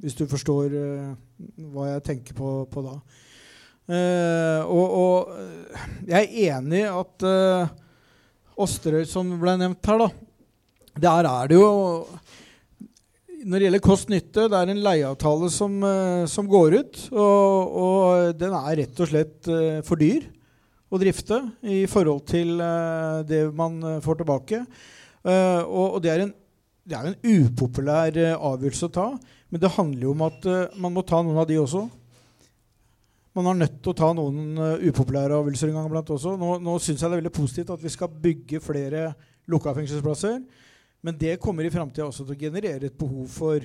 Hvis 0.00 0.16
du 0.16 0.24
forstår 0.30 0.72
eh, 0.80 1.12
hva 1.72 1.90
jeg 1.90 2.06
tenker 2.08 2.36
på, 2.36 2.54
på 2.72 2.84
da. 2.88 2.96
Eh, 3.86 4.62
og, 4.64 4.96
og, 4.96 5.34
jeg 6.08 6.24
er 6.24 6.56
enig 6.56 6.80
i 6.80 6.88
at 6.90 7.26
uh, 7.28 7.74
Osterøy, 8.64 9.04
som 9.06 9.28
ble 9.38 9.58
nevnt 9.60 9.86
her, 9.86 10.00
da 10.00 10.08
Der 10.96 11.28
er 11.28 11.52
det 11.52 11.60
jo 11.60 11.68
Når 13.46 13.60
det 13.60 13.66
gjelder 13.68 13.82
kost-nytte, 13.84 14.44
det 14.50 14.58
er 14.58 14.70
en 14.72 14.80
leieavtale 14.82 15.48
som, 15.54 15.74
som 16.26 16.48
går 16.50 16.80
ut. 16.80 16.96
Og, 17.12 17.76
og, 17.78 18.32
den 18.34 18.56
er 18.58 18.80
rett 18.80 19.02
og 19.04 19.06
slett 19.06 19.50
for 19.86 20.00
dyr 20.00 20.24
å 20.90 20.98
drifte 20.98 21.38
i 21.62 21.84
forhold 21.90 22.24
til 22.26 22.58
det 23.28 23.44
man 23.54 23.78
får 24.02 24.18
tilbake. 24.18 24.64
Og, 25.22 25.84
og, 25.84 26.00
det 26.02 26.10
er 26.10 26.24
en, 26.24 26.34
det 26.82 26.98
er 26.98 27.12
en 27.12 27.16
upopulær 27.22 28.18
avgjørelse 28.34 28.90
å 28.90 28.94
ta, 28.98 29.06
men 29.46 29.62
det 29.62 29.74
handler 29.76 30.08
jo 30.08 30.16
om 30.16 30.26
at 30.26 30.50
man 30.82 30.98
må 30.98 31.06
ta 31.06 31.22
noen 31.22 31.38
av 31.38 31.46
de 31.46 31.62
også. 31.62 31.86
Man 33.38 33.52
er 33.52 33.62
nødt 33.62 33.78
til 33.78 33.94
å 33.94 33.98
ta 34.02 34.10
noen 34.16 34.58
upopulære 34.88 35.38
avgjørelser 35.38 35.70
en 35.70 35.78
gang 35.78 35.90
iblant 35.92 36.14
også. 36.18 36.34
Nå, 36.40 36.54
nå 36.66 36.78
syns 36.82 36.98
jeg 36.98 37.06
det 37.06 37.14
er 37.14 37.22
veldig 37.22 37.36
positivt 37.38 37.74
at 37.78 37.86
vi 37.86 37.94
skal 37.94 38.22
bygge 38.26 38.64
flere 38.64 39.12
lukka 39.46 39.76
fengselsplasser, 39.76 40.40
men 41.04 41.18
det 41.18 41.36
kommer 41.42 41.66
i 41.66 41.72
framtida 41.72 42.06
også 42.06 42.24
til 42.24 42.36
å 42.36 42.44
generere 42.46 42.88
et 42.88 42.98
behov 42.98 43.26
for 43.30 43.64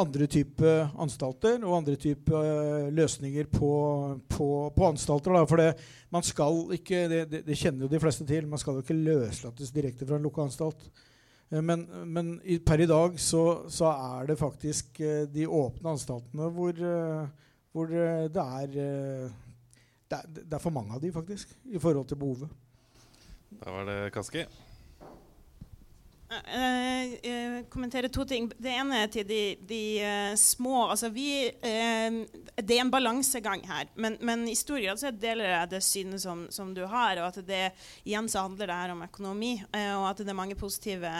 andre 0.00 0.26
typer 0.30 0.88
anstalter 1.00 1.62
og 1.62 1.76
andre 1.78 1.94
typer 2.00 2.34
uh, 2.34 2.88
løsninger 2.94 3.48
på, 3.52 3.70
på, 4.30 4.48
på 4.74 4.86
anstalter. 4.88 5.34
Da. 5.36 5.44
For 5.50 5.62
det, 5.62 5.70
man 6.14 6.26
skal 6.26 6.74
ikke, 6.78 7.04
det, 7.10 7.44
det, 7.46 7.58
kjenner 7.58 7.86
jo 7.86 7.92
de 7.92 8.02
fleste 8.02 8.26
til, 8.28 8.48
man 8.50 8.60
skal 8.62 8.78
jo 8.78 8.84
ikke 8.84 8.98
løslates 8.98 9.72
direkte 9.74 10.08
fra 10.08 10.18
en 10.18 10.26
lukka 10.26 10.46
anstalt. 10.46 10.88
Uh, 11.52 11.60
men, 11.62 11.86
men 12.10 12.34
per 12.66 12.82
i 12.82 12.90
dag 12.90 13.18
så, 13.22 13.44
så 13.70 13.92
er 13.92 14.32
det 14.32 14.40
faktisk 14.40 15.00
uh, 15.04 15.24
de 15.30 15.46
åpne 15.46 15.94
anstaltene 15.94 16.50
hvor, 16.54 16.84
hvor 17.74 17.90
det 17.94 18.44
er 18.44 18.78
det 20.04 20.18
er, 20.20 20.28
det 20.36 20.52
er 20.52 20.62
for 20.62 20.74
mange 20.74 20.94
av 20.94 21.00
de 21.02 21.08
faktisk, 21.10 21.54
i 21.64 21.80
forhold 21.80 22.06
til 22.10 22.20
behovet. 22.20 22.52
Da 23.62 23.72
var 23.72 23.88
det 23.88 23.98
Kaski. 24.14 24.44
Uh, 26.42 27.64
kommentere 27.70 28.08
to 28.12 28.24
ting. 28.28 28.48
Det 28.58 28.72
ene 28.72 29.04
er 29.04 29.10
til 29.12 29.26
de, 29.28 29.40
de 29.68 29.80
uh, 30.02 30.36
små. 30.38 30.88
Altså 30.90 31.10
vi, 31.14 31.46
uh, 31.48 32.18
det 32.58 32.76
er 32.76 32.82
en 32.82 32.92
balansegang 32.92 33.64
her. 33.68 33.90
Men, 33.94 34.16
men 34.24 34.46
i 34.50 34.56
stor 34.58 34.80
grad 34.82 35.00
så 35.00 35.12
deler 35.12 35.52
jeg 35.52 35.72
det 35.74 35.82
synet 35.86 36.22
som, 36.24 36.46
som, 36.54 36.72
du 36.74 36.84
har. 36.90 37.20
Og 37.22 37.28
at 37.28 37.40
det 37.46 37.62
igjen 38.04 38.30
så 38.30 38.46
handler 38.46 38.70
det 38.70 38.78
her 38.80 38.94
om 38.94 39.04
økonomi. 39.06 39.52
og 39.72 40.08
at 40.10 40.22
det 40.22 40.32
er 40.32 40.38
mange 40.38 40.56
positive, 40.58 41.10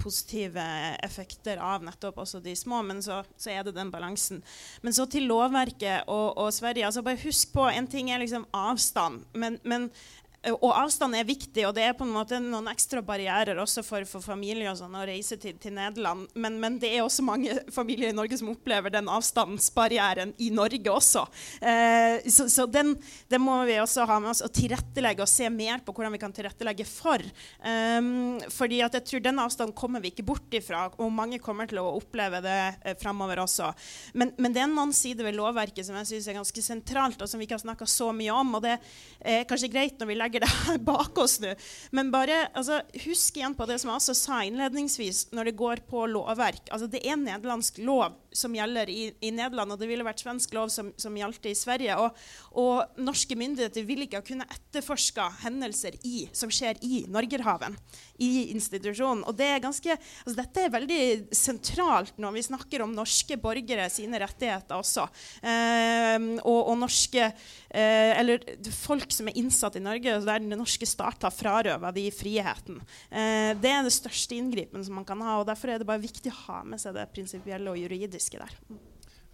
positive, 0.00 0.64
effekter 1.04 1.60
av 1.60 1.84
nettopp 1.84 2.22
også 2.24 2.40
de 2.44 2.54
små. 2.56 2.82
Men 2.86 3.02
så, 3.04 3.22
så, 3.36 3.50
er 3.52 3.66
det 3.66 3.76
den 3.76 3.92
balansen. 3.92 4.42
Men 4.82 4.96
så 4.96 5.06
til 5.10 5.28
lovverket 5.30 6.08
og, 6.08 6.38
og 6.38 6.52
Sverige. 6.54 6.86
altså 6.86 7.02
Bare 7.02 7.20
husk 7.24 7.52
på, 7.52 7.68
en 7.68 7.90
ting 7.90 8.10
er 8.10 8.22
liksom 8.22 8.46
avstand. 8.56 9.24
men, 9.34 9.58
men 9.64 9.90
Eh, 9.90 10.19
og 10.40 10.70
avstand 10.72 11.12
er 11.18 11.26
viktig, 11.28 11.66
og 11.68 11.74
det 11.76 11.82
er 11.84 11.96
på 11.96 12.06
en 12.06 12.14
måte 12.14 12.38
noen 12.40 12.70
ekstra 12.72 13.02
barrierer 13.04 13.58
også 13.60 13.82
for, 13.84 14.06
for 14.08 14.24
og 14.24 14.76
sånn, 14.78 14.94
å 14.96 15.02
reise 15.04 15.36
til, 15.36 15.58
til 15.60 15.74
Nederland. 15.76 16.30
Men, 16.32 16.56
men, 16.62 16.78
det 16.80 16.94
er 16.94 17.02
også 17.04 17.24
mange 17.26 17.58
familier 17.78 18.08
i 18.08 18.16
Norge 18.16 18.38
som 18.40 18.48
opplever 18.48 18.92
den 18.94 19.10
avstandsbarrieren 19.12 20.32
i 20.40 20.48
Norge 20.54 20.94
også. 20.94 21.26
Eh, 21.60 22.24
så, 22.32 22.46
så 22.48 22.64
den, 22.72 22.94
den, 23.28 23.44
må 23.44 23.58
vi 23.68 23.76
også 23.82 24.06
ha 24.08 24.16
med 24.22 24.32
oss 24.32 24.40
og 24.46 24.54
tilrettelegge 24.56 25.26
og 25.26 25.28
se 25.28 25.50
mer 25.52 25.84
på 25.84 25.92
hvordan 25.92 26.16
vi 26.16 26.22
kan 26.22 26.32
tilrettelegge 26.32 26.88
for. 26.88 27.20
Um, 27.60 28.40
fordi 28.54 28.80
at 28.86 28.96
jeg 28.96 29.06
tror 29.10 29.24
den 29.26 29.42
avstanden 29.44 29.76
kommer 29.76 30.00
vi 30.00 30.14
ikke 30.14 30.24
bort 30.30 30.56
ifra, 30.56 30.86
og 30.96 31.12
mange 31.12 31.40
kommer 31.42 31.68
til 31.68 31.82
å 31.82 31.98
oppleve 31.98 32.40
det 32.44 32.58
eh, 32.80 32.96
framover 33.00 33.44
også. 33.44 33.68
Men, 34.14 34.32
men, 34.38 34.56
det 34.56 34.64
er 34.64 34.70
en 34.70 34.78
annen 34.78 34.96
side 34.96 35.26
ved 35.26 35.36
lovverket 35.36 35.84
som 35.84 36.00
jeg 36.00 36.14
syns 36.14 36.32
er 36.32 36.40
ganske 36.40 36.64
sentralt, 36.64 37.20
og 37.20 37.28
som 37.28 37.40
vi 37.40 37.48
ikke 37.48 37.58
har 37.58 37.66
snakka 37.66 37.88
så 37.90 38.08
mye 38.16 38.40
om. 38.40 38.56
og 38.56 38.64
det 38.64 38.78
er 39.20 39.44
kanskje 39.48 39.68
greit 39.72 40.00
når 40.00 40.08
vi 40.08 40.16
legger 40.16 40.29
legger 40.30 40.46
det 40.46 40.52
her 40.66 40.78
bak 40.92 41.18
oss 41.18 41.40
nå. 41.42 41.54
Men 41.90 42.10
bare 42.14 42.46
altså, 42.54 42.80
husk 43.04 43.36
igjen 43.36 43.56
på 43.58 43.66
det 43.66 43.80
som 43.80 43.90
jeg 43.90 44.00
også 44.00 44.14
sa 44.14 44.42
innledningsvis 44.46 45.30
når 45.34 45.50
det 45.50 45.58
går 45.58 45.84
på 45.90 46.06
lovverk. 46.06 46.70
Altså, 46.70 46.86
det 46.90 47.02
er 47.04 47.18
nederlandsk 47.18 47.82
lov 47.82 48.14
som 48.32 48.54
gjelder 48.54 48.90
i, 48.90 49.10
i, 49.20 49.30
Nederland, 49.34 49.74
og 49.74 49.80
det 49.80 49.88
ville 49.90 50.06
vært 50.06 50.22
svensk 50.22 50.54
lov 50.54 50.70
som, 50.72 50.90
som 51.00 51.16
gjaldt 51.18 51.48
i 51.50 51.54
Sverige. 51.58 51.96
Og, 51.98 52.18
og, 52.60 53.00
norske 53.00 53.36
myndigheter 53.38 53.86
vil 53.86 54.04
ikke 54.04 54.20
ha 54.20 54.26
kunnet 54.26 54.54
etterforske 54.54 55.24
hendelser 55.42 55.96
i, 56.06 56.28
som 56.36 56.52
skjer 56.52 56.78
i 56.86 57.02
Norgerhaven, 57.10 57.76
i 58.22 58.50
institusjonen. 58.54 59.24
Og 59.28 59.36
det 59.38 59.48
er 59.50 59.64
ganske, 59.64 59.96
altså 60.24 60.36
dette 60.38 60.64
er 60.64 60.74
veldig 60.74 61.00
sentralt 61.34 62.20
når 62.20 62.36
vi 62.36 62.46
snakker 62.46 62.84
om 62.84 62.94
norske 62.94 63.38
borgere 63.40 63.88
sine 63.92 64.20
rettigheter 64.22 64.78
også. 64.78 65.08
Eh, 65.42 66.16
og, 66.44 66.60
og, 66.60 66.76
norske 66.80 67.24
eh, 67.26 68.12
Eller 68.20 68.44
folk 68.74 69.10
som 69.14 69.28
er 69.30 69.38
innsatt 69.40 69.76
i 69.78 69.82
Norge, 69.82 70.20
der 70.22 70.42
den 70.42 70.54
norske 70.58 70.86
stat 70.88 71.26
har 71.26 71.34
frarøva 71.34 71.90
de 71.94 72.06
friheten. 72.14 72.78
Eh, 73.10 73.52
det 73.58 73.74
er 73.74 73.84
det 73.86 73.94
største 73.94 74.38
inngripen 74.38 74.84
som 74.86 75.00
man 75.00 75.08
kan 75.08 75.20
ha, 75.24 75.40
og 75.40 75.48
derfor 75.50 75.72
er 75.72 75.82
det 75.82 75.88
bare 75.88 76.02
viktig 76.02 76.30
å 76.32 76.40
ha 76.46 76.62
med 76.68 76.82
seg 76.82 76.94
det 76.96 77.08
prinsipielle 77.14 77.72
og 77.72 77.80
juridiske 77.80 78.19
politiske 78.20 78.38
der. 78.38 78.52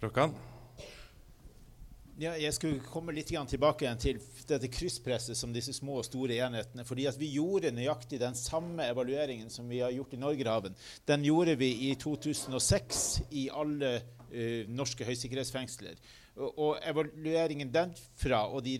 Rokkan? 0.01 0.33
Ja, 2.17 2.31
jeg 2.39 2.53
skulle 2.55 2.79
komme 2.81 3.13
litt 3.13 3.29
tilbake 3.29 3.91
til 4.01 4.17
dette 4.47 4.69
krysspresset 4.73 5.37
som 5.37 5.51
disse 5.53 5.73
små 5.73 5.99
og 5.99 6.05
store 6.05 6.39
enhetene. 6.39 6.85
fordi 6.85 7.05
at 7.05 7.19
Vi 7.19 7.27
gjorde 7.35 7.71
nøyaktig 7.71 8.19
den 8.19 8.33
samme 8.33 8.87
evalueringen 8.87 9.49
som 9.49 9.69
vi 9.69 9.79
har 9.79 9.91
gjort 9.91 10.13
i 10.13 10.17
Norgerhaven. 10.17 10.75
Den 11.05 11.23
gjorde 11.23 11.55
vi 11.55 11.91
i 11.91 11.95
2006 11.95 13.21
i 13.31 13.49
alle 13.49 14.01
uh, 14.33 14.65
norske 14.67 15.05
høysikkerhetsfengsler. 15.05 15.93
Og 16.37 16.77
evalueringen 16.85 17.71
derfra 17.73 18.43
og 18.53 18.61
de, 18.65 18.75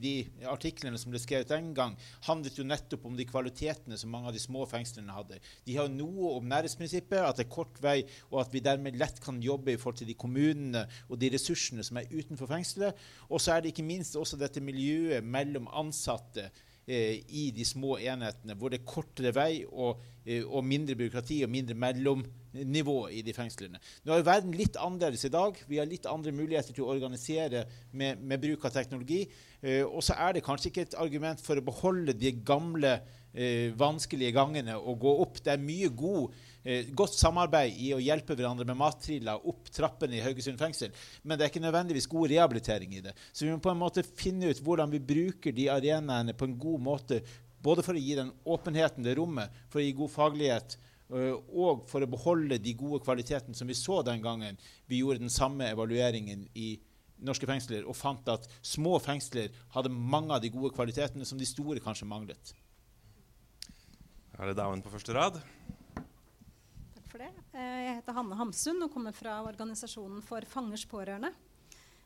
de 0.00 0.12
artiklene 0.48 0.96
som 0.96 1.12
ble 1.12 1.20
skrevet 1.20 1.50
den 1.50 1.74
gang, 1.76 1.96
handlet 2.24 2.56
jo 2.56 2.64
nettopp 2.64 3.04
om 3.08 3.18
de 3.18 3.26
kvalitetene 3.28 3.98
som 4.00 4.12
mange 4.14 4.30
av 4.30 4.36
de 4.36 4.40
små 4.40 4.64
fengslene 4.70 5.12
hadde. 5.12 5.40
De 5.68 5.76
har 5.76 5.90
noe 5.92 6.32
om 6.38 6.48
nærhetsprinsippet, 6.48 7.20
at 7.20 7.36
det 7.36 7.46
er 7.46 7.52
kort 7.52 7.76
vei, 7.84 7.98
og 8.30 8.40
at 8.46 8.54
vi 8.54 8.64
dermed 8.64 8.96
lett 8.96 9.20
kan 9.24 9.42
jobbe 9.44 9.74
i 9.74 9.80
forhold 9.80 10.00
til 10.00 10.08
de 10.08 10.16
kommunene 10.16 10.86
og 11.10 11.20
de 11.20 11.30
ressursene 11.36 11.84
som 11.84 12.00
er 12.00 12.08
utenfor 12.14 12.48
fengselet. 12.48 12.96
Og 13.28 13.44
så 13.44 13.56
er 13.56 13.64
det 13.64 13.74
ikke 13.74 13.86
minst 13.86 14.16
også 14.16 14.40
dette 14.40 14.64
miljøet 14.64 15.24
mellom 15.24 15.68
ansatte 15.76 16.48
i 16.86 17.50
de 17.50 17.64
små 17.66 17.96
enhetene, 17.98 18.54
hvor 18.54 18.70
det 18.70 18.80
er 18.80 18.86
kortere 18.86 19.32
vei 19.34 19.64
og, 19.66 20.02
eh, 20.24 20.44
og 20.46 20.62
mindre 20.64 20.94
byråkrati 20.94 21.40
og 21.42 21.50
mindre 21.50 21.74
mellom 21.74 22.22
nivå 22.64 23.08
i 23.12 23.22
de 23.26 23.34
fengslene. 23.36 23.80
Nå 24.06 24.14
er 24.14 24.24
verden 24.26 24.54
litt 24.56 24.78
annerledes 24.80 25.26
i 25.26 25.32
dag. 25.32 25.58
Vi 25.68 25.80
har 25.80 25.88
litt 25.88 26.06
andre 26.08 26.32
muligheter 26.32 26.76
til 26.76 26.86
å 26.86 26.92
organisere 26.94 27.66
med, 27.92 28.22
med 28.22 28.40
bruk 28.40 28.64
av 28.64 28.74
teknologi. 28.76 29.24
Eh, 29.60 29.82
og 29.84 30.02
så 30.04 30.16
er 30.16 30.36
det 30.36 30.44
kanskje 30.46 30.70
ikke 30.70 30.86
et 30.86 30.98
argument 31.02 31.42
for 31.42 31.58
å 31.58 31.64
beholde 31.66 32.14
de 32.16 32.32
gamle, 32.46 33.00
eh, 33.34 33.72
vanskelige 33.76 34.36
gangene 34.36 34.78
og 34.78 35.00
gå 35.02 35.16
opp. 35.26 35.42
Det 35.42 35.52
er 35.52 35.62
mye 35.62 35.90
god, 35.90 36.30
eh, 36.30 36.55
godt 36.98 37.14
samarbeid 37.14 37.76
i 37.78 37.92
å 37.94 38.00
hjelpe 38.02 38.34
hverandre 38.34 38.66
med 38.66 38.78
mattriller 38.80 39.44
opp 39.46 39.70
trappene 39.70 40.18
i 40.18 40.22
Haugesund 40.24 40.58
fengsel, 40.58 40.94
men 41.22 41.36
det 41.36 41.46
er 41.46 41.52
ikke 41.52 41.62
nødvendigvis 41.62 42.08
god 42.10 42.30
rehabilitering 42.32 42.96
i 42.98 43.04
det. 43.04 43.14
Så 43.30 43.46
vi 43.46 43.52
må 43.52 43.60
på 43.62 43.70
en 43.70 43.82
måte 43.82 44.06
finne 44.06 44.50
ut 44.50 44.62
hvordan 44.66 44.90
vi 44.90 45.02
bruker 45.12 45.54
de 45.54 45.68
arenaene 45.72 46.34
på 46.34 46.48
en 46.48 46.58
god 46.58 46.82
måte, 46.88 47.20
både 47.62 47.86
for 47.86 47.98
å 47.98 48.02
gi 48.02 48.18
den 48.18 48.34
åpenheten, 48.44 49.06
det 49.06 49.16
rommet, 49.18 49.54
for 49.70 49.82
å 49.82 49.86
gi 49.86 49.94
god 49.96 50.12
faglighet 50.12 50.76
Eh, 51.06 51.36
og 51.54 51.84
for 51.86 52.02
å 52.02 52.10
beholde 52.10 52.58
de 52.58 52.74
gode 52.74 52.98
kvalitetene 53.04 53.54
som 53.54 53.68
vi 53.70 53.76
så 53.78 54.00
den 54.06 54.22
gangen 54.24 54.58
vi 54.90 54.98
gjorde 55.04 55.22
den 55.22 55.30
samme 55.30 55.68
evalueringen 55.70 56.48
i 56.58 56.72
norske 57.22 57.46
fengsler 57.48 57.86
og 57.86 57.96
fant 57.96 58.26
at 58.28 58.48
små 58.66 58.96
fengsler 59.00 59.54
hadde 59.76 59.92
mange 59.94 60.34
av 60.34 60.42
de 60.42 60.50
gode 60.52 60.74
kvalitetene 60.74 61.24
som 61.28 61.38
de 61.38 61.46
store 61.48 61.82
kanskje 61.84 62.10
manglet. 62.10 62.52
Er 64.36 64.50
det 64.50 64.58
damen 64.58 64.82
på 64.84 64.92
første 64.92 65.14
rad? 65.16 65.38
For 67.16 67.24
det. 67.24 67.44
Eh, 67.56 67.76
jeg 67.80 67.92
heter 67.96 68.12
Hanne 68.12 68.36
Hamsun 68.36 68.84
og 68.84 68.90
kommer 68.92 69.14
fra 69.16 69.38
organisasjonen 69.48 70.20
for 70.20 70.44
fangers 70.50 70.82
pårørende. 70.84 71.30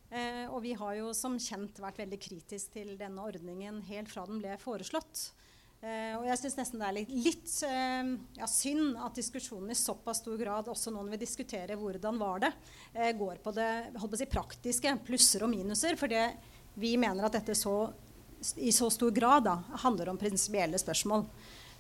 Eh, 0.07 0.45
og 0.47 0.61
vi 0.63 0.77
har 0.79 0.93
jo 1.01 1.09
som 1.19 1.35
kjent 1.35 1.81
vært 1.83 1.99
veldig 1.99 2.19
kritisk 2.23 2.77
til 2.77 2.93
denne 3.01 3.25
ordningen 3.27 3.81
helt 3.89 4.13
fra 4.13 4.23
den 4.29 4.39
ble 4.39 4.55
foreslått. 4.63 5.33
Uh, 5.81 6.21
og 6.21 6.27
jeg 6.29 6.37
syns 6.37 6.57
nesten 6.59 6.83
det 6.83 6.87
er 6.87 6.95
litt, 6.99 7.13
litt 7.25 7.53
ja, 8.37 8.47
synd 8.53 8.99
at 9.01 9.17
diskusjonen 9.17 9.73
i 9.73 9.77
såpass 9.79 10.21
stor 10.21 10.37
grad, 10.37 10.69
også 10.69 10.93
nå 10.93 11.01
når 11.01 11.15
vi 11.15 11.21
diskuterer 11.23 11.81
hvordan 11.81 12.21
var 12.21 12.43
det, 12.45 12.51
går 13.17 13.41
på 13.41 13.55
det 13.57 13.71
på 13.97 14.21
si, 14.21 14.29
praktiske, 14.29 14.93
plusser 15.09 15.47
og 15.47 15.51
minuser. 15.55 15.97
For 15.97 16.13
vi 16.85 16.93
mener 17.01 17.25
at 17.25 17.39
dette 17.41 17.57
så, 17.57 17.79
i 18.61 18.71
så 18.77 18.93
stor 18.93 19.17
grad 19.17 19.49
da, 19.49 19.57
handler 19.89 20.13
om 20.13 20.21
prinsipielle 20.21 20.79
spørsmål. 20.79 21.25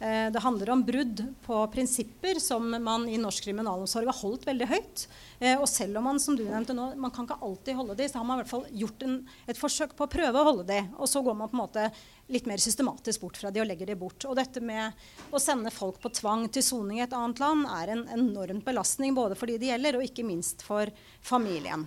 Eh, 0.01 0.31
det 0.33 0.41
handler 0.41 0.71
om 0.71 0.83
brudd 0.85 1.35
på 1.45 1.67
prinsipper 1.67 2.39
som 2.41 2.71
man 2.85 3.03
i 3.09 3.19
norsk 3.21 3.45
kriminalomsorg 3.45 4.09
har 4.09 4.17
holdt 4.17 4.47
veldig 4.49 4.69
høyt. 4.71 5.03
Eh, 5.39 5.61
og 5.61 5.69
selv 5.69 6.01
om 6.01 6.07
man 6.09 6.21
som 6.23 6.39
du 6.39 6.47
nevnte 6.47 6.73
nå, 6.77 6.87
man 6.97 7.13
kan 7.13 7.29
ikke 7.29 7.37
alltid 7.45 7.77
holde 7.77 7.99
de, 7.99 8.07
så 8.09 8.17
har 8.17 8.25
man 8.25 8.39
i 8.39 8.43
hvert 8.43 8.53
fall 8.55 8.65
gjort 8.81 9.05
en, 9.05 9.19
et 9.45 9.61
forsøk 9.61 9.93
på 9.99 10.07
å 10.09 10.13
prøve 10.15 10.41
å 10.41 10.47
holde 10.49 10.65
de. 10.73 10.81
Og 10.97 11.11
så 11.11 11.21
går 11.27 11.37
man 11.37 11.53
på 11.53 11.59
en 11.59 11.63
måte 11.67 11.87
litt 12.33 12.49
mer 12.49 12.63
systematisk 12.63 13.27
bort 13.27 13.43
fra 13.43 13.53
de 13.53 13.61
og 13.61 13.69
legger 13.69 13.93
de 13.93 13.99
bort. 14.01 14.25
Og 14.25 14.39
dette 14.41 14.65
med 14.65 14.97
å 15.37 15.43
sende 15.43 15.75
folk 15.75 16.01
på 16.01 16.15
tvang 16.17 16.49
til 16.49 16.65
soning 16.65 17.03
i 17.03 17.05
et 17.05 17.17
annet 17.17 17.43
land 17.43 17.69
er 17.69 17.93
en 17.93 18.07
enorm 18.17 18.65
belastning 18.65 19.13
både 19.13 19.37
for 19.37 19.53
de 19.53 19.61
det 19.61 19.75
gjelder, 19.75 20.01
og 20.01 20.09
ikke 20.09 20.25
minst 20.25 20.65
for 20.65 20.89
familien. 21.21 21.85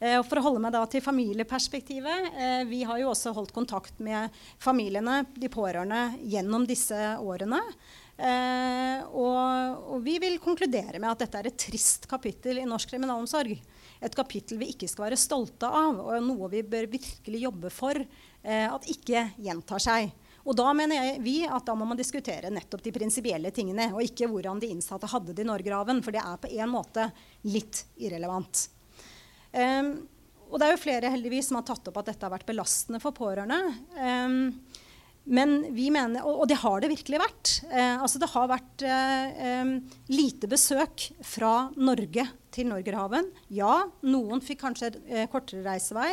Eh, 0.00 0.16
og 0.18 0.24
for 0.28 0.40
å 0.40 0.44
holde 0.48 0.62
meg 0.64 0.74
da 0.74 0.82
til 0.90 1.04
familieperspektivet. 1.04 2.30
Eh, 2.34 2.62
vi 2.68 2.82
har 2.86 3.00
jo 3.02 3.10
også 3.12 3.34
holdt 3.36 3.54
kontakt 3.54 4.00
med 4.02 4.34
familiene, 4.62 5.22
de 5.36 5.50
pårørende, 5.52 6.18
gjennom 6.30 6.66
disse 6.68 6.98
årene. 7.22 7.60
Eh, 8.14 9.04
og, 9.10 10.00
vi 10.04 10.18
vil 10.22 10.38
konkludere 10.42 11.00
med 11.00 11.10
at 11.10 11.24
dette 11.24 11.40
er 11.40 11.48
et 11.50 11.62
trist 11.66 12.06
kapittel 12.10 12.60
i 12.62 12.68
norsk 12.68 12.92
kriminalomsorg. 12.92 13.56
Et 14.04 14.14
kapittel 14.14 14.60
vi 14.60 14.72
ikke 14.74 14.90
skal 14.90 15.08
være 15.08 15.20
stolte 15.20 15.70
av, 15.70 16.02
og 16.02 16.26
noe 16.26 16.50
vi 16.52 16.62
bør 16.66 16.90
virkelig 16.92 17.46
jobbe 17.46 17.70
for 17.72 18.04
at 18.44 18.84
ikke 18.92 19.22
gjentar 19.40 19.80
seg. 19.80 20.10
Og 20.44 20.52
da 20.58 20.66
mener 20.76 20.98
jeg, 20.98 21.20
vi 21.24 21.34
at 21.48 21.64
da 21.64 21.72
må 21.72 21.86
man 21.88 21.96
diskutere 21.96 22.50
nettopp 22.52 22.82
de 22.84 22.92
prinsipielle 22.92 23.48
tingene, 23.56 23.88
og 23.96 24.04
ikke 24.04 24.28
hvordan 24.28 24.60
de 24.60 24.68
innsatte 24.74 25.08
hadde 25.08 25.32
det 25.32 25.46
i 25.46 25.48
Norgerhaven, 25.48 26.02
for 26.04 26.12
det 26.12 26.20
er 26.20 26.42
på 26.42 26.52
en 26.52 26.72
måte 26.74 27.08
litt 27.48 27.86
irrelevant. 27.96 28.66
Um, 29.54 29.92
og 30.50 30.60
det 30.60 30.66
er 30.66 30.74
jo 30.74 30.84
flere 30.84 31.10
heldigvis 31.14 31.48
som 31.50 31.58
har 31.58 31.66
tatt 31.66 31.88
opp 31.90 32.02
at 32.02 32.12
dette 32.12 32.26
har 32.26 32.34
vært 32.34 32.48
belastende 32.48 33.00
for 33.02 33.16
pårørende. 33.16 33.60
Um, 33.98 34.38
men 35.24 35.54
vi 35.72 35.88
mener, 35.92 36.24
og, 36.28 36.44
det 36.50 36.58
har 36.60 36.82
det 36.82 36.90
virkelig 36.92 37.20
vært. 37.22 37.52
Eh, 37.72 37.96
altså 37.96 38.20
det 38.20 38.28
har 38.28 38.50
vært 38.50 38.82
eh, 38.84 39.70
lite 40.12 40.50
besøk 40.52 41.06
fra 41.24 41.70
Norge 41.80 42.26
til 42.52 42.68
Norgerhaven. 42.68 43.30
Ja, 43.56 43.86
noen 44.04 44.42
fikk 44.44 44.60
kanskje 44.66 44.92
eh, 45.08 45.24
kortere 45.32 45.64
reisevei. 45.64 46.10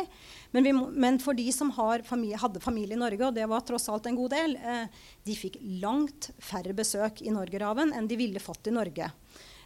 Men, 0.56 0.64
vi, 0.64 0.72
men, 0.72 1.20
for 1.20 1.36
de 1.36 1.44
som 1.52 1.74
familie, 2.08 2.40
hadde 2.40 2.64
familie 2.64 2.96
i 2.96 3.02
Norge, 3.02 3.28
og 3.28 3.36
det 3.36 3.44
var 3.52 3.66
tross 3.68 3.90
alt 3.92 4.08
en 4.08 4.16
god 4.16 4.32
del, 4.32 4.56
eh, 4.56 5.04
de 5.28 5.36
fikk 5.36 5.60
langt 5.84 6.32
færre 6.40 6.72
besøk 6.76 7.20
i 7.20 7.34
Norgerhaven 7.36 7.92
enn 7.92 8.08
de 8.08 8.16
ville 8.16 8.40
fått 8.42 8.72
i 8.72 8.74
Norge. 8.74 9.12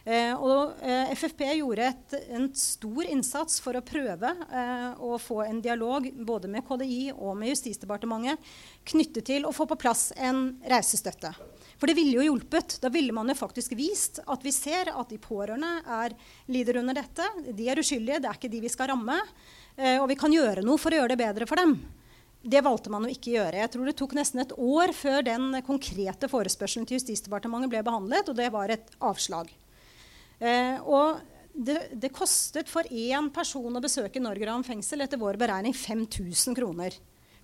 Eh, 0.07 0.31
og 0.39 0.77
eh, 0.87 1.09
FFP 1.19 1.41
gjorde 1.57 1.83
et, 1.83 2.13
en 2.31 2.45
stor 2.55 3.07
innsats 3.11 3.57
for 3.59 3.75
å 3.75 3.83
prøve 3.83 4.29
eh, 4.31 5.01
å 5.03 5.17
få 5.19 5.41
en 5.43 5.59
dialog 5.59 6.07
både 6.15 6.47
med 6.47 6.63
KDI 6.63 7.09
og 7.11 7.33
med 7.35 7.51
Justisdepartementet 7.51 8.53
knyttet 8.87 9.27
til 9.27 9.43
å 9.43 9.51
få 9.51 9.67
på 9.67 9.75
plass 9.81 10.13
en 10.15 10.61
reisestøtte. 10.63 11.33
For 11.75 11.91
det 11.91 11.97
ville 11.99 12.21
jo 12.21 12.29
hjulpet. 12.29 12.77
Da 12.79 12.87
ville 12.93 13.11
man 13.11 13.27
jo 13.27 13.35
faktisk 13.35 13.75
vist 13.75 14.21
at 14.23 14.47
vi 14.47 14.55
ser 14.55 14.93
at 14.93 15.11
de 15.11 15.19
pårørende 15.19 15.73
er, 15.99 16.15
lider 16.47 16.79
under 16.79 16.95
dette. 17.01 17.27
De 17.51 17.67
er 17.67 17.83
uskyldige, 17.83 18.23
det 18.23 18.31
er 18.31 18.39
ikke 18.39 18.53
de 18.55 18.63
vi 18.63 18.71
skal 18.71 18.93
ramme. 18.93 19.19
Og 19.99 20.07
vi 20.09 20.17
kan 20.17 20.33
gjøre 20.33 20.63
noe 20.65 20.81
for 20.81 20.89
å 20.89 21.03
gjøre 21.03 21.13
det 21.13 21.19
bedre 21.21 21.45
for 21.45 21.61
dem. 21.61 21.75
Det 22.41 22.63
valgte 22.65 22.89
man 22.89 23.05
å 23.05 23.13
ikke 23.13 23.35
gjøre. 23.35 23.61
Jeg 23.61 23.75
tror 23.75 23.91
Det 23.91 23.97
tok 23.99 24.17
nesten 24.17 24.41
et 24.41 24.57
år 24.57 24.95
før 24.97 25.21
den 25.27 25.51
konkrete 25.67 26.31
forespørselen 26.31 26.89
til 26.89 26.97
Justisdepartementet 26.97 27.75
ble 27.75 27.85
behandlet, 27.85 28.31
og 28.31 28.41
det 28.41 28.49
var 28.55 28.73
et 28.73 28.97
avslag. 28.97 29.53
Eh, 30.39 30.77
og 30.85 31.19
det, 31.53 31.77
det, 31.97 32.13
kostet 32.13 32.69
for 32.69 32.85
én 32.93 33.31
person 33.33 33.73
å 33.73 33.81
besøke 33.81 34.21
Norgerhamn 34.21 34.65
fengsel 34.65 35.01
etter 35.05 35.21
vår 35.21 35.39
beregning 35.41 35.73
5000 35.73 36.57
kroner. 36.57 36.97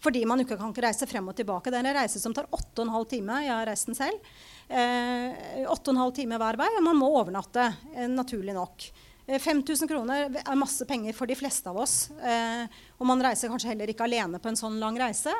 Fordi 0.03 0.25
man 0.27 0.43
ikke 0.43 0.57
kan 0.59 0.73
reise 0.83 1.07
frem 1.07 1.29
og 1.31 1.37
tilbake. 1.37 1.71
Det 1.71 1.79
er 1.79 1.87
en 1.87 1.97
reise 1.97 2.19
som 2.19 2.35
tar 2.35 2.49
8 2.51 2.83
12 2.83 3.05
timer. 3.15 3.45
Jeg 3.45 3.55
har 3.55 3.69
reist 3.69 3.87
den 3.87 3.97
selv. 3.97 4.33
Eh, 4.67 5.63
8,5 5.71 6.11
timer 6.19 6.41
hver 6.41 6.59
vei, 6.59 6.69
og 6.77 6.85
man 6.85 6.99
må 6.99 7.09
overnatte, 7.21 7.69
eh, 7.95 8.09
naturlig 8.11 8.55
nok. 8.57 8.89
5000 9.27 9.85
eh, 9.85 9.89
kroner 9.89 10.37
er 10.41 10.59
masse 10.59 10.83
penger 10.87 11.15
for 11.15 11.29
de 11.29 11.37
fleste 11.39 11.69
av 11.71 11.77
oss. 11.79 12.11
Eh, 12.19 12.65
og 12.99 13.07
man 13.07 13.21
reiser 13.23 13.51
kanskje 13.51 13.71
heller 13.71 13.91
ikke 13.91 14.03
alene 14.07 14.41
på 14.41 14.51
en 14.51 14.59
sånn 14.59 14.79
lang 14.81 14.97
reise. 14.99 15.31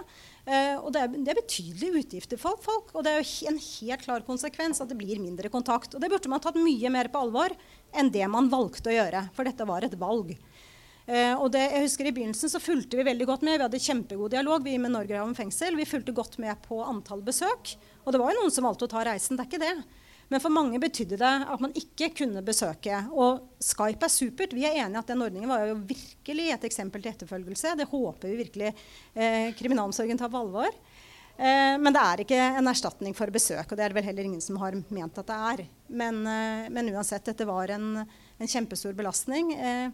Eh, 0.46 0.78
og 0.80 0.94
det 0.96 1.04
er, 1.04 1.16
det 1.18 1.34
er, 1.34 1.40
betydelige 1.42 2.04
utgifter 2.04 2.40
for 2.40 2.60
folk. 2.64 2.94
Og 2.96 3.04
det 3.04 3.14
er 3.14 3.22
jo 3.22 3.52
en 3.52 3.60
helt 3.60 4.06
klar 4.06 4.28
konsekvens 4.28 4.80
at 4.84 4.92
det 4.92 5.00
blir 5.00 5.20
mindre 5.20 5.52
kontakt. 5.52 5.96
Og 5.96 6.04
det 6.04 6.12
burde 6.14 6.32
man 6.32 6.44
tatt 6.44 6.60
mye 6.60 6.94
mer 6.94 7.12
på 7.12 7.26
alvor 7.26 7.56
enn 7.92 8.12
det 8.14 8.28
man 8.32 8.48
valgte 8.52 8.94
å 8.94 8.96
gjøre. 8.96 9.28
For 9.36 9.50
dette 9.50 9.68
var 9.68 9.84
et 9.84 9.98
valg. 10.00 10.32
Eh, 11.04 11.34
og 11.36 11.50
det, 11.52 11.66
jeg 11.74 11.84
husker 11.84 12.08
I 12.08 12.14
begynnelsen 12.16 12.54
så 12.54 12.64
fulgte 12.64 12.96
vi 13.00 13.08
veldig 13.10 13.28
godt 13.28 13.44
med. 13.44 13.58
Vi 13.60 13.68
hadde 13.68 13.84
kjempegod 13.84 14.32
dialog 14.32 14.64
vi 14.64 14.78
med 14.80 14.96
Norgerhaven 14.96 15.36
fengsel. 15.36 15.76
Vi 15.76 15.90
fulgte 15.90 16.16
godt 16.16 16.40
med 16.40 16.56
på 16.64 16.80
antall 16.86 17.24
besøk. 17.26 17.76
Og 18.06 18.16
det 18.16 18.24
var 18.24 18.32
jo 18.32 18.44
noen 18.46 18.56
som 18.56 18.68
valgte 18.68 18.88
å 18.88 18.94
ta 18.96 19.04
reisen. 19.10 19.36
det 19.36 19.44
er 19.44 19.52
ikke 19.52 19.64
det. 19.66 20.03
Men 20.32 20.42
for 20.42 20.54
mange 20.54 20.80
betydde 20.82 21.20
det 21.20 21.32
at 21.54 21.62
man 21.62 21.74
ikke 21.78 22.10
kunne 22.22 22.44
besøke. 22.46 23.02
Og 23.12 23.44
Skype 23.62 24.08
er 24.08 24.12
supert. 24.12 24.56
Vi 24.56 24.66
er 24.68 24.80
enige 24.86 25.02
at 25.02 25.12
den 25.12 25.22
ordningen 25.26 25.52
var 25.52 25.68
jo 25.68 25.80
virkelig 25.90 26.50
et 26.56 26.68
eksempel 26.70 27.04
til 27.04 27.14
etterfølgelse. 27.14 27.76
Det 27.80 27.90
håper 27.92 28.32
vi 28.32 28.42
virkelig 28.46 28.72
eh, 28.72 29.52
kriminalomsorgen 29.60 30.20
tar 30.20 30.32
på 30.34 30.42
alvor. 30.42 30.72
Eh, 31.38 31.76
men 31.82 31.94
det 31.94 32.02
er 32.02 32.24
ikke 32.24 32.42
en 32.60 32.70
erstatning 32.70 33.16
for 33.18 33.34
besøk, 33.34 33.66
og 33.66 33.78
det 33.78 33.86
er 33.86 33.94
det 33.94 33.98
vel 33.98 34.10
heller 34.10 34.28
ingen 34.30 34.44
som 34.44 34.60
har 34.62 34.78
ment 34.94 35.22
at 35.22 35.30
det 35.30 35.40
er. 35.54 35.64
Men, 36.02 36.22
eh, 36.30 36.68
men 36.74 36.92
uansett, 36.94 37.26
dette 37.26 37.48
var 37.50 37.74
en, 37.74 38.04
en 38.04 38.52
kjempestor 38.56 38.94
belastning. 38.98 39.54
Eh, 39.58 39.88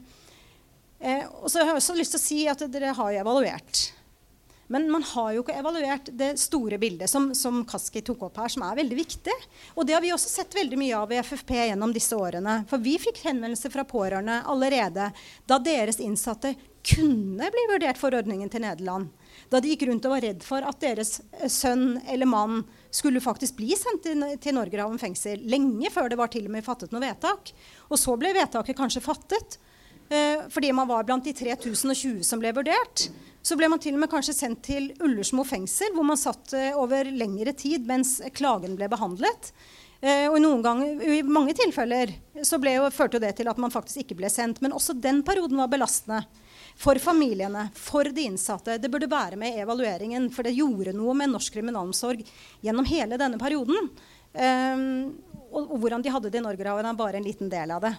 eh, 0.99 1.23
og 1.39 1.47
så 1.47 1.63
har 1.63 1.73
jeg 1.73 1.81
også 1.83 1.97
lyst 1.99 2.15
til 2.17 2.21
å 2.21 2.27
si 2.27 2.41
at 2.51 2.67
dere 2.71 2.95
har 2.97 3.15
jo 3.15 3.23
evaluert. 3.23 3.87
Men 4.69 4.85
man 4.93 5.03
har 5.15 5.31
jo 5.33 5.41
ikke 5.41 5.57
evaluert 5.57 6.11
det 6.13 6.35
store 6.37 6.77
bildet 6.81 7.09
som, 7.09 7.31
som 7.33 7.63
Kaski 7.65 8.03
tok 8.05 8.27
opp 8.27 8.37
her, 8.37 8.51
som 8.53 8.61
er 8.67 8.77
veldig 8.77 8.97
viktig. 8.99 9.33
Og 9.73 9.87
det 9.87 9.95
har 9.95 10.03
vi 10.03 10.11
også 10.13 10.29
sett 10.29 10.53
veldig 10.53 10.77
mye 10.77 10.97
av 10.97 11.13
i 11.13 11.17
FFP 11.25 11.55
gjennom 11.57 11.93
disse 11.95 12.13
årene. 12.13 12.59
For 12.69 12.81
vi 12.81 12.93
fikk 13.01 13.23
henvendelser 13.25 13.73
fra 13.73 13.85
pårørende 13.89 14.43
allerede 14.45 15.07
da 15.49 15.57
deres 15.65 15.97
innsatte 16.05 16.53
kunne 16.85 17.49
bli 17.51 17.63
vurdert 17.71 17.97
for 17.97 18.13
ordningen 18.15 18.51
til 18.53 18.61
Nederland. 18.63 19.09
Da 19.49 19.57
de 19.57 19.71
gikk 19.71 19.87
rundt 19.89 20.05
og 20.05 20.13
var 20.13 20.23
redd 20.23 20.45
for 20.45 20.65
at 20.65 20.77
deres 20.83 21.17
eh, 21.39 21.49
sønn 21.49 21.97
eller 22.05 22.29
mann 22.29 22.61
skulle 22.93 23.23
faktisk 23.23 23.57
bli 23.57 23.73
sendt 23.77 24.05
til, 24.05 24.21
til 24.41 24.55
Norgerhaven 24.57 25.01
fengsel 25.01 25.41
lenge 25.49 25.89
før 25.93 26.11
det 26.11 26.19
var 26.19 26.29
til 26.33 26.45
og 26.45 26.53
med 26.53 26.65
fattet 26.65 26.93
noe 26.93 27.03
vedtak. 27.03 27.51
Og 27.89 27.97
så 27.99 28.13
ble 28.21 28.35
vedtaket 28.37 28.77
kanskje 28.77 29.03
fattet 29.05 29.57
eh, 30.13 30.45
fordi 30.53 30.71
man 30.77 30.89
var 30.89 31.09
blant 31.09 31.25
de 31.25 31.33
3020 31.33 32.21
som 32.25 32.41
ble 32.41 32.53
vurdert. 32.57 33.09
Så 33.41 33.55
ble 33.59 33.69
man 33.71 33.79
til 33.81 33.95
og 33.95 34.03
med 34.03 34.11
kanskje 34.11 34.35
sendt 34.35 34.63
til 34.67 34.89
Ullersmo 34.99 35.45
fengsel, 35.47 35.93
hvor 35.95 36.07
man 36.07 36.19
satt 36.19 36.53
eh, 36.57 36.75
over 36.77 37.07
lengre 37.07 37.53
tid 37.57 37.87
mens 37.87 38.17
klagen 38.35 38.75
ble 38.77 38.89
behandlet. 38.91 39.53
Eh, 39.99 40.27
og 40.31 40.37
i, 40.39 40.49
ganger, 40.63 41.01
i, 41.03 41.21
mange 41.27 41.55
tilfeller 41.57 42.13
så 42.43 42.59
jo, 42.63 42.85
førte 42.95 43.19
det 43.19 43.33
til 43.35 43.49
at 43.51 43.57
man 43.59 43.71
faktisk 43.73 44.03
ikke 44.03 44.19
ble 44.21 44.29
sendt. 44.31 44.61
Men 44.63 44.75
også 44.75 44.95
den 44.95 45.23
perioden 45.27 45.59
var 45.59 45.71
belastende. 45.71 46.23
For 46.79 46.95
familiene, 47.03 47.65
for 47.75 48.07
de 48.07 48.23
innsatte. 48.29 48.77
Det 48.79 48.91
burde 48.91 49.09
være 49.11 49.35
med 49.39 49.57
i 49.57 49.63
evalueringen, 49.65 50.29
for 50.31 50.47
det 50.47 50.55
gjorde 50.55 50.95
noe 50.95 51.15
med 51.17 51.33
norsk 51.33 51.57
kriminalomsorg 51.57 52.21
gjennom 52.63 52.87
hele 52.87 53.19
denne 53.19 53.39
perioden. 53.41 53.89
Um, 54.31 54.85
og, 55.49 55.65
og, 55.65 55.75
hvordan 55.81 56.05
de 56.05 56.13
hadde 56.13 56.31
det 56.31 56.39
i 56.39 56.45
Norgerhaven, 56.45 56.87
er 56.87 56.95
bare 56.95 57.19
en 57.19 57.27
liten 57.27 57.51
del 57.51 57.73
av 57.75 57.83
det. 57.83 57.91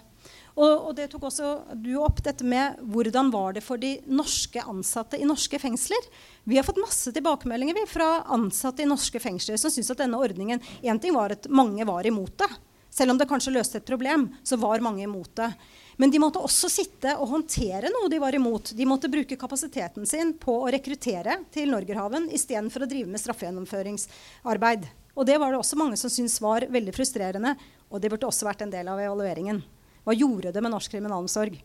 Og, 0.55 0.71
og, 0.71 0.91
det 0.97 1.07
tok 1.11 1.29
også 1.29 1.51
du 1.79 1.93
opp, 2.03 2.19
dette 2.23 2.43
med 2.47 2.79
hvordan 2.91 3.31
var 3.31 3.55
det 3.55 3.63
for 3.63 3.79
de 3.79 3.93
norske 4.11 4.63
ansatte 4.67 5.19
i 5.19 5.27
norske 5.27 5.59
fengsler. 5.61 6.09
Vi 6.43 6.57
har 6.59 6.67
fått 6.67 6.81
masse 6.81 7.13
tilbakemeldinger 7.15 7.77
vi, 7.77 7.85
fra 7.87 8.25
ansatte 8.35 8.83
i 8.83 8.89
norske 8.89 9.21
fengsler 9.23 9.61
som 9.61 9.71
syns 9.71 9.93
at 9.93 10.03
denne 10.03 10.19
ordningen 10.19 10.59
En 10.81 10.99
ting 10.99 11.15
var 11.15 11.31
at 11.31 11.47
mange 11.47 11.85
var 11.87 12.07
imot 12.07 12.35
det. 12.43 12.49
Selv 12.91 13.13
om 13.13 13.17
det 13.17 13.29
kanskje 13.29 13.53
løste 13.55 13.79
et 13.79 13.87
problem, 13.87 14.27
så 14.43 14.57
var 14.59 14.83
mange 14.83 15.05
imot 15.05 15.31
det. 15.39 15.47
Men 15.95 16.11
de 16.11 16.19
måtte 16.19 16.41
også 16.43 16.67
sitte 16.71 17.13
og 17.15 17.29
håndtere 17.31 17.91
noe 17.93 18.09
de 18.11 18.19
var 18.19 18.35
imot. 18.35 18.73
De 18.75 18.87
måtte 18.89 19.09
bruke 19.11 19.37
kapasiteten 19.39 20.07
sin 20.09 20.33
på 20.39 20.57
å 20.59 20.71
rekruttere 20.73 21.37
til 21.55 21.71
Norgerhaven 21.71 22.27
istedenfor 22.35 22.83
å 22.83 22.89
drive 22.91 23.11
med 23.11 23.21
straffegjennomføringsarbeid. 23.23 24.89
Og 25.15 25.27
det 25.27 25.37
var 25.39 25.53
det 25.53 25.61
også 25.61 25.79
mange 25.79 25.99
som 25.99 26.11
syntes 26.11 26.39
var 26.43 26.67
veldig 26.71 26.95
frustrerende. 26.95 27.55
Og 27.91 28.03
det 28.03 28.11
burde 28.11 28.27
også 28.27 28.47
vært 28.49 28.65
en 28.65 28.73
del 28.73 28.91
av 28.91 28.99
evalueringen. 28.99 29.61
Hva 30.01 30.15
gjorde 30.17 30.49
det 30.53 30.61
med 30.65 30.73
norsk 30.73 30.95
kriminalomsorg? 30.95 31.59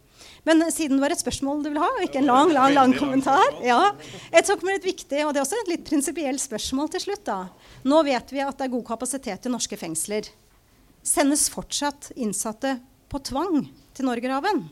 Men 0.44 0.64
siden 0.72 0.98
det 0.98 1.04
var 1.04 1.14
et 1.14 1.22
spørsmål 1.22 1.62
du 1.64 1.70
vil 1.70 1.80
ha, 1.80 1.88
og 1.88 2.04
ikke 2.04 2.20
en 2.20 2.28
lang 2.28 2.52
lang, 2.52 2.74
lang 2.76 2.92
kommentar 2.96 3.60
ja, 3.64 3.94
Jeg 4.32 4.46
tok 4.48 4.64
med 4.66 4.78
et 4.78 4.88
viktig, 4.90 5.22
og 5.24 5.32
det 5.32 5.40
er 5.40 5.46
også 5.46 5.60
et 5.62 5.72
litt 5.72 5.86
prinsipielt 5.88 6.42
spørsmål 6.42 6.90
til 6.92 7.06
slutt. 7.06 7.24
da. 7.28 7.38
Nå 7.88 8.02
vet 8.04 8.32
vi 8.32 8.44
at 8.44 8.58
det 8.58 8.68
er 8.68 8.74
god 8.76 8.84
kapasitet 8.92 9.48
i 9.48 9.52
norske 9.52 9.78
fengsler. 9.80 10.28
Sendes 11.06 11.46
fortsatt 11.52 12.10
innsatte 12.16 12.76
på 13.08 13.22
tvang 13.24 13.62
til 13.96 14.08
Norgerhaven? 14.08 14.66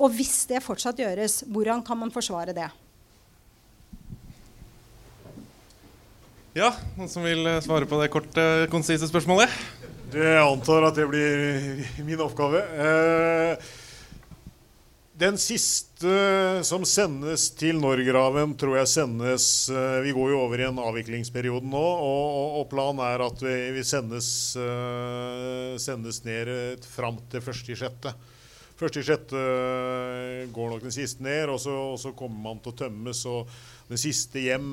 Og 0.00 0.16
hvis 0.16 0.46
det 0.50 0.64
fortsatt 0.64 0.98
gjøres, 0.98 1.42
hvordan 1.46 1.84
kan 1.84 2.00
man 2.00 2.12
forsvare 2.14 2.56
det? 2.56 2.70
Ja, 6.54 6.70
noen 6.94 7.10
som 7.10 7.24
vil 7.26 7.46
svare 7.66 7.86
på 7.90 7.98
det 7.98 8.12
korte, 8.14 8.42
konsise 8.70 9.08
spørsmålet? 9.10 9.50
Jeg 10.14 10.42
antar 10.46 10.84
at 10.86 10.94
det 10.94 11.08
blir 11.10 11.80
min 12.06 12.20
oppgave. 12.22 12.60
Eh, 12.62 13.72
Den 15.14 15.38
siste 15.38 16.10
som 16.66 16.84
sendes 16.86 17.48
til 17.54 17.78
Norgraven, 17.82 18.56
tror 18.58 18.80
jeg 18.80 18.90
sendes 18.90 19.44
eh, 19.70 19.98
Vi 20.02 20.14
går 20.14 20.32
jo 20.32 20.40
over 20.42 20.58
i 20.58 20.66
en 20.66 20.78
avviklingsperiode 20.82 21.66
nå, 21.70 21.82
og, 21.82 22.60
og 22.60 22.68
planen 22.70 23.02
er 23.06 23.22
at 23.26 23.42
vi, 23.42 23.82
sendes, 23.86 24.28
uh, 24.58 25.74
sendes 25.78 26.22
ned 26.26 26.82
fram 26.86 27.18
til 27.30 27.42
1.6. 27.42 28.10
1.6. 28.74 29.36
går 30.54 30.70
nok 30.74 30.82
den 30.82 30.94
siste 30.94 31.22
ned, 31.22 31.46
og 31.50 31.62
så, 31.62 31.74
og 31.94 31.98
så, 32.02 32.14
kommer 32.14 32.50
man 32.50 32.62
til 32.62 32.74
å 32.74 32.78
tømmes. 32.84 33.26
og 33.30 33.50
Den 33.94 34.00
siste 34.02 34.42
hjem 34.42 34.64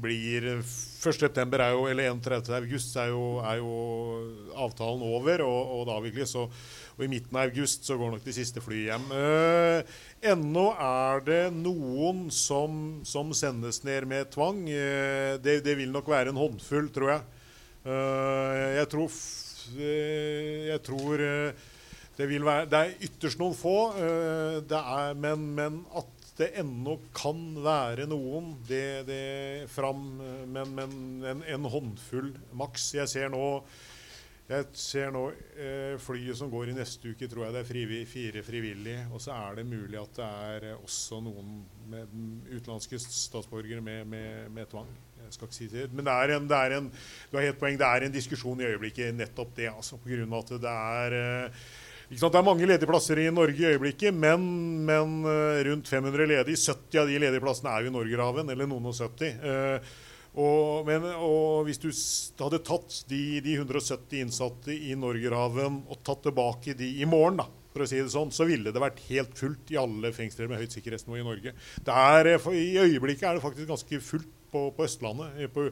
blir 0.00 0.46
1.9. 0.64 1.36
eller 1.44 2.14
31.8 2.16 2.54
er, 2.56 2.68
er 3.44 3.58
jo 3.60 3.74
avtalen 4.56 5.04
over, 5.04 5.42
og, 5.44 5.74
og 5.74 5.82
da 5.88 5.98
avvikles. 6.00 6.32
Så 6.32 6.46
og 7.00 7.06
i 7.06 7.08
midten 7.08 7.36
av 7.36 7.48
august 7.48 7.86
så 7.88 7.94
går 7.96 8.10
nok 8.12 8.24
de 8.26 8.32
siste 8.36 8.60
fly 8.60 8.82
hjem. 8.90 9.04
Eh, 9.16 9.92
ennå 10.32 10.66
er 10.84 11.22
det 11.24 11.40
noen 11.54 12.26
som, 12.28 13.00
som, 13.08 13.30
sendes 13.32 13.80
ned 13.88 14.04
med 14.10 14.28
tvang. 14.34 14.66
Eh, 14.68 15.38
det, 15.40 15.62
det, 15.64 15.78
vil 15.78 15.94
nok 15.94 16.10
være 16.12 16.34
en 16.34 16.40
håndfull, 16.40 16.90
tror 16.92 17.14
jeg. 17.14 17.22
Eh, 17.88 18.66
jeg 18.76 18.90
tror, 18.92 19.16
eh, 19.80 20.68
jeg 20.74 20.84
tror 20.90 21.24
eh, 21.24 21.66
det 22.20 22.28
være 22.44 22.68
Det 22.68 22.80
er 22.82 23.08
ytterst 23.08 23.40
noen 23.40 23.56
få, 23.56 23.78
eh, 23.96 24.60
er, 24.68 25.16
men, 25.16 25.48
men, 25.56 25.80
at 25.96 26.19
det 26.40 26.50
ennå 26.62 26.96
kan 27.16 27.38
være 27.60 28.08
noen, 28.10 28.54
det, 28.68 29.06
det 29.08 29.22
fram, 29.70 30.02
men, 30.50 30.74
men 30.76 30.98
en, 31.34 31.46
en 31.46 31.70
håndfull 31.72 32.32
maks. 32.56 32.94
Jeg 32.98 33.12
ser 33.12 33.32
nå 33.32 33.44
jeg 34.50 34.64
ser 34.74 35.12
nå 35.14 35.20
eh, 35.62 35.92
flyet 36.02 36.34
som 36.34 36.48
går 36.50 36.72
i 36.72 36.74
neste 36.74 37.12
uke, 37.12 37.28
tror 37.30 37.44
jeg 37.44 37.54
det 37.54 37.60
er 37.60 37.68
frivillig, 37.68 38.06
fire 38.10 38.40
frivillige. 38.42 39.04
Og 39.14 39.22
så 39.22 39.36
er 39.36 39.60
det 39.60 39.66
mulig 39.68 40.00
at 40.00 40.16
det 40.16 40.26
er 40.26 40.80
også 40.80 41.20
noen 41.22 41.60
med, 41.92 42.16
utenlandske 42.48 42.98
statsborgere 43.04 43.84
med, 43.84 44.02
med, 44.10 44.48
med, 44.50 44.66
tvang. 44.72 44.90
Jeg 45.20 45.36
skal 45.36 45.46
ikke 45.46 45.58
si 45.60 45.68
det. 45.70 45.84
Men 45.94 46.08
det 46.08 46.16
er 46.16 46.34
en, 46.34 46.48
det 46.50 46.58
er 46.58 46.74
en, 46.80 46.90
du 47.30 47.38
har 47.38 47.46
helt 47.46 47.60
poeng, 47.62 47.78
det 47.78 47.86
er 47.86 48.08
en 48.08 48.16
diskusjon 48.16 48.64
i 48.64 48.66
øyeblikket 48.72 49.14
nettopp 49.14 49.54
det. 49.60 49.70
altså 49.70 50.00
på 50.02 50.10
grunn 50.10 50.34
av 50.34 50.42
at 50.42 50.52
det 50.66 50.74
er 50.96 51.18
eh, 51.20 51.62
det 52.10 52.40
er 52.40 52.42
mange 52.42 52.66
ledige 52.66 52.90
plasser 52.90 53.20
i 53.22 53.30
Norge 53.30 53.62
i 53.62 53.68
øyeblikket, 53.70 54.14
men, 54.14 54.42
men 54.86 55.20
eh, 55.30 55.60
rundt 55.68 55.86
500 55.86 56.26
ledige. 56.26 56.58
70 56.58 57.02
av 57.04 57.10
de 57.10 57.20
ledige 57.22 57.42
plassene 57.44 57.70
er 57.70 57.84
jo 57.84 57.92
i 57.92 57.94
Norgerhaven, 57.94 58.50
eller 58.50 58.66
noen 58.66 58.88
og 58.90 58.96
70. 58.98 59.36
Eh, 59.46 59.92
og, 60.42 60.86
men, 60.86 61.06
og, 61.14 61.68
hvis 61.68 61.78
du 61.82 61.88
hadde 62.42 62.62
tatt 62.66 62.98
de, 63.10 63.22
de 63.44 63.54
170 63.60 64.24
innsatte 64.24 64.74
i 64.74 64.96
Norgerhaven 64.98 65.84
og 65.86 66.02
tatt 66.06 66.26
tilbake 66.26 66.74
de 66.78 66.90
i 66.98 67.06
morgen, 67.06 67.38
da, 67.44 67.46
for 67.70 67.86
å 67.86 67.88
si 67.90 68.02
det 68.02 68.10
sånn, 68.10 68.34
så 68.34 68.46
ville 68.48 68.74
det 68.74 68.82
vært 68.82 69.02
helt 69.06 69.38
fullt 69.38 69.70
i 69.70 69.78
alle 69.78 70.10
fengsler 70.14 70.50
med 70.50 70.62
høyt 70.62 70.74
sikkerhetsnivå 70.74 71.22
i 71.22 71.26
Norge. 71.26 71.54
Er, 71.86 72.32
I 72.50 72.68
øyeblikket 72.88 73.26
er 73.28 73.38
det 73.38 73.46
faktisk 73.46 73.70
ganske 73.70 74.02
fullt 74.02 74.30
på, 74.52 74.66
på 74.76 74.86
Østlandet. 74.86 75.42
På 75.54 75.66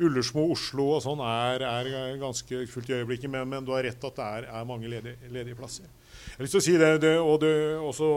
Ullersmo, 0.00 0.46
Oslo 0.54 0.86
og 0.96 1.02
sånn 1.04 1.22
er, 1.24 1.64
er, 1.66 2.18
ganske 2.20 2.64
fullt 2.70 2.90
i 2.92 2.98
øyeblikket, 3.00 3.30
men, 3.32 3.48
men, 3.50 3.66
du 3.66 3.72
har 3.74 3.84
rett 3.86 4.06
at 4.06 4.20
det 4.20 4.28
er, 4.40 4.48
er 4.60 4.68
mange 4.68 4.90
ledige, 4.90 5.32
ledige 5.32 5.58
plasser. 5.58 5.88
Jeg 6.20 6.36
har 6.36 6.44
lyst 6.44 6.54
til 6.56 6.60
å 6.60 6.64
si 6.64 6.74
det, 6.80 6.90
det, 7.02 7.14
og 7.20 7.40
det, 7.42 7.52
også, 7.84 8.08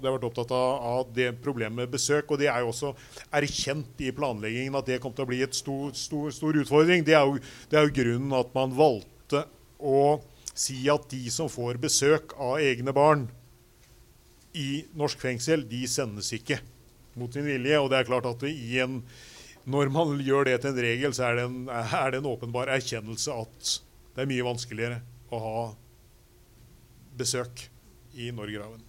det 0.00 0.08
har 0.08 0.16
vært 0.16 0.26
opptatt 0.28 0.54
av, 0.54 0.86
av, 0.90 1.12
det 1.14 1.28
problemet 1.44 1.82
med 1.82 1.92
besøk. 1.92 2.30
og 2.30 2.40
Det 2.40 2.48
er 2.50 2.64
jo 2.64 2.72
også 2.72 2.94
erkjent 3.40 4.02
i 4.04 4.12
planleggingen 4.16 4.78
at 4.78 4.88
det 4.88 5.00
kom 5.02 5.14
til 5.16 5.26
å 5.26 5.30
bli 5.30 5.42
en 5.44 5.56
stor, 5.56 5.92
stor, 5.96 6.30
stor 6.34 6.60
utfordring. 6.62 7.04
Det 7.06 7.16
er, 7.16 7.28
jo, 7.28 7.40
det 7.70 7.78
er 7.78 7.88
jo 7.88 7.96
grunnen 8.00 8.36
at 8.38 8.52
man 8.56 8.74
valgte 8.76 9.44
å 9.78 10.18
si 10.58 10.80
at 10.90 11.06
de 11.12 11.28
som 11.30 11.50
får 11.50 11.78
besøk 11.82 12.34
av 12.42 12.58
egne 12.64 12.94
barn 12.96 13.28
i 14.58 14.84
norsk 14.98 15.20
fengsel, 15.22 15.62
de 15.68 15.84
sendes 15.90 16.32
ikke 16.34 16.58
mot 17.18 17.32
sin 17.34 17.46
vilje. 17.46 17.78
Og 17.80 17.90
det 17.90 18.00
er 18.00 18.08
klart 18.08 18.28
at 18.28 18.44
i 18.48 18.80
en, 18.82 19.00
når 19.68 19.90
man 19.92 20.16
gjør 20.24 20.48
det 20.48 20.60
til 20.62 20.72
en 20.72 20.82
regel, 20.84 21.14
så 21.14 21.28
er 21.28 21.38
det 21.38 21.44
en, 21.48 21.58
er 21.68 22.12
det 22.12 22.22
en 22.22 22.30
åpenbar 22.30 22.70
erkjennelse 22.72 23.34
at 23.34 23.74
det 24.16 24.24
er 24.24 24.30
mye 24.30 24.46
vanskeligere 24.46 25.02
å 25.30 25.40
ha 25.44 25.64
besøk 27.18 27.66
i 28.18 28.30
Norgerhaven. 28.34 28.80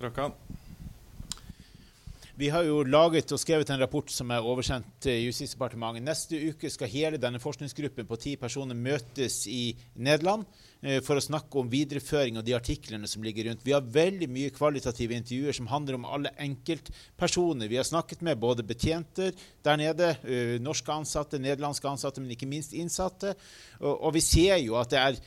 Rakan. 0.00 0.36
Vi 2.36 2.50
har 2.52 2.66
jo 2.68 2.82
laget 2.84 3.32
og 3.32 3.40
skrevet 3.40 3.70
en 3.72 3.80
rapport 3.80 4.10
som 4.12 4.30
er 4.30 4.44
oversendt 4.44 4.88
til 5.00 5.22
Justisdepartementet. 5.30 6.04
Neste 6.04 6.40
uke 6.50 6.68
skal 6.68 6.90
hele 6.92 7.20
denne 7.20 7.40
forskningsgruppen 7.40 8.08
på 8.08 8.18
ti 8.20 8.34
personer 8.36 8.76
møtes 8.76 9.46
i 9.48 9.70
Nederland 9.96 10.44
for 11.02 11.18
å 11.18 11.22
snakke 11.24 11.58
om 11.58 11.70
videreføring 11.72 12.36
av 12.38 12.44
de 12.46 12.52
artiklene 12.54 13.08
som 13.08 13.24
ligger 13.24 13.48
rundt. 13.48 13.64
Vi 13.64 13.72
har 13.74 13.82
veldig 13.82 14.28
mye 14.30 14.52
kvalitative 14.54 15.16
intervjuer 15.16 15.56
som 15.56 15.70
handler 15.70 15.96
om 15.96 16.04
alle 16.04 16.30
enkeltpersoner. 16.44 17.70
Vi 17.72 17.78
har 17.80 17.88
snakket 17.88 18.22
med 18.26 18.38
både 18.38 18.62
betjenter 18.66 19.32
der 19.64 19.80
nede, 19.80 20.10
eh, 20.22 20.60
norske 20.62 20.92
ansatte, 20.92 21.40
nederlandske 21.40 21.88
ansatte, 21.88 22.20
men 22.20 22.36
ikke 22.36 22.50
minst 22.50 22.76
innsatte. 22.76 23.34
Og, 23.80 23.94
og 23.94 24.14
vi 24.14 24.22
ser 24.24 24.60
jo 24.62 24.76
at 24.78 24.92
det 24.92 25.00
er 25.00 25.18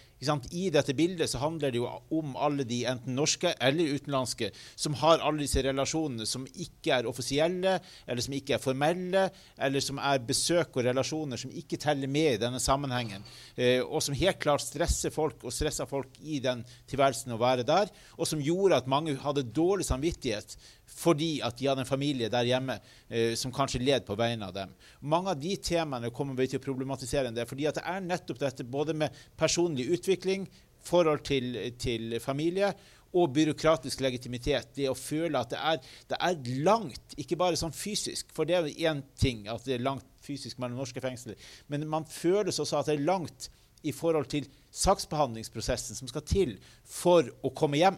i 0.52 0.70
dette 0.70 0.94
bildet 0.94 1.30
så 1.30 1.40
handler 1.40 1.72
det 1.72 1.80
jo 1.80 1.88
om 2.12 2.36
alle 2.36 2.66
de 2.68 2.82
enten 2.90 3.16
norske 3.16 3.54
eller 3.60 3.96
utenlandske 3.96 4.52
som 4.76 4.94
har 5.00 5.20
alle 5.24 5.46
disse 5.46 5.64
relasjonene 5.64 6.26
som 6.28 6.46
ikke 6.46 6.98
er 6.98 7.08
offisielle, 7.08 7.78
eller 8.06 8.22
som 8.22 8.36
ikke 8.36 8.58
er 8.58 8.64
formelle, 8.64 9.30
eller 9.58 9.84
som 9.84 10.00
er 10.00 10.20
besøk 10.20 10.76
og 10.76 10.86
relasjoner 10.86 11.40
som 11.40 11.52
ikke 11.52 11.80
teller 11.80 12.12
med 12.12 12.34
i 12.34 12.41
denne 12.41 12.60
sammenhengen, 12.60 13.24
eh, 13.56 13.80
og 13.80 14.04
som 14.04 14.18
helt 14.18 14.40
klart 14.40 14.66
stresser 14.66 15.14
folk 15.14 15.44
og 15.44 15.56
stresser 15.56 15.88
folk 15.90 16.20
i 16.22 16.40
den 16.44 16.66
tilværelsen 16.90 17.36
å 17.36 17.40
være 17.40 17.68
der, 17.68 17.90
og 18.18 18.28
som 18.28 18.44
gjorde 18.44 18.82
at 18.82 18.91
mange 18.91 19.16
hadde 19.24 19.48
dårlig 19.56 19.88
samvittighet 19.88 20.58
fordi 20.90 21.40
at 21.45 21.57
de 21.60 21.68
hadde 21.70 21.84
en 21.86 21.90
familie 21.90 22.30
der 22.32 22.48
hjemme 22.49 22.80
eh, 23.07 23.36
som 23.40 23.53
kanskje 23.56 23.82
led 23.84 24.06
på 24.07 24.18
vegne 24.20 24.49
av 24.49 24.56
dem. 24.56 24.74
Mange 25.02 25.34
av 25.34 25.41
de 25.41 25.56
temaene 25.64 26.11
kommer 26.16 26.38
vi 26.40 26.49
til 26.52 26.61
å 26.61 26.66
problematisere 26.66 27.30
en 27.30 27.38
del, 27.38 27.48
fordi 27.49 27.70
det 27.70 27.86
er 27.86 28.06
nettopp 28.06 28.41
dette 28.41 28.68
både 28.68 28.95
med 28.98 29.22
personlig 29.40 29.90
utvikling, 29.95 30.48
forhold 30.90 31.26
til, 31.28 31.57
til 31.76 32.16
familie 32.24 32.72
og 33.18 33.34
byråkratisk 33.34 34.03
legitimitet. 34.06 34.72
Det 34.78 34.90
å 34.90 34.98
føle 34.98 35.40
at 35.40 35.53
det 35.53 35.60
er, 35.60 35.80
det 36.11 36.20
er, 36.24 36.52
langt, 36.66 37.16
ikke 37.20 37.38
bare 37.40 37.60
sånn 37.60 37.76
fysisk, 37.76 38.30
for 38.36 38.48
det 38.48 38.57
er 38.57 38.68
jo 38.68 38.90
én 38.91 39.02
ting 39.20 39.48
at 39.49 39.66
det 39.66 39.78
er 39.78 39.86
langt 39.86 40.06
fysisk 40.24 40.60
mellom 40.61 40.80
norske 40.82 41.02
fengsler, 41.02 41.40
men 41.72 41.88
man 41.90 42.06
føles 42.10 42.60
også 42.61 42.80
at 42.80 42.91
det 42.91 42.99
er 42.99 43.07
langt 43.07 43.49
i 43.88 43.94
forhold 43.95 44.28
til 44.32 44.48
saksbehandlingsprosessen 44.76 45.98
som 45.98 46.10
skal 46.11 46.26
til 46.28 46.57
for 46.84 47.28
å 47.45 47.52
komme 47.56 47.80
hjem. 47.80 47.98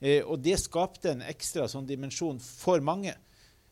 Eh, 0.00 0.24
og 0.24 0.40
det 0.40 0.56
skapte 0.60 1.12
en 1.12 1.26
ekstra 1.28 1.68
sånn 1.68 1.88
dimensjon 1.88 2.40
for 2.40 2.80
mange. 2.84 3.14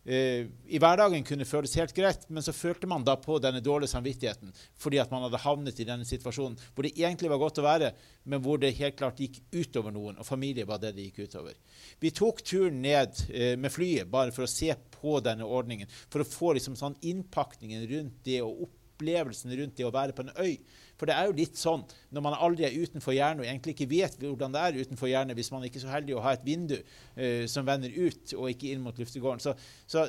Eh, 0.08 0.46
I 0.72 0.78
hverdagen 0.80 1.24
kunne 1.26 1.44
det 1.44 1.50
føles 1.50 1.74
helt 1.76 1.92
greit, 1.92 2.22
men 2.32 2.44
så 2.44 2.54
følte 2.56 2.88
man 2.88 3.02
da 3.04 3.18
på 3.20 3.36
denne 3.44 3.60
dårlige 3.60 3.92
samvittigheten 3.92 4.54
fordi 4.80 5.00
at 5.02 5.10
man 5.12 5.26
hadde 5.26 5.40
havnet 5.42 5.82
i 5.82 5.84
denne 5.84 6.06
situasjonen 6.08 6.56
hvor 6.72 6.86
det 6.86 6.94
egentlig 6.94 7.28
var 7.28 7.42
godt 7.42 7.60
å 7.60 7.66
være, 7.66 7.90
men 8.24 8.40
hvor 8.40 8.56
det 8.62 8.70
helt 8.78 8.96
klart 8.96 9.20
gikk 9.20 9.36
utover 9.52 9.92
noen, 9.92 10.16
og 10.16 10.24
familie 10.24 10.64
var 10.68 10.80
det 10.80 10.94
det 10.96 11.10
gikk 11.10 11.28
utover. 11.28 11.58
Vi 12.00 12.14
tok 12.16 12.40
turen 12.40 12.80
ned 12.80 13.20
eh, 13.28 13.52
med 13.60 13.74
flyet 13.74 14.08
bare 14.08 14.32
for 14.32 14.46
å 14.46 14.50
se 14.52 14.72
på 14.96 15.18
denne 15.24 15.44
ordningen, 15.44 15.92
for 16.08 16.24
å 16.24 16.30
få 16.30 16.54
liksom 16.56 16.78
sånn 16.78 16.96
innpakningen 17.04 17.84
rundt 17.92 18.22
det 18.24 18.40
og 18.46 18.64
opplevelsen 18.64 19.52
rundt 19.60 19.76
det 19.76 19.88
å 19.90 19.92
være 19.92 20.16
på 20.16 20.24
en 20.24 20.32
øy. 20.40 20.56
For 20.98 21.08
det 21.08 21.14
er 21.14 21.28
jo 21.28 21.36
litt 21.38 21.58
sånn 21.58 21.84
når 22.14 22.24
man 22.26 22.36
aldri 22.38 22.66
er 22.66 22.74
utenfor 22.74 23.14
hjernen 23.14 23.44
og 23.44 23.48
egentlig 23.48 23.76
ikke 23.76 23.90
vet 23.90 24.16
hvordan 24.20 24.54
det 24.54 24.64
er 24.64 24.80
utenfor 24.82 25.10
hjernen 25.10 25.38
hvis 25.38 25.52
man 25.54 25.66
ikke 25.66 25.78
er 25.80 25.84
så 25.86 25.92
heldig 25.92 26.16
å 26.18 26.24
ha 26.24 26.34
et 26.34 26.46
vindu 26.46 26.74
uh, 26.78 27.44
som 27.50 27.68
vender 27.68 27.94
ut 27.94 28.34
og 28.38 28.50
ikke 28.50 28.72
inn 28.72 28.82
mot 28.82 28.98
luftegården, 28.98 29.44
så, 29.44 29.54
så 29.86 30.08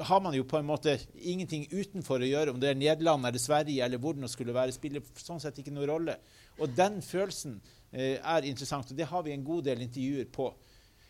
har 0.00 0.20
man 0.24 0.36
jo 0.36 0.44
på 0.48 0.56
en 0.56 0.68
måte 0.68 0.94
ingenting 1.20 1.66
utenfor 1.72 2.22
å 2.22 2.28
gjøre. 2.28 2.52
Om 2.54 2.60
det 2.62 2.70
er 2.70 2.78
Nederland 2.80 3.28
eller 3.28 3.40
Sverige 3.40 3.84
eller 3.84 4.00
hvor 4.00 4.16
det 4.16 4.30
skulle 4.32 4.54
være, 4.56 4.72
spiller 4.72 5.04
sånn 5.20 5.40
sett 5.42 5.58
ikke 5.60 5.74
noen 5.74 5.90
rolle. 5.90 6.18
Og 6.60 6.72
den 6.76 7.00
følelsen 7.04 7.58
uh, 7.60 8.16
er 8.16 8.48
interessant, 8.48 8.92
og 8.92 8.98
det 8.98 9.08
har 9.10 9.24
vi 9.26 9.34
en 9.34 9.44
god 9.44 9.66
del 9.68 9.84
intervjuer 9.84 10.30
på. 10.32 10.48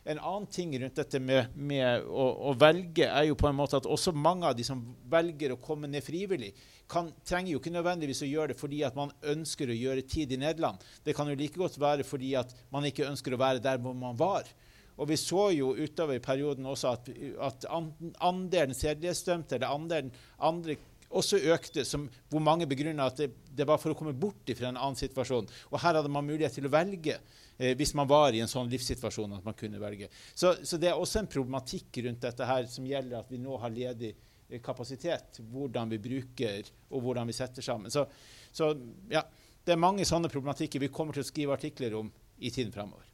En 0.04 0.18
annen 0.18 0.48
ting 0.50 0.72
rundt 0.80 0.96
dette 0.98 1.20
med, 1.22 1.52
med 1.54 2.06
å, 2.10 2.24
å, 2.50 2.54
velge 2.58 3.06
er 3.06 3.28
jo 3.28 3.36
på 3.38 3.46
en 3.46 3.54
måte 3.54 3.78
at 3.78 3.86
også 3.86 4.10
mange 4.18 4.48
av 4.48 4.56
de 4.58 4.64
som 4.66 4.80
velger 5.10 5.54
å 5.54 5.60
komme 5.62 5.86
ned 5.86 6.02
frivillig, 6.02 6.50
kan, 6.90 7.12
trenger 7.22 7.52
jo 7.52 7.60
ikke 7.60 7.72
nødvendigvis 7.72 8.24
å 8.26 8.30
gjøre 8.30 8.52
det 8.52 8.58
fordi 8.58 8.82
at 8.88 8.98
man 8.98 9.14
ønsker 9.30 9.70
å 9.70 9.78
gjøre 9.78 10.02
tid 10.02 10.34
i 10.34 10.40
Nederland. 10.42 10.82
Det 11.06 11.14
kan 11.14 11.30
jo 11.30 11.38
like 11.38 11.60
godt 11.60 11.78
være 11.80 12.06
fordi 12.06 12.34
at 12.40 12.50
man 12.74 12.88
ikke 12.88 13.06
ønsker 13.06 13.36
å 13.36 13.40
være 13.44 13.62
der 13.62 13.78
hvor 13.82 13.94
man 13.94 14.18
var. 14.18 14.50
Og 14.98 15.08
vi 15.08 15.16
så 15.16 15.46
jo 15.54 15.70
utover 15.78 16.18
i 16.18 16.24
perioden 16.24 16.66
også 16.68 16.96
at, 16.96 17.08
at 17.40 17.68
andelen 17.70 18.74
sedelighetsdømte 18.76 19.56
eller 19.56 19.70
andelen 19.70 20.10
andre 20.42 20.76
også 21.12 21.38
økte, 21.52 21.84
som, 21.84 22.06
hvor 22.32 22.42
mange 22.44 22.66
begrunna 22.68 23.06
at 23.10 23.20
det, 23.20 23.30
det, 23.52 23.66
var 23.68 23.80
for 23.80 23.92
å 23.92 23.96
komme 23.96 24.14
bort 24.16 24.48
fra 24.56 24.70
en 24.70 24.80
annen 24.80 24.98
situasjon. 24.98 25.48
Og 25.70 25.80
her 25.82 25.98
hadde 25.98 26.12
man 26.12 26.26
mulighet 26.26 26.56
til 26.56 26.68
å 26.68 26.72
velge 26.72 27.18
eh, 27.62 27.76
hvis 27.78 27.94
man 27.98 28.10
var 28.10 28.34
i 28.34 28.42
en 28.42 28.50
sånn 28.50 28.70
livssituasjon 28.72 29.38
at 29.38 29.46
man 29.46 29.56
kunne 29.58 29.80
velge. 29.82 30.10
Så, 30.34 30.56
så, 30.66 30.80
det 30.82 30.90
er 30.90 30.98
også 30.98 31.22
en 31.22 31.30
problematikk 31.30 32.02
rundt 32.08 32.26
dette 32.26 32.48
her 32.48 32.66
som 32.70 32.88
gjelder 32.88 33.22
at 33.22 33.30
vi 33.30 33.40
nå 33.42 33.60
har 33.62 33.72
ledig 33.74 34.12
kapasitet, 34.60 35.38
hvordan 35.52 35.88
vi 35.94 36.00
bruker 36.02 36.66
og 36.90 37.06
hvordan 37.06 37.30
vi 37.30 37.36
setter 37.36 37.64
sammen. 37.64 37.92
Så, 37.94 38.04
så 38.52 38.74
ja, 39.08 39.22
det 39.64 39.72
er 39.72 39.80
mange 39.80 40.04
sånne 40.08 40.28
problematikker 40.32 40.82
vi 40.82 40.90
kommer 40.92 41.16
til 41.16 41.24
å 41.24 41.28
skrive 41.30 41.56
artikler 41.56 41.96
om 42.02 42.10
i 42.42 42.50
tiden 42.52 42.74
framover. 42.74 43.06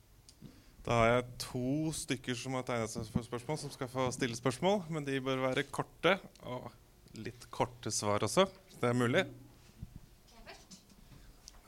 Da 0.89 0.97
har 0.97 1.11
jeg 1.11 1.25
to 1.43 1.93
stykker 1.93 2.37
som 2.39 2.55
har 2.57 2.65
tegnet 2.65 2.91
seg 2.91 3.09
for 3.13 3.27
spørsmål, 3.27 3.59
som 3.61 3.73
skal 3.75 3.91
få 3.93 4.07
stille 4.15 4.39
spørsmål. 4.39 4.87
Men 4.89 5.05
de 5.05 5.19
bør 5.21 5.43
være 5.43 5.67
korte, 5.69 6.15
og 6.49 6.71
litt 7.21 7.45
korte 7.53 7.93
svar 7.93 8.25
også. 8.25 8.47
hvis 8.49 8.81
Det 8.81 8.89
er 8.89 8.97
mulig. 8.97 9.27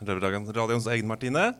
Røverradioens 0.00 0.88
egen 0.94 1.10
Martine. 1.10 1.50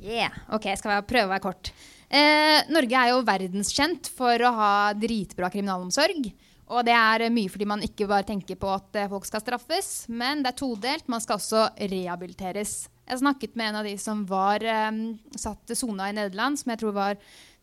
Yeah, 0.00 0.32
ok, 0.48 0.70
jeg 0.72 0.80
skal 0.80 1.02
prøve 1.08 1.28
å 1.28 1.32
være 1.34 1.44
kort. 1.44 1.72
Eh, 2.10 2.66
Norge 2.72 3.00
er 3.00 3.12
jo 3.12 3.24
verdenskjent 3.26 4.08
for 4.16 4.42
å 4.42 4.54
ha 4.56 4.70
dritbra 4.96 5.50
kriminalomsorg. 5.52 6.30
Og 6.70 6.86
det 6.86 6.94
er 6.94 7.26
mye 7.34 7.50
fordi 7.50 7.66
man 7.66 7.82
ikke 7.82 8.08
bare 8.10 8.28
tenker 8.28 8.58
på 8.58 8.70
at 8.72 8.96
eh, 8.96 9.10
folk 9.10 9.26
skal 9.28 9.42
straffes, 9.42 10.06
men 10.08 10.44
det 10.44 10.52
er 10.52 10.58
todelt. 10.62 11.10
Man 11.10 11.22
skal 11.22 11.40
også 11.40 11.68
rehabiliteres. 11.78 12.84
Jeg 13.10 13.22
snakket 13.22 13.56
med 13.58 13.72
en 13.72 13.78
av 13.80 13.86
de 13.88 13.96
som 13.98 14.22
var 14.28 14.62
eh, 14.62 14.90
satt 15.38 15.74
sona 15.76 16.10
i 16.10 16.16
Nederland, 16.16 16.60
som 16.60 16.72
jeg 16.72 16.82
tror 16.82 16.94
var 16.96 17.18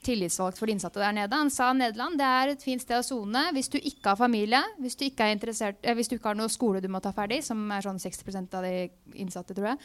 tillitsvalgt 0.06 0.60
for 0.60 0.70
de 0.70 0.76
innsatte 0.76 1.02
der 1.02 1.16
nede. 1.16 1.40
Han 1.40 1.50
sa 1.52 1.72
Nederland 1.74 2.20
det 2.20 2.28
er 2.28 2.52
et 2.54 2.64
fint 2.64 2.84
sted 2.84 3.00
å 3.00 3.06
sone 3.06 3.48
hvis 3.56 3.72
du 3.74 3.80
ikke 3.80 4.12
har 4.12 4.20
familie, 4.20 4.62
hvis 4.82 5.00
du 5.00 5.08
ikke, 5.08 5.32
eh, 5.32 5.96
hvis 5.98 6.12
du 6.12 6.18
ikke 6.18 6.34
har 6.34 6.40
noe 6.40 6.52
skole 6.54 6.84
du 6.84 6.90
må 6.92 7.02
ta 7.04 7.14
ferdig, 7.16 7.42
som 7.48 7.64
er 7.74 7.86
sånn 7.86 8.02
60% 8.02 8.60
av 8.60 8.68
de 8.68 8.90
innsatte, 9.16 9.56
tror 9.58 9.72
jeg. 9.74 9.82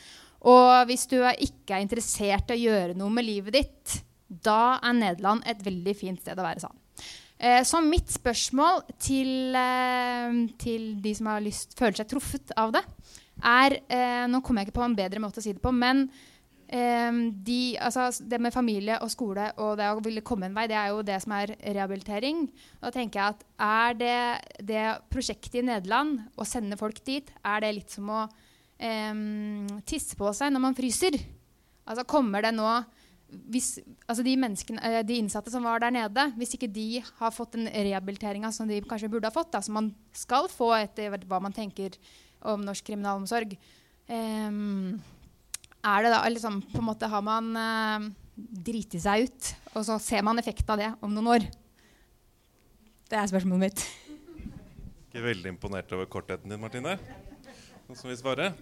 Og 0.50 0.86
hvis 0.88 1.06
du 1.10 1.18
ikke 1.20 1.76
er 1.76 1.84
interessert 1.84 2.50
i 2.50 2.56
å 2.56 2.62
gjøre 2.62 2.96
noe 2.98 3.12
med 3.14 3.26
livet 3.26 3.54
ditt, 3.60 3.98
da 4.26 4.78
er 4.82 4.96
Nederland 4.96 5.44
et 5.46 5.60
veldig 5.62 5.94
fint 5.94 6.22
sted 6.22 6.38
å 6.38 6.46
være, 6.46 6.62
sa 6.64 6.72
han. 6.72 6.78
Eh, 7.42 7.62
så 7.66 7.80
mitt 7.82 8.10
spørsmål 8.10 8.84
til, 9.02 9.54
eh, 9.58 10.34
til, 10.62 10.84
de 11.02 11.14
som 11.14 11.26
har 11.26 11.42
lyst, 11.42 11.74
føler 11.78 11.98
seg 11.98 12.10
truffet 12.12 12.52
av 12.56 12.70
det, 12.76 12.84
er 13.42 13.80
eh, 13.90 14.26
Nå 14.30 14.38
kommer 14.40 14.62
jeg 14.62 14.70
ikke 14.70 14.78
på 14.78 14.84
en 14.86 14.94
bedre 14.94 15.22
måte 15.22 15.42
å 15.42 15.42
si 15.42 15.54
det 15.54 15.62
på, 15.62 15.72
men 15.74 16.08
de, 16.72 17.76
altså, 17.84 18.06
det 18.24 18.38
med 18.40 18.54
familie 18.54 18.94
og 19.04 19.10
skole 19.12 19.50
og 19.60 19.74
det 19.76 19.90
å 19.92 19.98
ville 20.00 20.22
komme 20.24 20.46
en 20.48 20.54
vei, 20.56 20.62
det 20.70 20.78
er 20.80 20.86
jo 20.88 21.02
det 21.04 21.18
som 21.20 21.34
er 21.36 21.50
rehabilitering. 21.60 22.46
Da 22.80 22.88
tenker 22.94 23.20
jeg 23.20 23.34
at 23.34 23.42
er 23.66 23.98
det, 24.00 24.62
det 24.70 24.84
prosjektet 25.12 25.58
i 25.60 25.66
Nederland, 25.66 26.22
å 26.32 26.46
sende 26.48 26.78
folk 26.80 27.02
dit, 27.04 27.28
er 27.44 27.60
det 27.60 27.74
litt 27.76 27.92
som 27.92 28.08
å 28.08 28.22
eh, 28.82 29.78
tisse 29.88 30.18
på 30.18 30.32
seg 30.36 30.52
når 30.52 30.66
man 30.66 30.76
fryser? 30.78 31.16
Altså 31.86 32.06
Kommer 32.08 32.44
det 32.44 32.54
nå 32.56 32.68
hvis, 33.52 33.78
altså 34.06 34.24
de, 34.24 34.34
eh, 34.36 34.98
de, 35.06 35.16
innsatte 35.16 35.52
som 35.52 35.64
var 35.64 35.80
der 35.82 35.94
nede, 35.94 36.26
hvis 36.36 36.54
ikke 36.56 36.70
de 36.70 37.02
har 37.18 37.32
fått 37.34 37.56
den 37.56 37.68
rehabiliteringa 37.70 38.52
som 38.52 38.68
de 38.68 38.80
kanskje 38.84 39.10
burde 39.12 39.28
ha 39.28 39.34
fått, 39.34 39.52
da, 39.54 39.62
som 39.64 39.78
man 39.78 39.92
skal 40.16 40.48
få 40.52 40.72
etter 40.76 41.14
hva 41.24 41.40
man 41.42 41.54
tenker 41.54 41.96
om 42.52 42.62
norsk 42.64 42.84
kriminalomsorg, 42.90 43.54
um, 44.10 44.98
er 45.82 46.04
det 46.04 46.12
da 46.12 46.20
liksom 46.28 46.60
på 46.70 46.78
en 46.78 46.86
måte 46.86 47.08
Har 47.10 47.24
man 47.26 47.48
uh, 47.58 48.04
driti 48.36 49.00
seg 49.02 49.26
ut, 49.26 49.48
og 49.72 49.86
så 49.88 49.98
ser 50.02 50.22
man 50.26 50.38
effekten 50.38 50.74
av 50.74 50.82
det 50.82 50.90
om 51.02 51.14
noen 51.14 51.32
år? 51.38 51.48
Det 53.10 53.18
er 53.18 53.30
spørsmålet 53.30 53.64
mitt. 53.66 53.86
Ikke 55.08 55.24
veldig 55.24 55.50
imponert 55.56 55.90
over 55.96 56.06
kortheten 56.10 56.52
din, 56.52 56.60
Martine. 56.60 56.96
Noen 57.88 57.98
som 57.98 58.12
vi 58.12 58.16
svare? 58.20 58.52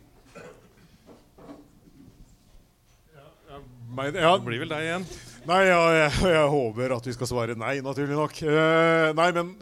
Meg, 3.90 4.14
ja. 4.14 4.36
Det 4.38 4.46
blir 4.46 4.62
vel 4.62 4.70
deg 4.70 4.86
igjen. 4.86 5.06
Nei, 5.48 5.62
ja, 5.66 5.80
jeg, 5.96 6.10
jeg, 6.30 6.50
håper 6.52 6.94
at 6.94 7.06
vi 7.08 7.14
skal 7.16 7.30
svare 7.30 7.56
nei, 7.58 7.78
naturlig 7.84 8.18
nok. 8.18 8.42
Uh, 8.44 9.08
nei, 9.18 9.30
men, 9.34 9.54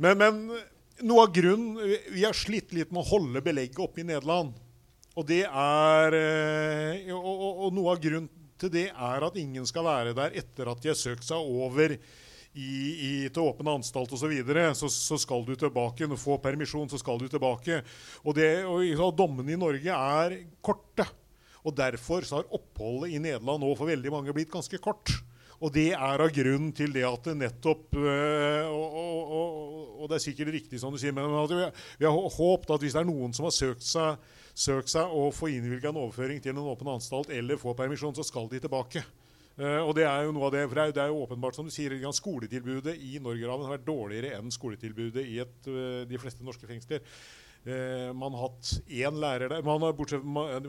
men, 0.00 0.22
men, 0.22 0.40
noe 1.06 1.26
av 1.26 1.34
grunnen 1.36 1.76
Vi 2.10 2.24
har 2.24 2.34
slitt 2.34 2.72
litt 2.74 2.90
med 2.90 3.04
å 3.04 3.10
holde 3.12 3.42
belegget 3.44 3.78
oppe 3.84 4.02
i 4.02 4.08
Nederland. 4.08 4.56
Og, 5.14 5.26
det 5.28 5.44
er, 5.46 6.16
uh, 6.16 7.12
og, 7.18 7.28
og, 7.28 7.62
og 7.68 7.76
noe 7.76 7.94
av 7.94 8.02
grunnen 8.02 8.30
til 8.58 8.72
det 8.74 8.88
er 8.90 9.22
at 9.28 9.36
ingen 9.38 9.66
skal 9.68 9.86
være 9.86 10.16
der 10.18 10.34
etter 10.40 10.72
at 10.72 10.82
de 10.82 10.90
har 10.90 10.98
søkt 10.98 11.26
seg 11.28 11.38
over 11.38 11.94
i, 11.94 12.00
i, 12.58 13.12
til 13.30 13.44
åpen 13.44 13.70
anstalt 13.70 14.10
osv. 14.10 14.24
Så, 14.24 14.32
videre, 14.32 14.72
så 14.74 14.90
så 14.90 15.20
skal 15.20 15.44
du 15.46 15.54
tilbake. 15.54 16.08
Når 16.08 16.18
du 16.18 16.24
får 16.24 16.42
permisjon, 16.42 16.90
så 16.90 16.98
skal 16.98 17.20
du 17.20 17.28
tilbake. 17.30 17.82
Og, 18.24 18.34
det, 18.34 18.50
og 18.66 19.14
Dommene 19.14 19.54
i 19.54 19.60
Norge 19.60 20.02
er 20.18 20.38
korte. 20.64 21.06
Og 21.68 21.76
Derfor 21.76 22.24
så 22.24 22.40
har 22.40 22.54
oppholdet 22.56 23.12
i 23.12 23.20
Nederland 23.22 23.62
nå 23.62 23.74
for 23.76 23.90
veldig 23.90 24.14
mange 24.14 24.34
blitt 24.36 24.52
ganske 24.52 24.80
kort. 24.82 25.12
Og 25.58 25.72
det 25.74 25.88
er 25.90 26.22
av 26.22 26.30
grunnen 26.30 26.70
til 26.76 26.92
det 26.94 27.02
at 27.02 27.24
det 27.26 27.34
nettopp 27.34 27.96
øh, 27.98 28.66
og, 28.70 28.98
og, 29.00 29.32
og, 29.38 29.78
og, 29.96 30.04
det 30.10 30.18
er 30.18 30.22
sikkert 30.22 30.52
riktig 30.54 30.78
som 30.78 30.94
du 30.94 31.00
sier, 31.02 31.14
men 31.14 31.26
vi, 31.50 31.64
vi 31.98 32.06
har 32.06 32.34
håpet 32.36 32.74
at 32.76 32.84
hvis 32.84 32.94
det 32.94 33.00
er 33.02 33.08
noen 33.08 33.34
som 33.34 33.48
har 33.48 33.56
søkt 33.56 33.82
seg, 33.82 34.22
søkt 34.54 34.92
seg 34.92 35.10
å 35.10 35.28
få 35.34 35.50
innvilga 35.50 35.90
en 35.90 35.98
overføring 36.04 36.38
til 36.42 36.54
en 36.54 36.62
åpen 36.62 36.92
anstalt 36.94 37.34
eller 37.34 37.58
få 37.58 37.74
permisjon, 37.78 38.14
så 38.14 38.26
skal 38.26 38.46
de 38.52 38.62
tilbake. 38.62 39.02
Uh, 39.58 39.82
og 39.82 39.96
Det 39.98 40.04
er 40.06 40.22
jo 40.22 40.34
noe 40.36 40.46
av 40.46 40.54
det, 40.54 40.62
for 40.68 40.78
det 40.78 41.02
er, 41.02 41.10
jo 41.10 41.24
åpenbart 41.24 41.58
som 41.58 41.66
du 41.66 41.74
sier, 41.74 41.96
Skoletilbudet 42.14 42.94
i 42.94 43.18
Norgerhaven 43.18 43.66
har 43.66 43.74
vært 43.74 43.88
dårligere 43.88 44.36
enn 44.38 44.54
skoletilbudet 44.54 45.24
i 45.26 45.40
et, 45.42 45.56
uh, 45.66 46.06
de 46.06 46.20
fleste 46.22 46.46
norske 46.46 46.70
fengsler. 46.70 47.02
Eh, 47.66 48.12
man 48.14 48.32
har 48.32 48.48
hatt 48.48 48.70
én 48.86 49.18
lærer 49.20 49.50
der. 49.50 49.62
Man 49.62 49.82
har, 49.82 49.92
bortsett, 49.92 50.24
man, 50.24 50.62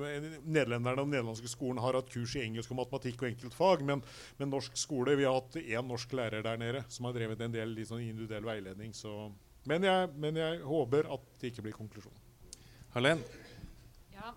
Nederlenderne 0.44 0.98
og 0.98 1.06
den 1.06 1.14
nederlandske 1.14 1.52
skolen 1.52 1.82
har 1.84 1.96
hatt 1.96 2.10
kurs 2.12 2.34
i 2.36 2.42
engelsk 2.44 2.74
og 2.74 2.82
matematikk 2.82 3.22
og 3.24 3.30
enkeltfag, 3.30 3.84
men, 3.86 4.02
men 4.40 4.52
norsk 4.52 4.78
skole 4.80 5.16
Vi 5.20 5.28
har 5.28 5.38
hatt 5.38 5.60
én 5.62 5.88
norsk 5.88 6.16
lærer 6.18 6.44
der 6.46 6.58
nede 6.60 6.84
som 6.90 7.08
har 7.08 7.16
drevet 7.16 7.46
en 7.46 7.54
del 7.54 7.76
liksom, 7.78 8.02
individuell 8.04 8.48
veiledning. 8.50 8.96
Så. 8.98 9.30
Men, 9.70 9.86
jeg, 9.86 10.10
men, 10.18 10.42
jeg, 10.42 10.64
håper 10.66 11.12
at 11.14 11.30
det 11.40 11.54
ikke 11.54 11.70
blir 11.70 11.78
konklusjon. 11.78 12.26
Harlen? 12.96 13.22
Ja, 14.16 14.34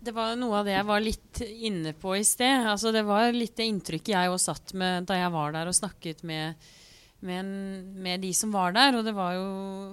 det 0.00 0.14
var 0.16 0.34
noe 0.40 0.62
av 0.62 0.66
det 0.66 0.74
jeg 0.78 0.88
var 0.88 1.04
litt 1.04 1.42
inne 1.44 1.92
på 1.92 2.16
i 2.16 2.24
sted. 2.26 2.66
Altså, 2.72 2.90
det 2.94 3.04
var 3.06 3.28
litt 3.36 3.58
det 3.58 3.68
inntrykket 3.68 4.14
jeg 4.14 4.32
òg 4.32 4.40
satt 4.42 4.72
med 4.78 5.06
da 5.10 5.20
jeg 5.20 5.34
var 5.34 5.54
der 5.54 5.70
og 5.70 5.76
snakket 5.76 6.24
med 6.26 6.70
med, 7.20 7.40
en, 7.40 8.02
med, 8.02 8.20
de 8.22 8.30
som 8.34 8.52
var 8.54 8.74
der. 8.76 8.98
Og 8.98 9.06
det 9.06 9.14
var 9.16 9.34
jo 9.36 9.48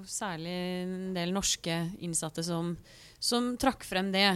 særlig 0.09 0.53
en 0.83 1.15
del 1.15 1.33
norske 1.35 1.79
innsatte 2.05 2.43
som, 2.45 2.75
som 3.19 3.53
trakk 3.61 3.85
frem 3.87 4.11
det. 4.13 4.27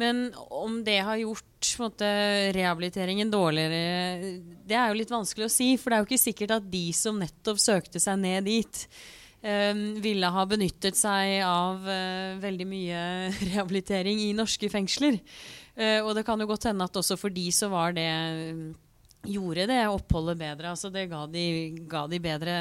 Men 0.00 0.28
om 0.50 0.80
det 0.86 1.00
har 1.06 1.20
gjort 1.22 1.72
måte, 1.82 2.08
rehabiliteringen 2.54 3.32
dårligere, 3.32 4.32
det 4.66 4.78
er 4.78 4.90
jo 4.90 5.00
litt 5.00 5.14
vanskelig 5.14 5.48
å 5.48 5.52
si. 5.52 5.74
For 5.80 5.90
det 5.90 5.98
er 5.98 6.04
jo 6.04 6.10
ikke 6.10 6.26
sikkert 6.28 6.58
at 6.60 6.72
de 6.72 6.86
som 6.96 7.20
nettopp 7.20 7.62
søkte 7.62 8.02
seg 8.02 8.20
ned 8.22 8.46
dit, 8.46 8.86
um, 9.42 9.84
ville 10.02 10.32
ha 10.32 10.48
benyttet 10.48 10.98
seg 10.98 11.40
av 11.46 11.82
uh, 11.82 12.38
veldig 12.42 12.70
mye 12.70 13.04
rehabilitering 13.50 14.22
i 14.28 14.34
norske 14.36 14.70
fengsler. 14.72 15.18
Uh, 15.76 16.00
og 16.06 16.14
det 16.16 16.24
kan 16.28 16.40
jo 16.40 16.48
godt 16.48 16.70
hende 16.70 16.86
at 16.86 16.96
også 16.96 17.18
for 17.20 17.34
de 17.34 17.50
så 17.52 17.68
var 17.72 17.96
det 17.96 18.08
gjorde 19.26 19.66
det 19.70 19.80
oppholdet 19.88 20.38
bedre. 20.40 20.70
Altså 20.72 20.90
det 20.94 21.06
ga 21.10 21.24
de, 21.30 21.44
ga 21.90 22.06
de 22.10 22.20
bedre, 22.22 22.56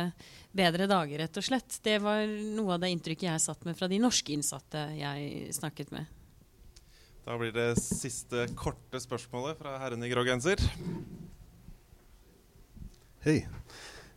bedre, 0.56 0.88
dager, 0.90 1.24
rett 1.24 1.40
og 1.40 1.46
slett. 1.46 1.80
Det 1.86 1.98
var 2.04 2.26
noe 2.28 2.76
av 2.76 2.84
det 2.84 2.92
inntrykket 2.96 3.30
jeg 3.30 3.44
satt 3.44 3.66
med 3.68 3.78
fra 3.78 3.90
de 3.92 4.02
norske 4.02 4.36
innsatte 4.36 4.88
jeg 4.98 5.56
snakket 5.56 5.94
med. 5.96 6.12
Da 7.26 7.38
blir 7.42 7.54
det 7.56 7.72
siste 7.82 8.46
korte 8.58 9.02
spørsmålet 9.02 9.58
fra 9.58 9.80
herren 9.82 10.04
i 10.06 10.12
grå 10.12 10.26
genser. 10.28 10.62
Hei. 13.26 13.40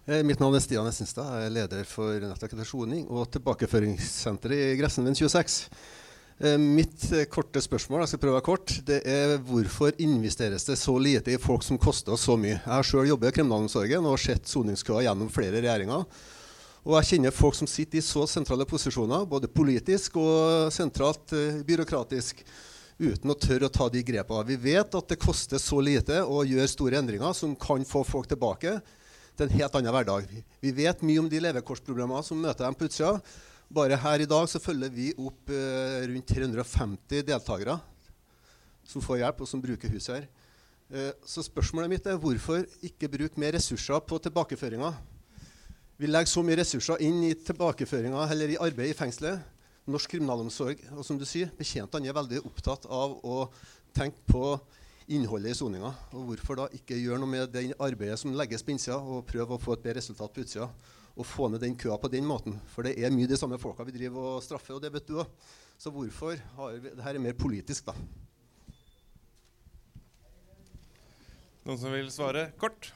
Eh, 0.08 0.20
mitt 0.24 0.40
navn 0.40 0.56
er 0.56 0.60
Stian 0.60 0.88
Essenstad. 0.88 1.30
Jeg 1.40 1.48
er 1.48 1.54
leder 1.54 1.88
for 1.88 2.64
soning 2.68 3.06
og 3.08 3.30
tilbakeføringssenteret 3.32 4.74
i 4.74 4.76
Gressenvind 4.80 5.16
26. 5.16 5.70
Eh, 6.40 6.58
mitt 6.58 7.02
eh, 7.12 7.24
korte 7.26 7.58
spørsmål 7.58 8.04
jeg 8.04 8.12
skal 8.12 8.20
prøve 8.22 8.36
å 8.36 8.38
være 8.38 8.46
kort, 8.46 8.72
det 8.86 9.00
er 9.10 9.32
hvorfor 9.42 9.96
investeres 9.98 10.68
det 10.68 10.76
så 10.78 10.92
lite 11.02 11.32
i 11.34 11.40
folk 11.42 11.64
som 11.66 11.80
koster 11.82 12.14
oss 12.14 12.28
så 12.28 12.36
mye? 12.38 12.60
Jeg 12.60 12.70
har 12.70 12.86
sjøl 12.86 13.08
jobbet 13.10 13.32
i 13.32 13.36
kriminalomsorgen 13.40 14.06
og 14.06 14.20
sett 14.22 14.46
soningskøer 14.46 15.08
gjennom 15.08 15.32
flere 15.34 15.58
regjeringer. 15.58 16.06
Og 16.86 16.94
jeg 16.94 17.08
kjenner 17.08 17.34
folk 17.34 17.58
som 17.58 17.66
sitter 17.66 17.98
i 17.98 18.04
så 18.06 18.22
sentrale 18.30 18.68
posisjoner, 18.70 19.26
både 19.26 19.50
politisk 19.50 20.20
og 20.22 20.70
sentralt 20.74 21.34
eh, 21.34 21.58
byråkratisk, 21.66 22.44
uten 23.02 23.34
å 23.34 23.38
tørre 23.38 23.66
å 23.66 23.74
ta 23.74 23.90
de 23.90 24.04
grepene. 24.06 24.46
Vi 24.46 24.60
vet 24.62 24.94
at 24.94 25.10
det 25.10 25.18
koster 25.18 25.58
så 25.58 25.82
lite 25.82 26.22
å 26.22 26.46
gjøre 26.46 26.70
store 26.70 27.02
endringer 27.02 27.34
som 27.34 27.58
kan 27.58 27.82
få 27.86 28.04
folk 28.06 28.30
tilbake 28.30 28.78
til 29.34 29.46
en 29.46 29.58
helt 29.58 29.74
annen 29.78 29.94
hverdag. 29.94 30.30
Vi 30.62 30.74
vet 30.74 31.02
mye 31.02 31.26
om 31.26 31.28
de 31.30 31.42
levekårsproblemene 31.42 32.22
som 32.26 32.38
møter 32.38 32.62
dem 32.62 32.78
på 32.78 32.86
utsida. 32.86 33.16
Bare 33.68 33.98
her 34.00 34.22
i 34.24 34.28
dag 34.28 34.46
så 34.48 34.60
følger 34.62 34.88
vi 34.88 35.10
opp 35.20 35.50
eh, 35.52 36.06
rundt 36.08 36.30
350 36.30 37.20
deltakere 37.28 37.74
som 38.88 39.04
får 39.04 39.20
hjelp, 39.20 39.42
og 39.44 39.50
som 39.50 39.60
bruker 39.60 39.92
huset 39.92 40.14
her. 40.14 40.28
Eh, 40.88 41.10
så 41.28 41.44
spørsmålet 41.44 41.92
mitt 41.92 42.08
er 42.08 42.16
hvorfor 42.16 42.64
ikke 42.88 43.10
bruke 43.12 43.40
mer 43.40 43.52
ressurser 43.58 44.00
på 44.08 44.16
tilbakeføringa? 44.24 44.88
Vi 46.00 46.08
legger 46.08 46.32
så 46.32 46.40
mye 46.46 46.56
ressurser 46.62 47.04
inn 47.04 47.20
i 47.28 47.34
tilbakeføringa 47.36 48.24
eller 48.32 48.54
i 48.54 48.60
arbeid 48.64 48.94
i 48.94 48.96
fengselet. 48.96 49.44
Norsk 49.88 50.16
kriminalomsorg 50.16 50.80
og 50.94 51.04
som 51.04 51.20
du 51.20 51.26
sier, 51.28 51.52
betjentene 51.58 52.08
er 52.08 52.16
veldig 52.16 52.40
opptatt 52.48 52.88
av 52.88 53.18
å 53.20 53.50
tenke 53.96 54.24
på 54.32 54.54
innholdet 55.12 55.52
i 55.52 55.58
soninga. 55.60 55.92
Og 56.16 56.30
hvorfor 56.30 56.62
da 56.62 56.70
ikke 56.72 56.96
gjøre 56.96 57.20
noe 57.20 57.34
med 57.36 57.52
det 57.52 57.74
arbeidet 57.76 58.16
som 58.20 58.32
legges 58.36 58.64
på 58.64 58.72
innsida, 58.72 58.96
og 58.96 59.26
prøve 59.28 59.56
å 59.56 59.60
få 59.60 59.76
et 59.76 59.84
bedre 59.84 60.00
resultat 60.00 60.32
på 60.32 60.44
utsida? 60.46 60.70
Å 61.18 61.26
få 61.26 61.48
ned 61.50 61.62
den 61.64 61.74
køa 61.78 61.98
på 61.98 62.10
den 62.12 62.26
måten. 62.26 62.54
For 62.70 62.86
det 62.86 62.94
er 63.02 63.14
mye 63.14 63.28
de 63.30 63.38
samme 63.38 63.58
folka 63.58 63.86
vi 63.86 63.96
driver 63.96 64.36
og 64.36 64.44
straffer, 64.44 64.76
og 64.76 64.84
det 64.84 64.92
vet 64.94 65.08
du 65.08 65.18
òg. 65.18 65.50
Så 65.78 65.90
hvorfor 65.94 66.38
har 66.56 66.78
vi 66.78 66.90
Dette 66.90 67.10
er 67.10 67.20
mer 67.22 67.36
politisk, 67.38 67.90
da. 67.90 67.94
Noen 71.66 71.78
som 71.78 71.92
vil 71.92 72.08
svare 72.10 72.48
kort? 72.58 72.90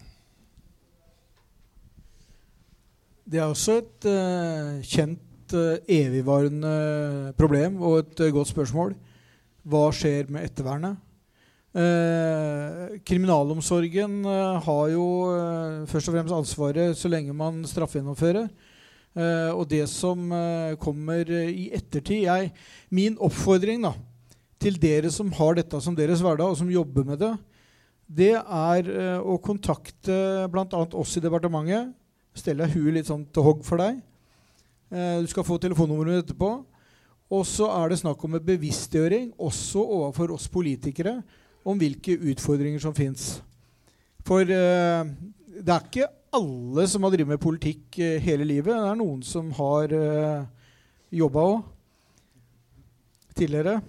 Det 3.29 3.39
er 3.39 3.51
også 3.51 3.79
et 3.81 4.07
uh, 4.09 4.81
kjent, 4.83 5.55
uh, 5.55 5.79
evigvarende 5.87 7.35
problem 7.39 7.79
og 7.83 8.01
et 8.01 8.23
uh, 8.25 8.33
godt 8.35 8.51
spørsmål. 8.51 8.97
Hva 9.63 9.85
skjer 9.95 10.31
med 10.33 10.49
ettervernet? 10.49 10.99
Kriminalomsorgen 11.73 14.27
har 14.67 14.91
jo 14.93 15.05
først 15.89 16.11
og 16.11 16.15
fremst 16.19 16.35
ansvaret 16.37 16.99
så 16.99 17.09
lenge 17.09 17.33
man 17.33 17.63
straffegjennomfører. 17.65 18.51
og 19.57 19.65
det 19.71 19.89
som 19.89 20.29
kommer 20.81 21.25
i 21.49 21.71
ettertid 21.73 22.27
jeg, 22.27 22.53
Min 22.91 23.17
oppfordring 23.17 23.83
da, 23.87 23.95
til 24.61 24.77
dere 24.77 25.11
som 25.11 25.33
har 25.33 25.55
dette 25.57 25.81
som 25.81 25.97
deres 25.97 26.21
hverdag, 26.21 26.53
og 26.53 26.61
som 26.61 26.69
jobber 26.69 27.09
med 27.09 27.25
det, 27.25 27.33
det 28.05 28.37
er 28.37 28.93
å 29.25 29.41
kontakte 29.41 30.45
bl.a. 30.53 30.85
oss 30.93 31.17
i 31.17 31.25
departementet 31.25 31.97
stelle 32.37 32.67
jeg 32.67 32.81
huet 32.81 32.97
litt 32.97 33.09
sånn 33.09 33.25
til 33.33 33.47
hogg 33.47 33.63
for 33.67 33.83
deg. 33.83 34.01
Eh, 34.93 35.21
du 35.23 35.29
skal 35.31 35.47
få 35.47 35.59
telefonnummeret 35.61 36.25
etterpå. 36.25 36.53
Og 37.33 37.47
så 37.49 37.69
er 37.73 37.89
det 37.89 38.03
snakk 38.03 38.21
om 38.27 38.37
en 38.37 38.45
bevisstgjøring 38.45 39.31
også 39.41 39.81
overfor 39.81 40.35
oss 40.35 40.51
politikere 40.53 41.23
om 41.65 41.79
hvilke 41.79 42.17
utfordringer 42.33 42.83
som 42.83 42.95
fins. 42.95 43.43
For 44.27 44.43
eh, 44.47 45.13
det 45.63 45.73
er 45.75 45.87
ikke 45.87 46.11
alle 46.33 46.87
som 46.89 47.05
har 47.05 47.15
drevet 47.15 47.35
med 47.35 47.43
politikk 47.43 47.99
eh, 48.01 48.21
hele 48.23 48.47
livet. 48.49 48.73
Det 48.73 48.91
er 48.93 49.01
noen 49.01 49.23
som 49.27 49.51
har 49.59 49.93
eh, 49.97 50.45
jobba 51.13 51.49
òg 51.55 51.59
tidligere. 53.37 53.81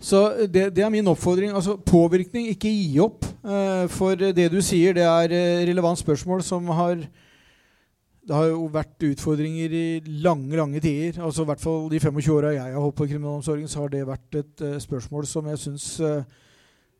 Så 0.00 0.46
det, 0.48 0.70
det, 0.76 0.84
er 0.84 0.92
min 0.92 1.08
oppfordring. 1.12 1.52
Altså 1.52 1.76
påvirkning, 1.76 2.48
ikke 2.48 2.72
gi 2.72 3.00
opp. 3.04 3.26
Uh, 3.44 3.84
for 3.88 4.16
det 4.16 4.46
du 4.52 4.58
sier, 4.64 4.92
det 4.96 5.04
er 5.04 5.32
uh, 5.32 5.62
relevant 5.68 5.98
spørsmål 5.98 6.42
som 6.44 6.68
har 6.76 7.04
Det 8.30 8.36
har 8.36 8.46
jo 8.52 8.68
vært 8.70 9.06
utfordringer 9.08 9.72
i 9.74 9.86
lange, 10.22 10.54
lange 10.54 10.78
tider. 10.78 11.18
Altså 11.18 11.42
I 11.42 11.50
hvert 11.50 11.62
fall 11.64 11.88
de 11.90 11.98
25 11.98 12.36
åra 12.36 12.52
jeg 12.54 12.76
har 12.76 12.78
holdt 12.78 12.98
på 13.00 13.08
i 13.08 13.10
kriminalomsorgen, 13.10 13.70
så 13.70 13.82
har 13.82 13.90
det 13.90 14.04
vært 14.06 14.38
et 14.38 14.62
uh, 14.62 14.76
spørsmål 14.78 15.26
som 15.26 15.48
jeg 15.50 15.62
syns 15.64 15.88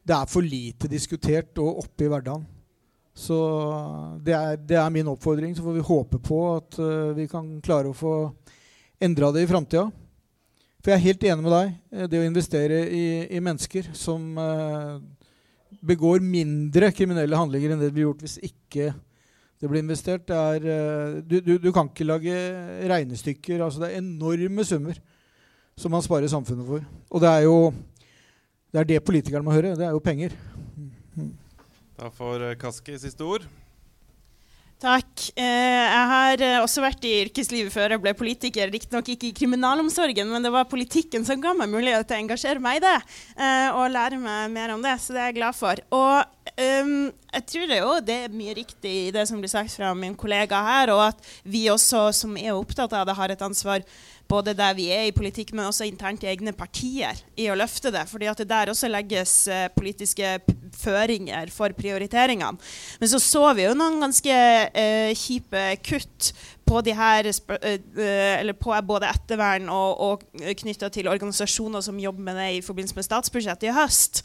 det 0.01 0.17
er 0.17 0.27
for 0.33 0.43
lite 0.43 0.89
diskutert 0.91 1.59
og 1.63 1.85
oppe 1.85 2.07
i 2.07 2.11
hverdagen. 2.11 2.43
Så 3.15 3.39
det 4.25 4.35
er, 4.35 4.59
det 4.59 4.79
er, 4.81 4.91
min 4.91 5.11
oppfordring. 5.13 5.55
Så 5.55 5.63
får 5.63 5.77
vi 5.77 5.87
håpe 5.87 6.19
på 6.25 6.39
at 6.57 6.79
vi 7.15 7.27
kan 7.31 7.59
klare 7.63 7.91
å 7.91 7.97
få 7.97 8.15
endra 9.03 9.31
det 9.35 9.45
i 9.45 9.51
framtida. 9.51 9.91
For 10.81 10.93
jeg 10.93 10.97
er 10.97 11.07
helt 11.11 11.25
enig 11.29 11.45
med 11.45 11.53
deg. 11.53 11.73
Eh, 11.93 12.09
det 12.09 12.21
å 12.21 12.27
investere 12.27 12.81
i, 12.89 13.05
i 13.37 13.43
mennesker 13.45 13.91
som 13.97 14.23
uh, 14.41 14.97
begår 15.85 16.25
mindre 16.25 16.89
kriminelle 16.97 17.37
handlinger 17.37 17.75
enn 17.75 17.83
det 17.83 17.93
vi 17.93 18.03
har 18.03 18.11
gjort 18.11 18.25
hvis 18.25 18.39
ikke 18.49 18.91
det 19.61 19.69
blir 19.69 19.83
investert, 19.83 20.25
det 20.29 20.37
er 20.37 20.65
uh, 20.65 21.21
du, 21.21 21.37
du, 21.45 21.55
du, 21.61 21.71
kan 21.73 21.91
ikke 21.91 22.07
lage 22.09 22.35
regnestykker. 22.89 23.61
Altså 23.65 23.83
det 23.83 23.91
er 23.91 24.01
enorme 24.01 24.65
summer 24.65 25.01
som 25.77 25.93
man 25.93 26.05
sparer 26.05 26.33
samfunnet 26.33 26.67
for. 26.67 26.85
Og 27.11 27.21
det 27.21 27.29
er 27.29 27.45
jo 27.45 27.57
det 28.73 28.81
er 28.81 28.89
det 28.89 29.05
politikerne 29.05 29.45
må 29.45 29.53
høre. 29.53 29.75
Det 29.77 29.85
er 29.85 29.91
jo 29.91 29.99
penger. 29.99 30.37
Da 32.01 32.09
får 32.09 32.55
Kaski 32.61 32.97
siste 32.99 33.27
ord. 33.27 33.45
Takk. 34.81 35.27
Eh, 35.37 35.45
jeg 35.45 36.05
har 36.09 36.43
eh, 36.45 36.59
også 36.63 36.81
vært 36.81 37.03
i 37.05 37.11
yrkeslivet 37.27 37.73
før 37.75 37.93
jeg 37.93 38.01
ble 38.01 38.15
politiker. 38.17 38.71
Riktignok 38.73 39.11
ikke 39.13 39.29
i 39.29 39.35
kriminalomsorgen, 39.37 40.31
men 40.33 40.47
det 40.47 40.53
var 40.55 40.71
politikken 40.71 41.27
som 41.29 41.43
ga 41.43 41.53
meg 41.59 41.69
mulighet 41.69 42.09
til 42.09 42.17
å 42.17 42.23
engasjere 42.25 42.65
meg 42.65 42.79
i 42.79 42.85
det. 42.87 42.95
Eh, 43.37 43.69
og 43.77 43.93
lære 43.93 44.17
meg 44.23 44.49
mer 44.55 44.73
om 44.73 44.81
det, 44.81 44.95
så 45.03 45.13
det 45.13 45.21
er 45.21 45.29
jeg 45.29 45.37
glad 45.37 45.59
for. 45.59 45.83
Og 45.93 46.55
um, 46.57 46.95
jeg 47.35 47.45
tror 47.53 47.75
jo, 47.77 47.91
det 48.09 48.17
er 48.25 48.39
mye 48.41 48.57
riktig 48.57 48.95
i 49.03 49.13
det 49.13 49.27
som 49.29 49.43
blir 49.43 49.53
sagt 49.53 49.77
fra 49.77 49.93
min 49.93 50.17
kollega 50.17 50.63
her, 50.65 50.95
og 50.97 51.11
at 51.11 51.29
vi 51.45 51.67
også 51.69 52.07
som 52.17 52.41
er 52.41 52.57
opptatt 52.57 52.97
av 52.97 53.05
det, 53.05 53.19
har 53.21 53.37
et 53.37 53.45
ansvar 53.45 53.85
både 54.31 54.55
der 54.57 54.77
vi 54.79 54.89
er 54.95 55.09
i 55.09 55.15
politikk, 55.15 55.53
men 55.57 55.67
også 55.67 55.89
internt 55.89 56.25
i 56.25 56.31
egne 56.31 56.55
partier, 56.57 57.19
i 57.37 57.49
å 57.51 57.59
løfte 57.59 57.93
det. 57.95 58.07
fordi 58.11 58.31
at 58.31 58.39
det 58.39 58.49
der 58.51 58.71
også 58.73 58.91
legges 58.91 59.35
uh, 59.51 59.67
politiske 59.75 60.39
føringer 60.81 61.51
for 61.55 61.75
prioriteringene. 61.77 62.59
Men 63.01 63.11
så 63.11 63.21
så 63.23 63.45
vi 63.59 63.67
jo 63.67 63.75
noen 63.77 64.01
ganske 64.07 64.39
uh, 64.71 65.11
kjipe 65.19 65.67
kutt 65.87 66.33
på, 66.71 66.81
her, 66.97 67.29
uh, 67.31 68.53
på 68.63 68.77
både 68.87 69.11
ettervern 69.11 69.69
og, 69.75 70.05
og 70.07 70.25
knytta 70.63 70.91
til 70.95 71.11
organisasjoner 71.11 71.85
som 71.85 71.99
jobber 72.01 72.31
med 72.31 72.41
det 72.41 72.49
i 72.57 72.65
forbindelse 72.65 72.99
med 72.99 73.09
statsbudsjettet 73.09 73.69
i 73.69 73.75
høst. 73.75 74.23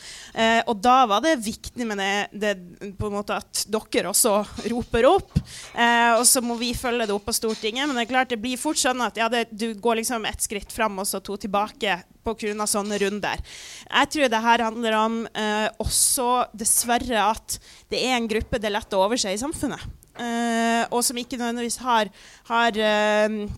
og 0.69 0.77
da 0.83 0.95
var 1.09 1.23
det 1.23 1.35
viktig 1.43 1.85
med 1.87 1.99
det, 1.99 2.11
det 2.31 2.53
på 2.99 3.09
en 3.09 3.17
måte 3.17 3.37
at 3.37 3.65
dere 3.71 4.11
også 4.11 4.37
roper 4.71 5.07
opp. 5.09 5.33
og 5.35 6.25
så 6.27 6.41
må 6.45 6.57
vi 6.59 6.73
følge 6.77 7.07
det 7.07 7.15
opp 7.15 7.25
på 7.27 7.35
Stortinget. 7.35 7.87
Men 7.87 7.97
det 7.97 8.05
er 8.05 8.11
klart 8.13 8.33
det 8.33 8.41
blir 8.41 8.59
fort 8.61 8.79
sånn 8.79 9.01
at 9.05 9.17
ja, 9.19 9.29
det, 9.31 9.47
du 9.51 9.73
går 9.73 10.01
liksom 10.01 10.25
ett 10.29 10.43
skritt 10.43 10.73
fram 10.73 10.99
og 11.01 11.07
så 11.09 11.21
to 11.23 11.37
tilbake 11.41 11.99
pga. 12.25 12.65
sånne 12.67 12.97
runder. 13.01 13.41
Jeg 13.85 14.09
tror 14.11 14.29
det 14.29 14.41
her 14.47 14.65
handler 14.65 14.97
om 14.97 15.19
eh, 15.27 15.67
også 15.79 16.47
dessverre 16.53 17.29
at 17.29 17.59
det 17.89 18.01
er 18.01 18.17
en 18.17 18.29
gruppe 18.29 18.59
det 18.59 18.71
er 18.71 18.77
lett 18.79 18.97
å 18.97 19.05
overse 19.05 19.31
i 19.31 19.41
samfunnet. 19.41 20.04
Eh, 20.19 20.85
og 20.91 21.03
som 21.03 21.17
ikke 21.17 21.37
nødvendigvis 21.37 21.75
har, 21.75 22.07
har 22.47 22.67
eh, 22.67 23.49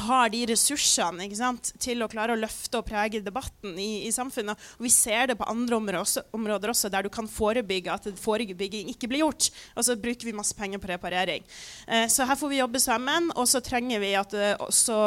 har 0.00 0.30
de 0.32 0.42
ressursene 0.50 1.28
sant, 1.36 1.72
til 1.82 2.04
å 2.04 2.08
klare 2.10 2.34
å 2.34 2.38
løfte 2.38 2.80
og 2.80 2.86
prege 2.88 3.22
debatten 3.24 3.76
i, 3.78 4.06
i, 4.06 4.12
samfunnet. 4.14 4.60
Og 4.78 4.86
vi 4.86 4.92
ser 4.92 5.30
det 5.30 5.38
på 5.40 5.48
andre 5.48 5.78
områder 5.78 6.00
også, 6.00 6.24
områder 6.36 6.72
også, 6.72 6.90
der 6.92 7.06
du 7.06 7.10
kan 7.12 7.28
forebygge 7.30 7.94
at 7.94 8.08
forebygging 8.20 8.90
ikke 8.92 9.10
blir 9.10 9.24
gjort. 9.24 9.50
Og 9.74 9.86
så 9.86 9.96
bruker 10.00 10.28
vi 10.28 10.36
masse 10.36 10.56
penger 10.56 10.82
på 10.82 10.90
reparering. 10.92 11.44
Eh, 11.86 12.06
så 12.12 12.26
her 12.28 12.38
får 12.38 12.52
vi 12.52 12.62
jobbe 12.62 12.82
sammen. 12.82 13.30
Og 13.36 13.48
så 13.50 13.62
trenger 13.64 14.02
vi 14.02 14.14
at 14.18 14.36
eh, 14.36 14.54
også 14.62 15.00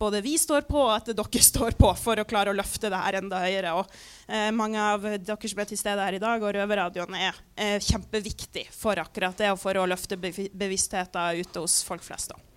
både 0.00 0.22
vi 0.24 0.36
står 0.40 0.64
på, 0.68 0.80
og 0.80 0.94
at 0.96 1.12
dere 1.12 1.44
står 1.52 1.76
på 1.80 1.92
for 2.00 2.20
å 2.20 2.26
klare 2.28 2.52
å 2.52 2.56
løfte 2.56 2.90
det 2.92 3.00
her 3.04 3.20
enda 3.20 3.42
høyere. 3.44 3.74
Og 3.80 3.96
eh, 4.26 4.50
mange 4.56 4.80
av 4.80 5.04
dere 5.04 5.52
som 5.52 5.64
er 5.64 5.70
til 5.70 5.80
stede 5.80 6.06
her 6.06 6.16
i 6.16 6.22
dag, 6.22 6.42
og 6.42 6.54
Røverradioen 6.56 7.18
er 7.20 7.42
eh, 7.56 7.76
kjempeviktig 7.84 8.68
for 8.74 9.00
akkurat 9.02 9.36
det, 9.38 9.52
og 9.52 9.60
for 9.60 9.76
å 9.80 9.88
løfte 9.90 10.20
bevisstheten 10.20 11.42
ute 11.42 11.66
hos 11.66 11.82
folk 11.86 12.06
flest. 12.06 12.32
Også. 12.34 12.49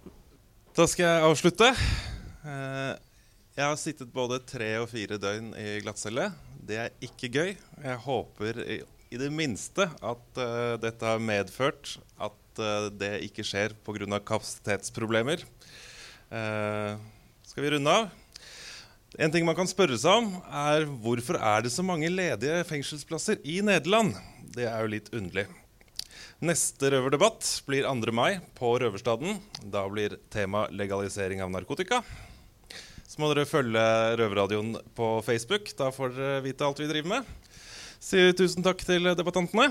Da 0.74 0.88
skal 0.90 1.06
jeg 1.06 1.26
avslutte. 1.28 1.68
Eh, 2.50 2.94
jeg 3.54 3.62
har 3.62 3.76
sittet 3.78 4.10
både 4.10 4.40
tre 4.41 4.72
og 4.80 4.88
fire 4.90 5.20
døgn 5.22 5.52
i 5.54 5.76
glattcelle. 5.84 6.32
Det 6.66 6.80
er 6.82 6.95
ikke 7.06 7.30
gøy. 7.30 7.52
Jeg 7.84 8.00
håper 8.08 8.62
i, 8.66 8.80
det 9.14 9.30
minste 9.30 9.86
at 9.86 10.41
uh, 10.41 10.74
dette 10.82 11.06
har 11.06 11.22
medført 11.22 11.91
at 12.18 12.58
uh, 12.58 12.90
det 12.90 13.12
ikke 13.28 13.45
skjer 13.45 13.78
pga. 13.86 14.18
kapasitetsproblemer. 14.18 15.45
Skal 16.34 17.62
vi 17.62 17.76
runde 17.76 17.94
av? 17.94 18.10
En 19.22 19.30
ting 19.30 19.45
man 19.45 19.54
kan 19.54 19.70
spørre 19.70 20.00
seg 20.02 20.24
om, 20.24 20.32
er 20.50 20.90
hvorfor 20.90 21.38
er 21.38 21.62
det 21.62 21.76
så 21.76 21.86
mange 21.86 22.10
ledige 22.10 22.64
fengselsplasser 22.66 23.38
i 23.45 23.62
Nederland? 23.62 24.18
Det 24.58 24.66
er 24.66 24.82
jo 24.82 24.95
litt 24.95 25.14
underlig. 25.14 25.45
Neste 26.42 26.90
røverdebatt 26.90 27.46
blir 27.68 27.86
2. 27.86 28.12
mai 28.16 28.40
på 28.58 28.72
Røverstaden. 28.82 29.38
Da 29.70 29.86
blir 29.92 30.18
tema 30.34 30.66
legalisering 30.74 31.44
av 31.44 31.52
narkotika. 31.54 32.02
Så 33.06 33.22
må 33.22 33.30
dere 33.30 33.46
følge 33.46 33.84
Røverradioen 34.18 34.74
på 34.98 35.10
Facebook. 35.22 35.70
Da 35.78 35.92
får 35.94 36.16
dere 36.18 36.42
vite 36.48 36.66
alt 36.66 36.82
vi 36.82 36.90
driver 36.90 37.20
med. 37.20 37.60
Sier 38.04 38.34
tusen 38.36 38.66
takk 38.66 38.82
til 38.84 39.14
debattantene. 39.14 39.70